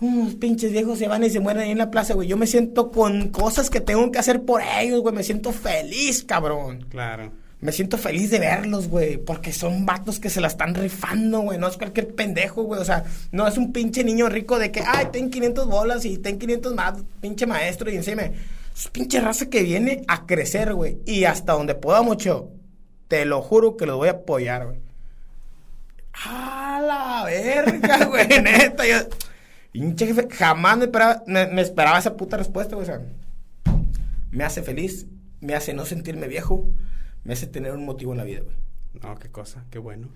Unos 0.00 0.34
pinches 0.34 0.72
viejos 0.72 0.98
se 0.98 1.08
van 1.08 1.22
y 1.24 1.30
se 1.30 1.40
mueren 1.40 1.62
ahí 1.62 1.70
en 1.70 1.78
la 1.78 1.90
plaza, 1.90 2.14
güey. 2.14 2.28
Yo 2.28 2.36
me 2.36 2.46
siento 2.46 2.90
con 2.90 3.28
cosas 3.28 3.70
que 3.70 3.80
tengo 3.80 4.10
que 4.10 4.18
hacer 4.18 4.42
por 4.42 4.60
ellos, 4.62 5.00
güey. 5.00 5.14
Me 5.14 5.22
siento 5.22 5.52
feliz, 5.52 6.24
cabrón. 6.24 6.86
Claro. 6.90 7.32
Me 7.60 7.72
siento 7.72 7.96
feliz 7.96 8.30
de 8.30 8.40
verlos, 8.40 8.88
güey, 8.88 9.16
porque 9.16 9.50
son 9.50 9.86
vatos 9.86 10.20
que 10.20 10.28
se 10.28 10.40
la 10.40 10.48
están 10.48 10.74
rifando, 10.74 11.40
güey. 11.40 11.58
No 11.58 11.68
es 11.68 11.78
cualquier 11.78 12.14
pendejo, 12.14 12.64
güey. 12.64 12.80
O 12.80 12.84
sea, 12.84 13.04
no 13.32 13.46
es 13.46 13.56
un 13.56 13.72
pinche 13.72 14.04
niño 14.04 14.28
rico 14.28 14.58
de 14.58 14.70
que, 14.70 14.82
ay, 14.86 15.06
ten 15.12 15.30
500 15.30 15.66
bolas 15.66 16.04
y 16.04 16.18
ten 16.18 16.38
500 16.38 16.74
más, 16.74 16.94
pinche 17.22 17.46
maestro 17.46 17.90
y 17.90 17.96
encima. 17.96 18.24
Es 18.24 18.88
pinche 18.92 19.20
raza 19.20 19.46
que 19.48 19.62
viene 19.62 20.04
a 20.08 20.26
crecer, 20.26 20.74
güey. 20.74 20.98
Y 21.06 21.24
hasta 21.24 21.54
donde 21.54 21.74
pueda 21.74 22.02
mucho, 22.02 22.50
te 23.08 23.24
lo 23.24 23.40
juro 23.40 23.76
que 23.76 23.86
los 23.86 23.96
voy 23.96 24.08
a 24.08 24.12
apoyar, 24.12 24.66
güey. 24.66 24.78
A 26.26 26.82
la 26.84 27.24
verga, 27.24 28.04
güey, 28.10 28.28
neta. 28.42 28.86
Yo, 28.86 28.96
pinche 29.74 30.06
jefe, 30.06 30.28
jamás 30.30 30.78
me 30.78 30.84
esperaba, 30.84 31.24
me, 31.26 31.48
me 31.48 31.60
esperaba 31.60 31.98
esa 31.98 32.16
puta 32.16 32.36
respuesta, 32.36 32.76
güey. 32.76 32.84
O 32.84 32.86
sea, 32.86 33.02
me 34.30 34.44
hace 34.44 34.62
feliz, 34.62 35.08
me 35.40 35.56
hace 35.56 35.74
no 35.74 35.84
sentirme 35.84 36.28
viejo, 36.28 36.68
me 37.24 37.32
hace 37.32 37.48
tener 37.48 37.72
un 37.72 37.84
motivo 37.84 38.12
en 38.12 38.18
la 38.18 38.24
vida, 38.24 38.42
güey. 38.42 38.54
No, 39.02 39.18
qué 39.18 39.30
cosa, 39.30 39.64
qué 39.70 39.80
bueno. 39.80 40.10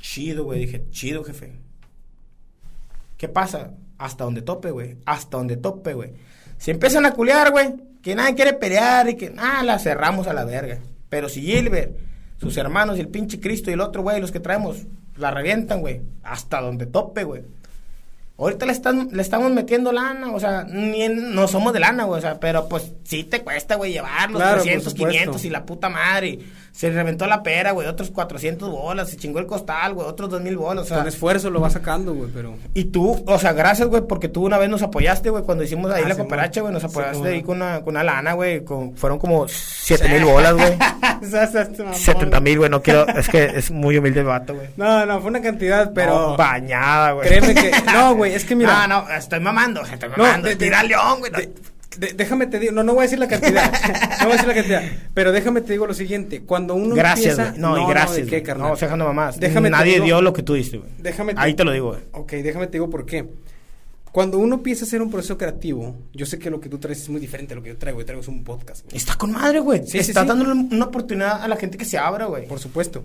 Chido, 0.00 0.44
güey, 0.44 0.60
dije, 0.60 0.84
chido, 0.90 1.24
jefe. 1.24 1.58
¿Qué 3.16 3.28
pasa? 3.28 3.72
Hasta 3.98 4.22
donde 4.22 4.42
tope, 4.42 4.70
güey. 4.70 4.96
Hasta 5.06 5.38
donde 5.38 5.56
tope, 5.56 5.94
güey. 5.94 6.12
Si 6.56 6.70
empiezan 6.70 7.04
a 7.04 7.14
culear, 7.14 7.50
güey, 7.50 7.74
que 8.00 8.14
nadie 8.14 8.36
quiere 8.36 8.52
pelear 8.52 9.08
y 9.08 9.16
que, 9.16 9.34
ah, 9.38 9.64
la 9.64 9.80
cerramos 9.80 10.28
a 10.28 10.34
la 10.34 10.44
verga. 10.44 10.78
Pero 11.08 11.28
si 11.28 11.42
Gilbert, 11.42 11.96
sus 12.36 12.56
hermanos 12.58 12.96
y 12.96 13.00
el 13.00 13.08
pinche 13.08 13.40
Cristo 13.40 13.70
y 13.70 13.72
el 13.72 13.80
otro, 13.80 14.02
güey, 14.02 14.20
los 14.20 14.30
que 14.30 14.38
traemos, 14.38 14.86
la 15.16 15.32
revientan, 15.32 15.80
güey. 15.80 16.02
Hasta 16.22 16.60
donde 16.60 16.86
tope, 16.86 17.24
güey. 17.24 17.42
Ahorita 18.36 18.66
le, 18.66 18.72
están, 18.72 19.10
le 19.12 19.22
estamos 19.22 19.52
metiendo 19.52 19.92
lana, 19.92 20.32
o 20.32 20.40
sea, 20.40 20.64
ni 20.64 21.02
en- 21.02 21.34
no 21.36 21.46
somos 21.46 21.72
de 21.72 21.78
lana, 21.78 22.02
güey, 22.02 22.18
o 22.18 22.20
sea, 22.20 22.40
pero 22.40 22.68
pues 22.68 22.92
sí 23.04 23.22
te 23.22 23.42
cuesta, 23.42 23.76
güey, 23.76 23.92
llevar 23.92 24.28
los 24.30 24.40
Claro, 24.42 24.56
por 24.56 24.62
300, 24.64 24.92
supuesto. 24.92 25.12
500 25.12 25.44
y 25.44 25.50
la 25.50 25.64
puta 25.64 25.88
madre. 25.88 26.38
se 26.72 26.90
reventó 26.90 27.28
la 27.28 27.44
pera, 27.44 27.70
güey, 27.70 27.86
otros 27.86 28.10
400 28.10 28.68
bolas, 28.68 29.08
se 29.08 29.16
chingó 29.16 29.38
el 29.38 29.46
costal, 29.46 29.94
güey, 29.94 30.08
otros 30.08 30.28
2000 30.30 30.56
bolas, 30.56 30.86
o 30.86 30.88
sea. 30.88 30.96
Con 30.98 31.06
esfuerzo 31.06 31.48
lo 31.48 31.60
va 31.60 31.70
sacando, 31.70 32.12
güey, 32.12 32.28
pero... 32.34 32.56
Y 32.74 32.86
tú, 32.86 33.22
o 33.24 33.38
sea, 33.38 33.52
gracias, 33.52 33.86
güey, 33.86 34.02
porque 34.08 34.26
tú 34.28 34.44
una 34.44 34.58
vez 34.58 34.68
nos 34.68 34.82
apoyaste, 34.82 35.30
güey, 35.30 35.44
cuando 35.44 35.62
hicimos 35.62 35.92
ahí 35.92 36.02
Ah, 36.04 36.08
la 36.08 36.14
sí, 36.16 36.20
cooperacha, 36.22 36.60
güey, 36.62 36.72
nos 36.72 36.82
apoyaste 36.82 37.28
ahí 37.28 37.42
con 37.44 37.58
una, 37.58 37.82
con 37.82 37.94
una 37.94 38.02
lana, 38.02 38.32
güey, 38.32 38.64
con, 38.64 38.96
fueron 38.96 39.20
como 39.20 39.46
7 39.46 40.08
mil 40.08 40.24
bolas, 40.24 40.54
güey. 40.54 40.76
70 41.94 42.40
mil, 42.40 42.58
güey, 42.58 42.70
no 42.70 42.82
quiero, 42.82 43.06
es 43.06 43.28
que 43.28 43.44
es 43.44 43.70
muy 43.70 43.96
humilde 43.96 44.20
el 44.20 44.26
vato, 44.26 44.54
güey. 44.56 44.68
No, 44.76 45.06
no, 45.06 45.20
fue 45.20 45.30
una 45.30 45.40
cantidad, 45.40 45.92
pero... 45.94 46.36
Bañada, 46.36 47.12
güey. 47.12 47.28
Créeme 47.28 47.54
que... 47.54 47.70
No, 47.94 48.16
güey, 48.16 48.23
es 48.32 48.44
que 48.44 48.54
mira... 48.56 48.86
No, 48.86 49.02
no, 49.04 49.10
estoy 49.10 49.40
mamando, 49.40 49.80
o 49.80 49.84
estoy 49.84 50.08
No, 50.10 50.16
mamando. 50.24 50.48
de- 50.48 50.54
de- 50.54 50.64
Tira 50.64 50.80
al 50.80 50.88
león, 50.88 51.18
güey. 51.20 51.32
no. 51.32 51.38
de- 51.38 52.12
déjame 52.14 52.46
te 52.48 52.58
digo, 52.58 52.72
no, 52.72 52.82
no 52.82 52.92
voy 52.94 53.00
a 53.00 53.04
decir 53.04 53.18
la 53.20 53.28
cantidad, 53.28 53.70
no 54.20 54.24
voy 54.24 54.30
a 54.30 54.32
decir 54.32 54.48
la 54.48 54.54
cantidad, 54.54 54.82
pero 55.14 55.30
déjame 55.30 55.60
te 55.60 55.72
digo 55.74 55.86
lo 55.86 55.94
siguiente, 55.94 56.40
cuando 56.42 56.74
uno 56.74 56.92
Gracias, 56.94 57.38
empieza... 57.38 57.50
güey. 57.50 57.60
No, 57.60 57.78
y 57.78 57.88
gracias. 57.88 58.26
¿de 58.26 58.26
qué, 58.26 58.42
carnal? 58.42 58.70
no, 58.70 58.76
dejando 58.76 59.04
mamás. 59.04 59.38
Déjame 59.38 59.70
Nadie 59.70 59.94
digo- 59.94 60.04
dio 60.06 60.20
lo 60.22 60.32
que 60.32 60.42
tú 60.42 60.54
diste, 60.54 60.78
güey. 60.78 60.90
Déjame 60.98 61.34
Ahí 61.36 61.54
te 61.54 61.62
lo 61.64 61.70
digo, 61.72 61.88
güey. 61.90 62.00
Ok, 62.12 62.32
déjame 62.32 62.66
te 62.66 62.72
digo 62.72 62.90
por 62.90 63.06
qué. 63.06 63.28
Cuando 64.10 64.38
uno 64.38 64.54
empieza 64.56 64.84
a 64.84 64.86
hacer 64.86 65.02
un 65.02 65.10
proceso 65.10 65.36
creativo, 65.36 65.96
yo 66.12 66.24
sé 66.24 66.38
que 66.38 66.48
lo 66.48 66.60
que 66.60 66.68
tú 66.68 66.78
traes 66.78 67.00
es 67.02 67.08
muy 67.08 67.20
diferente 67.20 67.52
a 67.52 67.56
lo 67.56 67.62
que 67.64 67.70
yo 67.70 67.76
traigo. 67.78 67.98
Yo 67.98 68.06
traigo 68.06 68.22
es 68.22 68.28
un 68.28 68.44
podcast, 68.44 68.84
güey. 68.84 68.96
Está 68.96 69.16
con 69.16 69.32
madre, 69.32 69.58
güey. 69.58 69.80
Sí, 69.84 69.90
sí, 69.92 69.98
Estás 69.98 70.22
sí. 70.22 70.28
dándole 70.28 70.52
una 70.52 70.84
oportunidad 70.84 71.42
a 71.42 71.48
la 71.48 71.56
gente 71.56 71.76
que 71.78 71.84
se 71.84 71.98
abra, 71.98 72.26
güey. 72.26 72.46
Por 72.46 72.60
supuesto. 72.60 73.04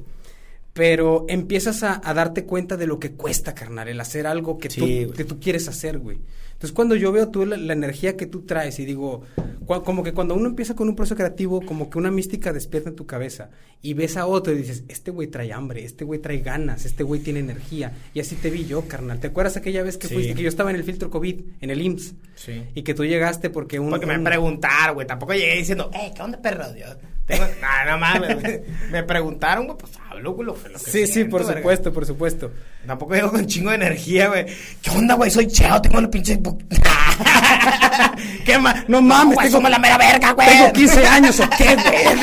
Pero 0.79 1.25
empiezas 1.27 1.83
a, 1.83 1.99
a 2.01 2.13
darte 2.13 2.45
cuenta 2.45 2.77
de 2.77 2.87
lo 2.87 2.99
que 2.99 3.11
cuesta, 3.11 3.53
carnal, 3.53 3.89
el 3.89 3.99
hacer 3.99 4.25
algo 4.25 4.57
que, 4.57 4.69
Sí, 4.69 5.05
tú, 5.07 5.13
que 5.13 5.25
tú 5.25 5.37
quieres 5.37 5.67
hacer, 5.67 5.99
güey. 5.99 6.17
Entonces, 6.53 6.71
cuando 6.73 6.95
yo 6.95 7.11
veo 7.11 7.27
tú 7.27 7.45
la, 7.45 7.57
la 7.57 7.73
energía 7.73 8.15
que 8.15 8.25
tú 8.27 8.41
traes 8.45 8.79
y 8.79 8.85
digo, 8.85 9.23
cua- 9.65 9.83
como 9.83 10.03
que 10.03 10.13
cuando 10.13 10.35
uno 10.35 10.47
empieza 10.47 10.75
con 10.75 10.87
un 10.87 10.95
proceso 10.95 11.15
creativo, 11.17 11.61
como 11.61 11.89
que 11.89 11.97
una 11.97 12.11
mística 12.11 12.53
despierta 12.53 12.89
en 12.89 12.95
tu 12.95 13.05
cabeza 13.05 13.49
y 13.81 13.93
ves 13.93 14.15
a 14.15 14.25
otro 14.25 14.53
y 14.53 14.57
dices, 14.57 14.83
este 14.87 15.11
güey 15.11 15.27
trae 15.27 15.51
hambre, 15.51 15.83
este 15.83 16.05
güey 16.05 16.19
trae 16.21 16.39
ganas, 16.39 16.85
este 16.85 17.03
güey 17.03 17.19
tiene 17.21 17.39
energía. 17.41 17.91
Y 18.13 18.21
así 18.21 18.35
te 18.35 18.49
vi 18.49 18.65
yo, 18.65 18.81
carnal. 18.87 19.19
¿Te 19.19 19.27
acuerdas 19.27 19.57
aquella 19.57 19.83
vez 19.83 19.97
que 19.97 20.07
Sí. 20.07 20.13
fuiste, 20.13 20.33
que 20.33 20.43
yo 20.43 20.49
estaba 20.49 20.69
en 20.69 20.77
el 20.77 20.83
filtro 20.85 21.09
COVID, 21.09 21.41
en 21.61 21.69
el 21.69 21.81
IMSS? 21.81 22.13
Sí. 22.35 22.63
Y 22.73 22.83
que 22.83 22.93
tú 22.93 23.03
llegaste 23.05 23.49
porque 23.49 23.79
un... 23.79 23.89
Porque 23.89 24.05
me 24.05 24.17
un- 24.17 24.23
preguntaron, 24.23 24.95
güey. 24.95 25.07
Tampoco 25.07 25.33
llegué 25.33 25.55
diciendo, 25.57 25.89
eh, 25.93 26.11
¿qué 26.15 26.21
onda, 26.21 26.41
perro? 26.41 26.65
Yo 26.75 26.85
tengo... 27.29 27.45
no, 27.61 27.91
no 27.91 27.97
mames. 27.97 28.41
güey. 28.41 28.59
me 28.91 29.03
preguntaron, 29.03 29.65
güey, 29.67 29.77
pues 29.77 29.91
hablo, 30.09 30.31
güey, 30.33 30.45
lo, 30.47 30.53
lo 30.55 30.61
que 30.73 30.79
Sí, 30.79 31.07
sí, 31.07 31.23
por 31.25 31.45
verga. 31.45 31.59
supuesto, 31.61 31.93
por 31.93 32.05
supuesto. 32.05 32.51
Tampoco 32.85 33.13
llego 33.15 33.31
con 33.31 33.45
chingo 33.45 33.69
de 33.69 33.75
energía, 33.77 34.27
güey. 34.27 34.45
¿Qué 34.81 34.89
onda, 34.89 35.13
güey? 35.15 35.29
Soy 35.31 35.47
cheo, 35.47 35.81
tengo 35.81 36.01
la 36.01 36.09
pinche... 36.09 36.37
bu- 36.39 36.57
¿Qué 38.45 38.57
más? 38.57 38.87
No 38.89 39.01
mames, 39.01 39.35
güey, 39.35 39.47
tengo- 39.47 39.57
somos 39.57 39.71
la 39.71 39.79
mera 39.79 39.97
verga, 39.97 40.31
güey. 40.33 40.47
Tengo 40.47 40.71
15 40.73 41.07
años, 41.07 41.39
¿o 41.39 41.49
qué, 41.57 41.75
güey? 41.75 42.15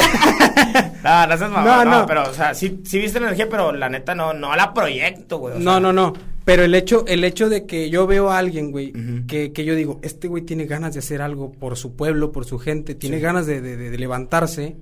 No, 1.02 1.26
no 1.26 1.38
seas 1.38 1.50
No, 1.50 1.62
no, 1.62 1.84
no. 1.84 2.06
pero, 2.06 2.28
o 2.28 2.34
sea, 2.34 2.54
sí, 2.54 2.80
sí 2.84 2.98
viste 2.98 3.20
la 3.20 3.26
energía, 3.26 3.48
pero 3.48 3.72
la 3.72 3.88
neta 3.88 4.14
no, 4.14 4.32
no 4.32 4.54
la 4.56 4.74
proyecto, 4.74 5.38
güey. 5.38 5.54
o 5.56 5.58
No, 5.58 5.72
sea, 5.72 5.80
no, 5.80 5.92
no. 5.92 6.12
Pero 6.44 6.62
el 6.64 6.74
hecho, 6.74 7.04
el 7.08 7.24
hecho 7.24 7.48
de 7.48 7.66
que 7.66 7.90
yo 7.90 8.06
veo 8.06 8.30
a 8.30 8.38
alguien, 8.38 8.70
güey, 8.70 8.92
que, 9.26 9.52
que 9.52 9.64
yo 9.64 9.74
digo, 9.74 9.98
este 10.02 10.28
güey 10.28 10.44
tiene 10.44 10.64
ganas 10.66 10.94
de 10.94 11.00
hacer 11.00 11.20
algo 11.20 11.50
por 11.52 11.76
su 11.76 11.96
pueblo, 11.96 12.30
por 12.32 12.44
su 12.44 12.58
gente, 12.58 12.94
tiene 12.94 13.16
Sí. 13.16 13.22
ganas 13.22 13.46
de- 13.46 13.60
de 13.60 13.98
levantarse. 13.98 14.76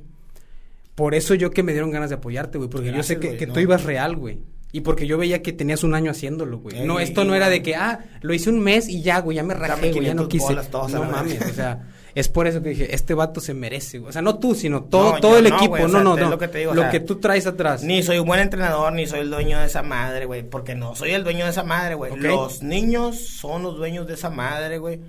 Por 0.94 1.14
eso 1.14 1.34
yo 1.34 1.50
que 1.50 1.62
me 1.62 1.72
dieron 1.72 1.90
ganas 1.90 2.10
de 2.10 2.16
apoyarte, 2.16 2.58
güey, 2.58 2.70
porque 2.70 2.86
yo 2.88 2.94
Gracias, 2.94 3.18
sé 3.20 3.28
que, 3.30 3.36
que 3.36 3.46
no. 3.46 3.54
tú 3.54 3.60
ibas 3.60 3.84
real, 3.84 4.16
güey. 4.16 4.38
Y 4.72 4.80
porque 4.80 5.06
yo 5.06 5.18
veía 5.18 5.40
que 5.42 5.52
tenías 5.52 5.84
un 5.84 5.94
año 5.94 6.10
haciéndolo, 6.10 6.58
güey. 6.58 6.80
Ey, 6.80 6.86
no, 6.86 6.98
esto 6.98 7.24
no 7.24 7.34
era 7.36 7.48
de 7.48 7.62
que, 7.62 7.76
ah, 7.76 8.00
lo 8.22 8.34
hice 8.34 8.50
un 8.50 8.58
mes 8.60 8.88
y 8.88 9.02
ya, 9.02 9.20
güey, 9.20 9.36
ya 9.36 9.42
me 9.44 9.54
rajé, 9.54 9.92
güey, 9.92 10.06
ya 10.06 10.14
no 10.14 10.26
500 10.26 10.28
quise. 10.28 10.44
bolas 10.46 10.68
todos 10.68 10.92
no 10.92 11.04
mames, 11.04 11.40
o 11.48 11.54
sea, 11.54 11.86
es 12.12 12.28
por 12.28 12.48
eso 12.48 12.60
que 12.60 12.70
dije, 12.70 12.92
este 12.94 13.14
vato 13.14 13.40
se 13.40 13.54
merece, 13.54 13.98
güey. 13.98 14.10
O 14.10 14.12
sea, 14.12 14.20
no 14.22 14.38
tú, 14.40 14.54
sino 14.56 14.82
todo, 14.84 15.14
No, 15.14 15.20
todo 15.20 15.32
yo 15.32 15.38
el 15.38 15.50
no, 15.50 15.56
equipo. 15.56 15.74
o 15.74 15.78
no, 15.78 15.88
sea, 15.88 16.00
no, 16.02 16.16
no. 16.16 16.30
lo 16.30 16.38
que 16.38 16.48
te 16.48 16.58
digo, 16.58 16.72
o 16.72 16.74
lo 16.74 16.82
sea, 16.82 16.90
que 16.90 16.98
tú 17.00 17.16
traes 17.20 17.46
atrás. 17.46 17.84
Ni 17.84 18.02
soy 18.02 18.18
un 18.18 18.26
buen 18.26 18.40
entrenador, 18.40 18.92
ni 18.92 19.06
soy 19.06 19.20
el 19.20 19.30
dueño 19.30 19.60
de 19.60 19.66
esa 19.66 19.82
madre, 19.84 20.26
güey. 20.26 20.42
Porque 20.42 20.74
no 20.74 20.96
soy 20.96 21.10
el 21.12 21.22
dueño 21.22 21.44
de 21.44 21.52
esa 21.52 21.62
madre, 21.62 21.94
güey. 21.94 22.10
Ok. 22.12 22.18
Los 22.18 22.62
niños 22.64 23.16
son 23.18 23.62
los 23.62 23.76
dueños 23.76 24.08
de 24.08 24.14
esa 24.14 24.30
madre, 24.30 24.78
güey. 24.78 25.00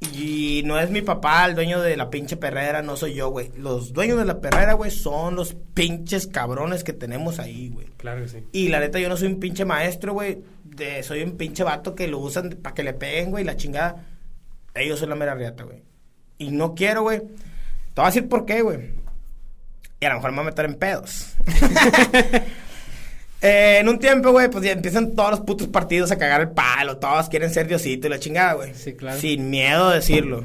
Y 0.00 0.62
no 0.64 0.78
es 0.78 0.88
mi 0.90 1.02
papá 1.02 1.44
el 1.44 1.54
dueño 1.54 1.82
de 1.82 1.94
la 1.94 2.08
pinche 2.08 2.38
perrera, 2.38 2.80
no 2.80 2.96
soy 2.96 3.14
yo, 3.14 3.28
güey. 3.28 3.50
Los 3.58 3.92
dueños 3.92 4.18
de 4.18 4.24
la 4.24 4.40
perrera, 4.40 4.72
güey, 4.72 4.90
son 4.90 5.36
los 5.36 5.54
pinches 5.74 6.26
cabrones 6.26 6.84
que 6.84 6.94
tenemos 6.94 7.38
ahí, 7.38 7.68
güey. 7.68 7.86
Claro 7.98 8.22
que 8.22 8.28
sí. 8.28 8.44
Y 8.52 8.68
la 8.68 8.80
neta, 8.80 8.98
yo 8.98 9.10
no 9.10 9.18
soy 9.18 9.28
un 9.28 9.38
pinche 9.38 9.66
maestro, 9.66 10.14
güey. 10.14 10.42
De, 10.64 11.02
soy 11.02 11.22
un 11.22 11.36
pinche 11.36 11.64
vato 11.64 11.94
que 11.94 12.08
lo 12.08 12.18
usan 12.18 12.58
para 12.62 12.74
que 12.74 12.82
le 12.82 12.94
peguen, 12.94 13.30
güey, 13.30 13.44
la 13.44 13.56
chingada. 13.56 14.06
Ellos 14.74 14.98
son 14.98 15.10
la 15.10 15.16
mera 15.16 15.34
riata, 15.34 15.64
güey. 15.64 15.82
Y 16.38 16.50
no 16.50 16.74
quiero, 16.74 17.02
güey. 17.02 17.18
Te 17.18 17.96
voy 17.96 18.04
a 18.04 18.06
decir 18.06 18.26
por 18.26 18.46
qué, 18.46 18.62
güey. 18.62 18.94
Y 20.00 20.06
a 20.06 20.08
lo 20.08 20.14
mejor 20.14 20.30
me 20.30 20.36
voy 20.38 20.46
a 20.46 20.50
meter 20.50 20.64
en 20.64 20.74
pedos. 20.76 21.34
Eh, 23.42 23.78
en 23.80 23.88
un 23.88 23.98
tiempo, 23.98 24.32
güey, 24.32 24.50
pues 24.50 24.64
ya 24.64 24.72
empiezan 24.72 25.14
todos 25.14 25.30
los 25.30 25.40
putos 25.40 25.68
partidos 25.68 26.10
a 26.10 26.18
cagar 26.18 26.40
el 26.42 26.50
palo. 26.50 26.98
Todos 26.98 27.28
quieren 27.28 27.50
ser 27.50 27.66
Diosito 27.66 28.06
y 28.06 28.10
la 28.10 28.18
chingada, 28.18 28.54
güey. 28.54 28.74
Sí, 28.74 28.94
claro. 28.94 29.18
Sin 29.18 29.48
miedo 29.50 29.88
a 29.88 29.94
decirlo. 29.94 30.44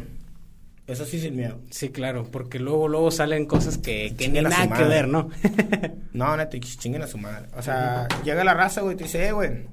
Eso 0.88 1.04
sí, 1.06 1.20
sin 1.20 1.36
miedo. 1.36 1.60
Sí, 1.72 1.90
claro, 1.90 2.30
porque 2.32 2.60
luego, 2.60 2.88
luego 2.88 3.10
salen 3.10 3.48
cosas 3.48 3.80
que, 3.80 4.14
que 4.16 4.30
ni 4.30 4.40
nada 4.40 4.76
que 4.76 4.84
ver, 4.84 5.08
¿no? 5.08 5.30
No, 6.14 6.38
se 6.38 6.60
chinguen 6.60 7.02
a 7.02 7.08
su 7.08 7.18
madre. 7.18 7.48
O 7.58 7.62
sea, 7.62 8.08
llega 8.24 8.44
la 8.44 8.54
raza, 8.54 8.82
güey, 8.82 8.94
y 8.94 8.98
te 8.98 9.04
dice, 9.04 9.28
eh, 9.28 9.32
güey, 9.34 9.66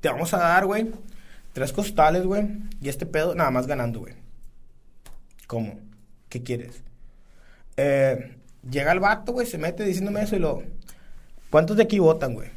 te 0.00 0.08
vamos 0.08 0.32
a 0.32 0.38
dar, 0.38 0.64
güey, 0.64 0.90
tres 1.52 1.72
costales, 1.72 2.24
güey, 2.24 2.46
y 2.80 2.88
este 2.88 3.04
pedo 3.04 3.34
nada 3.34 3.50
más 3.50 3.66
ganando, 3.66 4.00
güey. 4.00 4.14
¿Cómo? 5.46 5.78
¿Qué 6.30 6.42
quieres? 6.42 6.82
Eh, 7.76 8.36
llega 8.70 8.92
el 8.92 9.00
vato, 9.00 9.32
güey, 9.32 9.46
se 9.46 9.58
mete 9.58 9.84
diciéndome 9.84 10.22
eso 10.22 10.36
y 10.36 10.38
lo... 10.38 10.62
¿Cuántos 11.50 11.76
de 11.76 11.82
aquí 11.82 11.98
votan, 11.98 12.34
güey? 12.34 12.48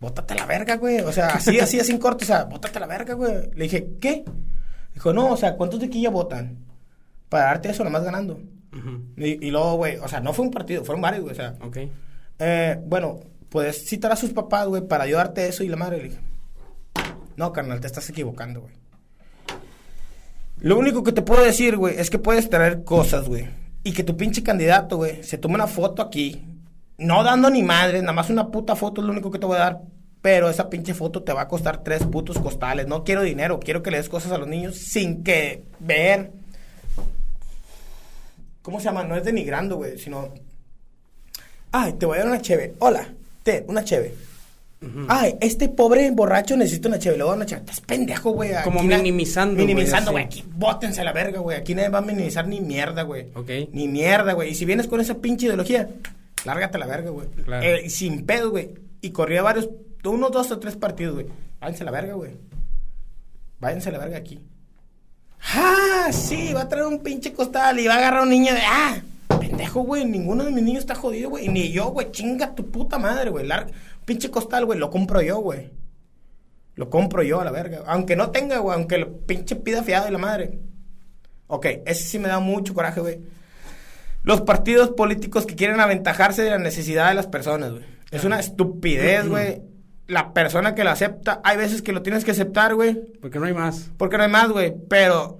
Bótate 0.00 0.34
la 0.34 0.46
verga, 0.46 0.76
güey. 0.76 1.00
O 1.00 1.12
sea, 1.12 1.28
así, 1.28 1.58
así, 1.58 1.78
así 1.78 1.92
en 1.92 1.98
corto, 1.98 2.24
o 2.24 2.26
sea, 2.26 2.44
bótate 2.44 2.80
la 2.80 2.86
verga, 2.86 3.14
güey. 3.14 3.50
Le 3.54 3.64
dije, 3.64 3.88
¿qué? 4.00 4.24
Dijo, 4.94 5.12
no, 5.12 5.32
o 5.32 5.36
sea, 5.36 5.56
¿cuántos 5.56 5.80
de 5.80 5.86
aquí 5.86 6.02
ya 6.02 6.10
votan? 6.10 6.58
Para 7.28 7.44
darte 7.44 7.70
eso, 7.70 7.84
nada 7.84 7.92
más 7.98 8.04
ganando. 8.04 8.40
Y 9.16 9.50
luego, 9.50 9.76
güey, 9.76 9.96
o 9.96 10.08
sea, 10.08 10.20
no 10.20 10.34
fue 10.34 10.44
un 10.44 10.50
partido, 10.50 10.84
fueron 10.84 11.00
varios, 11.00 11.22
güey, 11.22 11.32
o 11.32 11.36
sea. 11.36 11.54
Ok. 11.62 11.78
Eh, 12.38 12.78
bueno, 12.84 13.20
puedes 13.48 13.86
citar 13.86 14.12
a 14.12 14.16
sus 14.16 14.32
papás, 14.32 14.66
güey, 14.66 14.86
para 14.86 15.04
ayudarte 15.04 15.46
eso 15.48 15.64
y 15.64 15.68
la 15.68 15.76
madre 15.76 15.98
le 15.98 16.02
dije. 16.04 16.20
No, 17.36 17.52
carnal, 17.52 17.80
te 17.80 17.86
estás 17.86 18.08
equivocando, 18.10 18.62
güey. 18.62 18.74
Lo 20.58 20.78
único 20.78 21.02
que 21.02 21.12
te 21.12 21.22
puedo 21.22 21.44
decir, 21.44 21.76
güey, 21.76 21.98
es 21.98 22.10
que 22.10 22.18
puedes 22.18 22.48
traer 22.48 22.84
cosas, 22.84 23.28
güey. 23.28 23.48
Y 23.86 23.92
que 23.92 24.02
tu 24.02 24.16
pinche 24.16 24.42
candidato, 24.42 24.96
güey, 24.96 25.22
se 25.22 25.38
tome 25.38 25.54
una 25.54 25.68
foto 25.68 26.02
aquí. 26.02 26.42
No 26.98 27.22
dando 27.22 27.48
ni 27.50 27.62
madre, 27.62 28.00
nada 28.00 28.14
más 28.14 28.30
una 28.30 28.48
puta 28.48 28.74
foto 28.74 29.00
es 29.00 29.06
lo 29.06 29.12
único 29.12 29.30
que 29.30 29.38
te 29.38 29.46
voy 29.46 29.58
a 29.58 29.60
dar. 29.60 29.82
Pero 30.20 30.50
esa 30.50 30.68
pinche 30.68 30.92
foto 30.92 31.22
te 31.22 31.32
va 31.32 31.42
a 31.42 31.46
costar 31.46 31.84
tres 31.84 32.02
putos 32.02 32.36
costales. 32.40 32.88
No 32.88 33.04
quiero 33.04 33.22
dinero, 33.22 33.60
quiero 33.60 33.84
que 33.84 33.92
le 33.92 33.98
des 33.98 34.08
cosas 34.08 34.32
a 34.32 34.38
los 34.38 34.48
niños 34.48 34.74
sin 34.74 35.22
que 35.22 35.62
ver. 35.78 36.32
¿Cómo 38.60 38.80
se 38.80 38.86
llama? 38.86 39.04
No 39.04 39.14
es 39.14 39.22
denigrando, 39.22 39.76
güey, 39.76 39.96
sino. 40.00 40.30
Ay, 41.70 41.92
te 41.92 42.06
voy 42.06 42.16
a 42.16 42.22
dar 42.22 42.28
una 42.30 42.42
cheve. 42.42 42.74
Hola, 42.80 43.06
te, 43.44 43.64
una 43.68 43.84
cheve. 43.84 44.16
Ay, 45.08 45.36
este 45.40 45.68
pobre 45.68 46.10
borracho 46.10 46.56
necesita 46.56 46.88
una 46.88 46.98
cheve. 46.98 47.16
Le 47.16 47.24
voy 47.24 47.30
a 47.30 47.32
dar 47.32 47.38
una 47.38 47.46
cheve. 47.46 47.60
Estás 47.60 47.80
pendejo, 47.80 48.30
güey. 48.32 48.52
Como 48.62 48.82
minimizando, 48.82 49.56
Minimizando, 49.56 50.12
güey. 50.12 50.24
Aquí 50.24 50.44
bótense 50.54 51.00
a 51.00 51.04
la 51.04 51.12
verga, 51.12 51.40
güey. 51.40 51.56
Aquí 51.56 51.74
nadie 51.74 51.88
va 51.88 51.98
a 51.98 52.02
minimizar 52.02 52.46
ni 52.46 52.60
mierda, 52.60 53.02
güey. 53.02 53.28
Ok. 53.34 53.50
Ni 53.72 53.88
mierda, 53.88 54.34
güey. 54.34 54.50
Y 54.50 54.54
si 54.54 54.64
vienes 54.64 54.86
con 54.86 55.00
esa 55.00 55.14
pinche 55.14 55.46
ideología, 55.46 55.88
lárgate 56.44 56.76
a 56.76 56.80
la 56.80 56.86
verga, 56.86 57.10
güey. 57.10 57.28
Claro. 57.44 57.66
Eh, 57.66 57.88
sin 57.88 58.26
pedo, 58.26 58.50
güey. 58.50 58.74
Y 59.00 59.10
corría 59.10 59.42
varios, 59.42 59.68
unos 60.04 60.30
dos 60.30 60.50
o 60.50 60.58
tres 60.58 60.76
partidos, 60.76 61.14
güey. 61.14 61.26
Váyanse 61.60 61.82
a 61.82 61.86
la 61.86 61.92
verga, 61.92 62.14
güey. 62.14 62.32
Váyanse 63.58 63.88
a 63.88 63.92
la 63.92 63.98
verga 63.98 64.18
aquí. 64.18 64.38
¡Ah! 65.54 66.08
Sí, 66.12 66.52
va 66.52 66.62
a 66.62 66.68
traer 66.68 66.86
un 66.86 67.00
pinche 67.00 67.32
costal 67.32 67.78
y 67.80 67.86
va 67.86 67.94
a 67.94 67.98
agarrar 67.98 68.20
a 68.20 68.22
un 68.24 68.30
niño 68.30 68.52
de. 68.52 68.60
¡Ah! 68.60 69.00
Pendejo, 69.40 69.80
güey. 69.80 70.04
Ninguno 70.04 70.44
de 70.44 70.50
mis 70.50 70.62
niños 70.62 70.80
está 70.80 70.94
jodido, 70.94 71.30
güey. 71.30 71.48
Ni 71.48 71.70
yo, 71.70 71.86
güey. 71.90 72.10
Chinga 72.10 72.54
tu 72.54 72.70
puta 72.70 72.98
madre, 72.98 73.30
güey. 73.30 73.46
Pinche 74.06 74.30
costal, 74.30 74.64
güey. 74.64 74.78
Lo 74.78 74.88
compro 74.88 75.20
yo, 75.20 75.36
güey. 75.38 75.70
Lo 76.76 76.88
compro 76.88 77.22
yo 77.22 77.40
a 77.40 77.44
la 77.44 77.50
verga. 77.50 77.82
Aunque 77.86 78.16
no 78.16 78.30
tenga, 78.30 78.58
güey. 78.58 78.74
Aunque 78.74 78.96
lo 78.96 79.18
pinche 79.26 79.56
pida 79.56 79.82
fiado 79.82 80.08
y 80.08 80.12
la 80.12 80.18
madre. 80.18 80.58
Ok, 81.48 81.66
ese 81.84 82.04
sí 82.04 82.18
me 82.18 82.28
da 82.28 82.38
mucho 82.38 82.72
coraje, 82.72 83.00
güey. 83.00 83.20
Los 84.22 84.40
partidos 84.40 84.90
políticos 84.90 85.44
que 85.44 85.54
quieren 85.54 85.80
aventajarse 85.80 86.42
de 86.42 86.50
la 86.50 86.58
necesidad 86.58 87.08
de 87.08 87.14
las 87.14 87.26
personas, 87.26 87.72
güey. 87.72 87.84
Es 88.10 88.24
una 88.24 88.40
estupidez, 88.40 89.28
güey. 89.28 89.62
La 90.06 90.32
persona 90.32 90.74
que 90.74 90.84
lo 90.84 90.90
acepta, 90.90 91.40
hay 91.42 91.56
veces 91.56 91.82
que 91.82 91.92
lo 91.92 92.02
tienes 92.02 92.24
que 92.24 92.30
aceptar, 92.30 92.74
güey. 92.74 92.96
Porque 93.20 93.40
no 93.40 93.46
hay 93.46 93.54
más. 93.54 93.90
Porque 93.96 94.16
no 94.16 94.22
hay 94.22 94.30
más, 94.30 94.50
güey. 94.50 94.74
Pero 94.88 95.38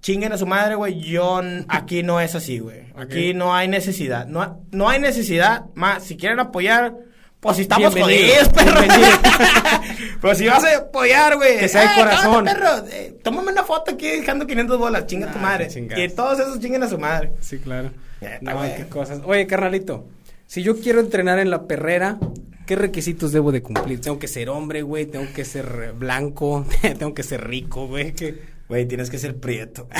chinguen 0.00 0.32
a 0.32 0.38
su 0.38 0.46
madre, 0.46 0.74
güey. 0.74 1.00
Yo 1.00 1.40
aquí 1.68 2.02
no 2.02 2.20
es 2.20 2.34
así, 2.34 2.58
güey. 2.58 2.92
Aquí 2.96 3.34
no 3.34 3.54
hay 3.54 3.68
necesidad. 3.68 4.26
No, 4.26 4.64
no 4.72 4.88
hay 4.88 4.98
necesidad. 4.98 5.66
Más, 5.74 6.04
si 6.04 6.16
quieren 6.16 6.40
apoyar, 6.40 6.96
pues 7.40 7.56
si 7.56 7.62
estamos 7.62 7.94
jodidos, 7.94 8.48
perro. 8.50 8.80
Pero 10.20 10.34
si 10.34 10.46
vas 10.46 10.64
a 10.64 10.76
apoyar, 10.78 11.36
güey. 11.36 11.58
Que 11.58 11.68
sea 11.68 11.82
de 11.82 11.86
"Eh, 11.86 11.90
corazón". 11.96 12.32
tómate, 12.44 12.54
perro. 12.54 12.86
Eh, 12.92 13.14
tómame 13.22 13.52
una 13.52 13.64
foto 13.64 13.92
aquí 13.92 14.06
dejando 14.08 14.46
500 14.46 14.78
bolas. 14.78 15.06
Chinga 15.06 15.26
tu 15.32 15.38
Nah, 15.38 15.42
madre. 15.44 15.66
qué 15.68 15.74
chingados. 15.74 16.04
Y 16.04 16.08
todos 16.14 16.38
esos 16.40 16.60
chinguen 16.60 16.82
a 16.82 16.88
su 16.88 16.98
madre. 16.98 17.32
Sí, 17.40 17.58
claro. 17.58 17.90
Neta, 18.20 18.52
No, 18.54 18.62
qué 18.62 18.86
cosas. 18.88 19.20
Oye, 19.24 19.46
carnalito, 19.46 20.06
si 20.46 20.62
yo 20.62 20.78
quiero 20.78 21.00
entrenar 21.00 21.38
en 21.38 21.48
la 21.50 21.62
perrera, 21.66 22.18
¿qué 22.66 22.76
requisitos 22.76 23.32
debo 23.32 23.52
de 23.52 23.62
cumplir? 23.62 24.00
Tengo 24.00 24.18
que 24.18 24.28
ser 24.28 24.50
hombre, 24.50 24.82
güey, 24.82 25.06
tengo 25.06 25.26
que 25.34 25.44
ser 25.46 25.66
eh, 25.88 25.92
blanco, 25.92 26.66
tengo 26.82 27.14
que 27.14 27.22
ser 27.22 27.46
rico, 27.48 27.86
güey. 27.86 28.12
que- 28.12 28.59
Güey, 28.70 28.86
tienes 28.86 29.10
que 29.10 29.18
ser 29.18 29.36
prieto. 29.38 29.88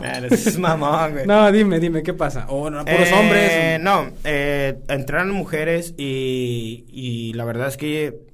Man, 0.00 0.24
es 0.28 0.58
mamón, 0.58 1.12
güey. 1.12 1.26
No, 1.26 1.50
dime, 1.52 1.78
dime, 1.78 2.02
¿qué 2.02 2.12
pasa? 2.12 2.46
O 2.48 2.68
no, 2.68 2.84
puros 2.84 3.08
Eh, 3.08 3.14
hombres. 3.14 3.80
No, 3.80 4.08
eh, 4.24 4.76
entrenan 4.88 5.30
mujeres 5.30 5.94
y, 5.96 6.84
y 6.88 7.32
la 7.34 7.44
verdad 7.44 7.68
es 7.68 7.76
que 7.76 8.26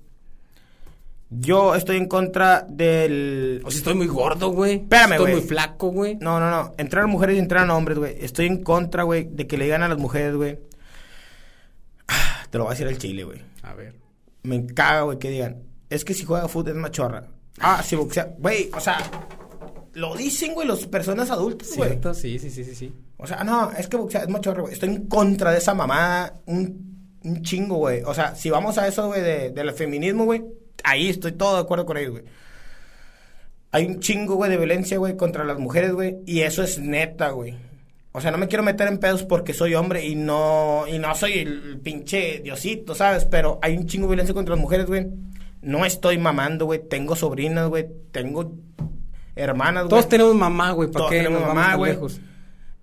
yo 1.29 1.75
estoy 1.75 1.99
en 1.99 2.09
contra 2.09 2.65
del... 2.67 3.61
O 3.65 3.71
si 3.71 3.77
estoy 3.79 3.93
muy 3.95 4.07
gordo, 4.07 4.49
güey. 4.53 4.77
Espérame, 4.77 5.13
Estoy 5.13 5.31
güey. 5.31 5.35
muy 5.35 5.43
flaco, 5.49 5.89
güey. 5.91 6.17
No, 6.19 6.41
no, 6.41 6.51
no. 6.51 6.73
Entrenan 6.79 7.11
mujeres 7.11 7.37
y 7.37 7.41
entrenan 7.41 7.71
hombres, 7.71 7.99
güey. 7.99 8.17
Estoy 8.19 8.47
en 8.47 8.63
contra, 8.63 9.03
güey, 9.03 9.29
de 9.31 9.47
que 9.47 9.59
le 9.59 9.65
digan 9.65 9.83
a 9.83 9.89
las 9.89 9.99
mujeres, 9.99 10.35
güey. 10.35 10.59
Ah, 12.09 12.47
Te 12.49 12.57
lo 12.57 12.65
voy 12.65 12.71
a 12.71 12.75
decir 12.75 12.87
el 12.87 12.97
chile, 12.97 13.25
güey. 13.25 13.41
A 13.63 13.75
ver. 13.75 13.97
Me 14.45 14.65
caga, 14.67 15.03
güey, 15.03 15.19
que 15.19 15.29
digan. 15.31 15.63
Es 15.91 16.07
que 16.07 16.15
si 16.15 16.25
juega 16.25 16.49
fútbol 16.49 16.71
es 16.73 16.77
machorra. 16.77 17.29
Ah, 17.61 17.83
si 17.83 17.97
boxea. 17.97 18.35
Güey, 18.39 18.71
o 18.75 18.81
sea, 18.81 18.99
lo 19.95 20.17
dicen, 20.17 20.55
güey, 20.55 20.67
las 20.67 20.87
personas 20.87 21.31
adultas, 21.31 21.77
güey. 21.77 21.91
¿Cierto? 21.91 22.15
Sí, 22.15 22.39
sí, 22.39 22.51
sí, 22.51 22.65
sí, 22.65 22.75
sí. 22.75 22.93
O 23.19 23.27
sea, 23.27 23.45
no, 23.45 23.71
es 23.73 23.89
que 23.89 23.97
boxea 23.97 24.23
es 24.23 24.29
machorra, 24.29 24.63
güey. 24.63 24.75
Estoy 24.75 24.91
en 24.91 25.07
contra 25.07 25.51
de 25.53 25.59
esa 25.59 25.75
mamada 25.75 26.41
un, 26.47 27.19
un 27.23 27.43
chingo, 27.43 27.77
güey. 27.77 28.03
O 28.03 28.15
sea, 28.15 28.35
si 28.35 28.51
vamos 28.51 28.79
a 28.79 28.89
eso, 28.89 29.07
güey, 29.09 29.23
de, 29.23 29.51
del 29.51 29.73
feminismo, 29.73 30.25
güey, 30.25 30.43
ahí 30.85 31.09
estoy 31.09 31.33
todo 31.33 31.55
de 31.57 31.63
acuerdo 31.63 31.87
con 31.87 31.97
ellos, 31.97 32.13
güey. 32.13 32.25
Hay 33.71 33.87
un 33.87 34.01
chingo, 34.01 34.35
güey, 34.35 34.51
de 34.51 34.59
violencia, 34.59 34.99
güey, 34.99 35.17
contra 35.17 35.45
las 35.45 35.59
mujeres, 35.59 35.93
güey. 35.93 36.19
Y 36.27 36.41
eso 36.41 36.63
es 36.63 36.79
neta, 36.79 37.31
güey. 37.31 37.57
O 38.15 38.21
sea, 38.21 38.31
no 38.31 38.37
me 38.37 38.47
quiero 38.47 38.63
meter 38.63 38.89
en 38.89 38.99
pedos 38.99 39.23
porque 39.23 39.55
soy 39.55 39.75
hombre 39.75 40.07
y 40.07 40.15
no, 40.15 40.85
y 40.87 40.99
no 40.99 41.15
soy 41.15 41.39
el 41.39 41.81
pinche 41.83 42.41
diosito, 42.41 42.95
¿sabes? 42.95 43.25
Pero 43.25 43.59
hay 43.63 43.77
un 43.79 43.87
chingo 43.87 44.07
de 44.07 44.11
violencia 44.11 44.35
contra 44.35 44.55
las 44.55 44.63
mujeres, 44.63 44.87
güey. 44.87 45.07
No 45.63 45.85
estoy 45.85 46.19
mamando, 46.19 46.67
güey. 46.67 46.81
Tengo 46.87 47.17
sobrinas, 47.17 47.69
güey. 47.69 47.89
Tengo 48.11 48.53
hermanas, 49.35 49.85
güey. 49.85 49.91
Todos 49.91 50.09
tenemos 50.09 50.35
mamá, 50.35 50.73
güey. 50.73 50.89
¿Para 50.89 50.99
Todos 50.99 51.11
qué 51.11 51.19
tenemos 51.19 51.41
nos 51.41 51.49
mamá, 51.49 51.75
güey. 51.77 51.97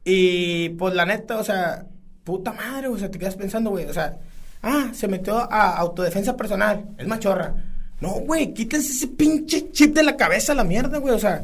Y 0.04 0.70
pues 0.70 0.94
la 0.96 1.06
neta, 1.06 1.38
o 1.38 1.44
sea, 1.44 1.86
puta 2.24 2.54
madre, 2.54 2.88
o 2.88 2.98
sea, 2.98 3.12
te 3.12 3.20
quedas 3.20 3.36
pensando, 3.36 3.72
güey, 3.72 3.86
o 3.86 3.94
sea, 3.94 4.18
ah, 4.62 4.90
se 4.94 5.08
metió 5.08 5.38
a 5.38 5.78
autodefensa 5.78 6.38
personal, 6.38 6.86
es 6.98 7.08
machorra. 7.08 7.54
No, 8.00 8.12
güey, 8.12 8.54
quítense 8.54 8.92
ese 8.92 9.08
pinche 9.08 9.72
chip 9.72 9.94
de 9.94 10.04
la 10.04 10.16
cabeza 10.16 10.54
a 10.54 10.56
la 10.56 10.64
mierda, 10.64 11.00
güey, 11.00 11.14
o 11.14 11.20
sea, 11.20 11.44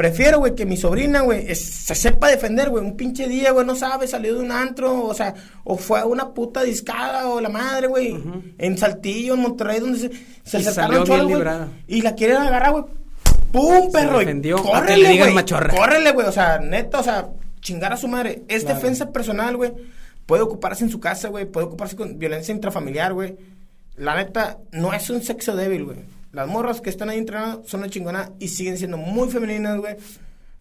Prefiero, 0.00 0.38
güey, 0.38 0.54
que 0.54 0.64
mi 0.64 0.78
sobrina, 0.78 1.20
güey, 1.20 1.54
se 1.54 1.94
sepa 1.94 2.28
defender, 2.28 2.70
güey. 2.70 2.82
Un 2.82 2.96
pinche 2.96 3.28
día, 3.28 3.50
güey, 3.50 3.66
no 3.66 3.76
sabe, 3.76 4.08
salió 4.08 4.32
de 4.34 4.40
un 4.40 4.50
antro, 4.50 5.04
o 5.04 5.12
sea, 5.12 5.34
o 5.62 5.76
fue 5.76 6.00
a 6.00 6.06
una 6.06 6.32
puta 6.32 6.62
discada, 6.62 7.28
o 7.28 7.38
la 7.38 7.50
madre, 7.50 7.86
güey. 7.86 8.16
En 8.56 8.78
Saltillo, 8.78 9.34
en 9.34 9.40
Monterrey, 9.40 9.78
donde 9.78 9.98
se, 9.98 10.10
se 10.42 10.58
Y 10.58 10.66
acercaron 10.66 11.06
salió 11.06 11.26
bien 11.26 11.36
librada. 11.36 11.68
Y 11.86 12.00
la 12.00 12.14
quieren 12.14 12.38
agarrar, 12.38 12.72
güey. 12.72 12.84
¡Pum, 13.52 13.90
Se 13.90 13.90
perro! 13.90 14.20
que 14.20 14.52
Córrele, 14.62 15.18
güey. 15.18 15.44
Córrele, 15.76 16.12
güey. 16.12 16.26
O 16.26 16.32
sea, 16.32 16.58
neta, 16.58 17.00
o 17.00 17.02
sea, 17.02 17.28
chingar 17.60 17.92
a 17.92 17.98
su 17.98 18.08
madre. 18.08 18.44
Es 18.48 18.64
Claro. 18.64 18.76
defensa 18.76 19.12
personal, 19.12 19.58
güey. 19.58 19.74
Puede 20.24 20.42
ocuparse 20.44 20.82
en 20.82 20.88
su 20.88 20.98
casa, 20.98 21.28
güey. 21.28 21.44
Puede 21.44 21.66
ocuparse 21.66 21.94
con 21.94 22.18
violencia 22.18 22.54
intrafamiliar, 22.54 23.12
güey. 23.12 23.36
La 23.96 24.16
neta, 24.16 24.60
no 24.72 24.94
es 24.94 25.10
un 25.10 25.20
sexo 25.22 25.54
débil, 25.56 25.84
güey. 25.84 25.98
Las 26.32 26.46
morras 26.48 26.80
que 26.80 26.90
están 26.90 27.08
ahí 27.08 27.18
entrenando 27.18 27.62
son 27.66 27.80
una 27.80 27.90
chingona 27.90 28.30
y 28.38 28.48
siguen 28.48 28.78
siendo 28.78 28.96
muy 28.96 29.28
femeninas, 29.28 29.78
güey. 29.78 29.96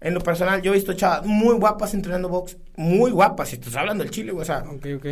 En 0.02 0.14
lo 0.14 0.22
personal, 0.22 0.62
yo 0.62 0.72
he 0.72 0.76
visto 0.76 0.94
chavas 0.94 1.26
muy 1.26 1.56
guapas 1.56 1.94
entrenando 1.94 2.30
box. 2.30 2.58
Muy 2.78 3.12
guapas. 3.12 3.50
Si 3.50 3.56
estás 3.56 3.76
hablando 3.76 4.04
del 4.04 4.12
chile, 4.12 4.32
güey. 4.32 4.42
O 4.44 4.46
sea, 4.46 4.60
Ok, 4.68 4.86
ok. 4.98 5.06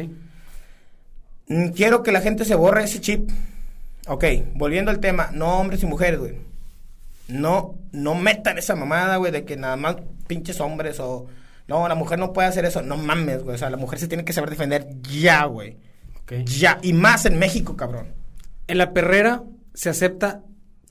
Mm, 1.49 1.67
Quiero 1.69 2.03
que 2.03 2.11
la 2.11 2.21
gente 2.21 2.45
se 2.45 2.55
borre 2.55 2.83
ese 2.83 3.01
chip. 3.01 3.29
Ok, 4.07 4.23
volviendo 4.55 4.89
al 4.89 4.99
tema, 4.99 5.29
no 5.33 5.59
hombres 5.59 5.83
y 5.83 5.85
mujeres, 5.85 6.19
güey. 6.19 6.37
No, 7.27 7.75
no 7.91 8.15
metan 8.15 8.57
esa 8.57 8.75
mamada, 8.75 9.17
güey, 9.17 9.33
de 9.33 9.43
que 9.43 9.57
nada 9.57 9.75
más 9.75 9.97
pinches 10.27 10.61
hombres 10.61 10.99
o... 11.01 11.27
No, 11.67 11.85
la 11.89 11.95
mujer 11.95 12.17
no 12.17 12.31
puede 12.31 12.47
hacer 12.47 12.63
eso. 12.63 12.81
No 12.81 12.95
mames, 12.95 13.43
güey. 13.43 13.55
O 13.55 13.57
sea, 13.57 13.69
la 13.69 13.75
mujer 13.75 13.99
se 13.99 14.07
tiene 14.07 14.23
que 14.23 14.31
saber 14.31 14.49
defender 14.49 14.87
ya, 15.01 15.43
güey. 15.43 15.77
ok. 16.23 16.33
Ya. 16.45 16.79
Y 16.81 16.93
más 16.93 17.25
en 17.25 17.37
México, 17.37 17.75
cabrón. 17.75 18.13
En 18.67 18.77
la 18.77 18.93
perrera 18.93 19.43
se 19.77 19.89
acepta 19.89 20.41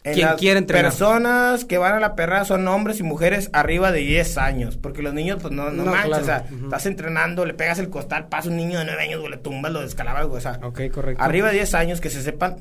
En 0.05 0.15
quien 0.15 0.27
las 0.27 0.37
quiera 0.37 0.59
entrenar. 0.61 0.85
personas 0.93 1.65
que 1.65 1.77
van 1.79 1.95
a 1.95 1.99
la 2.01 2.15
perra 2.15 2.45
son 2.45 2.67
hombres 2.69 3.01
y 3.01 3.03
mujeres 3.03 3.51
arriba 3.53 3.91
de 3.91 3.99
10 4.01 4.39
años. 4.39 4.77
Porque 4.77 5.03
los 5.03 5.13
niños, 5.13 5.39
pues 5.43 5.53
no, 5.53 5.71
no, 5.71 5.85
No, 5.85 5.91
manches. 5.91 6.07
claro. 6.07 6.23
O 6.23 6.27
sea, 6.27 6.45
estás 6.65 6.87
entrenando, 6.87 7.45
le 7.45 7.55
pegas 7.55 7.81
el 7.81 7.91
costal, 7.91 8.29
pasa 8.29 8.49
un 8.49 8.57
niño 8.57 8.79
de 8.79 8.85
9 8.85 9.03
años, 9.03 9.29
le 9.29 9.37
tumbas, 9.39 9.73
lo 9.73 9.81
descalabras. 9.81 10.27
O 10.27 10.41
sea, 10.41 10.61
Ok, 10.63 10.83
correcto. 10.93 11.23
arriba 11.23 11.49
de 11.49 11.55
10 11.55 11.75
años 11.75 12.01
que 12.01 12.11
se 12.11 12.23
sepan. 12.23 12.57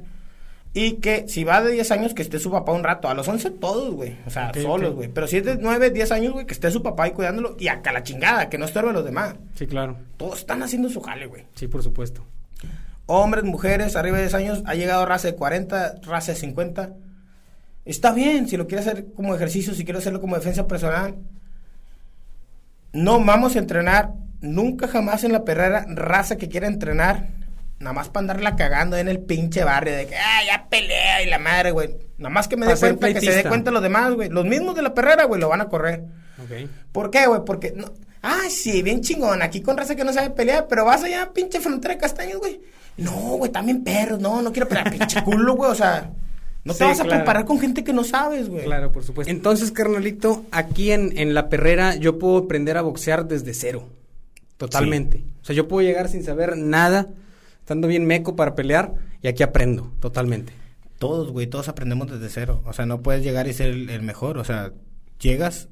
Y 0.74 0.94
que 0.96 1.26
si 1.30 1.44
va 1.46 1.62
de 1.62 1.72
10 1.72 1.92
años, 1.92 2.14
que 2.14 2.22
esté 2.24 2.38
su 2.40 2.50
papá 2.52 2.72
un 2.74 2.84
rato. 2.84 3.08
A 3.08 3.14
los 3.14 3.28
11 3.28 3.52
todos, 3.52 3.94
güey. 3.94 4.18
O 4.26 4.30
sea, 4.32 4.50
Ok, 4.50 4.58
solos, 4.58 4.94
güey. 4.96 5.08
Pero 5.10 5.26
si 5.28 5.38
es 5.38 5.46
de 5.46 5.56
9, 5.58 5.92
10 5.92 6.12
años, 6.12 6.34
güey, 6.34 6.46
que 6.48 6.54
esté 6.54 6.70
su 6.72 6.82
papá 6.84 7.04
ahí 7.04 7.12
cuidándolo. 7.12 7.56
Y 7.60 7.68
acá 7.70 7.94
la 7.94 8.02
chingada, 8.04 8.50
que 8.50 8.58
no 8.58 8.66
estorbe 8.66 8.90
a 8.90 8.94
los 8.94 9.06
demás. 9.06 9.36
Sí, 9.54 9.68
claro. 9.68 9.96
Todos 10.18 10.40
están 10.40 10.64
haciendo 10.64 10.90
su 10.90 11.00
jale, 11.00 11.28
güey. 11.28 11.46
Sí, 11.56 11.68
por 11.70 11.82
supuesto. 11.84 12.26
Hombres, 13.08 13.44
mujeres, 13.44 13.96
arriba 13.96 14.18
de 14.18 14.24
10 14.24 14.34
años. 14.36 14.64
Ha 14.66 14.76
llegado 14.76 15.06
raza 15.06 15.28
de 15.28 15.36
40, 15.36 15.96
raza 16.04 16.32
de 16.34 16.40
50. 16.40 16.94
Está 17.86 18.14
bien, 18.14 18.48
si 18.48 18.58
lo 18.58 18.68
quiere 18.68 18.82
hacer 18.82 19.06
como 19.16 19.36
ejercicio, 19.36 19.74
si 19.74 19.84
quiere 19.86 20.00
hacerlo 20.00 20.22
como 20.22 20.36
defensa 20.36 20.68
personal. 20.68 21.16
No 22.94 23.24
vamos 23.24 23.56
a 23.56 23.60
entrenar 23.60 24.14
nunca 24.42 24.88
jamás 24.88 25.24
en 25.24 25.34
la 25.34 25.44
perrera 25.44 25.86
raza 25.90 26.38
que 26.38 26.50
quiera 26.50 26.68
entrenar. 26.68 27.28
Nada 27.78 27.94
más 27.94 28.08
para 28.08 28.22
andarla 28.22 28.56
cagando 28.56 28.96
en 28.98 29.10
el 29.10 29.20
pinche 29.20 29.64
barrio 29.64 29.94
de 29.96 30.08
que, 30.08 30.16
ah, 30.16 30.40
ya 30.48 30.68
pelea 30.70 31.22
y 31.22 31.30
la 31.30 31.38
madre, 31.38 31.72
güey. 31.72 31.90
Nada 32.18 32.30
más 32.30 32.48
que 32.48 32.56
me 32.56 32.66
dé 32.66 32.76
cuenta, 32.78 33.14
que 33.14 33.20
se 33.20 33.36
dé 33.36 33.44
cuenta 33.44 33.70
los 33.70 33.84
demás, 33.84 34.14
güey. 34.14 34.30
Los 34.30 34.46
mismos 34.46 34.76
de 34.76 34.82
la 34.82 34.94
perrera, 34.94 35.26
güey, 35.26 35.42
lo 35.42 35.50
van 35.50 35.62
a 35.62 35.68
correr. 35.68 36.04
Ok. 36.42 36.70
¿Por 36.94 37.12
qué, 37.12 37.28
güey? 37.28 37.42
Porque, 37.46 37.74
no... 37.76 37.92
ah, 38.22 38.44
sí, 38.50 38.82
bien 38.82 39.02
chingón, 39.02 39.42
aquí 39.42 39.62
con 39.62 39.78
raza 39.78 39.96
que 39.96 40.06
no 40.06 40.14
sabe 40.14 40.30
pelear, 40.30 40.68
pero 40.70 40.86
vas 40.86 41.04
allá, 41.04 41.32
pinche 41.34 41.60
frontera 41.60 41.96
de 41.96 42.00
castaños, 42.00 42.40
güey. 42.40 42.62
No, 42.98 43.12
güey, 43.38 43.52
también 43.52 43.84
perros, 43.84 44.20
no, 44.20 44.42
no 44.42 44.52
quiero 44.52 44.68
pelear, 44.70 44.90
pinche 44.92 45.24
culo, 45.24 45.56
güey, 45.56 45.72
o 45.72 45.76
sea, 45.76 46.12
no 46.64 46.74
te 46.74 46.80
Sí, 46.80 46.84
vas 46.86 47.00
a 47.00 47.04
claro. 47.04 47.20
preparar 47.20 47.46
con 47.46 47.60
gente 47.60 47.84
que 47.84 47.92
no 47.94 48.04
sabes, 48.04 48.48
güey. 48.50 48.64
Claro, 48.64 48.92
por 48.92 49.04
supuesto. 49.04 49.30
Entonces, 49.32 49.72
carnalito, 49.72 50.46
aquí 50.52 50.92
en, 50.92 51.18
en 51.18 51.34
la 51.34 51.50
perrera 51.50 51.96
yo 51.96 52.18
puedo 52.20 52.38
aprender 52.38 52.78
a 52.78 52.82
boxear 52.82 53.28
desde 53.28 53.54
cero. 53.54 53.84
Totalmente. 54.58 55.24
O 55.42 55.46
sea, 55.46 55.56
yo 55.56 55.68
puedo 55.68 55.86
llegar 55.86 56.08
sin 56.08 56.24
saber 56.24 56.56
nada, 56.58 57.08
estando 57.60 57.88
bien 57.88 58.06
meco 58.06 58.36
para 58.36 58.56
pelear, 58.56 58.94
y 59.22 59.28
aquí 59.28 59.44
aprendo, 59.44 59.92
totalmente. 60.00 60.54
Todos, 60.98 61.32
güey, 61.32 61.48
todos 61.48 61.68
aprendemos 61.68 62.10
desde 62.10 62.30
cero, 62.30 62.62
o 62.66 62.72
sea, 62.72 62.86
no 62.86 63.02
puedes 63.02 63.22
llegar 63.24 63.48
y 63.48 63.54
ser 63.54 63.72
el, 63.72 63.90
el 63.90 64.02
mejor, 64.02 64.38
o 64.38 64.46
sea, 64.46 64.72
llegas 65.20 65.68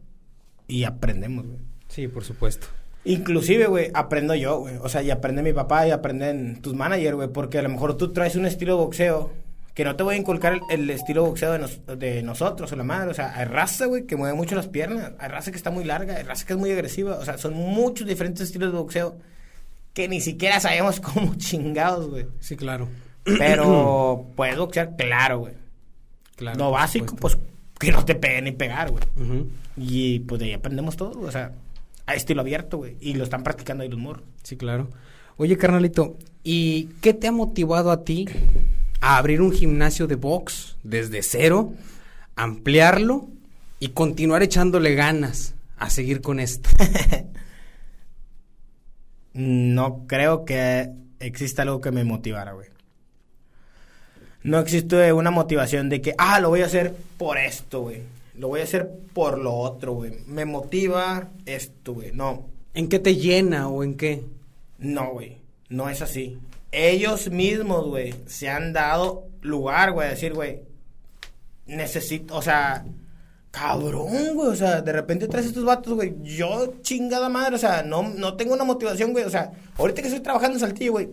y 0.68 0.84
aprendemos, 0.84 1.46
güey. 1.46 1.60
Sí, 1.88 2.08
por 2.10 2.26
supuesto. 2.26 2.68
Inclusive, 3.06 3.68
güey, 3.68 3.92
aprendo 3.94 4.34
yo, 4.36 4.60
güey. 4.60 4.76
O 4.82 4.88
sea, 4.90 5.02
y 5.02 5.12
aprende 5.12 5.44
mi 5.44 5.52
papá 5.54 5.88
y 5.88 5.92
aprenden 5.92 6.62
tus 6.62 6.74
managers, 6.74 7.16
güey. 7.16 7.28
Porque 7.28 7.60
a 7.60 7.62
lo 7.62 7.70
mejor 7.70 7.98
tú 7.98 8.14
traes 8.14 8.36
un 8.36 8.46
estilo 8.46 8.78
de 8.78 8.84
boxeo 8.84 9.32
que 9.74 9.84
no 9.84 9.96
te 9.96 10.04
voy 10.04 10.16
a 10.16 10.18
inculcar 10.20 10.54
el, 10.54 10.62
el 10.70 10.90
estilo 10.90 11.24
de 11.24 11.30
boxeo 11.30 11.52
de, 11.52 11.60
nos- 11.60 11.82
de 11.98 12.24
nosotros 12.24 12.72
o 12.72 12.76
la 12.76 12.84
madre. 12.84 13.12
O 13.12 13.14
sea, 13.14 13.36
hay 13.36 13.46
raza, 13.46 13.88
güey, 13.88 14.06
que 14.06 14.16
mueve 14.16 14.36
mucho 14.36 14.56
las 14.56 14.68
piernas. 14.68 15.12
Hay 15.20 15.30
raza 15.30 15.52
que 15.52 15.58
está 15.58 15.70
muy 15.72 15.84
larga. 15.84 16.16
Hay 16.16 16.24
raza 16.24 16.46
que 16.46 16.54
es 16.54 16.60
muy 16.60 16.72
agresiva. 16.72 17.16
O 17.18 17.26
sea, 17.26 17.38
son 17.38 17.54
muchos 17.56 18.08
diferentes 18.08 18.42
estilos 18.44 18.72
de 18.72 18.78
boxeo 18.78 19.18
que 19.94 20.08
ni 20.08 20.22
siquiera 20.22 20.60
sabemos 20.60 21.00
cómo 21.02 21.36
chingados, 21.36 22.10
güey. 22.10 22.28
Sí, 22.40 22.56
claro. 22.56 22.88
Pero 23.26 24.28
puedes 24.36 24.58
boxear, 24.58 24.96
claro, 24.96 25.40
güey. 25.40 25.54
Claro. 26.36 26.58
Lo 26.58 26.72
básico, 26.72 27.16
pues, 27.18 27.38
que 27.80 27.92
no 27.92 28.06
te 28.06 28.16
peguen 28.16 28.46
ni 28.46 28.52
pegar, 28.54 28.92
güey. 28.92 29.04
Y 29.76 30.20
pues 30.20 30.40
de 30.40 30.46
ahí 30.48 30.54
aprendemos 30.54 30.96
todo. 30.96 31.20
O 31.22 31.32
sea, 31.32 31.52
a 32.06 32.16
estilo 32.16 32.42
abierto, 32.42 32.78
güey. 32.78 32.98
Y 33.00 33.14
lo 33.14 33.24
están 33.24 33.44
practicando 33.44 33.84
ahí 33.84 33.90
los 33.90 34.00
morros. 34.00 34.26
Sí, 34.44 34.58
claro. 34.58 34.90
Oye, 35.38 35.58
carnalito, 35.58 36.18
¿y 36.44 36.86
qué 37.02 37.14
te 37.14 37.28
ha 37.28 37.32
motivado 37.32 37.92
a 37.92 38.04
ti 38.04 38.28
a 39.02 39.18
abrir 39.18 39.42
un 39.42 39.52
gimnasio 39.52 40.08
de 40.08 40.16
box 40.16 40.78
desde 40.84 41.24
cero, 41.24 41.74
ampliarlo 42.36 43.28
y 43.80 43.90
continuar 43.90 44.44
echándole 44.44 44.96
ganas 44.96 45.56
a 45.78 45.90
seguir 45.90 46.22
con 46.22 46.40
esto? 46.40 46.70
No 49.34 50.06
creo 50.08 50.46
que 50.46 50.92
exista 51.20 51.64
algo 51.64 51.82
que 51.82 51.92
me 51.92 52.04
motivara, 52.04 52.54
güey. 52.54 52.68
No 54.44 54.60
existe 54.60 55.12
una 55.14 55.32
motivación 55.32 55.90
de 55.90 56.02
que, 56.02 56.14
ah, 56.18 56.40
lo 56.40 56.50
voy 56.50 56.62
a 56.62 56.68
hacer 56.68 56.94
por 57.18 57.38
esto, 57.38 57.82
güey. 57.82 58.02
Lo 58.36 58.48
voy 58.48 58.62
a 58.62 58.64
hacer 58.64 58.90
por 59.14 59.38
lo 59.38 59.54
otro, 59.54 59.94
güey. 59.94 60.14
Me 60.26 60.46
motiva 60.46 61.30
esto, 61.46 61.94
güey. 61.94 62.12
No, 62.12 62.48
¿En 62.74 62.90
qué 62.90 63.00
te 63.00 63.16
llena 63.16 63.68
o 63.68 63.84
en 63.84 63.96
qué? 63.96 64.24
no, 64.80 65.12
güey. 65.12 65.38
No 65.70 65.90
es 65.90 66.02
así. 66.02 66.40
Ellos 66.72 67.30
mismos, 67.30 67.88
güey, 67.88 68.14
se 68.26 68.50
han 68.50 68.74
dado 68.74 69.28
lugar, 69.42 69.92
güey, 69.92 70.08
a 70.08 70.12
decir, 70.12 70.34
güey, 70.34 70.62
necesito, 71.66 72.36
o 72.36 72.42
sea, 72.42 72.86
cabrón, 73.52 74.34
güey, 74.34 74.50
o 74.50 74.56
sea, 74.56 74.82
de 74.82 74.92
repente 74.92 75.28
traes 75.28 75.48
estos 75.48 75.66
vatos, 75.66 75.94
güey, 75.94 76.16
yo 76.24 76.74
chingada 76.82 77.30
madre, 77.30 77.56
o 77.56 77.60
sea, 77.60 77.84
no, 77.84 78.04
no 78.04 78.36
tengo 78.36 78.54
una 78.54 78.64
motivación, 78.64 79.14
güey, 79.14 79.24
o 79.24 79.30
sea, 79.30 79.52
ahorita 79.78 80.02
que 80.02 80.08
estoy 80.08 80.24
trabajando 80.24 80.56
en 80.56 80.60
Saltillo, 80.60 80.94
güey, 80.94 81.10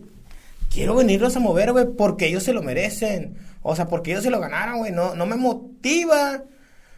quiero 0.71 0.95
venirlos 0.95 1.35
a 1.35 1.39
mover, 1.39 1.71
güey, 1.71 1.85
porque 1.85 2.27
ellos 2.27 2.43
se 2.43 2.53
lo 2.53 2.63
merecen, 2.63 3.37
o 3.61 3.75
sea, 3.75 3.87
porque 3.87 4.11
ellos 4.11 4.23
se 4.23 4.31
lo 4.31 4.39
ganaron, 4.39 4.79
güey, 4.79 4.91
no, 4.91 5.15
no 5.15 5.25
me 5.25 5.35
motiva, 5.35 6.43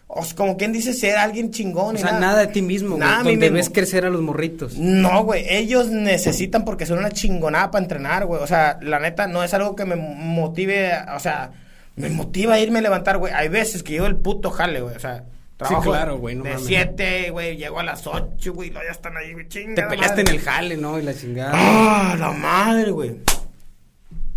o 0.08 0.24
sea, 0.24 0.36
como 0.36 0.58
quien 0.58 0.72
dice 0.72 0.94
ser 0.94 1.18
alguien 1.18 1.52
chingón. 1.52 1.96
O 1.96 2.00
sea, 2.00 2.20
nada 2.20 2.40
de 2.40 2.48
ti 2.48 2.62
mismo, 2.62 2.98
güey, 2.98 3.00
Nada 3.00 3.24
donde 3.24 3.50
ves 3.50 3.70
crecer 3.70 4.06
a 4.06 4.10
los 4.10 4.22
morritos. 4.22 4.78
No, 4.78 5.24
güey, 5.24 5.46
ellos 5.50 5.88
necesitan 5.88 6.66
porque 6.66 6.86
son 6.86 7.00
una 7.00 7.12
chingonada 7.12 7.72
para 7.72 7.84
entrenar, 7.84 8.26
güey. 8.26 8.42
O 8.42 8.48
sea, 8.48 8.78
la 8.82 9.00
neta 9.00 9.28
no 9.28 9.44
es 9.44 9.54
algo 9.54 9.76
que 9.76 9.86
me 9.86 9.96
motive, 9.96 10.92
o 11.16 11.20
sea, 11.20 11.52
me 11.96 12.10
motiva 12.10 12.56
a 12.56 12.60
irme 12.60 12.80
a 12.80 12.84
levantar, 12.84 13.18
güey. 13.18 13.34
Hay 13.34 13.50
veces 13.50 13.82
que 13.82 13.94
llevo 13.94 14.06
el 14.06 14.18
puto 14.18 14.52
jale, 14.52 14.82
güey. 14.82 14.96
O 14.96 15.00
sea, 15.00 15.24
trabajo 15.58 15.90
claro, 15.90 16.18
güey, 16.18 16.36
no 16.36 16.44
de 16.44 16.52
mames. 16.52 16.66
7, 16.68 17.32
güey, 17.32 17.58
llego 17.58 17.80
a 17.80 17.84
las 17.84 18.06
8, 18.06 18.54
güey, 18.54 18.72
ya 18.72 18.92
están 18.92 19.18
ahí, 19.18 19.34
güey, 19.34 19.48
Te 19.48 19.62
chingada 19.62 19.90
peleaste 19.90 20.22
en 20.22 20.28
el 20.28 20.40
jale, 20.40 20.78
¿no? 20.78 21.00
Y 21.00 21.04
la 21.04 21.16
chingada. 21.16 21.52
Ah, 21.56 22.16
la 22.20 22.32
madre, 22.32 22.92
güey. 22.92 23.16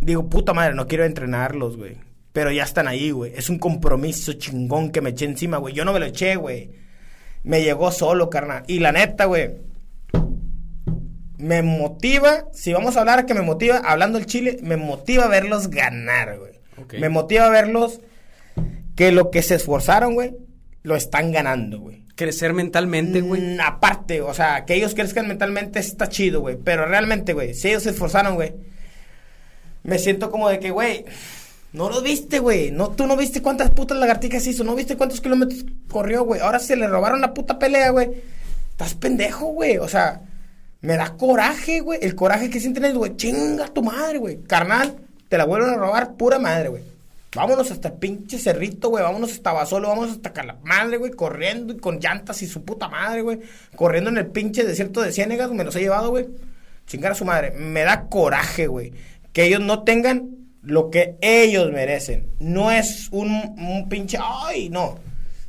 Digo, 0.01 0.27
puta 0.27 0.55
madre, 0.55 0.75
no 0.75 0.87
quiero 0.87 1.05
entrenarlos, 1.05 1.77
güey. 1.77 2.06
Pero 2.37 2.53
ya 2.53 2.64
están 2.64 2.87
ahí, 2.87 3.12
güey. 3.12 3.32
Es 3.34 3.49
un 3.49 3.59
compromiso 3.59 4.34
chingón 4.34 4.91
que 4.91 5.01
me 5.01 5.09
eché 5.09 5.24
encima, 5.24 5.57
güey. 5.57 5.72
Yo 5.72 5.87
no 5.87 5.95
me 5.95 6.01
lo 6.01 6.05
eché, 6.05 6.37
güey. 6.37 6.70
Me 7.45 7.62
llegó 7.62 7.91
solo, 7.91 8.28
carnal. 8.28 8.62
Y 8.66 8.78
la 8.78 8.93
neta, 8.93 9.24
güey. 9.24 9.53
Me 11.39 11.62
motiva, 11.62 12.45
si 12.53 12.74
vamos 12.74 12.95
a 12.95 13.01
hablar 13.01 13.24
que 13.24 13.32
me 13.32 13.41
motiva, 13.41 13.78
hablando 13.78 14.18
el 14.18 14.26
Chile, 14.26 14.59
me 14.61 14.76
motiva 14.76 15.28
verlos 15.28 15.70
ganar, 15.70 16.39
güey. 16.39 16.61
Me 17.01 17.09
motiva 17.09 17.49
verlos 17.49 18.01
que 18.97 19.12
lo 19.12 19.30
que 19.30 19.41
se 19.41 19.55
esforzaron, 19.55 20.12
güey, 20.12 20.37
lo 20.82 20.95
están 20.95 21.32
ganando, 21.32 21.80
güey. 21.80 22.05
Crecer 22.16 22.53
mentalmente, 22.53 23.22
güey. 23.22 23.41
Mm, 23.41 23.61
aparte, 23.62 24.20
o 24.20 24.34
sea, 24.34 24.66
que 24.66 24.74
ellos 24.74 24.95
crezcan 24.95 25.26
mentalmente 25.26 25.78
está 25.78 26.11
chido, 26.11 26.43
güey. 26.43 26.59
Pero 26.62 26.84
realmente, 26.84 27.32
güey, 27.32 27.55
si 27.55 27.68
ellos 27.68 27.84
se 27.84 27.91
esforzaron, 27.91 28.34
güey, 28.34 28.53
me 29.84 29.99
siento 29.99 30.30
como 30.30 30.51
de 30.51 30.59
que, 30.59 30.70
güey, 30.70 31.07
no 31.73 31.91
lo 31.91 32.01
viste, 32.03 32.39
güey. 32.39 32.71
No, 32.71 32.91
tú 32.91 33.07
no 33.07 33.17
viste 33.17 33.43
cuántas 33.43 33.71
putas 33.71 33.99
lagartijas 33.99 34.47
hizo, 34.47 34.64
no 34.64 34.75
viste 34.75 34.97
cuántos 34.97 35.21
kilómetros 35.21 35.64
corrió, 35.91 36.25
güey. 36.25 36.41
Ahora 36.41 36.59
se 36.59 36.77
le 36.77 36.87
robaron 36.87 37.21
la 37.21 37.35
puta 37.35 37.59
pelea, 37.59 37.91
güey. 37.91 38.11
Estás 38.71 38.95
pendejo, 38.95 39.47
güey. 39.47 39.79
O 39.79 39.89
sea, 39.89 40.23
me 40.81 40.97
da 40.97 41.17
coraje, 41.17 41.81
güey. 41.81 41.99
El 42.03 42.14
coraje 42.14 42.51
que 42.51 42.61
sienten 42.61 42.85
es, 42.85 42.95
güey, 42.95 43.17
chinga 43.17 43.69
tu 43.69 43.83
madre, 43.83 44.19
güey. 44.19 44.43
Carnal, 44.43 44.97
te 45.29 45.37
la 45.37 45.45
vuelven 45.45 45.71
a 45.71 45.77
robar 45.77 46.14
pura 46.14 46.39
madre, 46.39 46.69
güey. 46.69 46.83
Vámonos 47.35 47.71
hasta 47.71 47.89
el 47.89 47.95
pinche 47.95 48.39
cerrito, 48.39 48.89
güey. 48.89 49.03
Vámonos 49.03 49.33
hasta 49.33 49.53
Basolo, 49.53 49.89
vámonos 49.89 50.12
hasta 50.12 50.33
Calamadre, 50.33 50.97
güey. 50.97 51.11
Corriendo 51.11 51.75
y 51.75 51.77
con 51.77 51.99
llantas 51.99 52.41
y 52.41 52.47
su 52.47 52.64
puta 52.64 52.89
madre, 52.89 53.21
güey. 53.21 53.41
Corriendo 53.75 54.09
en 54.09 54.17
el 54.17 54.27
pinche 54.29 54.64
desierto 54.64 55.03
de 55.03 55.12
Ciénegas, 55.12 55.51
me 55.51 55.64
los 55.64 55.77
he 55.77 55.81
llevado, 55.81 56.11
güey. 56.11 56.27
Chingar 56.87 57.12
a 57.12 57.14
su 57.14 57.27
madre. 57.27 57.51
Me 57.51 57.83
da 57.83 58.07
coraje, 58.09 58.67
güey. 58.67 58.93
Que 59.35 59.45
ellos 59.45 59.61
no 59.61 59.83
tengan 59.83 60.36
lo 60.67 60.91
que 60.91 61.17
ellos 61.21 61.71
merecen. 61.73 62.29
No 62.41 62.71
es 62.71 63.09
un, 63.12 63.31
un 63.59 63.89
pinche. 63.89 64.19
¡Ay! 64.21 64.69
No. 64.69 64.99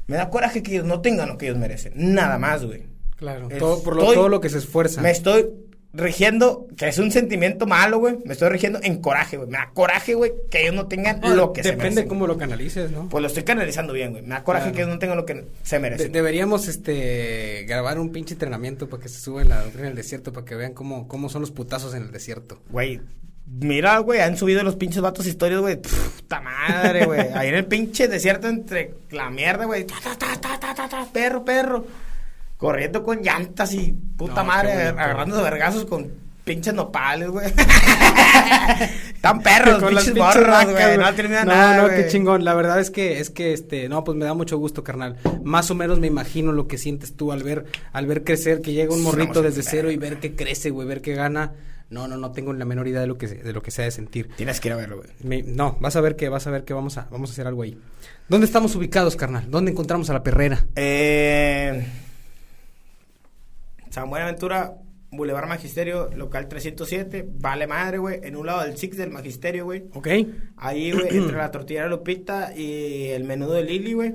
Me 0.07 0.15
da 0.15 0.29
coraje 0.29 0.63
que 0.63 0.71
ellos 0.73 0.85
no 0.85 1.01
tengan 1.01 1.27
lo 1.27 1.37
que 1.37 1.47
ellos 1.47 1.57
merecen. 1.57 1.91
Nada 1.95 2.37
más, 2.37 2.63
güey. 2.63 2.83
Claro, 3.17 3.43
Estoy- 3.49 3.59
todo, 3.59 3.83
por 3.83 3.95
lo, 3.95 4.13
todo 4.13 4.29
lo 4.29 4.39
que 4.39 4.49
se 4.49 4.59
esfuerza. 4.59 5.01
Me 5.01 5.09
estoy 5.11 5.47
rigiendo, 5.93 6.67
que 6.77 6.87
es 6.87 6.99
un 6.99 7.11
sentimiento 7.11 7.65
malo, 7.65 7.97
güey. 7.97 8.17
Me 8.25 8.33
estoy 8.33 8.49
rigiendo 8.49 8.79
en 8.83 9.01
coraje, 9.01 9.37
güey. 9.37 9.49
Me 9.49 9.57
da 9.57 9.71
coraje, 9.73 10.13
güey, 10.13 10.31
que 10.51 10.61
ellos 10.61 10.75
no 10.75 10.87
tengan 10.87 11.19
Ah, 11.23 11.33
lo 11.33 11.53
que 11.53 11.63
se 11.63 11.69
Depende 11.69 11.89
merecen. 11.95 12.07
cómo 12.09 12.27
lo 12.27 12.37
canalices, 12.37 12.91
¿no? 12.91 13.09
Pues 13.09 13.21
lo 13.23 13.27
estoy 13.27 13.43
canalizando 13.43 13.93
bien, 13.93 14.11
güey. 14.11 14.21
Me 14.21 14.29
da 14.29 14.43
coraje 14.43 14.65
Claro. 14.65 14.75
que 14.75 14.81
ellos 14.83 14.93
no 14.93 14.99
tengan 14.99 15.17
lo 15.17 15.25
que 15.25 15.45
se 15.63 15.75
De- 15.77 15.79
merecen. 15.81 16.11
deberíamos 16.11 16.67
este 16.67 17.65
grabar 17.67 17.99
un 17.99 18.11
pinche 18.11 18.35
entrenamiento 18.35 18.87
para 18.87 19.01
que 19.01 19.09
se 19.09 19.19
suba 19.19 19.41
en 19.41 19.49
la 19.49 19.63
doctrina 19.63 19.87
del 19.87 19.95
desierto 19.95 20.31
para 20.31 20.45
que 20.45 20.55
vean 20.55 20.73
cómo, 20.73 21.07
cómo 21.07 21.29
son 21.29 21.41
los 21.41 21.51
putazos 21.51 21.95
en 21.95 22.03
el 22.03 22.11
desierto. 22.11 22.61
Güey, 22.69 23.01
mira, 23.47 23.97
güey, 23.99 24.19
han 24.19 24.37
subido 24.37 24.63
los 24.63 24.75
pinches 24.75 25.01
vatos 25.01 25.25
historias, 25.25 25.61
güey. 25.61 25.77
Puta 25.77 26.41
madre, 26.41 27.05
güey. 27.05 27.19
Ahí 27.35 27.49
en 27.49 27.55
el 27.55 27.65
pinche 27.65 28.07
desierto 28.07 28.47
entre 28.47 28.93
la 29.11 29.29
mierda, 29.29 29.65
güey. 29.65 29.85
Ta, 29.85 29.95
ta, 30.03 30.15
ta, 30.15 30.39
ta, 30.39 30.59
ta, 30.59 30.75
ta, 30.75 30.89
ta, 30.89 31.07
perro, 31.11 31.43
perro. 31.43 31.85
Corriendo 32.57 33.03
con 33.03 33.21
llantas 33.21 33.73
y 33.73 33.93
puta 34.17 34.41
No, 34.41 34.45
madre, 34.45 34.73
bueno, 34.73 34.99
agarrando 34.99 35.41
vergazos 35.43 35.85
con 35.85 36.11
pinches 36.47 36.73
nopales, 36.73 37.29
güey. 37.29 37.53
Tan 39.21 39.41
perros, 39.41 39.83
Con 39.83 39.93
las 39.93 40.05
pinches 40.05 40.71
güey. 40.71 40.97
No 40.97 41.13
termina 41.13 41.43
no, 41.43 41.51
nada, 41.51 41.77
no, 41.77 41.83
güey. 41.83 41.97
qué 42.03 42.07
chingón. 42.09 42.43
La 42.43 42.55
verdad 42.55 42.79
es 42.79 42.89
que, 42.89 43.19
es 43.19 43.29
que, 43.29 43.53
este, 43.53 43.87
no, 43.89 44.03
pues 44.03 44.17
me 44.17 44.25
da 44.25 44.33
mucho 44.33 44.57
gusto, 44.57 44.83
carnal. 44.83 45.17
Más 45.43 45.69
o 45.69 45.75
menos 45.75 45.99
me 45.99 46.07
imagino 46.07 46.51
lo 46.51 46.67
que 46.67 46.79
sientes 46.79 47.15
tú 47.15 47.31
al 47.31 47.43
ver, 47.43 47.65
al 47.91 48.07
ver 48.07 48.23
crecer, 48.23 48.61
que 48.61 48.73
llega 48.73 48.93
un 48.93 49.03
morrito 49.03 49.43
desde 49.43 49.57
de 49.57 49.63
cero 49.63 49.91
y 49.91 49.97
ver 49.97 50.19
que 50.19 50.35
crece, 50.35 50.71
güey, 50.71 50.87
ver 50.87 51.01
que 51.01 51.13
gana. 51.13 51.53
No, 51.89 52.07
no, 52.07 52.17
no 52.17 52.31
tengo 52.33 52.51
la 52.53 52.65
menor 52.65 52.87
idea 52.87 52.99
de 53.01 53.07
lo 53.07 53.17
que, 53.17 53.27
de 53.27 53.53
lo 53.53 53.61
que 53.61 53.71
se 53.71 53.81
ha 53.81 53.85
de 53.85 53.91
sentir. 53.91 54.29
Tienes 54.35 54.59
que 54.59 54.67
ir 54.67 54.73
a 54.73 54.75
verlo, 54.77 54.97
güey. 54.97 55.09
Me- 55.23 55.43
no, 55.43 55.77
vas 55.79 55.95
a 55.95 56.01
ver 56.01 56.15
que, 56.17 56.27
vas 56.29 56.45
a 56.47 56.51
ver 56.51 56.65
que 56.65 56.73
vamos 56.73 56.97
a, 56.97 57.07
vamos 57.11 57.29
a 57.29 57.33
hacer 57.33 57.47
algo 57.47 57.61
ahí. 57.63 57.77
¿Dónde 58.27 58.45
estamos 58.45 58.75
ubicados, 58.75 59.15
carnal? 59.15 59.49
¿Dónde 59.49 59.71
encontramos 59.71 60.09
a 60.09 60.13
la 60.13 60.21
perrera? 60.23 60.65
Eh, 60.75 61.87
San 63.89 64.09
Buenaventura, 64.09 64.75
Boulevard 65.11 65.47
Magisterio, 65.47 66.09
local 66.15 66.47
307. 66.49 67.25
Vale 67.39 67.67
madre, 67.67 67.97
güey. 67.99 68.19
En 68.23 68.35
un 68.35 68.45
lado 68.45 68.63
del 68.63 68.77
Six 68.77 68.97
del 68.97 69.09
Magisterio, 69.11 69.63
güey. 69.65 69.85
¿Ok? 69.93 70.07
Ahí, 70.57 70.91
güey, 70.91 71.07
entre 71.17 71.37
la 71.37 71.51
tortilla 71.51 71.83
de 71.83 71.89
Lupita 71.89 72.53
y 72.55 73.05
el 73.07 73.23
menudo 73.23 73.53
de 73.53 73.63
Lili, 73.63 73.93
güey. 73.93 74.13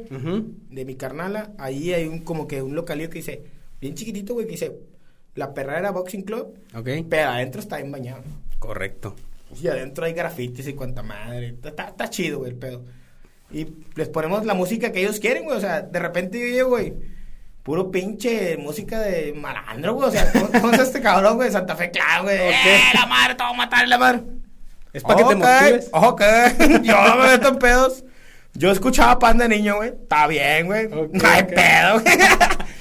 De 0.71 0.85
mi 0.85 0.95
carnala. 0.97 1.53
Ahí 1.59 1.93
hay 1.95 2.07
un 2.07 2.21
como 2.21 2.47
que 2.47 2.61
un 2.63 2.75
localito 2.75 3.11
que 3.11 3.19
dice, 3.21 3.43
bien 3.81 3.95
chiquitito, 3.95 4.35
güey, 4.35 4.45
que 4.47 4.53
dice 4.53 4.73
La 5.35 5.55
Perrera 5.55 5.91
Boxing 5.91 6.23
Club. 6.23 6.59
Ok. 6.75 6.89
Pero 7.09 7.31
adentro 7.31 7.61
está 7.61 7.77
bien 7.77 7.91
bañado. 7.91 8.23
Correcto. 8.59 9.17
Y 9.61 9.69
adentro 9.69 10.05
hay 10.05 10.13
grafitis 10.13 10.67
y 10.67 10.75
cuanta 10.75 11.03
madre. 11.03 11.57
Está, 11.65 12.11
chido, 12.11 12.39
güey, 12.39 12.53
el 12.53 12.57
pedo. 12.57 12.85
Y 13.51 13.67
les 13.95 14.09
ponemos 14.09 14.47
la 14.47 14.55
música 14.55 14.93
que 14.93 15.01
ellos 15.01 15.21
quieren, 15.21 15.45
güey. 15.45 15.57
O 15.57 15.61
sea, 15.61 15.83
de 15.83 15.99
repente 15.99 16.39
yo 16.41 16.47
llego, 16.47 16.71
güey. 16.71 16.95
Puro 17.63 17.91
pinche 17.91 18.57
música 18.57 18.99
de 19.01 19.35
malandro, 19.35 19.95
güey. 19.95 20.09
O 20.09 20.13
sea, 20.13 20.33
¿cómo, 20.33 20.49
cómo 20.49 20.73
es 20.73 20.81
este 20.81 21.01
cabrón, 21.01 21.37
güey? 21.37 21.49
de 21.49 21.53
Santa 21.53 21.77
Fe 21.77 21.91
Clan, 21.91 22.23
güey. 22.25 22.37
Ok. 22.37 22.55
¡Eh, 22.67 22.81
la 22.95 23.07
madre! 23.07 23.35
¡Te 23.35 23.45
voy 23.45 23.53
a 23.53 23.57
matar, 23.57 23.89
la 23.89 23.99
madre! 23.99 24.23
Es 24.93 25.03
para 25.03 25.17
que 25.17 25.25
te 25.25 25.35
motives. 25.37 25.89
Ok, 25.93 26.23
yo 26.83 27.09
no 27.09 27.17
me 27.17 27.29
meto 27.29 27.49
en 27.49 27.59
pedos. 27.59 28.05
Yo 28.55 28.71
escuchaba 28.71 29.19
pan 29.19 29.39
de 29.39 29.49
niño, 29.49 29.77
güey. 29.77 29.91
Está 29.91 30.27
bien, 30.27 30.67
güey. 30.67 30.89
No 30.89 31.29
hay 31.29 31.45
pedo, 31.45 32.01
güey. 32.01 32.19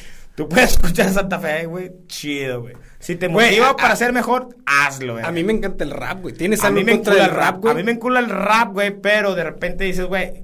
Tú 0.42 0.50
puedes 0.50 0.72
escuchar 0.82 1.10
Santa 1.12 1.40
Fe, 1.40 1.66
güey. 1.66 1.92
Chido, 2.08 2.62
güey. 2.62 2.74
Si 3.00 3.16
te 3.16 3.30
motiva 3.30 3.70
a- 3.70 3.76
para 3.76 3.94
a- 3.94 3.96
ser 3.96 4.12
mejor, 4.14 4.50
hazlo, 4.66 5.14
güey. 5.14 5.26
A 5.26 5.32
mí 5.32 5.44
me 5.44 5.54
encanta 5.54 5.84
el 5.84 5.92
rap, 5.92 6.22
güey. 6.22 6.34
¿Tienes 6.34 6.64
A 6.64 6.68
algo 6.68 6.76
mí 6.76 6.80
en 6.82 6.86
me 6.88 6.92
contra 6.94 7.14
encula 7.14 7.24
del 7.28 7.32
el 7.32 7.38
rap, 7.38 7.60
güey? 7.62 7.74
A 7.74 7.76
mí 7.78 7.84
me 7.84 7.92
encula 7.92 8.20
el 8.20 8.30
rap, 8.30 8.74
güey, 8.74 8.92
pero 9.02 9.36
de 9.36 9.44
repente 9.44 9.84
dices, 9.84 10.06
güey, 10.06 10.44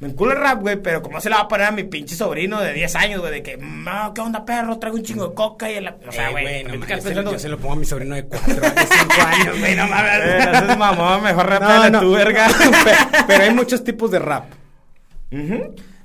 me 0.00 0.08
encula 0.08 0.32
el 0.34 0.40
rap, 0.40 0.60
güey, 0.62 0.76
pero 0.82 1.02
¿cómo 1.02 1.20
se 1.20 1.28
la 1.30 1.36
va 1.36 1.42
a 1.42 1.48
poner 1.48 1.66
a 1.66 1.70
mi 1.72 1.84
pinche 1.84 2.14
sobrino 2.16 2.60
de 2.60 2.72
10 2.72 2.96
años, 2.96 3.20
güey? 3.20 3.32
De 3.32 3.42
que, 3.42 3.56
no, 3.58 4.12
¿qué 4.14 4.20
onda, 4.20 4.44
perro? 4.44 4.78
Traigo 4.78 4.96
un 4.96 5.02
chingo 5.04 5.28
de 5.28 5.34
coca 5.34 5.70
y 5.70 5.74
el... 5.76 5.88
O 5.88 6.10
sea, 6.10 6.28
Eh, 6.28 6.32
güey, 6.32 6.64
no 6.64 6.86
yo 7.32 7.38
se 7.38 7.48
lo- 7.48 7.58
pongo 7.58 7.74
a 7.74 7.76
mi 7.76 7.84
sobrino 7.84 8.14
de 8.14 8.24
4 8.24 8.46
años, 8.64 8.88
5 8.90 9.26
años, 9.26 9.58
güey, 9.60 9.76
no 9.76 9.86
mames. 9.86 10.10
Eh, 10.24 10.38
ese 10.54 10.72
es 10.72 10.76
mamón, 10.78 11.22
mejor 11.22 11.44
No, 11.44 11.50
rapéale 11.58 11.90
no. 11.90 12.00
tú, 12.00 12.12
verga. 12.12 12.46
Pe- 12.84 13.22
Pero 13.26 13.44
hay 13.44 13.50
muchos 13.54 13.84
tipos 13.84 14.10
de 14.10 14.18
rap. 14.18 14.44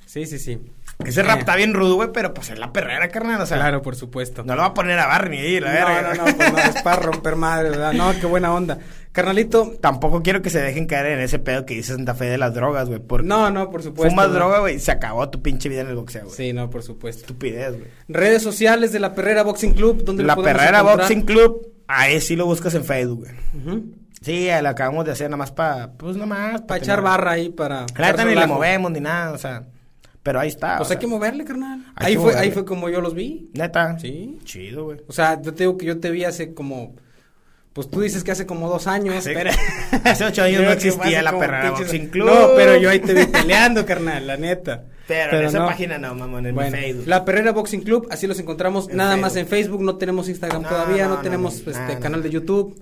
Sí, 0.06 0.26
sí, 0.26 0.40
sí. 0.40 0.60
Ese 1.04 1.24
rap 1.24 1.38
Eh, 1.38 1.40
está 1.40 1.56
bien 1.56 1.74
rudo, 1.74 1.96
güey, 1.96 2.10
pero 2.14 2.34
pues 2.34 2.50
es 2.50 2.60
la 2.60 2.72
perrera, 2.72 3.10
carnal, 3.10 3.42
o 3.42 3.46
sea... 3.46 3.58
Claro, 3.58 3.82
por 3.82 3.96
supuesto. 3.96 4.44
No 4.44 4.56
lo 4.56 4.62
va 4.62 4.68
a 4.70 4.74
poner 4.74 4.98
a 4.98 5.08
Barney, 5.08 5.60
la 5.60 5.68
no, 5.68 5.74
verga. 5.74 6.02
no, 6.02 6.26
no, 6.26 6.38
pues 6.38 6.54
no, 6.54 6.58
es 6.60 6.82
para 6.82 7.02
romper 7.02 7.36
madre, 7.36 7.70
¿verdad? 7.70 7.94
No, 7.94 8.14
qué 8.20 8.26
buena 8.26 8.54
onda. 8.54 8.80
Carnalito, 9.12 9.76
Tampoco 9.80 10.22
quiero 10.22 10.42
que 10.42 10.50
se 10.50 10.62
dejen 10.62 10.88
caer 10.88 11.06
en 11.08 11.20
ese 11.20 11.40
pedo 11.40 11.66
que 11.66 11.74
dice 11.74 11.94
Santa 11.94 12.16
Fe 12.16 12.26
de 12.26 12.38
las 12.38 12.54
drogas, 12.54 12.90
güey, 12.90 13.02
no, 13.24 13.50
no, 13.50 13.70
por 13.70 13.82
supuesto. 13.82 14.10
Fumas 14.10 14.28
¿no? 14.28 14.34
droga, 14.34 14.60
güey, 14.60 14.80
se 14.80 14.92
acabó 14.92 15.30
tu 15.30 15.42
pinche 15.42 15.70
vida 15.70 15.82
en 15.82 15.88
el 15.88 15.96
boxeo, 15.96 16.26
güey. 16.26 16.36
Sí, 16.36 16.54
no, 16.54 16.70
por 16.70 16.84
supuesto. 16.84 17.22
Estupidez, 17.22 17.78
güey. 17.78 17.90
Redes 18.10 18.44
sociales 18.44 18.92
de 18.92 19.00
la 19.00 19.16
Perrera 19.16 19.44
Boxing 19.44 19.74
Club, 19.74 20.04
donde 20.04 20.24
lo 20.24 20.28
La 20.28 20.36
Perrera 20.36 20.80
encontrar? 20.80 20.98
Boxing 20.98 21.22
Club, 21.22 21.74
ahí 21.88 22.20
sí 22.20 22.36
lo 22.36 22.46
buscas 22.46 22.74
en 22.74 22.84
Facebook, 22.84 23.26
güey. 23.26 23.34
Ujú. 23.64 23.86
Sí, 24.22 24.48
la 24.48 24.70
acabamos 24.70 25.06
de 25.06 25.12
hacer 25.12 25.30
nada 25.30 25.38
más 25.38 25.52
para, 25.52 25.94
pues 25.94 26.16
nada 26.16 26.26
más. 26.26 26.62
Para 26.62 26.80
echar 26.82 27.02
barra 27.02 27.32
ahí, 27.32 27.50
para... 27.50 27.84
Echar 27.84 28.26
ni 28.26 28.36
le 28.36 28.48
movemos 28.48 28.92
ni 28.92 29.00
nada, 29.00 29.32
o 29.32 29.38
sea. 29.38 29.64
Pero 30.26 30.40
ahí 30.40 30.48
está. 30.48 30.78
Pues 30.78 30.90
o 30.90 30.94
hay 30.94 30.98
que 30.98 31.06
sea, 31.06 31.16
moverle, 31.16 31.46
carnal. 31.46 31.86
Hay 31.96 32.08
Ahí 32.08 32.14
que 32.14 32.18
fue, 32.20 32.24
moverle. 32.32 32.42
ahí 32.42 32.52
fue 32.52 32.66
como 32.66 32.90
yo 32.90 33.00
los 33.00 33.14
vi. 33.14 33.52
Neta. 33.54 34.00
Sí. 34.00 34.40
Chido, 34.44 34.86
güey. 34.86 34.98
O 35.08 35.14
sea, 35.14 35.40
yo 35.40 35.54
te 35.54 35.64
digo 35.66 35.78
que 35.78 35.86
yo 35.86 36.00
te 36.00 36.10
vi 36.10 36.24
hace 36.24 36.56
como... 36.56 36.96
Pues 37.74 37.92
tú 37.92 38.02
dices 38.02 38.24
que 38.24 38.32
hace 38.32 38.48
como 38.48 38.68
dos 38.68 38.88
años, 38.88 39.16
Hace- 39.18 39.34
pero... 39.34 39.52
hace 40.04 40.26
ocho 40.26 40.42
años 40.44 40.62
Yo 40.62 40.66
no 40.66 40.72
existía 40.72 41.22
la 41.22 41.32
pinches- 41.34 41.78
Boxing 41.78 42.08
Club. 42.08 42.26
No, 42.28 42.50
pero 42.56 42.76
yo 42.78 42.90
ahí 42.90 43.00
te 43.02 43.14
vi 43.14 43.26
peleando, 43.28 43.86
carnal, 43.86 44.26
la 44.26 44.36
neta. 44.38 44.86
Pero, 45.08 45.38
en 45.38 45.46
esa 45.46 45.60
no. 45.60 45.68
página 45.68 46.00
no, 46.00 46.16
mamón, 46.16 46.48
en 46.48 46.56
Bueno, 46.56 46.72
Facebook. 46.76 47.06
la 47.06 47.24
Perrera 47.24 47.52
Boxing 47.52 47.82
Club, 47.82 48.08
así 48.10 48.26
los 48.26 48.40
encontramos 48.40 48.90
En 48.90 48.98
nada 48.98 49.12
Facebook. 49.12 49.22
más 49.22 49.36
en 49.36 49.48
Facebook, 49.48 49.82
no 49.84 49.98
tenemos 49.98 50.28
Instagram 50.28 50.64
No, 50.64 50.70
todavía, 50.70 51.04
no, 51.04 51.10
no, 51.12 51.16
no, 51.18 51.22
tenemos 51.22 51.64
no, 51.64 51.72
este 51.72 52.00
canal 52.00 52.22
no. 52.22 52.24
de 52.24 52.30
YouTube. 52.32 52.82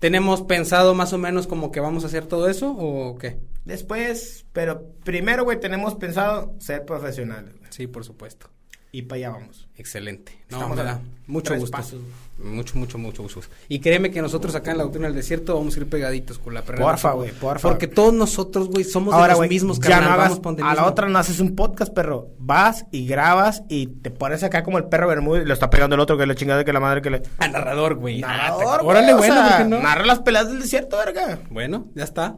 ¿Tenemos 0.00 0.42
pensado 0.42 0.94
más 0.94 1.12
o 1.12 1.18
menos 1.18 1.46
como 1.46 1.70
que 1.70 1.78
vamos 1.78 2.02
a 2.02 2.08
hacer 2.08 2.26
todo 2.26 2.48
eso 2.48 2.72
o 2.76 3.16
qué? 3.18 3.36
Después, 3.66 4.46
pero 4.52 4.82
primero, 5.04 5.44
güey, 5.44 5.60
tenemos 5.60 5.94
pensado 5.96 6.54
ser 6.60 6.84
profesionales. 6.84 7.52
güey. 7.58 7.70
Sí, 7.70 7.86
por 7.86 8.04
supuesto. 8.04 8.48
Y 8.92 9.02
para 9.02 9.16
allá 9.16 9.30
vamos. 9.30 9.68
Excelente. 9.76 10.32
No, 10.48 10.56
Estamos 10.58 10.76
me 10.76 10.82
a 10.82 10.84
da 10.86 11.00
mucho 11.26 11.54
gusto. 11.56 11.76
pasos. 11.76 12.00
Mucho, 12.38 12.78
mucho, 12.78 12.96
mucho 12.96 13.22
gusto. 13.24 13.40
Y 13.68 13.80
créeme 13.80 14.10
que 14.10 14.22
nosotros 14.22 14.54
acá 14.54 14.70
en 14.70 14.78
la 14.78 14.84
Doctrina 14.84 15.08
del 15.08 15.16
Desierto 15.16 15.54
vamos 15.56 15.76
a 15.76 15.80
ir 15.80 15.88
pegaditos 15.88 16.38
con 16.38 16.54
la 16.54 16.62
Perrera. 16.62 16.84
Porfa, 16.86 17.12
güey, 17.12 17.32
porfa. 17.32 17.68
Porque 17.68 17.88
todos 17.88 18.14
nosotros, 18.14 18.68
güey, 18.68 18.84
somos 18.84 19.14
de 19.20 19.28
los 19.28 19.36
güey, 19.36 19.48
mismos, 19.50 19.80
ya 19.80 19.88
carnal. 19.90 20.08
no 20.10 20.14
hagas, 20.14 20.40
vamos 20.40 20.62
a 20.62 20.74
la 20.74 20.86
otra 20.86 21.08
no 21.08 21.18
haces 21.18 21.40
un 21.40 21.56
podcast, 21.56 21.92
perro. 21.92 22.28
Vas 22.38 22.86
y 22.92 23.06
grabas 23.06 23.64
y 23.68 23.88
te 23.88 24.10
pones 24.10 24.44
acá 24.44 24.62
como 24.62 24.78
el 24.78 24.84
perro 24.84 25.08
Bermúdez 25.08 25.42
y 25.44 25.48
lo 25.48 25.52
está 25.54 25.68
pegando 25.68 25.94
el 25.96 26.00
otro 26.00 26.16
que 26.16 26.24
la 26.24 26.34
chingada 26.36 26.64
que 26.64 26.72
la 26.72 26.80
madre 26.80 27.02
que 27.02 27.10
le... 27.10 27.22
A 27.38 27.48
narrador, 27.48 27.96
güey. 27.96 28.22
Ah, 28.22 28.28
Narrador, 28.28 28.80
Órale, 28.84 29.12
o 29.12 29.18
bueno, 29.18 29.34
sea, 29.34 29.48
¿por 29.48 29.56
qué 29.58 29.64
no? 29.64 29.80
Narra 29.82 30.06
las 30.06 30.20
peleas 30.20 30.48
del 30.48 30.60
desierto, 30.60 30.96
verga. 30.96 31.40
Bueno, 31.50 31.88
ya 31.94 32.04
está. 32.04 32.36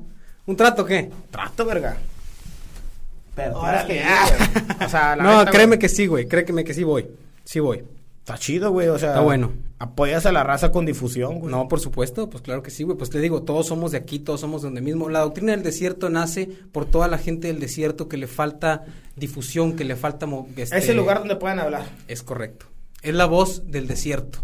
¿Un 0.48 0.56
trato 0.56 0.82
qué? 0.82 1.10
Trato, 1.30 1.66
verga. 1.66 1.98
Pero 3.34 3.60
Órale, 3.60 3.86
que 3.86 4.00
ir. 4.00 4.06
O 4.86 4.88
sea, 4.88 5.14
la 5.14 5.22
no, 5.22 5.38
neta, 5.40 5.50
créeme 5.50 5.76
güey, 5.76 5.78
que 5.78 5.88
sí, 5.90 6.06
güey. 6.06 6.26
Créeme 6.26 6.64
que 6.64 6.72
sí 6.72 6.84
voy. 6.84 7.06
Sí 7.44 7.60
voy. 7.60 7.84
Está 8.20 8.38
chido, 8.38 8.70
güey, 8.70 8.88
o 8.88 8.98
sea. 8.98 9.10
Está 9.10 9.20
bueno. 9.20 9.52
Apoyas 9.78 10.24
a 10.24 10.32
la 10.32 10.44
raza 10.44 10.72
con 10.72 10.86
difusión, 10.86 11.40
güey. 11.40 11.52
No, 11.52 11.68
por 11.68 11.80
supuesto, 11.80 12.30
pues 12.30 12.42
claro 12.42 12.62
que 12.62 12.70
sí, 12.70 12.82
güey. 12.82 12.96
Pues 12.96 13.10
te 13.10 13.20
digo, 13.20 13.42
todos 13.42 13.66
somos 13.66 13.92
de 13.92 13.98
aquí, 13.98 14.20
todos 14.20 14.40
somos 14.40 14.62
de 14.62 14.68
donde 14.68 14.80
mismo. 14.80 15.10
La 15.10 15.20
doctrina 15.20 15.52
del 15.52 15.62
desierto 15.62 16.08
nace 16.08 16.48
por 16.72 16.86
toda 16.86 17.08
la 17.08 17.18
gente 17.18 17.48
del 17.48 17.60
desierto 17.60 18.08
que 18.08 18.16
le 18.16 18.26
falta 18.26 18.86
difusión, 19.16 19.76
que 19.76 19.84
le 19.84 19.96
falta... 19.96 20.26
este, 20.56 20.78
Es 20.78 20.88
el 20.88 20.96
lugar 20.96 21.18
donde 21.18 21.36
puedan 21.36 21.60
hablar. 21.60 21.84
Es 22.08 22.22
correcto. 22.22 22.64
Es 23.02 23.14
la 23.14 23.26
voz 23.26 23.70
del 23.70 23.86
desierto. 23.86 24.38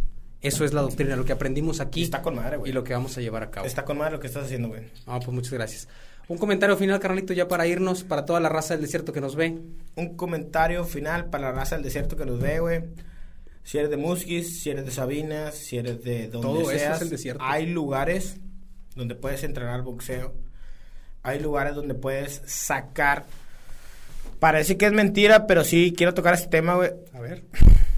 Eso 0.45 0.65
es 0.65 0.75
la 0.75 0.83
doctrina, 0.83 1.17
lo 1.17 1.25
que 1.25 1.33
aprendimos 1.33 1.81
aquí. 1.81 2.01
Y 2.01 2.05
está 2.05 2.21
con 2.21 2.37
madre, 2.37 2.59
güey. 2.59 2.71
Y 2.71 2.75
lo 2.75 2.85
que 2.85 2.93
vamos 2.93 3.17
a 3.17 3.23
llevar 3.23 3.43
a 3.43 3.51
cabo. 3.51 3.67
Está 3.67 3.85
con 3.85 3.97
madre 3.97 4.13
lo 4.13 4.21
que 4.21 4.27
estás 4.27 4.45
haciendo, 4.45 4.69
güey. 4.69 4.83
Ah, 5.07 5.19
pues 5.19 5.31
muchas 5.31 5.53
gracias. 5.55 5.89
Un 6.29 6.37
comentario 6.37 6.77
final, 6.77 7.01
carnalito, 7.01 7.33
ya 7.33 7.49
para 7.49 7.67
irnos, 7.67 8.05
para 8.05 8.25
toda 8.25 8.41
la 8.41 8.51
raza 8.51 8.75
del 8.75 8.83
desierto 8.83 9.13
que 9.13 9.23
nos 9.23 9.37
ve. 9.37 9.59
Un 9.97 10.17
comentario 10.17 10.85
final 10.85 11.31
para 11.31 11.45
la 11.51 11.53
raza 11.53 11.77
del 11.77 11.85
desierto 11.85 12.15
que 12.17 12.27
nos 12.27 12.41
ve, 12.41 12.61
güey. 12.61 12.83
Si 13.63 13.79
eres 13.79 13.89
de 13.89 13.97
Musquis, 13.97 14.63
si 14.63 14.69
eres 14.69 14.85
de 14.85 14.91
Sabinas, 14.91 15.55
si 15.55 15.79
eres 15.79 16.05
de 16.05 16.29
donde 16.29 16.47
Todo 16.47 16.61
eso 16.61 16.71
es 16.73 16.81
seas, 16.83 17.03
el 17.03 17.09
desierto. 17.09 17.43
hay 17.43 17.67
lugares 17.67 18.37
donde 18.95 19.15
puedes 19.15 19.43
entrenar 19.45 19.81
boxeo. 19.81 20.35
Hay 21.23 21.41
lugares 21.41 21.75
donde 21.75 21.95
puedes 21.95 22.43
sacar. 22.45 23.25
Parece 24.41 24.77
que 24.77 24.85
es 24.85 24.93
mentira, 24.93 25.47
pero 25.47 25.65
sí 25.65 25.95
quiero 25.97 26.13
tocar 26.13 26.35
este 26.35 26.49
tema, 26.49 26.75
güey. 26.75 26.91
A 27.15 27.21
ver. 27.21 27.45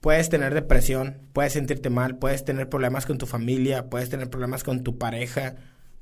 Puedes 0.00 0.30
tener 0.30 0.54
depresión, 0.54 1.18
puedes 1.32 1.52
sentirte 1.52 1.90
mal, 1.90 2.16
puedes 2.16 2.44
tener 2.44 2.68
problemas 2.68 3.06
con 3.06 3.18
tu 3.18 3.26
familia, 3.26 3.90
puedes 3.90 4.08
tener 4.08 4.30
problemas 4.30 4.64
con 4.64 4.82
tu 4.82 4.96
pareja, 4.96 5.56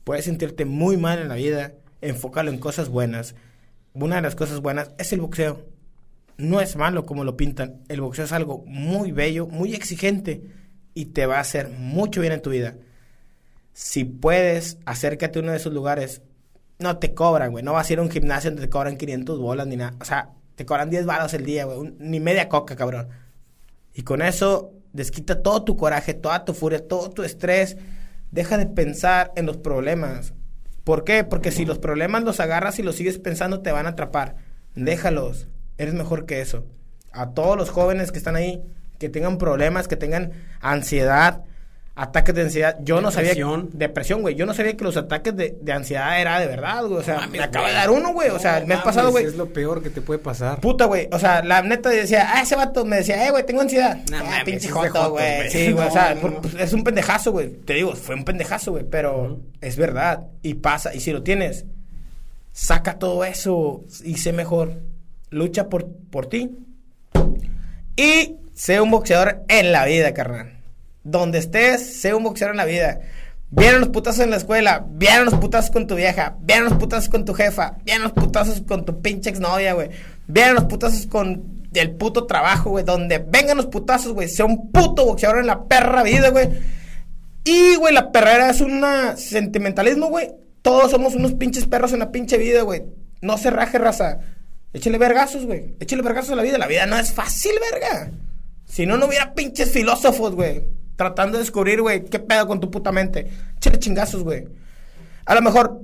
puedes 0.05 0.25
sentirte 0.25 0.65
muy 0.65 0.97
mal 0.97 1.19
en 1.19 1.29
la 1.29 1.35
vida 1.35 1.75
enfócalo 2.01 2.51
en 2.51 2.59
cosas 2.59 2.89
buenas. 2.89 3.35
Una 3.95 4.17
de 4.17 4.23
las 4.23 4.35
cosas 4.35 4.61
buenas 4.61 4.93
es 4.99 5.13
el 5.13 5.21
boxeo. 5.21 5.67
No 6.37 6.61
es 6.61 6.77
malo 6.77 7.05
como 7.05 7.25
lo 7.25 7.37
pintan. 7.37 7.83
El 7.89 8.01
boxeo 8.01 8.25
es 8.25 8.33
algo 8.33 8.65
muy 8.67 9.13
bello, 9.13 9.47
muy 9.47 9.75
exigente 9.75 10.43
y 10.95 11.07
te 11.07 11.27
va 11.27 11.39
a 11.39 11.41
hacer 11.41 11.71
mucho 11.71 12.21
bien 12.21 12.33
en 12.33 12.43
tu 12.43 12.51
vida. 12.51 12.77
Si 13.73 14.05
puedes, 14.05 14.79
acércate 14.85 15.39
a 15.39 15.43
uno 15.43 15.53
de 15.53 15.59
esos 15.59 15.73
lugares. 15.73 16.23
No 16.79 16.99
te 16.99 17.15
cobran, 17.15 17.51
güey. 17.51 17.65
No 17.65 17.73
vas 17.73 17.91
a 17.91 17.93
ir 17.93 17.99
a 17.99 18.03
un 18.03 18.11
gimnasio 18.11 18.51
donde 18.51 18.67
te 18.67 18.71
cobran 18.71 18.97
500 18.97 19.39
bolas 19.39 19.67
ni 19.67 19.77
nada. 19.77 19.95
O 20.01 20.05
sea, 20.05 20.31
te 20.55 20.65
cobran 20.65 20.91
10 20.91 21.07
balas 21.07 21.35
el 21.35 21.45
día, 21.45 21.65
güey. 21.65 21.95
Ni 21.99 22.21
media 22.21 22.49
coca, 22.49 22.77
cabrón. 22.77 23.09
Y 23.99 24.03
con 24.03 24.23
eso 24.23 24.75
desquita 24.93 25.43
todo 25.43 25.65
tu 25.65 25.77
coraje, 25.77 26.15
toda 26.15 26.45
tu 26.45 26.55
furia, 26.55 26.87
todo 26.87 27.11
tu 27.11 27.25
estrés. 27.25 27.77
Deja 28.31 28.57
de 28.57 28.67
pensar 28.67 29.33
en 29.35 29.45
los 29.45 29.57
problemas. 29.57 30.35
¿Por 30.85 31.03
qué? 31.03 31.25
Porque 31.25 31.51
si 31.51 31.65
los 31.65 31.81
problemas 31.81 32.23
los 32.23 32.39
agarras 32.39 32.79
y 32.79 32.85
los 32.85 32.95
sigues 32.95 33.19
pensando, 33.19 33.61
te 33.61 33.73
van 33.73 33.87
a 33.87 33.91
atrapar. 33.91 34.37
Déjalos. 34.77 35.49
Eres 35.79 35.95
mejor 35.95 36.27
que 36.27 36.41
eso. 36.41 36.65
A 37.11 37.31
todos 37.31 37.57
los 37.57 37.71
jóvenes 37.71 38.13
que 38.13 38.19
están 38.19 38.37
ahí, 38.37 38.63
que 39.01 39.09
tengan 39.09 39.37
problemas, 39.37 39.89
que 39.89 39.97
tengan 39.97 40.31
ansiedad, 40.61 41.43
ataques 41.99 42.33
de 42.35 42.43
ansiedad. 42.43 42.77
Yo 42.81 43.01
no 43.01 43.11
sabía. 43.11 43.35
Depresión, 43.73 44.23
güey. 44.23 44.37
Yo 44.37 44.47
no 44.47 44.55
sabía 44.55 44.77
que 44.77 44.85
los 44.85 44.97
ataques 44.97 45.37
de, 45.37 45.59
de 45.61 45.73
ansiedad 45.73 46.21
era 46.21 46.39
de 46.39 46.47
verdad, 46.47 46.87
güey. 46.87 47.01
O 47.01 47.03
sea, 47.03 47.27
me 47.27 47.41
acaba 47.43 47.69
de 47.69 47.75
dar 47.75 47.91
uno, 47.91 48.13
güey. 48.13 48.31
o 48.31 48.39
sea, 48.39 48.59
el 48.59 48.67
mes 48.67 48.79
pasado, 48.79 49.11
güey. 49.11 49.27
Es 49.27 49.35
lo 49.35 49.53
peor 49.53 49.83
que 49.83 49.91
te 49.91 50.01
puede 50.01 50.21
pasar. 50.21 50.61
Puta, 50.61 50.85
güey. 50.85 51.09
O 51.11 51.19
sea, 51.19 51.43
la 51.43 51.61
neta 51.63 51.91
decía, 51.91 52.31
ah, 52.33 52.43
ese 52.43 52.55
vato 52.55 52.85
me 52.85 52.97
decía, 52.97 53.27
eh, 53.27 53.31
güey, 53.31 53.45
tengo 53.45 53.61
ansiedad. 53.61 53.99
No, 54.11 54.19
ah, 54.19 54.43
pinche 54.45 54.69
joto, 54.69 55.11
güey. 55.11 55.51
Sí, 55.51 55.73
güey. 55.73 55.89
o 55.89 55.91
sea, 55.91 56.17
es 56.59 56.73
un 56.73 56.85
pendejazo, 56.85 57.33
güey. 57.33 57.49
Te 57.49 57.75
digo, 57.75 57.95
fue 57.97 58.15
un 58.15 58.25
pendejazo, 58.25 58.71
güey. 58.71 58.85
Pero 58.89 59.41
es 59.61 59.77
verdad. 59.77 60.29
Y 60.43 60.55
pasa. 60.55 60.95
Y 60.95 61.01
si 61.01 61.13
lo 61.13 61.25
tienes, 61.25 61.67
saca 62.53 62.99
todo 62.99 63.25
eso 63.25 63.85
y 64.05 64.19
sé 64.19 64.33
mejor. 64.33 64.83
Lucha 65.31 65.69
por, 65.69 65.89
por 66.11 66.27
ti. 66.27 66.57
Y 67.97 68.37
sé 68.55 68.81
un 68.81 68.93
boxeador 68.93 69.43
en 69.49 69.73
la 69.73 69.85
vida, 69.85 70.15
carnal 70.15 70.58
donde 71.11 71.39
estés, 71.39 72.01
sé 72.01 72.15
un 72.15 72.25
boxeador 72.25 72.55
en 72.55 72.59
la 72.59 72.65
vida. 72.65 73.01
Vieron 73.51 73.81
los 73.81 73.89
putazos 73.89 74.21
en 74.21 74.31
la 74.31 74.37
escuela, 74.37 74.85
vieron 74.91 75.25
los 75.25 75.35
putazos 75.37 75.71
con 75.71 75.87
tu 75.87 75.95
vieja, 75.95 76.37
vieron 76.41 76.69
los 76.69 76.75
putazos 76.75 77.09
con 77.09 77.25
tu 77.25 77.33
jefa, 77.33 77.79
vieron 77.83 78.03
los 78.03 78.13
putazos 78.13 78.61
con 78.61 78.85
tu 78.85 79.01
pinche 79.01 79.31
exnovia, 79.31 79.73
güey. 79.73 79.89
Vieron 80.27 80.57
los 80.57 80.65
putazos 80.65 81.07
con 81.07 81.67
el 81.73 81.93
puto 81.93 82.27
trabajo, 82.27 82.71
güey. 82.71 82.85
Donde 82.85 83.19
vengan 83.19 83.57
los 83.57 83.67
putazos, 83.67 84.13
güey. 84.13 84.29
Sea 84.29 84.45
un 84.45 84.71
puto 84.71 85.07
boxeador 85.07 85.39
en 85.39 85.47
la 85.47 85.65
perra 85.65 86.03
vida, 86.03 86.29
güey. 86.29 86.51
Y, 87.45 87.77
güey, 87.77 87.95
la 87.95 88.13
perrera 88.13 88.51
es 88.51 88.61
un 88.61 88.85
sentimentalismo, 89.17 90.09
güey. 90.09 90.31
Todos 90.61 90.91
somos 90.91 91.15
unos 91.15 91.33
pinches 91.33 91.65
perros 91.65 91.95
en 91.95 92.01
la 92.01 92.13
pinche 92.13 92.37
vida, 92.37 92.61
güey. 92.63 92.83
No 93.23 93.39
se 93.39 93.49
raje, 93.49 93.79
raza. 93.79 94.19
Échale 94.75 94.99
vergazos, 94.99 95.47
güey. 95.47 95.75
Échale 95.81 96.03
vergazos 96.03 96.33
a 96.33 96.37
la 96.37 96.43
vida. 96.43 96.59
La 96.59 96.67
vida 96.67 96.85
no 96.85 96.99
es 96.99 97.15
fácil, 97.15 97.53
verga. 97.73 98.11
Si 98.67 98.85
no, 98.85 98.99
no 98.99 99.07
hubiera 99.07 99.33
pinches 99.33 99.71
filósofos, 99.71 100.35
güey 100.35 100.78
tratando 100.99 101.39
de 101.39 101.45
descubrir, 101.45 101.81
güey, 101.81 102.05
qué 102.05 102.19
pedo 102.19 102.49
con 102.49 102.59
tu 102.59 102.73
puta 102.73 102.91
mente. 102.91 103.31
Chile 103.61 103.79
chingazos, 103.79 104.25
güey. 104.25 104.49
A 105.27 105.35
lo 105.37 105.43
mejor 105.43 105.81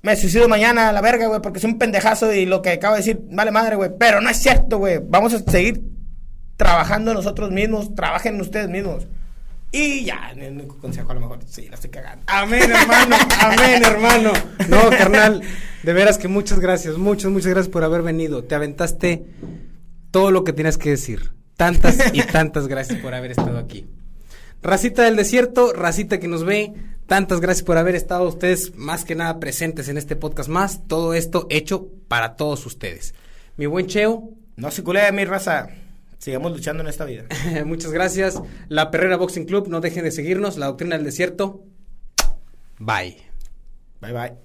me 0.00 0.14
suicido 0.14 0.48
mañana 0.48 0.90
a 0.90 0.92
la 0.92 1.00
verga, 1.00 1.26
güey, 1.26 1.42
porque 1.42 1.58
soy 1.58 1.72
un 1.72 1.78
pendejazo 1.78 2.32
y 2.32 2.46
lo 2.46 2.62
que 2.62 2.70
acabo 2.70 2.94
de 2.94 3.00
decir, 3.00 3.20
vale 3.32 3.50
madre, 3.50 3.74
güey. 3.74 3.90
Pero 3.98 4.20
no 4.20 4.30
es 4.30 4.36
cierto, 4.36 4.78
güey. 4.78 5.00
Vamos 5.04 5.34
a 5.34 5.40
seguir 5.40 5.82
trabajando 6.56 7.12
nosotros 7.12 7.50
mismos, 7.50 7.96
trabajen 7.96 8.40
ustedes 8.40 8.68
mismos. 8.68 9.08
Y 9.72 10.04
ya, 10.04 10.30
el 10.36 10.52
único 10.52 10.78
consejo 10.78 11.10
a 11.10 11.14
lo 11.14 11.20
mejor, 11.22 11.40
sí, 11.46 11.66
la 11.68 11.74
estoy 11.74 11.90
cagando. 11.90 12.22
Amén, 12.28 12.62
hermano, 12.70 13.16
amén, 13.40 13.82
hermano. 13.84 14.32
No, 14.68 14.88
carnal, 14.90 15.42
de 15.82 15.92
veras 15.92 16.16
que 16.16 16.28
muchas 16.28 16.60
gracias, 16.60 16.96
muchas, 16.96 17.32
muchas 17.32 17.48
gracias 17.48 17.72
por 17.72 17.82
haber 17.82 18.02
venido. 18.02 18.44
Te 18.44 18.54
aventaste 18.54 19.26
todo 20.12 20.30
lo 20.30 20.44
que 20.44 20.52
tienes 20.52 20.78
que 20.78 20.90
decir. 20.90 21.32
Tantas 21.56 21.96
y 22.12 22.22
tantas 22.22 22.68
gracias 22.68 23.00
por 23.00 23.14
haber 23.14 23.32
estado 23.32 23.58
aquí. 23.58 23.88
Racita 24.64 25.02
del 25.02 25.14
desierto, 25.14 25.74
racita 25.74 26.18
que 26.18 26.26
nos 26.26 26.42
ve, 26.42 26.72
tantas 27.06 27.42
gracias 27.42 27.66
por 27.66 27.76
haber 27.76 27.94
estado 27.94 28.26
ustedes 28.26 28.74
más 28.74 29.04
que 29.04 29.14
nada 29.14 29.38
presentes 29.38 29.88
en 29.88 29.98
este 29.98 30.16
podcast 30.16 30.48
más. 30.48 30.88
Todo 30.88 31.12
esto 31.12 31.46
hecho 31.50 31.88
para 32.08 32.34
todos 32.36 32.64
ustedes. 32.64 33.14
Mi 33.58 33.66
buen 33.66 33.88
Cheo. 33.88 34.30
No 34.56 34.70
se 34.70 34.82
culé, 34.82 35.12
mi 35.12 35.26
raza. 35.26 35.68
Sigamos 36.16 36.52
luchando 36.52 36.82
en 36.82 36.88
esta 36.88 37.04
vida. 37.04 37.24
Muchas 37.66 37.92
gracias. 37.92 38.40
La 38.68 38.90
Perrera 38.90 39.18
Boxing 39.18 39.44
Club, 39.44 39.68
no 39.68 39.82
dejen 39.82 40.04
de 40.04 40.10
seguirnos. 40.10 40.56
La 40.56 40.66
Doctrina 40.66 40.96
del 40.96 41.04
Desierto. 41.04 41.62
Bye. 42.78 43.18
Bye, 44.00 44.12
bye. 44.14 44.43